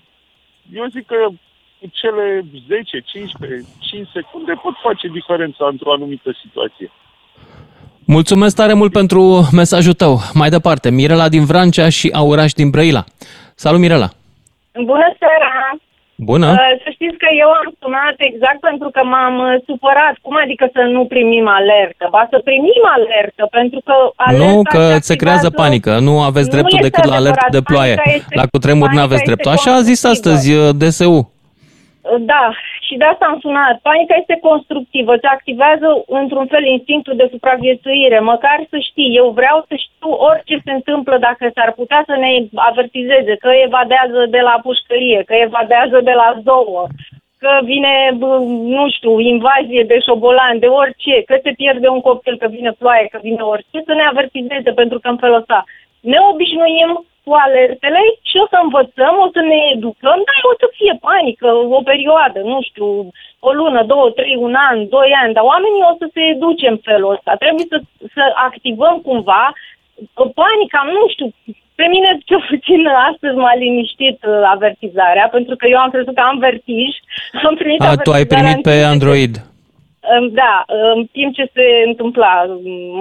eu 0.73 0.87
zic 0.87 1.07
că 1.07 1.29
cu 1.81 1.87
cele 1.93 2.45
10, 2.69 3.01
15, 3.01 3.69
5 3.81 4.09
secunde 4.13 4.53
pot 4.53 4.75
face 4.83 5.09
diferența 5.09 5.67
într-o 5.67 5.93
anumită 5.93 6.31
situație. 6.43 6.91
Mulțumesc 8.17 8.57
tare 8.57 8.73
mult 8.73 8.93
pentru 8.93 9.21
mesajul 9.53 9.93
tău. 10.03 10.15
Mai 10.41 10.49
departe, 10.57 10.91
Mirela 10.91 11.29
din 11.29 11.45
Vrancea 11.51 11.89
și 11.89 12.07
Auraș 12.23 12.53
din 12.61 12.71
Brăila. 12.71 13.05
Salut, 13.55 13.81
Mirela! 13.81 14.09
Bună 14.91 15.09
seara! 15.21 15.53
Bună! 16.31 16.49
Uh, 16.51 16.73
Să 16.85 16.89
știți 16.97 17.17
că 17.23 17.29
eu 17.43 17.51
am 17.61 17.69
sunat 17.83 18.17
exact 18.31 18.61
pentru 18.71 18.89
că 18.95 19.01
m-am 19.13 19.37
uh, 19.49 19.53
supărat. 19.69 20.15
Cum 20.27 20.35
adică 20.45 20.65
să 20.77 20.83
nu 20.97 21.03
primim 21.15 21.47
alertă? 21.59 22.05
Ba 22.15 22.23
să 22.33 22.39
primim 22.49 22.83
alertă, 22.97 23.43
pentru 23.59 23.81
că 23.87 23.95
alerta 24.27 24.45
Nu, 24.45 24.53
se 24.65 24.69
că 24.75 24.83
se 24.83 24.93
activează- 24.93 25.17
creează 25.23 25.49
panică. 25.63 25.93
Nu 26.09 26.15
aveți 26.31 26.49
Nu 26.49 26.55
dreptul 26.55 26.79
este 26.79 26.89
decât 26.89 27.05
la 27.13 27.17
alert 27.21 27.37
adevărat. 27.39 27.55
de 27.57 27.63
ploaie. 27.69 27.95
Panica 27.95 28.17
este- 28.19 28.35
La 28.41 28.47
cutremur 28.55 28.89
nu 28.89 28.95
panica 28.95 29.07
aveți 29.09 29.21
este 29.23 29.31
dreptul. 29.33 29.51
Așa 29.57 29.71
a 29.79 29.83
zis 29.91 29.99
constructivă. 30.03 30.15
astăzi 30.15 30.47
uh, 30.61 30.65
DSU. 30.81 31.17
Da, 32.33 32.43
și 32.93 33.01
de 33.03 33.09
asta 33.13 33.27
am 33.29 33.39
sunat. 33.45 33.77
Panica 33.89 34.15
este 34.19 34.47
constructivă, 34.49 35.13
se 35.17 35.29
activează 35.37 35.89
într-un 36.21 36.47
fel 36.53 36.65
instinctul 36.77 37.17
de 37.17 37.27
supraviețuire. 37.35 38.19
Măcar 38.33 38.59
să 38.71 38.79
știi, 38.89 39.17
eu 39.21 39.27
vreau 39.39 39.59
să 39.69 39.75
știu 39.85 40.11
orice 40.31 40.57
se 40.65 40.73
întâmplă 40.79 41.15
dacă 41.29 41.45
s-ar 41.55 41.71
putea 41.81 42.01
să 42.09 42.15
ne 42.23 42.31
avertizeze, 42.71 43.35
că 43.45 43.51
evadează 43.67 44.21
de 44.35 44.41
la 44.49 44.55
pușcărie, 44.67 45.21
că 45.29 45.35
evadează 45.47 45.99
de 46.09 46.15
la 46.21 46.29
zouă, 46.47 46.85
că 47.43 47.53
vine, 47.71 47.95
bă, 48.21 48.33
nu 48.77 48.85
știu, 48.97 49.13
invazie 49.19 49.83
de 49.93 49.99
șobolan, 50.07 50.59
de 50.59 50.67
orice, 50.83 51.15
că 51.29 51.35
se 51.43 51.53
pierde 51.61 51.89
un 51.89 52.01
copil, 52.01 52.37
că 52.39 52.47
vine 52.57 52.73
ploaie, 52.79 53.07
că 53.13 53.19
vine 53.23 53.43
orice, 53.53 53.79
să 53.89 53.93
ne 53.95 54.05
avertizeze, 54.11 54.71
pentru 54.81 54.99
că 54.99 55.09
în 55.09 55.17
felul 55.23 55.41
ăsta 55.43 55.65
ne 56.01 56.19
obișnuim 56.33 56.91
cu 57.25 57.33
alertele 57.47 58.03
și 58.29 58.37
o 58.45 58.47
să 58.53 58.59
învățăm, 58.63 59.15
o 59.27 59.29
să 59.35 59.41
ne 59.51 59.61
educăm, 59.77 60.19
dar 60.29 60.41
o 60.51 60.55
să 60.63 60.67
fie 60.79 60.95
panică 61.09 61.49
o 61.79 61.81
perioadă, 61.91 62.39
nu 62.53 62.59
știu, 62.69 62.87
o 63.49 63.51
lună, 63.61 63.81
două, 63.93 64.07
trei, 64.19 64.37
un 64.47 64.55
an, 64.69 64.79
doi 64.97 65.11
ani, 65.23 65.35
dar 65.37 65.45
oamenii 65.53 65.89
o 65.91 65.95
să 66.01 66.07
se 66.15 66.21
educe 66.35 66.67
în 66.75 66.79
felul 66.89 67.13
ăsta. 67.17 67.33
Trebuie 67.43 67.67
să, 67.73 67.79
să 68.17 68.25
activăm 68.49 68.97
cumva 69.09 69.45
panica, 70.41 70.81
nu 70.97 71.05
știu, 71.15 71.27
pe 71.75 71.85
mine 71.95 72.11
cel 72.29 72.43
puțin 72.51 72.81
astăzi 73.11 73.37
m-a 73.43 73.55
liniștit 73.55 74.19
uh, 74.25 74.43
avertizarea, 74.55 75.29
pentru 75.37 75.55
că 75.57 75.65
eu 75.69 75.79
am 75.79 75.91
crezut 75.91 76.15
că 76.15 76.21
am 76.21 76.39
vertij, 76.39 76.93
am 77.49 77.55
primit 77.55 77.81
A, 77.81 77.85
tu 77.85 77.91
ai 77.91 77.95
avertizarea 77.95 78.39
primit 78.39 78.57
în 78.57 78.63
pe 78.63 78.71
timp 78.71 78.83
ce- 78.85 78.93
Android. 78.95 79.35
Um, 80.11 80.29
Da, 80.43 80.55
în 80.95 81.01
timp 81.17 81.35
ce 81.35 81.45
se 81.55 81.67
întâmpla, 81.91 82.33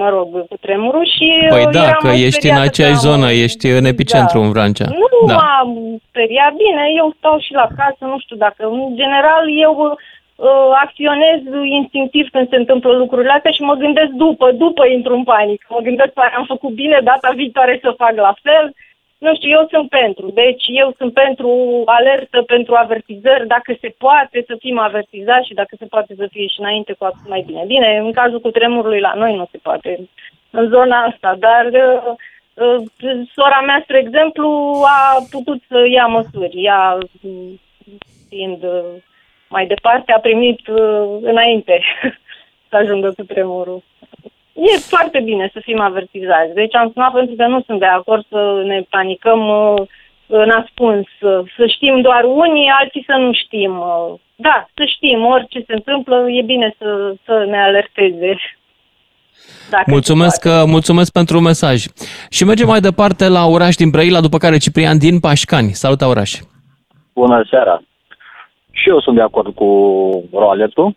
mă 0.00 0.08
rog, 0.08 0.28
cu 0.50 0.56
tremurul 0.66 1.06
și 1.16 1.26
Păi 1.56 1.64
uh, 1.66 1.72
da, 1.76 1.82
eram 1.82 2.00
că 2.04 2.08
ești 2.26 2.46
în 2.48 2.56
speriată 2.56 2.68
aceeași 2.68 3.00
că 3.00 3.06
am- 3.08 3.10
zonă, 3.12 3.26
ești 3.44 3.66
în 3.78 3.84
epicentru 3.94 4.38
Da. 4.38 4.44
în 4.44 4.50
Vrancea. 4.54 4.86
Nu 5.02 5.08
Da. 5.26 5.34
m-am 5.38 5.70
speriat 6.08 6.52
bine, 6.64 6.82
eu 7.00 7.06
stau 7.18 7.36
și 7.44 7.52
la 7.60 7.66
casă, 7.78 8.02
nu 8.12 8.18
știu 8.24 8.36
dacă... 8.44 8.60
În 8.76 8.80
general, 9.02 9.44
eu 9.66 9.72
uh, 9.82 10.70
acționez 10.84 11.40
instinctiv 11.80 12.24
când 12.34 12.46
se 12.48 12.56
întâmplă 12.62 12.90
lucrurile 13.02 13.32
astea 13.36 13.50
și 13.56 13.62
mă 13.70 13.74
gândesc 13.84 14.10
după, 14.24 14.46
după 14.64 14.82
intru 14.96 15.12
în 15.18 15.24
panică. 15.32 15.64
Mă 15.68 15.80
gândesc, 15.88 16.12
"Oare 16.20 16.34
am 16.36 16.46
făcut 16.54 16.72
bine 16.82 16.98
data 17.10 17.28
viitoare 17.40 17.74
să 17.82 18.00
fac 18.02 18.14
la 18.28 18.34
fel. 18.46 18.66
Nu 19.24 19.34
știu, 19.34 19.50
eu 19.58 19.66
sunt 19.70 19.88
pentru. 19.88 20.30
Deci 20.30 20.64
eu 20.66 20.94
sunt 20.98 21.12
pentru 21.12 21.82
alertă, 21.84 22.42
pentru 22.42 22.74
avertizări, 22.74 23.46
dacă 23.46 23.76
se 23.80 23.94
poate 23.98 24.44
să 24.46 24.54
fim 24.58 24.78
avertizați 24.78 25.46
și 25.46 25.54
dacă 25.54 25.74
se 25.78 25.86
poate 25.86 26.14
să 26.16 26.26
fie 26.30 26.46
și 26.46 26.60
înainte 26.60 26.92
cu 26.92 27.04
atât 27.04 27.28
mai 27.28 27.42
bine. 27.46 27.62
Bine, 27.66 27.98
în 27.98 28.12
cazul 28.12 28.40
cu 28.40 28.50
tremurului 28.50 29.00
la 29.00 29.12
noi 29.14 29.36
nu 29.36 29.46
se 29.50 29.58
poate 29.62 30.08
în 30.50 30.68
zona 30.68 31.02
asta, 31.02 31.36
dar 31.38 31.64
uh, 31.66 32.14
uh, 32.54 32.82
sora 33.34 33.60
mea, 33.66 33.80
spre 33.82 33.98
exemplu, 33.98 34.48
a 34.86 35.26
putut 35.30 35.62
să 35.68 35.86
ia 35.88 36.06
măsuri. 36.06 36.62
Ea, 36.62 36.98
mm, 37.20 37.60
fiind 38.28 38.62
uh, 38.62 38.84
mai 39.48 39.66
departe, 39.66 40.12
a 40.12 40.20
primit 40.20 40.66
uh, 40.66 41.18
înainte 41.20 41.82
să 42.68 42.76
ajungă 42.76 43.12
cu 43.16 43.22
tremurul. 43.22 43.82
E 44.54 44.78
foarte 44.78 45.20
bine 45.20 45.50
să 45.52 45.60
fim 45.62 45.80
avertizați. 45.80 46.54
Deci 46.54 46.74
am 46.74 46.90
sunat 46.92 47.12
pentru 47.12 47.34
că 47.34 47.46
nu 47.46 47.62
sunt 47.66 47.78
de 47.78 47.86
acord 47.86 48.24
să 48.28 48.62
ne 48.64 48.82
panicăm 48.90 49.48
uh, 49.48 49.82
în 50.26 50.50
ascuns. 50.50 51.06
Uh, 51.20 51.40
Să 51.56 51.66
știm 51.66 52.00
doar 52.00 52.24
unii, 52.24 52.72
alții 52.80 53.04
să 53.06 53.16
nu 53.18 53.32
știm. 53.32 53.78
Uh, 53.78 54.14
Da, 54.36 54.68
să 54.74 54.84
știm 54.94 55.24
orice 55.24 55.64
se 55.66 55.72
întâmplă, 55.72 56.30
e 56.30 56.42
bine 56.42 56.74
să, 56.78 57.14
să 57.24 57.44
ne 57.48 57.62
alerteze. 57.62 58.34
Dacă 59.70 59.84
Mulțumesc, 59.86 60.44
uh, 60.44 60.62
mulțumesc 60.66 61.12
pentru 61.12 61.40
mesaj. 61.40 61.84
Și 62.30 62.44
mergem 62.44 62.66
mai 62.68 62.80
departe 62.80 63.28
la 63.28 63.46
oraș 63.46 63.74
din 63.74 63.90
Brăila, 63.90 64.20
după 64.20 64.36
care 64.38 64.56
Ciprian 64.58 64.98
din 64.98 65.20
Pașcani. 65.20 65.70
Salut, 65.70 66.00
oraș! 66.00 66.32
Bună 67.14 67.46
seara! 67.50 67.82
Și 68.70 68.88
eu 68.88 69.00
sunt 69.00 69.16
de 69.16 69.22
acord 69.22 69.54
cu 69.54 69.68
roalertul. 70.32 70.96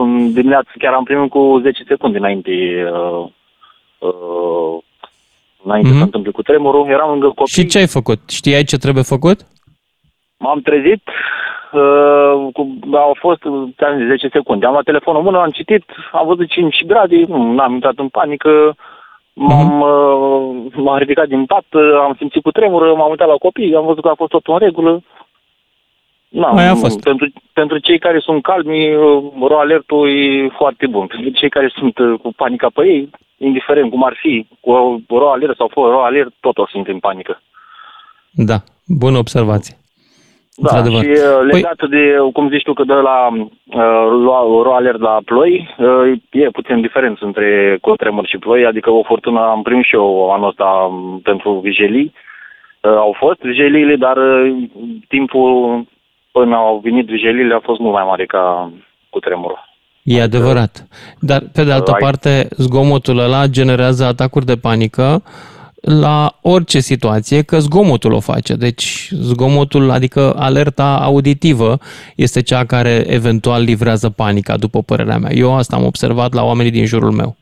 Uh, 0.00 0.06
Sunt 0.06 0.34
dimineața, 0.34 0.70
chiar 0.78 0.92
am 0.92 1.04
primit 1.04 1.30
cu 1.30 1.58
10 1.62 1.82
secunde 1.88 2.18
înainte, 2.18 2.50
uh, 2.92 3.26
uh, 3.98 4.78
înainte 5.64 5.88
Mhm. 5.88 5.96
să 5.96 6.02
se 6.02 6.04
întâmple 6.04 6.30
cu 6.30 6.42
tremurul. 6.42 6.86
Eram 6.88 7.10
lângă 7.10 7.26
copii, 7.26 7.46
Și 7.62 7.66
ce 7.66 7.78
ai 7.78 7.86
făcut? 7.86 8.18
Știai 8.30 8.62
ce 8.64 8.76
trebuie 8.76 9.02
făcut? 9.02 9.38
m-am 10.42 10.60
trezit, 10.60 11.02
uh, 11.72 12.32
cu, 12.52 12.78
au 12.92 13.16
fost 13.18 13.44
uh, 13.44 13.68
ți-am 13.76 13.96
zis, 13.98 14.06
10 14.06 14.28
secunde. 14.32 14.66
Am 14.66 14.72
luat 14.72 14.84
telefonul 14.84 15.20
în 15.20 15.26
mână, 15.26 15.38
am 15.40 15.50
citit, 15.50 15.84
am 16.12 16.26
văzut 16.26 16.48
5 16.50 16.84
grade, 16.86 17.24
nu 17.28 17.58
am 17.60 17.72
intrat 17.72 17.94
în 17.96 18.08
panică, 18.08 18.74
m-am, 19.32 19.80
uh, 19.80 20.72
m-am 20.74 20.98
ridicat 20.98 21.28
din 21.28 21.44
pat, 21.46 21.64
uh, 21.72 21.82
am 22.06 22.14
simțit 22.18 22.42
cu 22.42 22.50
tremură, 22.50 22.94
m-am 22.94 23.10
uitat 23.10 23.28
la 23.28 23.34
copii, 23.46 23.74
am 23.74 23.84
văzut 23.84 24.02
că 24.02 24.08
a 24.08 24.14
fost 24.22 24.30
tot 24.30 24.46
în 24.46 24.58
regulă. 24.58 25.02
Na, 26.30 26.48
Aia 26.48 26.70
a 26.70 26.74
fost. 26.74 27.00
Pentru, 27.00 27.32
pentru 27.52 27.78
cei 27.78 27.98
care 27.98 28.18
sunt 28.18 28.42
calmi, 28.42 28.94
uh, 28.94 29.22
ro 29.48 29.58
alertul 29.58 30.08
e 30.08 30.48
foarte 30.56 30.86
bun. 30.86 31.06
Pentru 31.06 31.30
cei 31.30 31.48
care 31.48 31.72
sunt 31.74 31.98
uh, 31.98 32.18
cu 32.22 32.32
panica 32.36 32.68
pe 32.74 32.86
ei, 32.86 33.10
indiferent 33.36 33.90
cum 33.90 34.04
ar 34.04 34.16
fi, 34.20 34.46
cu 34.60 35.02
ro 35.08 35.30
alert 35.30 35.56
sau 35.56 35.70
fără 35.72 35.90
ro 35.90 36.02
alert, 36.02 36.32
tot 36.40 36.58
o 36.58 36.66
să 36.66 36.72
intre 36.76 36.92
în 36.92 36.98
panică. 36.98 37.42
Da, 38.30 38.56
bună 38.86 39.18
observație. 39.18 39.74
Da, 40.56 40.68
Într-adevăr. 40.68 41.02
și 41.02 41.10
uh, 41.10 41.52
legat 41.52 41.88
de, 41.88 42.16
cum 42.32 42.48
zici 42.48 42.62
tu, 42.62 42.72
că 42.72 42.84
de 42.84 42.92
la 42.92 43.28
uh, 43.32 44.62
ro 44.62 44.74
alert 44.74 45.00
la 45.00 45.18
ploi, 45.24 45.74
uh, 45.78 46.18
e 46.30 46.50
puțin 46.50 46.80
diferență 46.80 47.24
între 47.24 47.78
cutremur 47.80 48.26
și 48.26 48.38
ploi, 48.38 48.64
adică 48.66 48.90
o 48.90 49.02
furtună 49.02 49.40
am 49.40 49.62
primit 49.62 49.84
și 49.84 49.94
eu 49.94 50.30
anul 50.32 50.48
ăsta 50.48 50.64
um, 50.64 51.20
pentru 51.22 51.52
vijelii. 51.52 52.12
Uh, 52.80 52.90
au 52.90 53.14
fost 53.18 53.40
vijeliile, 53.40 53.96
dar 53.96 54.16
uh, 54.16 54.56
timpul 55.08 55.84
până 56.32 56.56
au 56.56 56.80
venit 56.82 57.06
vijeliile 57.06 57.54
a 57.54 57.60
fost 57.62 57.80
mult 57.80 57.94
mai 57.94 58.04
mare 58.06 58.26
ca 58.26 58.72
cutremurul. 59.10 59.68
E 60.02 60.22
adevărat. 60.22 60.86
Dar, 61.20 61.42
pe 61.52 61.64
de 61.64 61.72
altă 61.72 61.90
Ai- 61.90 62.00
parte, 62.00 62.48
zgomotul 62.56 63.18
ăla 63.18 63.46
generează 63.46 64.04
atacuri 64.04 64.44
de 64.46 64.56
panică 64.56 65.22
la 65.82 66.32
orice 66.42 66.78
situație, 66.80 67.42
că 67.42 67.58
zgomotul 67.58 68.12
o 68.12 68.20
face. 68.20 68.54
Deci, 68.54 69.08
zgomotul, 69.12 69.90
adică 69.90 70.34
alerta 70.38 70.98
auditivă, 71.02 71.78
este 72.16 72.42
cea 72.42 72.64
care 72.64 73.04
eventual 73.06 73.62
livrează 73.62 74.10
panica, 74.10 74.56
după 74.56 74.82
părerea 74.82 75.18
mea. 75.18 75.30
Eu 75.34 75.56
asta 75.56 75.76
am 75.76 75.84
observat 75.84 76.32
la 76.32 76.44
oamenii 76.44 76.70
din 76.70 76.86
jurul 76.86 77.10
meu. 77.10 77.36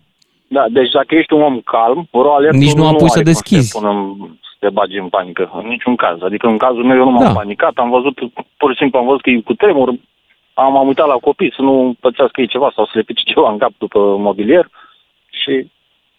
Da, 0.48 0.64
deci 0.72 0.90
dacă 0.90 1.14
ești 1.14 1.32
un 1.32 1.42
om 1.42 1.60
calm, 1.60 2.08
ro 2.12 2.34
alert 2.34 2.54
Nici 2.54 2.72
nu 2.72 2.86
am 2.86 2.94
pus 2.94 3.10
să 3.12 3.18
are 3.18 3.22
cum 3.22 3.32
deschizi. 3.32 3.68
Să, 3.68 3.78
te 3.78 3.84
pună, 3.86 3.92
în- 3.98 4.36
să 4.40 4.47
te 4.58 4.68
bagi 4.70 4.98
în 4.98 5.08
panică, 5.08 5.50
în 5.54 5.66
niciun 5.68 5.96
caz. 5.96 6.22
Adică 6.22 6.46
în 6.46 6.58
cazul 6.58 6.84
meu 6.84 6.96
eu 6.96 7.04
nu 7.04 7.10
m-am 7.10 7.24
Da. 7.32 7.32
panicat, 7.32 7.72
am 7.76 7.90
văzut, 7.90 8.18
pur 8.56 8.70
și 8.72 8.78
simplu 8.78 8.98
am 8.98 9.04
văzut 9.06 9.20
că 9.22 9.30
e 9.30 9.40
cu 9.40 9.54
tremur, 9.54 9.88
am, 10.54 10.76
am 10.76 10.86
uitat 10.86 11.06
la 11.06 11.14
copii 11.14 11.52
să 11.56 11.62
nu 11.62 11.94
pățească 12.00 12.40
ei 12.40 12.46
ceva 12.46 12.72
sau 12.74 12.84
să 12.84 12.90
le 12.94 13.02
pice 13.02 13.22
ceva 13.32 13.50
în 13.50 13.58
cap 13.58 13.70
după 13.78 13.98
mobilier 14.16 14.68
și 15.30 15.70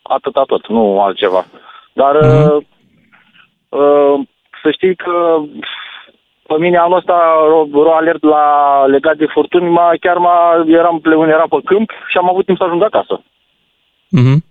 atâta 0.01 0.43
tot, 0.47 0.67
nu 0.67 1.01
altceva. 1.01 1.45
Dar 1.93 2.15
Mhm. 2.15 2.55
uh, 2.55 2.63
Uh, 3.71 4.19
să 4.63 4.71
știi 4.71 4.95
că 4.95 5.39
pe 6.47 6.55
mine 6.59 6.77
anul 6.77 6.97
ăsta 6.97 7.33
ro, 7.47 7.67
ro 7.71 7.93
alert 7.95 8.23
la 8.23 8.45
legat 8.85 9.17
de 9.17 9.25
furtuni, 9.25 9.69
ma, 9.69 9.91
chiar 9.99 10.17
m-a, 10.17 10.63
eram, 10.67 11.01
eram 11.27 11.47
pe 11.49 11.57
câmp 11.65 11.89
și 12.07 12.17
am 12.17 12.29
avut 12.29 12.45
timp 12.45 12.57
să 12.57 12.63
ajung 12.63 12.83
acasă. 12.83 13.21
Mm-hmm. 14.17 14.48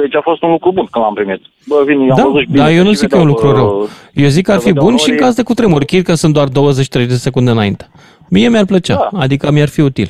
Deci 0.00 0.14
a 0.14 0.20
fost 0.22 0.42
un 0.42 0.50
lucru 0.50 0.72
bun 0.72 0.86
când 0.90 1.04
l-am 1.04 1.14
primit. 1.14 1.42
Bă, 1.66 1.82
vin, 1.86 2.06
da, 2.06 2.14
am 2.22 2.32
văzut 2.32 2.46
bine, 2.48 2.62
da, 2.64 2.70
eu 2.72 2.82
nu 2.84 2.88
și 2.90 2.96
zic 2.96 3.08
că 3.08 3.16
e 3.16 3.20
un 3.20 3.26
vedeau, 3.26 3.42
lucru 3.50 3.58
rău. 3.60 3.80
uh, 3.80 3.88
Eu 4.14 4.28
zic 4.28 4.44
că 4.44 4.52
ar 4.52 4.58
să 4.58 4.62
fi 4.62 4.68
vedeau 4.72 4.86
bun 4.86 4.96
și 4.96 5.04
în 5.08 5.10
norii. 5.10 5.24
caz 5.26 5.34
de 5.34 5.42
cutremur, 5.42 5.84
chir 5.84 6.02
că 6.02 6.14
sunt 6.14 6.34
doar 6.34 6.48
20-30 6.48 7.08
de 7.08 7.14
secunde 7.14 7.50
înainte. 7.50 7.88
Mie 8.30 8.48
mi-ar 8.48 8.64
plăcea, 8.64 8.94
Da. 8.96 9.18
adică 9.18 9.50
mi-ar 9.50 9.68
fi 9.68 9.80
util. 9.80 10.08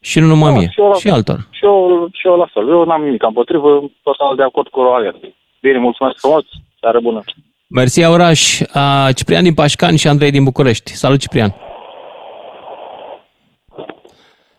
Și 0.00 0.18
nu 0.20 0.26
numai 0.26 0.52
Da, 0.52 0.58
mie, 0.58 0.68
și 0.70 0.80
eu 0.80 0.88
la- 0.88 0.94
și 0.94 1.08
altor. 1.08 1.48
Și 1.50 1.64
eu, 1.64 2.08
și 2.12 2.26
eu 2.26 2.36
la 2.36 2.46
fel. 2.52 2.68
Eu 2.68 2.84
n-am 2.84 3.02
nimic 3.02 3.22
împotrivă, 3.22 3.90
total 4.02 4.36
de 4.36 4.42
acord 4.42 4.68
cu 4.68 4.80
ro 4.80 4.94
alert. 4.94 5.16
Bine, 5.60 5.78
mulțumesc 5.78 6.16
frumos, 6.20 6.42
seară 6.80 7.00
bună. 7.00 7.20
Mersi, 7.66 8.02
Auraș, 8.04 8.60
a, 8.72 9.12
Ciprian 9.12 9.42
din 9.42 9.54
Pașcani 9.54 9.98
și 9.98 10.08
Andrei 10.08 10.30
din 10.30 10.44
București. 10.44 10.92
Salut, 10.92 11.18
Ciprian! 11.20 11.54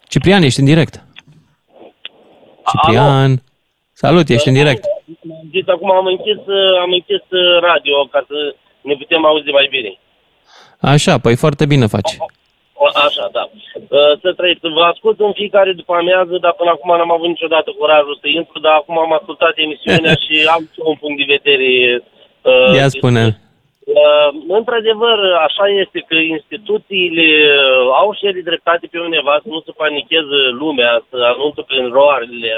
Ciprian, 0.07 0.43
ești 0.43 0.59
în 0.59 0.65
direct. 0.65 1.03
Ciprian, 2.71 3.41
salut, 4.03 4.27
ești 4.29 4.47
în 4.47 4.53
direct. 4.61 4.83
Zis, 5.53 5.67
acum 5.75 5.91
am 5.91 6.05
închis, 6.05 6.39
uh, 6.59 6.77
am 6.85 6.91
închis 6.99 7.23
uh, 7.41 7.59
radio 7.69 7.95
ca 8.13 8.21
să 8.29 8.37
ne 8.81 8.95
putem 9.01 9.25
auzi 9.25 9.51
mai 9.59 9.67
bine. 9.75 9.91
Așa, 10.93 11.13
păi 11.25 11.35
foarte 11.43 11.65
bine 11.65 11.85
faci. 11.95 12.13
O, 12.83 12.85
Așa, 13.07 13.25
da. 13.37 13.43
Uh, 13.97 14.13
Să 14.21 14.29
trăiți. 14.39 14.59
Vă 14.77 14.83
ascult 14.93 15.19
în 15.19 15.33
fiecare 15.41 15.71
după 15.81 15.93
amiază, 15.93 16.35
dar 16.45 16.53
până 16.59 16.69
acum 16.73 16.89
n-am 16.97 17.11
avut 17.17 17.27
niciodată 17.27 17.69
curajul 17.79 18.17
să 18.21 18.27
intru, 18.27 18.59
dar 18.65 18.73
acum 18.73 18.97
am 18.99 19.13
ascultat 19.19 19.53
emisiunea 19.65 20.13
și 20.25 20.35
am 20.55 20.61
și 20.73 20.79
eu 20.79 20.89
un 20.93 20.97
punct 21.01 21.17
de 21.21 21.31
vedere. 21.35 21.69
uh, 22.49 22.75
Ia 22.79 22.87
spune. 22.97 23.23
Uh, 23.99 24.29
într-adevăr, 24.59 25.17
așa 25.47 25.65
este 25.83 25.99
că 26.09 26.15
instituțiile 26.35 27.27
uh, 27.53 27.99
au 28.01 28.09
și 28.17 28.25
ele 28.29 28.41
dreptate 28.49 28.85
pe 28.91 28.99
undeva 29.07 29.33
să 29.43 29.47
nu 29.55 29.59
se 29.65 29.71
panicheze 29.81 30.39
lumea, 30.61 30.91
să 31.09 31.15
anunță 31.33 31.61
prin 31.69 31.85
roarele. 31.97 32.51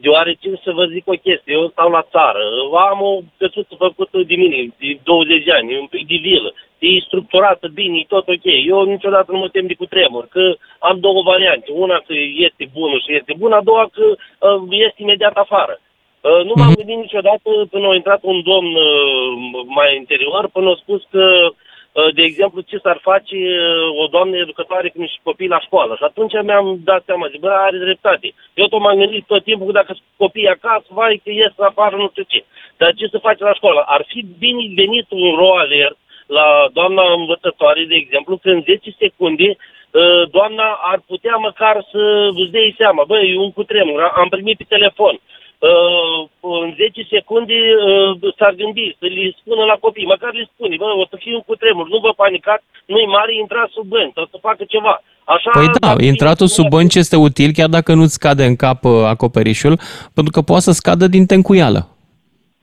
Deoarece, 0.00 0.60
să 0.64 0.70
vă 0.72 0.84
zic 0.84 1.04
o 1.06 1.12
chestie, 1.12 1.52
eu 1.52 1.68
stau 1.68 1.90
la 1.90 2.06
țară, 2.10 2.42
am 2.90 3.00
o 3.02 3.20
căsuță 3.38 3.74
făcută 3.78 4.18
de 4.26 4.36
mine, 4.36 4.74
de 4.78 4.98
20 5.02 5.44
de 5.44 5.52
ani, 5.52 5.78
un 5.78 5.86
pic 5.86 6.06
de 6.06 6.16
vilă, 6.16 6.52
e 6.78 7.00
structurată 7.00 7.68
bine, 7.74 7.98
e 7.98 8.04
tot 8.08 8.28
ok. 8.28 8.44
Eu 8.44 8.84
niciodată 8.84 9.32
nu 9.32 9.38
mă 9.38 9.48
tem 9.48 9.66
de 9.66 9.74
cutremur, 9.74 10.26
că 10.30 10.56
am 10.78 11.00
două 11.00 11.22
variante. 11.22 11.70
Una 11.72 11.98
că 12.06 12.14
este 12.46 12.70
bună 12.72 12.96
și 13.04 13.14
este 13.14 13.34
bună, 13.38 13.54
a 13.56 13.62
doua 13.62 13.88
că 13.92 14.04
uh, 14.06 14.62
este 14.70 15.02
imediat 15.02 15.36
afară. 15.36 15.80
Uh, 16.20 16.44
nu 16.44 16.52
m-am 16.56 16.72
gândit 16.74 16.96
niciodată 16.96 17.50
până 17.70 17.88
a 17.88 17.94
intrat 17.94 18.20
un 18.22 18.42
domn 18.42 18.74
uh, 18.74 19.64
mai 19.66 19.96
interior, 19.96 20.48
până 20.52 20.70
a 20.70 20.78
spus 20.82 21.02
că, 21.10 21.24
uh, 21.44 21.50
de 22.14 22.22
exemplu, 22.22 22.60
ce 22.60 22.78
s-ar 22.78 22.98
face 23.02 23.36
uh, 23.36 24.02
o 24.02 24.06
doamnă 24.06 24.36
educătoare 24.36 24.88
când 24.88 25.08
și 25.08 25.18
copii 25.22 25.54
la 25.54 25.60
școală. 25.60 25.94
Și 25.96 26.04
atunci 26.04 26.32
mi-am 26.42 26.80
dat 26.84 27.02
seama, 27.04 27.28
zic, 27.28 27.40
bă, 27.40 27.48
are 27.48 27.78
dreptate. 27.78 28.34
Eu 28.54 28.66
tot 28.66 28.80
m-am 28.80 28.98
gândit 28.98 29.24
tot 29.26 29.44
timpul 29.44 29.66
că 29.66 29.72
dacă 29.72 29.92
sunt 29.92 30.08
copii 30.16 30.48
acasă, 30.48 30.86
vai 30.88 31.20
că 31.24 31.30
ies 31.30 31.52
afară, 31.56 31.96
nu 31.96 32.08
știu 32.10 32.22
ce. 32.22 32.44
Dar 32.76 32.94
ce 32.94 33.06
să 33.06 33.18
faci 33.18 33.38
la 33.38 33.54
școală? 33.54 33.80
Ar 33.86 34.04
fi 34.08 34.26
bine 34.38 34.62
venit 34.74 35.06
un 35.10 35.34
ro 35.34 35.58
alert 35.58 35.96
la 36.26 36.68
doamna 36.72 37.12
învățătoare, 37.12 37.84
de 37.84 37.94
exemplu, 37.94 38.36
că 38.36 38.48
în 38.50 38.62
10 38.62 38.90
secunde 38.98 39.48
uh, 39.56 40.30
doamna 40.30 40.68
ar 40.92 41.00
putea 41.06 41.36
măcar 41.36 41.86
să 41.92 42.30
îți 42.40 42.50
dea 42.50 42.74
seama, 42.76 43.04
băi, 43.04 43.32
e 43.32 43.38
un 43.38 43.52
cutremur, 43.52 44.00
am 44.02 44.28
primit 44.28 44.56
pe 44.56 44.64
telefon. 44.68 45.20
Uh, 45.58 46.28
în 46.62 46.74
10 46.76 47.06
secunde 47.14 47.54
uh, 47.54 48.32
s-ar 48.38 48.52
gândi 48.60 48.96
să 48.98 49.06
le 49.06 49.34
spună 49.40 49.62
la 49.64 49.76
copii, 49.84 50.12
măcar 50.14 50.32
le 50.34 50.50
spune, 50.54 50.76
bă, 50.76 50.84
o 51.02 51.06
să 51.10 51.16
fie 51.18 51.34
un 51.34 51.44
cutremur, 51.50 51.86
nu 51.88 51.98
vă 51.98 52.12
panicați, 52.22 52.64
nu-i 52.86 53.06
mare, 53.16 53.32
intrați 53.34 53.72
sub 53.72 53.86
bănci, 53.86 54.16
o 54.24 54.26
să 54.32 54.38
facă 54.48 54.64
ceva. 54.68 55.02
Așa, 55.24 55.50
Păi 55.52 55.66
da, 55.66 55.86
dacă- 55.86 56.04
intratul 56.04 56.46
sub 56.46 56.68
bănci 56.68 56.94
este 56.94 57.16
util, 57.16 57.50
chiar 57.52 57.68
dacă 57.68 57.94
nu-ți 57.94 58.18
cade 58.18 58.44
în 58.44 58.56
cap 58.56 58.84
uh, 58.84 58.92
acoperișul, 59.14 59.74
pentru 60.14 60.32
că 60.34 60.40
poate 60.42 60.62
să 60.68 60.72
scadă 60.72 61.06
din 61.06 61.26
tencuială. 61.26 61.80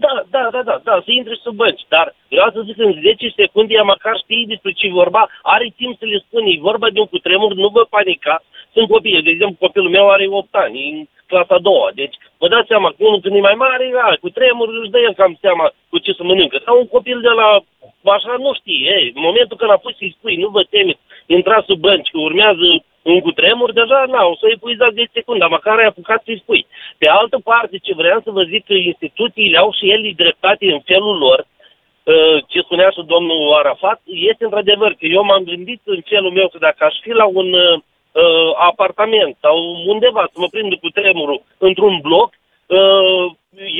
Da, 0.03 0.13
da, 0.33 0.43
da, 0.51 0.61
da, 0.69 0.75
da, 0.83 0.95
să 1.05 1.11
intre 1.11 1.35
sub 1.43 1.55
bănci. 1.55 1.85
Dar 1.93 2.15
vreau 2.29 2.49
să 2.55 2.61
zic, 2.67 2.77
în 2.77 2.93
10 3.01 3.33
secunde 3.35 3.73
ea 3.73 3.83
măcar 3.93 4.15
știe 4.23 4.45
despre 4.53 4.71
ce 4.71 4.85
e 4.87 4.99
vorba, 5.03 5.21
are 5.41 5.67
timp 5.79 5.93
să 5.99 6.05
le 6.05 6.23
spune, 6.27 6.47
e 6.51 6.67
vorba 6.69 6.87
de 6.93 6.99
un 6.99 7.09
cutremur, 7.13 7.51
nu 7.53 7.67
vă 7.75 7.83
panica. 7.95 8.35
Sunt 8.73 8.87
copii, 8.87 9.21
de 9.27 9.29
exemplu, 9.29 9.55
copilul 9.65 9.89
meu 9.97 10.05
are 10.09 10.25
8 10.29 10.47
ani, 10.63 10.79
e 10.79 10.95
în 10.95 11.05
clasa 11.27 11.55
a 11.55 11.65
doua. 11.69 11.89
Deci, 11.93 12.15
vă 12.37 12.47
dați 12.47 12.67
seama, 12.67 12.89
că 12.89 13.01
unul 13.07 13.21
când 13.21 13.35
e 13.35 13.49
mai 13.49 13.57
mare, 13.65 13.85
a, 14.03 14.17
cu 14.21 14.29
tremur, 14.29 14.67
își 14.81 14.93
dă 14.93 14.99
el 14.99 15.13
cam 15.13 15.37
seama 15.41 15.65
cu 15.89 15.97
ce 15.97 16.11
să 16.13 16.23
mănâncă. 16.23 16.57
Dar 16.65 16.75
un 16.75 16.87
copil 16.87 17.19
de 17.21 17.33
la 17.41 17.49
așa 18.15 18.35
nu 18.45 18.53
știe. 18.53 18.79
Ei, 18.95 19.11
în 19.15 19.21
momentul 19.27 19.57
când 19.57 19.71
a 19.71 19.83
pus 19.83 19.97
să-i 19.97 20.15
spui, 20.17 20.35
nu 20.43 20.47
vă 20.47 20.63
temeți, 20.69 20.99
intrați 21.25 21.65
sub 21.65 21.79
bănci, 21.79 22.11
că 22.11 22.19
urmează 22.19 22.67
un 23.01 23.19
cutremur, 23.19 23.71
deja, 23.71 24.05
na, 24.07 24.21
o 24.25 24.35
să 24.35 24.45
epuizați 24.47 24.93
10 24.93 25.09
secunde, 25.13 25.39
dar 25.39 25.49
măcar 25.49 25.77
ai 25.77 25.91
apucat 25.91 26.21
să-i 26.23 26.41
spui. 26.43 26.65
Pe 26.97 27.07
altă 27.09 27.37
parte, 27.43 27.77
ce 27.77 27.93
vreau 27.93 28.19
să 28.23 28.31
vă 28.31 28.43
zic, 28.43 28.65
că 28.65 28.73
instituțiile 28.73 29.57
au 29.57 29.71
și 29.77 29.91
ele 29.91 30.11
dreptate 30.15 30.65
în 30.71 30.81
felul 30.91 31.17
lor, 31.17 31.39
uh, 32.03 32.37
ce 32.47 32.59
spunea 32.59 32.89
și 32.89 33.01
domnul 33.13 33.53
Arafat, 33.53 34.01
este 34.05 34.43
într-adevăr 34.43 34.91
că 34.99 35.05
eu 35.05 35.23
m-am 35.23 35.43
gândit 35.43 35.81
în 35.83 36.01
felul 36.05 36.31
meu 36.31 36.47
că 36.47 36.57
dacă 36.57 36.85
aș 36.85 36.95
fi 37.01 37.11
la 37.11 37.25
un 37.25 37.53
uh, 37.53 37.79
apartament 38.69 39.37
sau 39.41 39.55
undeva 39.87 40.23
să 40.31 40.37
mă 40.39 40.47
prind 40.47 40.73
cu 40.73 40.89
tremurul 40.89 41.41
într-un 41.57 41.99
bloc, 42.01 42.29
uh, 42.65 43.25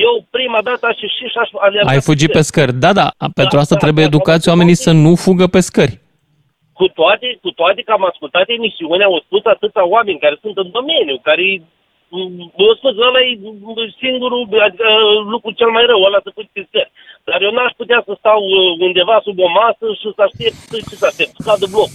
eu 0.06 0.14
prima 0.30 0.60
dată 0.62 0.86
aș 0.86 1.00
ieși 1.00 1.32
și 1.32 1.38
aș 1.42 1.50
alerga 1.52 1.90
Ai 1.90 2.00
fugit 2.00 2.30
pe 2.32 2.40
scări. 2.40 2.72
Da, 2.72 2.92
da, 2.92 3.08
pentru 3.34 3.58
asta 3.58 3.74
da, 3.74 3.80
trebuie 3.80 4.06
da, 4.06 4.10
educați 4.12 4.44
da, 4.44 4.50
oamenii 4.52 4.74
să 4.86 4.92
nu 4.92 5.14
fugă 5.14 5.46
pe 5.46 5.60
scări. 5.60 6.00
cu 6.78 6.86
toate, 6.88 7.38
cu 7.42 7.50
toate 7.50 7.80
că 7.82 7.92
am 7.92 8.04
ascultat 8.04 8.46
emisiunea, 8.48 9.06
au 9.06 9.22
spus 9.26 9.44
atâția 9.44 9.84
oameni 9.86 10.18
care 10.24 10.36
sunt 10.42 10.56
în 10.56 10.70
domeniu, 10.70 11.16
care 11.22 11.42
Vă 12.60 12.72
spus, 12.78 12.94
ăla 13.06 13.20
e 13.20 13.32
singurul, 14.02 14.42
adică 14.66 14.88
lucru 15.32 15.50
cel 15.50 15.70
mai 15.76 15.84
rău, 15.86 16.00
ăla 16.02 16.20
să 16.22 16.30
puți 16.34 16.50
pe 16.52 16.66
scări. 16.68 16.92
Dar 17.28 17.42
eu 17.42 17.52
n-aș 17.52 17.72
putea 17.76 18.00
să 18.06 18.12
stau 18.18 18.40
uh, 18.44 18.78
undeva 18.86 19.20
sub 19.26 19.38
o 19.46 19.48
masă 19.60 19.86
și 20.00 20.08
să 20.16 20.22
aștept, 20.26 20.58
ce 20.88 20.94
să 21.02 21.06
aștept, 21.10 21.32
să 21.36 21.42
cadă 21.48 21.66
bloc. 21.74 21.90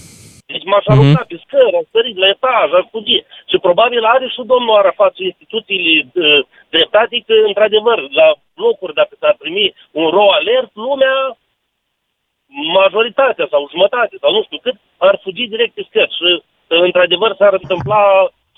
Deci 0.54 0.64
m-aș 0.70 0.84
Mhm. 0.86 0.92
arunca 0.92 1.22
pe 1.28 1.36
scări, 1.44 1.76
am 1.80 1.86
sărit 1.94 2.16
la 2.22 2.28
etaj, 2.34 2.68
aș 2.72 2.84
fugi. 2.90 3.18
Și 3.50 3.56
probabil 3.66 4.02
are 4.04 4.26
și 4.34 4.42
domnul 4.52 4.76
Arafat 4.80 5.12
și 5.14 5.24
instituțiile 5.30 5.92
uh, 6.14 6.40
dreptate 6.74 7.16
că, 7.26 7.34
într-adevăr, 7.50 7.98
la 8.20 8.28
blocuri, 8.56 8.98
dacă 9.00 9.14
s-ar 9.20 9.34
primi 9.42 9.74
un 10.00 10.06
ro 10.16 10.26
alert, 10.38 10.70
lumea 10.86 11.16
majoritatea 12.80 13.46
sau 13.50 13.68
jumătate 13.70 14.16
sau 14.20 14.30
nu 14.32 14.42
știu 14.42 14.58
cât, 14.58 14.76
ar 14.96 15.18
fugi 15.22 15.52
direct 15.54 15.74
pe 15.74 15.86
scări 15.88 16.16
și, 16.18 16.30
uh, 16.32 16.42
într-adevăr, 16.88 17.34
s-ar 17.38 17.52
întâmpla 17.52 18.02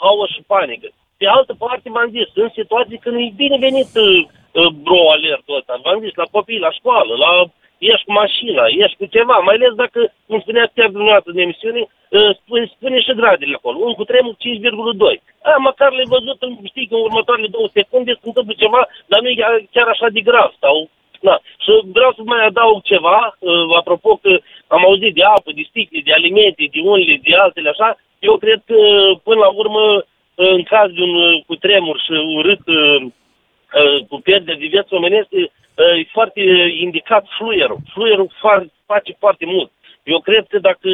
haos 0.02 0.30
și 0.30 0.42
panică. 0.46 0.88
Pe 1.16 1.26
altă 1.26 1.54
parte, 1.58 1.88
m-am 1.88 2.10
zis, 2.10 2.28
în 2.34 2.50
situații 2.58 2.98
când 2.98 3.16
e 3.20 3.32
binevenit 3.44 3.90
uh, 3.94 4.26
uh, 4.52 4.66
bro 4.84 5.10
alertul 5.10 5.56
ăsta, 5.56 5.80
v-am 5.82 6.00
zis, 6.00 6.14
la 6.14 6.26
copii, 6.30 6.58
la 6.66 6.70
școală, 6.70 7.12
la 7.16 7.30
ieși 7.78 8.04
cu 8.04 8.12
mașina, 8.12 8.64
ieși 8.68 8.96
cu 8.96 9.06
ceva, 9.06 9.36
mai 9.38 9.54
ales 9.54 9.74
dacă, 9.82 10.12
cum 10.26 10.40
spunea 10.40 10.70
chiar 10.74 10.88
dumneavoastră 10.88 11.32
în 11.32 11.38
emisiune, 11.46 11.80
uh, 11.80 12.30
spune, 12.38 12.64
spune 12.76 13.00
și 13.00 13.12
gradele 13.20 13.54
acolo, 13.56 13.76
un 13.78 13.94
cu 13.98 14.04
tremur 14.04 14.34
5,2. 14.34 15.22
A, 15.42 15.56
măcar 15.68 15.90
le-ai 15.92 16.12
văzut, 16.16 16.38
în, 16.42 16.52
știi, 16.72 16.88
că 16.88 16.94
în 16.94 17.06
următoarele 17.08 17.48
două 17.56 17.68
secunde 17.72 18.12
se 18.12 18.26
întâmplă 18.28 18.54
ceva, 18.58 18.80
dar 19.06 19.20
nu 19.20 19.28
e 19.28 19.68
chiar 19.74 19.88
așa 19.88 20.08
de 20.08 20.20
grav, 20.20 20.50
sau 20.60 20.88
da. 21.28 21.36
Și 21.62 21.70
vreau 21.96 22.12
să 22.16 22.22
mai 22.24 22.46
adaug 22.46 22.82
ceva, 22.82 23.36
uh, 23.38 23.76
apropo 23.80 24.10
că 24.22 24.32
am 24.66 24.82
auzit 24.84 25.14
de 25.14 25.22
apă, 25.22 25.50
de 25.54 25.64
sticle, 25.68 26.00
de 26.04 26.12
alimente, 26.12 26.68
de 26.72 26.80
unele, 26.80 27.20
de 27.22 27.34
altele, 27.34 27.68
așa. 27.68 27.88
Eu 28.18 28.36
cred 28.36 28.60
că, 28.66 28.78
până 29.22 29.38
la 29.44 29.50
urmă, 29.62 29.82
uh, 29.94 30.52
în 30.58 30.62
caz 30.62 30.88
de 30.92 31.02
un 31.02 31.14
uh, 31.14 31.42
cutremur 31.46 31.96
și 32.04 32.12
urât 32.38 32.64
uh, 32.66 33.02
uh, 33.02 33.98
cu 34.08 34.16
pierdere 34.26 34.58
de 34.58 34.66
vieți 34.66 34.94
omenești, 34.94 35.36
uh, 35.36 35.48
e 35.82 36.06
foarte 36.12 36.40
indicat 36.86 37.24
fluierul. 37.38 37.78
Fluierul 37.92 38.28
fa- 38.42 38.66
face 38.86 39.16
foarte 39.18 39.44
mult. 39.46 39.70
Eu 40.02 40.20
cred 40.20 40.44
că 40.48 40.58
dacă 40.58 40.88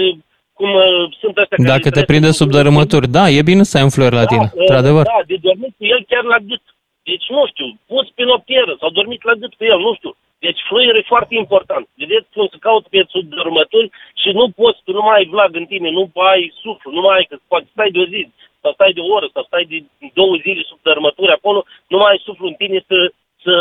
cum 0.53 0.71
uh, 0.75 0.85
sunt 1.21 1.35
ăștia 1.43 1.57
care 1.57 1.69
Dacă 1.75 1.83
te 1.83 1.89
trăiesc 1.91 2.11
prinde 2.13 2.27
în- 2.27 2.41
sub 2.41 2.51
dărâmături, 2.51 3.09
da, 3.19 3.25
e 3.29 3.43
bine 3.51 3.63
să 3.63 3.77
ai 3.77 3.83
un 3.89 3.95
fluier 3.95 4.13
la 4.21 4.25
tine, 4.33 4.47
da, 4.55 4.61
într-adevăr. 4.63 5.05
Da, 5.05 5.21
de 5.27 5.37
dormit 5.49 5.73
cu 5.79 5.85
el 5.95 6.01
chiar 6.11 6.25
la 6.35 6.39
gât. 6.49 6.63
Deci, 7.11 7.27
nu 7.37 7.43
știu, 7.53 7.67
pus 7.91 8.07
pe 8.17 8.23
noptieră 8.31 8.73
sau 8.81 8.89
dormit 8.91 9.23
la 9.25 9.35
gât 9.43 9.53
cu 9.59 9.65
el, 9.65 9.79
nu 9.87 9.93
știu. 9.99 10.13
Deci 10.47 10.61
fluierul 10.69 11.01
e 11.03 11.13
foarte 11.15 11.35
important. 11.45 11.85
Vedeți 12.01 12.27
cum 12.35 12.47
se 12.53 12.57
caută 12.67 12.87
pe 12.91 13.01
sub 13.09 13.25
dărâmături 13.35 13.89
și 14.23 14.29
nu 14.39 14.45
poți, 14.61 14.81
tu 14.85 14.93
nu 14.99 15.03
mai 15.09 15.17
ai 15.19 15.27
vlag 15.35 15.51
în 15.61 15.67
tine, 15.73 15.89
nu 15.91 16.11
ai 16.33 16.53
suflu, 16.63 16.89
nu 16.97 17.01
mai 17.01 17.17
ai, 17.17 17.27
că 17.31 17.37
poate 17.49 17.67
stai 17.75 17.91
de 17.95 17.99
o 18.05 18.07
zi, 18.13 18.21
sau 18.63 18.73
stai 18.73 18.93
de 18.97 19.01
o 19.01 19.13
oră, 19.17 19.27
sau 19.35 19.43
stai 19.47 19.65
de 19.73 19.77
două 20.21 20.35
zile 20.45 20.63
sub 20.71 20.79
dărâmături 20.83 21.33
acolo, 21.39 21.61
nu 21.93 21.97
mai 21.99 22.11
ai 22.11 22.21
suflu 22.25 22.47
în 22.47 22.57
tine 22.63 22.79
să, 22.89 22.97
să, 23.45 23.55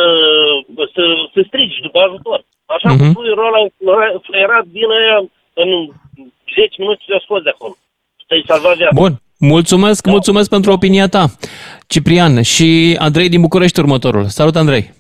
să, 0.94 1.04
să 1.34 1.40
strigi 1.48 1.82
după 1.82 2.00
ajutor. 2.08 2.40
Așa 2.66 2.88
Mhm. 2.90 2.96
mm-hmm. 2.96 3.14
cu 3.14 3.20
fluierul 3.20 3.46
ăla 3.48 3.62
fluierat 4.26 4.66
din 4.78 4.90
aia 5.00 5.18
în 5.54 5.70
10 6.56 6.76
minute 6.78 7.04
te-a 7.08 7.22
scos 7.24 7.42
de 7.42 7.50
acolo. 7.50 7.76
Te-ai 8.28 8.44
salvat 8.48 8.76
viața. 8.78 8.96
Bun, 9.02 9.14
mulțumesc, 9.40 10.06
mulțumesc 10.06 10.50
pentru 10.50 10.72
opinia 10.72 11.08
ta, 11.08 11.26
Ciprian. 11.88 12.42
Și 12.42 12.96
Andrei 13.00 13.30
din 13.30 13.42
București 13.42 13.80
următorul. 13.80 14.26
Salut, 14.26 14.56
Andrei. 14.56 14.98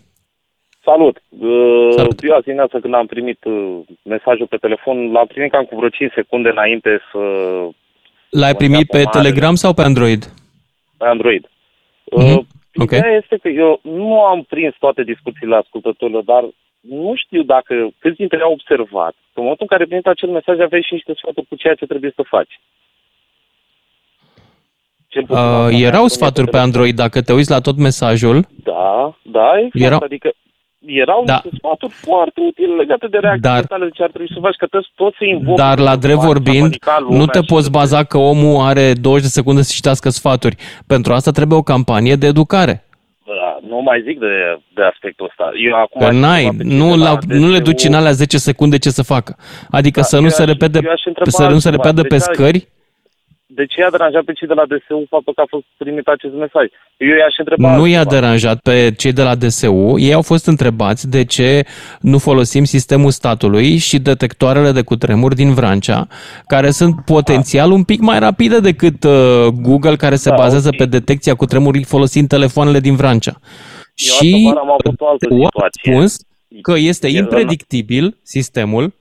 Salut! 0.84 1.22
Uh, 1.40 1.94
Salut. 1.96 2.24
Eu 2.24 2.36
azi 2.36 2.44
dimineața 2.44 2.80
când 2.80 2.94
am 2.94 3.06
primit 3.06 3.44
uh, 3.44 3.80
mesajul 4.04 4.48
pe 4.48 4.58
telefon, 4.58 5.12
l-am 5.12 5.26
primit 5.28 5.52
cam 5.52 5.64
cu 5.64 5.76
vreo 5.76 5.90
5 5.90 6.12
secunde 6.16 6.50
înainte 6.50 7.02
să... 7.12 7.20
L-ai 8.30 8.56
primit 8.56 8.88
pe 8.90 9.04
mare. 9.04 9.10
Telegram 9.22 9.56
sau 9.56 9.74
pe 9.74 9.82
Android? 9.82 10.34
Pe 10.98 11.06
Android. 11.06 11.44
Mm-hmm. 11.46 12.40
Uh, 12.80 12.86
Ideea 12.86 13.02
okay. 13.02 13.20
este 13.22 13.38
că 13.38 13.48
eu 13.48 13.80
nu 13.84 14.24
am 14.24 14.44
prins 14.44 14.76
toate 14.80 15.04
discuțiile 15.04 15.56
ascultătorilor, 15.56 16.24
dar 16.24 16.44
nu 16.80 17.14
știu 17.16 17.44
dacă 17.44 17.74
câți 18.00 18.16
dintre 18.16 18.38
ei 18.38 18.44
au 18.44 18.52
observat. 18.52 19.14
În 19.34 19.42
momentul 19.44 19.66
în 19.70 19.74
care 19.74 19.86
primit 19.86 20.08
acel 20.08 20.30
mesaj 20.30 20.60
aveai 20.60 20.88
și 20.88 20.94
niște 20.94 21.14
sfaturi 21.18 21.48
cu 21.48 21.56
ceea 21.56 21.76
ce 21.76 21.86
trebuie 21.86 22.12
să 22.16 22.24
faci. 22.36 22.60
Uh, 25.30 25.68
erau 25.72 26.08
sfaturi 26.08 26.50
pe 26.50 26.58
Android, 26.58 26.96
dacă 26.96 27.22
te 27.22 27.34
uiți 27.34 27.50
la 27.52 27.60
tot 27.60 27.78
mesajul. 27.78 28.48
Da, 28.64 29.18
da, 29.22 29.50
exact. 29.58 29.86
Erau... 29.86 30.00
Adică 30.04 30.32
erau 30.86 31.24
da. 31.26 31.34
niște 31.34 31.58
sfaturi 31.58 31.94
foarte 31.94 32.42
utile 32.42 32.74
legate 32.76 33.08
de 33.08 33.18
reacțiile 33.18 33.50
dar, 33.54 33.66
tale, 33.66 33.86
de 33.86 33.92
ce 33.94 34.04
ar 34.04 34.10
trebui 34.10 34.32
să 34.34 34.40
faci, 34.42 34.56
că 34.56 34.68
tot 34.96 35.14
să 35.18 35.26
invoci. 35.26 35.58
Dar 35.58 35.80
la 35.80 35.96
drept 35.96 36.20
vorbind, 36.20 36.76
nu 37.10 37.26
te 37.26 37.42
poți 37.42 37.72
baza 37.72 38.04
că 38.04 38.18
omul 38.18 38.62
are 38.62 38.94
20 38.94 39.24
de 39.24 39.28
secunde 39.28 39.62
să 39.62 39.72
citească 39.76 40.10
sfaturi. 40.10 40.56
Pentru 40.88 41.14
asta 41.14 41.32
trebuie 41.32 41.58
o 41.58 41.62
campanie 41.62 42.16
de 42.16 42.28
educare. 42.28 42.84
Da, 43.26 43.60
nu 43.68 43.82
mai 43.82 44.02
zic 44.06 44.20
de, 44.20 44.60
de 44.74 44.84
aspectul 44.84 45.26
ăsta. 45.26 45.52
Eu 45.68 45.76
acum 45.76 46.02
că 46.02 46.12
n-ai, 46.12 46.50
nu, 46.58 46.98
la, 46.98 47.18
nu 47.28 47.50
le 47.50 47.60
duci 47.60 47.84
în 47.84 47.94
alea 47.94 48.12
10 48.12 48.38
secunde 48.38 48.78
ce 48.78 48.90
să 48.90 49.04
facă. 49.04 49.36
Adică 49.72 50.00
da, 50.00 50.06
să 50.06 50.20
nu 50.20 50.30
se 50.30 50.44
repede, 50.44 50.80
să 51.24 51.48
nu 51.48 51.60
se 51.60 51.70
repede 51.70 52.02
pe 52.02 52.18
scări 52.18 52.68
de 53.60 53.66
ce 53.66 53.80
i-a 53.80 53.90
deranjat 53.90 54.24
pe 54.24 54.34
cei 54.34 54.48
de 54.48 54.58
la 54.60 54.66
DSU 54.72 55.06
faptul 55.10 55.34
că 55.34 55.42
a 55.42 55.52
fost 55.54 55.66
primit 55.78 56.08
acest 56.08 56.34
mesaj? 56.34 56.66
Eu 56.98 57.16
i-aș 57.18 57.36
întreba... 57.38 57.76
Nu 57.78 57.86
i-a 57.88 58.04
deranjat 58.04 58.58
pe 58.70 58.76
cei 59.02 59.14
de 59.20 59.24
la 59.30 59.36
DSU, 59.36 59.96
ei 60.08 60.14
au 60.14 60.22
fost 60.32 60.46
întrebați 60.54 61.10
de 61.16 61.22
ce 61.36 61.50
nu 62.12 62.18
folosim 62.18 62.64
sistemul 62.64 63.12
statului 63.12 63.78
și 63.78 64.00
detectoarele 64.00 64.72
de 64.72 64.82
cutremur 64.82 65.34
din 65.34 65.54
Vrancea, 65.54 66.08
care 66.48 66.70
sunt 66.70 66.94
potențial 67.06 67.72
un 67.72 67.84
pic 67.84 68.00
mai 68.02 68.20
rapide 68.20 68.60
decât 68.60 69.04
uh, 69.04 69.48
Google, 69.68 69.96
care 69.96 70.16
se 70.16 70.30
da, 70.30 70.36
bazează 70.36 70.68
okay. 70.68 70.80
pe 70.80 70.98
detecția 70.98 71.36
cutremurului 71.36 71.84
folosind 71.84 72.28
telefoanele 72.28 72.80
din 72.80 72.96
Vrancea. 72.96 73.36
Eu 73.36 74.14
și 74.16 74.54
am 74.58 74.72
avut 74.78 75.02
o 75.02 75.08
altă 75.08 75.28
situație. 75.30 75.92
spus 75.92 76.12
că 76.62 76.74
este 76.78 77.08
impredictibil 77.08 78.18
sistemul, 78.24 78.94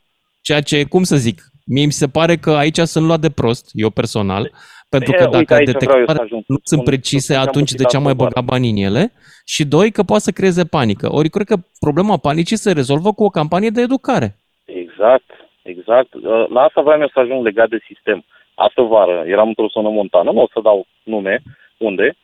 ceea 0.43 0.61
ce, 0.61 0.85
cum 0.85 1.03
să 1.03 1.17
zic, 1.17 1.43
Mie 1.69 1.85
mi 1.85 2.01
se 2.03 2.09
pare 2.09 2.37
că 2.37 2.51
aici 2.51 2.79
sunt 2.79 3.07
luat 3.07 3.21
de 3.21 3.31
prost, 3.31 3.71
eu 3.73 3.91
personal, 3.91 4.51
pentru 4.89 5.13
că 5.13 5.25
dacă 5.31 5.55
detectoarele 5.65 6.43
nu 6.47 6.57
sunt 6.63 6.85
precise, 6.85 7.35
atunci 7.35 7.73
de 7.73 7.85
ce 7.85 7.97
am 7.97 8.03
mai 8.03 8.15
băgat 8.15 8.45
bani 8.45 8.71
în 8.71 8.77
ele? 8.77 9.13
Și 9.47 9.65
doi, 9.65 9.91
că 9.91 10.03
poate 10.03 10.23
să 10.23 10.31
creeze 10.31 10.65
panică. 10.65 11.07
Ori 11.13 11.29
cred 11.29 11.47
că 11.47 11.57
problema 11.81 12.17
panicii 12.17 12.57
se 12.65 12.73
rezolvă 12.73 13.13
cu 13.13 13.25
o 13.25 13.35
campanie 13.39 13.71
de 13.71 13.81
educare. 13.81 14.29
Exact, 14.65 15.31
exact. 15.63 16.15
Uh, 16.15 16.47
la 16.49 16.61
asta 16.63 16.81
vreau 16.81 17.01
eu 17.01 17.09
să 17.09 17.21
ajung 17.21 17.45
legat 17.45 17.69
de 17.69 17.81
sistem. 17.87 18.25
Astă 18.55 18.83
vară 18.83 19.25
eram 19.27 19.49
într-o 19.49 19.73
zonă 19.75 19.89
montană, 19.89 20.31
nu 20.31 20.43
o 20.43 20.49
să 20.53 20.61
dau 20.63 20.87
nume, 21.03 21.43
unde, 21.79 22.17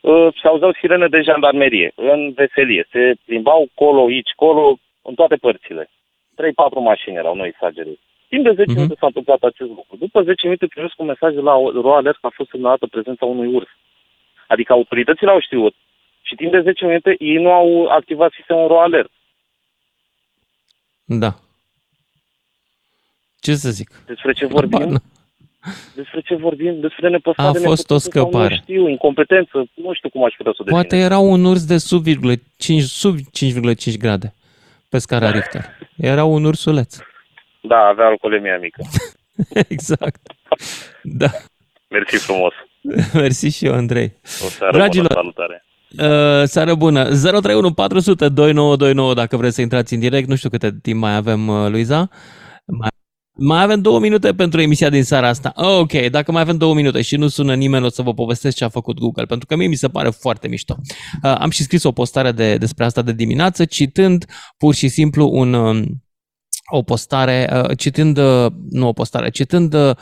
uh, 0.00 0.28
se 0.42 0.48
auzeau 0.48 0.72
sirene 0.80 1.08
de 1.08 1.20
jandarmerie, 1.20 1.92
în 1.94 2.32
veselie. 2.32 2.86
Se 2.90 3.14
plimbau 3.24 3.68
colo, 3.74 4.04
aici, 4.04 4.32
colo, 4.36 4.76
în 5.02 5.14
toate 5.14 5.36
părțile. 5.36 5.90
3-4 6.34 6.80
mașini 6.80 7.16
erau, 7.16 7.34
nu 7.34 7.44
exagerez. 7.44 7.98
Timp 8.32 8.44
de 8.44 8.52
10 8.52 8.62
uh-huh. 8.62 8.74
minute 8.74 8.94
s-a 9.00 9.06
întâmplat 9.06 9.42
acest 9.42 9.70
lucru. 9.78 9.96
După 9.96 10.22
10 10.22 10.46
minute 10.46 10.66
primesc 10.66 10.94
un 10.98 11.06
mesaj 11.06 11.34
de 11.34 11.40
la 11.40 11.54
RoAlert 11.86 12.18
că 12.20 12.26
a 12.26 12.38
fost 12.38 12.50
semnalată 12.50 12.86
prezența 12.86 13.24
unui 13.24 13.54
urs. 13.54 13.68
Adică 14.46 14.72
autoritățile 14.72 15.30
au 15.30 15.40
știut 15.40 15.74
și 16.22 16.34
timp 16.34 16.52
de 16.52 16.60
10 16.60 16.84
minute 16.84 17.16
ei 17.18 17.36
nu 17.36 17.50
au 17.52 17.86
activat 17.86 18.32
sistemul 18.32 18.66
RoAlert. 18.68 19.10
Da. 21.04 21.34
Ce 23.40 23.54
să 23.54 23.70
zic? 23.70 23.90
Despre 24.06 24.32
ce 24.32 24.46
vorbim? 24.46 25.02
Despre 25.94 26.20
ce 26.20 26.34
vorbim? 26.34 26.80
Despre 26.80 27.08
nepăsare, 27.08 27.58
A 27.58 27.62
fost 27.62 27.90
o 27.90 27.98
scăpare. 27.98 28.54
Nu 28.54 28.60
știu, 28.62 28.88
incompetență, 28.88 29.70
nu 29.74 29.92
știu 29.92 30.08
cum 30.08 30.24
aș 30.24 30.34
putea 30.36 30.52
să 30.56 30.62
o 30.62 30.70
Poate 30.70 30.96
era 30.96 31.18
un 31.18 31.44
urs 31.44 31.64
de 31.64 31.78
sub 31.78 32.04
5, 32.56 32.82
sub 32.82 33.16
5,5 33.16 33.96
grade 33.98 34.34
pe 34.88 34.98
scara 34.98 35.30
Richter. 35.30 35.64
Era 35.96 36.24
un 36.24 36.44
ursuleț. 36.44 36.96
Da, 37.62 37.76
avea 37.76 38.06
alcoolemia 38.06 38.58
mică. 38.58 38.82
exact. 39.74 40.20
Da. 41.02 41.30
Mersi 41.88 42.16
frumos. 42.16 42.52
Mersi 43.22 43.48
și 43.48 43.66
eu, 43.66 43.72
Andrei. 43.74 44.12
O 44.44 44.48
seară 44.48 44.76
Dragilor, 44.76 45.06
bună, 45.06 45.20
salutare. 45.20 45.64
Uh, 45.98 46.48
seară 46.48 46.74
bună. 46.74 47.04
031 47.04 47.72
400 47.72 48.28
2929 48.28 49.14
dacă 49.14 49.36
vreți 49.36 49.54
să 49.54 49.60
intrați 49.60 49.94
în 49.94 50.00
direct. 50.00 50.28
Nu 50.28 50.36
știu 50.36 50.48
câte 50.48 50.76
timp 50.82 51.00
mai 51.00 51.16
avem, 51.16 51.48
uh, 51.48 51.68
Luiza. 51.68 52.08
Mai, 52.64 52.88
mai 53.34 53.62
avem 53.62 53.80
două 53.80 54.00
minute 54.00 54.34
pentru 54.34 54.60
emisia 54.60 54.88
din 54.88 55.04
seara 55.04 55.28
asta. 55.28 55.52
Ok, 55.54 55.92
dacă 55.92 56.32
mai 56.32 56.42
avem 56.42 56.56
două 56.56 56.74
minute 56.74 57.02
și 57.02 57.16
nu 57.16 57.28
sună 57.28 57.54
nimeni, 57.54 57.84
o 57.84 57.88
să 57.88 58.02
vă 58.02 58.14
povestesc 58.14 58.56
ce 58.56 58.64
a 58.64 58.68
făcut 58.68 58.98
Google, 58.98 59.24
pentru 59.24 59.46
că 59.46 59.56
mie 59.56 59.66
mi 59.66 59.74
se 59.74 59.88
pare 59.88 60.10
foarte 60.10 60.48
mișto. 60.48 60.76
Uh, 61.22 61.34
am 61.38 61.50
și 61.50 61.62
scris 61.62 61.82
o 61.82 61.92
postare 61.92 62.32
de, 62.32 62.56
despre 62.56 62.84
asta 62.84 63.02
de 63.02 63.12
dimineață, 63.12 63.64
citând 63.64 64.24
pur 64.58 64.74
și 64.74 64.88
simplu 64.88 65.28
un... 65.32 65.52
Uh, 65.52 65.82
o 66.74 66.82
postare, 66.82 67.50
uh, 67.52 67.76
citând, 67.78 68.16
uh, 68.18 68.46
nu 68.70 68.88
o 68.88 68.92
postare, 68.92 69.30
citând 69.30 69.74
uh, 69.74 69.94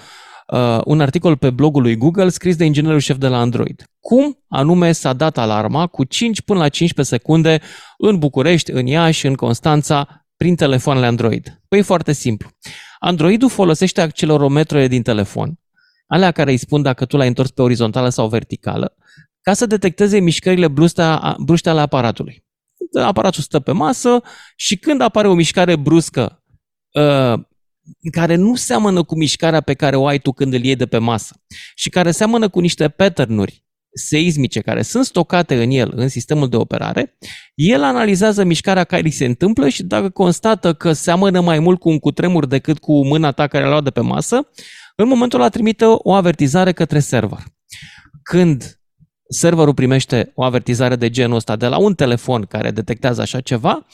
un 0.85 1.01
articol 1.01 1.37
pe 1.37 1.51
blogul 1.51 1.83
lui 1.83 1.97
Google 1.97 2.29
scris 2.29 2.57
de 2.57 2.65
inginerul 2.65 2.99
șef 2.99 3.17
de 3.17 3.29
la 3.29 3.39
Android. 3.39 3.85
Cum 4.01 4.39
anume 4.49 4.93
s-a 4.93 5.13
dat 5.13 5.39
alarma 5.39 5.87
cu 5.87 6.05
5 6.05 6.43
până 6.43 6.59
la 6.59 6.69
15 6.69 7.15
secunde 7.15 7.61
în 7.99 8.19
București, 8.19 8.71
în 8.71 8.87
Iași, 8.87 9.27
în 9.27 9.35
Constanța, 9.35 10.27
prin 10.37 10.55
telefoanele 10.55 11.07
Android? 11.07 11.61
Păi 11.69 11.79
e 11.79 11.83
foarte 11.83 12.13
simplu. 12.13 12.49
Androidul 12.99 13.49
folosește 13.49 14.01
accelerometrele 14.01 14.87
din 14.87 15.03
telefon, 15.03 15.59
alea 16.07 16.31
care 16.31 16.51
îi 16.51 16.57
spun 16.57 16.83
dacă 16.83 17.05
tu 17.05 17.17
l-ai 17.17 17.29
întors 17.29 17.51
pe 17.51 17.63
orizontală 17.63 18.09
sau 18.09 18.29
verticală, 18.29 18.95
ca 19.41 19.53
să 19.53 19.67
detecteze 19.67 20.19
mișcările 20.19 20.69
bruște 21.39 21.69
ale 21.71 21.81
aparatului. 21.81 22.45
Aparatul 23.03 23.43
stă 23.43 23.61
pe 23.61 23.73
masă 23.73 24.23
și 24.57 24.77
când 24.77 25.01
apare 25.01 25.29
o 25.29 25.35
mișcare 25.35 25.77
bruscă 25.77 26.23
uh, 26.23 26.40
care 28.13 28.35
nu 28.35 28.55
seamănă 28.55 29.03
cu 29.03 29.17
mișcarea 29.17 29.61
pe 29.61 29.75
care 29.75 29.97
o 29.97 30.07
ai 30.07 30.19
tu 30.19 30.33
când 30.33 30.53
îl 30.53 30.65
iei 30.65 30.77
de 30.77 30.87
pe 30.87 30.99
masă 30.99 31.43
și 31.75 31.89
care 31.89 32.11
seamănă 32.11 32.49
cu 32.49 32.61
niște 32.61 32.89
patternuri 32.89 33.65
seismice 33.93 34.61
care 34.61 34.83
sunt 34.83 35.05
stocate 35.05 35.63
în 35.63 35.71
el, 35.71 35.93
în 35.95 36.09
sistemul 36.09 36.49
de 36.49 36.57
operare, 36.57 37.19
el 37.55 37.83
analizează 37.83 38.45
mișcarea 38.45 38.85
care 38.85 39.03
îi 39.05 39.11
se 39.11 39.25
întâmplă 39.25 39.69
și 39.69 39.83
dacă 39.83 40.09
constată 40.09 40.75
că 40.75 40.93
seamănă 40.93 41.41
mai 41.41 41.59
mult 41.59 41.79
cu 41.79 41.89
un 41.89 41.99
cutremur 41.99 42.47
decât 42.47 42.79
cu 42.79 43.07
mâna 43.07 43.33
ta 43.33 43.47
care 43.47 43.65
l-a 43.65 43.71
luat 43.71 43.85
de 43.85 43.91
pe 43.91 44.01
masă, 44.01 44.49
în 44.97 45.09
momentul 45.09 45.41
ăla 45.41 45.49
trimite 45.49 45.85
o 45.85 46.13
avertizare 46.13 46.73
către 46.73 46.99
server. 46.99 47.39
Când 48.23 48.81
serverul 49.29 49.75
primește 49.75 50.33
o 50.35 50.43
avertizare 50.43 50.97
de 50.97 51.11
genul 51.11 51.37
ăsta 51.37 51.57
de 51.57 51.67
la 51.67 51.79
un 51.79 51.95
telefon 51.95 52.43
care 52.43 52.71
detectează 52.71 53.21
așa 53.21 53.41
ceva, 53.41 53.87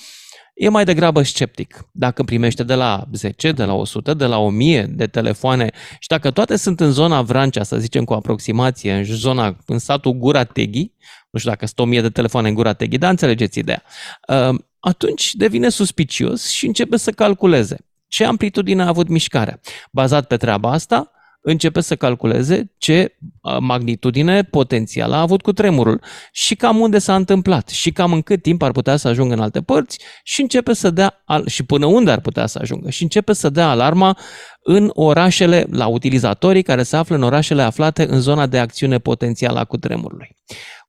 e 0.57 0.69
mai 0.69 0.85
degrabă 0.85 1.23
sceptic. 1.23 1.89
Dacă 1.93 2.23
primește 2.23 2.62
de 2.62 2.74
la 2.74 3.05
10, 3.12 3.53
de 3.53 3.65
la 3.65 3.74
100, 3.74 4.15
de 4.15 4.24
la 4.24 4.39
1000 4.39 4.83
de 4.83 5.07
telefoane 5.07 5.70
și 5.99 6.09
dacă 6.09 6.31
toate 6.31 6.57
sunt 6.57 6.81
în 6.81 6.93
zona 6.93 7.23
Vrancea, 7.23 7.62
să 7.62 7.78
zicem 7.78 8.05
cu 8.05 8.12
aproximație, 8.12 8.93
în 8.93 9.05
zona, 9.05 9.57
în 9.66 9.78
satul 9.78 10.12
Gura 10.12 10.45
Teghi, 10.45 10.93
nu 11.31 11.39
știu 11.39 11.51
dacă 11.51 11.66
sunt 11.66 11.78
1000 11.78 12.01
de 12.01 12.09
telefoane 12.09 12.49
în 12.49 12.55
Gura 12.55 12.73
Teghi, 12.73 12.99
dar 12.99 13.11
înțelegeți 13.11 13.59
ideea, 13.59 13.83
uh, 14.28 14.59
atunci 14.81 15.35
devine 15.35 15.69
suspicios 15.69 16.49
și 16.49 16.66
începe 16.66 16.97
să 16.97 17.11
calculeze 17.11 17.77
ce 18.09 18.24
amplitudine 18.24 18.83
a 18.83 18.87
avut 18.87 19.09
mișcarea. 19.09 19.61
Bazat 19.91 20.27
pe 20.27 20.37
treaba 20.37 20.73
asta, 20.73 21.11
începe 21.48 21.81
să 21.81 21.97
calculeze 21.97 22.73
ce 22.78 23.16
magnitudine 23.60 24.43
potențială 24.43 25.14
a 25.14 25.20
avut 25.20 25.43
cu 25.43 25.52
tremurul 25.52 26.01
și 26.32 26.55
cam 26.55 26.81
unde 26.81 26.98
s-a 26.98 27.14
întâmplat 27.14 27.68
și 27.68 27.93
cam 27.93 28.12
în 28.12 28.23
cât 28.23 28.43
timp 28.43 28.62
ar 28.62 28.73
putea 28.73 28.97
să 28.97 29.09
ajungă 29.09 29.35
în 29.35 29.40
alte 29.40 29.62
părți 29.62 29.98
și 30.23 30.40
începe 30.40 30.73
să 30.73 30.90
dea 30.90 31.24
și 31.47 31.62
până 31.62 31.86
unde 31.86 32.10
ar 32.10 32.20
putea 32.20 32.47
să 32.47 32.59
ajungă 32.62 32.90
și 32.90 33.02
începe 33.02 33.32
să 33.32 33.51
dea 33.51 33.68
alarma 33.68 34.18
în 34.62 34.90
orașele, 34.93 35.66
la 35.70 35.86
utilizatorii 35.86 36.62
care 36.62 36.82
se 36.82 36.97
află 36.97 37.16
în 37.16 37.23
orașele 37.23 37.62
aflate 37.62 38.06
în 38.09 38.20
zona 38.20 38.47
de 38.47 38.59
acțiune 38.59 38.98
potențială 38.98 39.59
a 39.59 39.64
cutremurului. 39.64 40.36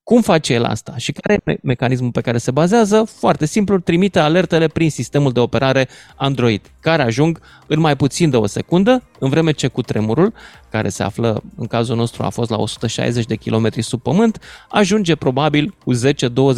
Cum 0.07 0.21
face 0.21 0.53
el 0.53 0.63
asta 0.63 0.97
și 0.97 1.11
care 1.11 1.41
e 1.45 1.57
mecanismul 1.63 2.11
pe 2.11 2.21
care 2.21 2.37
se 2.37 2.51
bazează? 2.51 3.03
Foarte 3.03 3.45
simplu, 3.45 3.79
trimite 3.79 4.19
alertele 4.19 4.67
prin 4.67 4.89
sistemul 4.89 5.31
de 5.31 5.39
operare 5.39 5.87
Android, 6.15 6.71
care 6.79 7.01
ajung 7.01 7.39
în 7.67 7.79
mai 7.79 7.95
puțin 7.95 8.29
de 8.29 8.37
o 8.37 8.45
secundă, 8.45 9.03
în 9.19 9.29
vreme 9.29 9.51
ce 9.51 9.67
cu 9.67 9.81
tremurul, 9.81 10.33
care 10.69 10.89
se 10.89 11.03
află, 11.03 11.43
în 11.55 11.65
cazul 11.65 11.95
nostru 11.95 12.23
a 12.23 12.29
fost 12.29 12.49
la 12.49 12.57
160 12.57 13.25
de 13.25 13.35
km 13.35 13.79
sub 13.79 14.01
pământ, 14.01 14.39
ajunge 14.69 15.15
probabil 15.15 15.75
cu 15.83 15.95
10-20 15.95 15.99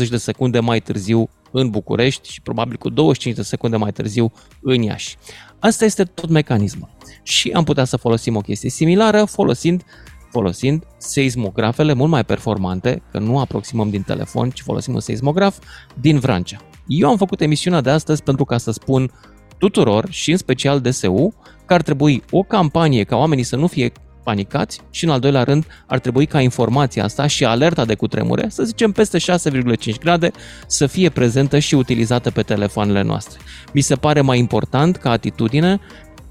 de 0.10 0.18
secunde 0.18 0.60
mai 0.60 0.80
târziu 0.80 1.30
în 1.52 1.70
București 1.70 2.32
și 2.32 2.42
probabil 2.42 2.78
cu 2.78 2.90
25 2.90 3.36
de 3.36 3.42
secunde 3.42 3.78
mai 3.78 3.92
târziu 3.92 4.32
în 4.62 4.82
Iași. 4.82 5.18
Asta 5.60 5.86
este 5.86 6.04
tot 6.04 6.30
mecanismul. 6.30 6.90
Și 7.24 7.52
am 7.52 7.64
putea 7.64 7.84
să 7.84 7.98
folosim 7.98 8.36
o 8.36 8.42
chestie 8.42 8.70
similară 8.70 9.26
folosind 9.26 9.84
folosind 10.32 10.84
seismografele 10.98 11.94
mult 11.94 12.10
mai 12.10 12.24
performante, 12.24 13.02
că 13.12 13.20
nu 13.20 13.40
aproximăm 13.40 13.90
din 13.90 14.02
telefon, 14.02 14.50
ci 14.50 14.62
folosim 14.62 14.94
un 14.94 15.00
seismograf 15.00 15.58
din 15.94 16.20
Vrancea. 16.20 16.62
Eu 16.88 17.10
am 17.10 17.18
făcut 17.18 17.42
emisiunea 17.42 17.82
de 17.82 17.90
astăzi 17.90 18.24
pentru 18.24 18.46
ca 18.46 18.58
să 18.58 18.72
spun 18.72 19.12
tuturor 19.58 20.08
și 20.10 20.32
în 20.32 20.38
special 20.38 20.80
DSU 20.80 21.34
că 21.66 21.74
ar 21.74 21.82
trebui 21.82 22.24
o 22.32 22.44
campanie 22.44 23.04
ca 23.04 23.16
oamenii 23.16 23.44
să 23.44 23.56
nu 23.56 23.68
fie 23.68 23.92
panicați 24.24 24.82
și 24.90 25.04
în 25.04 25.10
al 25.10 25.20
doilea 25.20 25.44
rând 25.44 25.66
ar 25.88 26.00
trebui 26.00 26.26
ca 26.26 26.42
informația 26.42 27.04
asta 27.04 27.28
și 27.28 27.46
alerta 27.46 27.86
de 27.86 27.96
cutremure, 27.96 28.50
să 28.50 28.64
zicem 28.64 28.92
peste 28.92 29.18
6,5 29.18 29.98
grade, 30.00 30.32
să 30.68 30.88
fie 30.88 31.10
prezentă 31.10 31.60
și 31.60 31.76
utilizată 31.76 32.32
pe 32.32 32.42
telefoanele 32.42 33.02
noastre. 33.02 33.40
Mi 33.74 33.82
se 33.82 33.96
pare 33.96 34.22
mai 34.22 34.38
important 34.40 34.98
ca 34.98 35.10
atitudine 35.12 35.80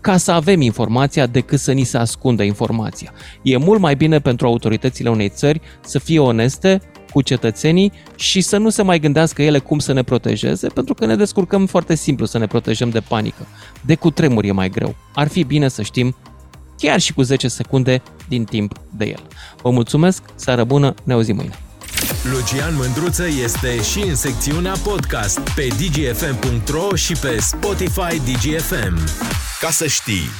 ca 0.00 0.16
să 0.16 0.30
avem 0.30 0.60
informația 0.60 1.26
decât 1.26 1.58
să 1.58 1.72
ni 1.72 1.84
se 1.84 1.98
ascundă 1.98 2.42
informația. 2.42 3.12
E 3.42 3.56
mult 3.56 3.80
mai 3.80 3.96
bine 3.96 4.18
pentru 4.18 4.46
autoritățile 4.46 5.10
unei 5.10 5.28
țări 5.28 5.60
să 5.80 5.98
fie 5.98 6.18
oneste 6.18 6.80
cu 7.12 7.22
cetățenii 7.22 7.92
și 8.16 8.40
să 8.40 8.56
nu 8.56 8.68
se 8.68 8.82
mai 8.82 8.98
gândească 8.98 9.42
ele 9.42 9.58
cum 9.58 9.78
să 9.78 9.92
ne 9.92 10.02
protejeze, 10.02 10.68
pentru 10.68 10.94
că 10.94 11.06
ne 11.06 11.16
descurcăm 11.16 11.66
foarte 11.66 11.94
simplu 11.94 12.26
să 12.26 12.38
ne 12.38 12.46
protejăm 12.46 12.90
de 12.90 13.00
panică. 13.00 13.46
De 13.84 13.94
cutremur 13.94 14.44
e 14.44 14.52
mai 14.52 14.70
greu. 14.70 14.94
Ar 15.14 15.28
fi 15.28 15.44
bine 15.44 15.68
să 15.68 15.82
știm 15.82 16.16
chiar 16.76 17.00
și 17.00 17.12
cu 17.12 17.22
10 17.22 17.48
secunde 17.48 18.02
din 18.28 18.44
timp 18.44 18.72
de 18.96 19.04
el. 19.04 19.26
Vă 19.62 19.70
mulțumesc, 19.70 20.22
seară 20.34 20.64
bună, 20.64 20.94
ne 21.04 21.12
auzim 21.12 21.36
mâine. 21.36 21.58
Lucian 22.22 22.74
Mândruță 22.74 23.26
este 23.42 23.82
și 23.82 24.00
în 24.00 24.14
secțiunea 24.14 24.74
podcast 24.82 25.40
pe 25.40 25.66
dgfm.ro 25.66 26.94
și 26.94 27.12
pe 27.12 27.38
Spotify 27.40 28.20
DGFM. 28.24 28.98
Ca 29.60 29.70
să 29.70 29.86
știi! 29.86 30.30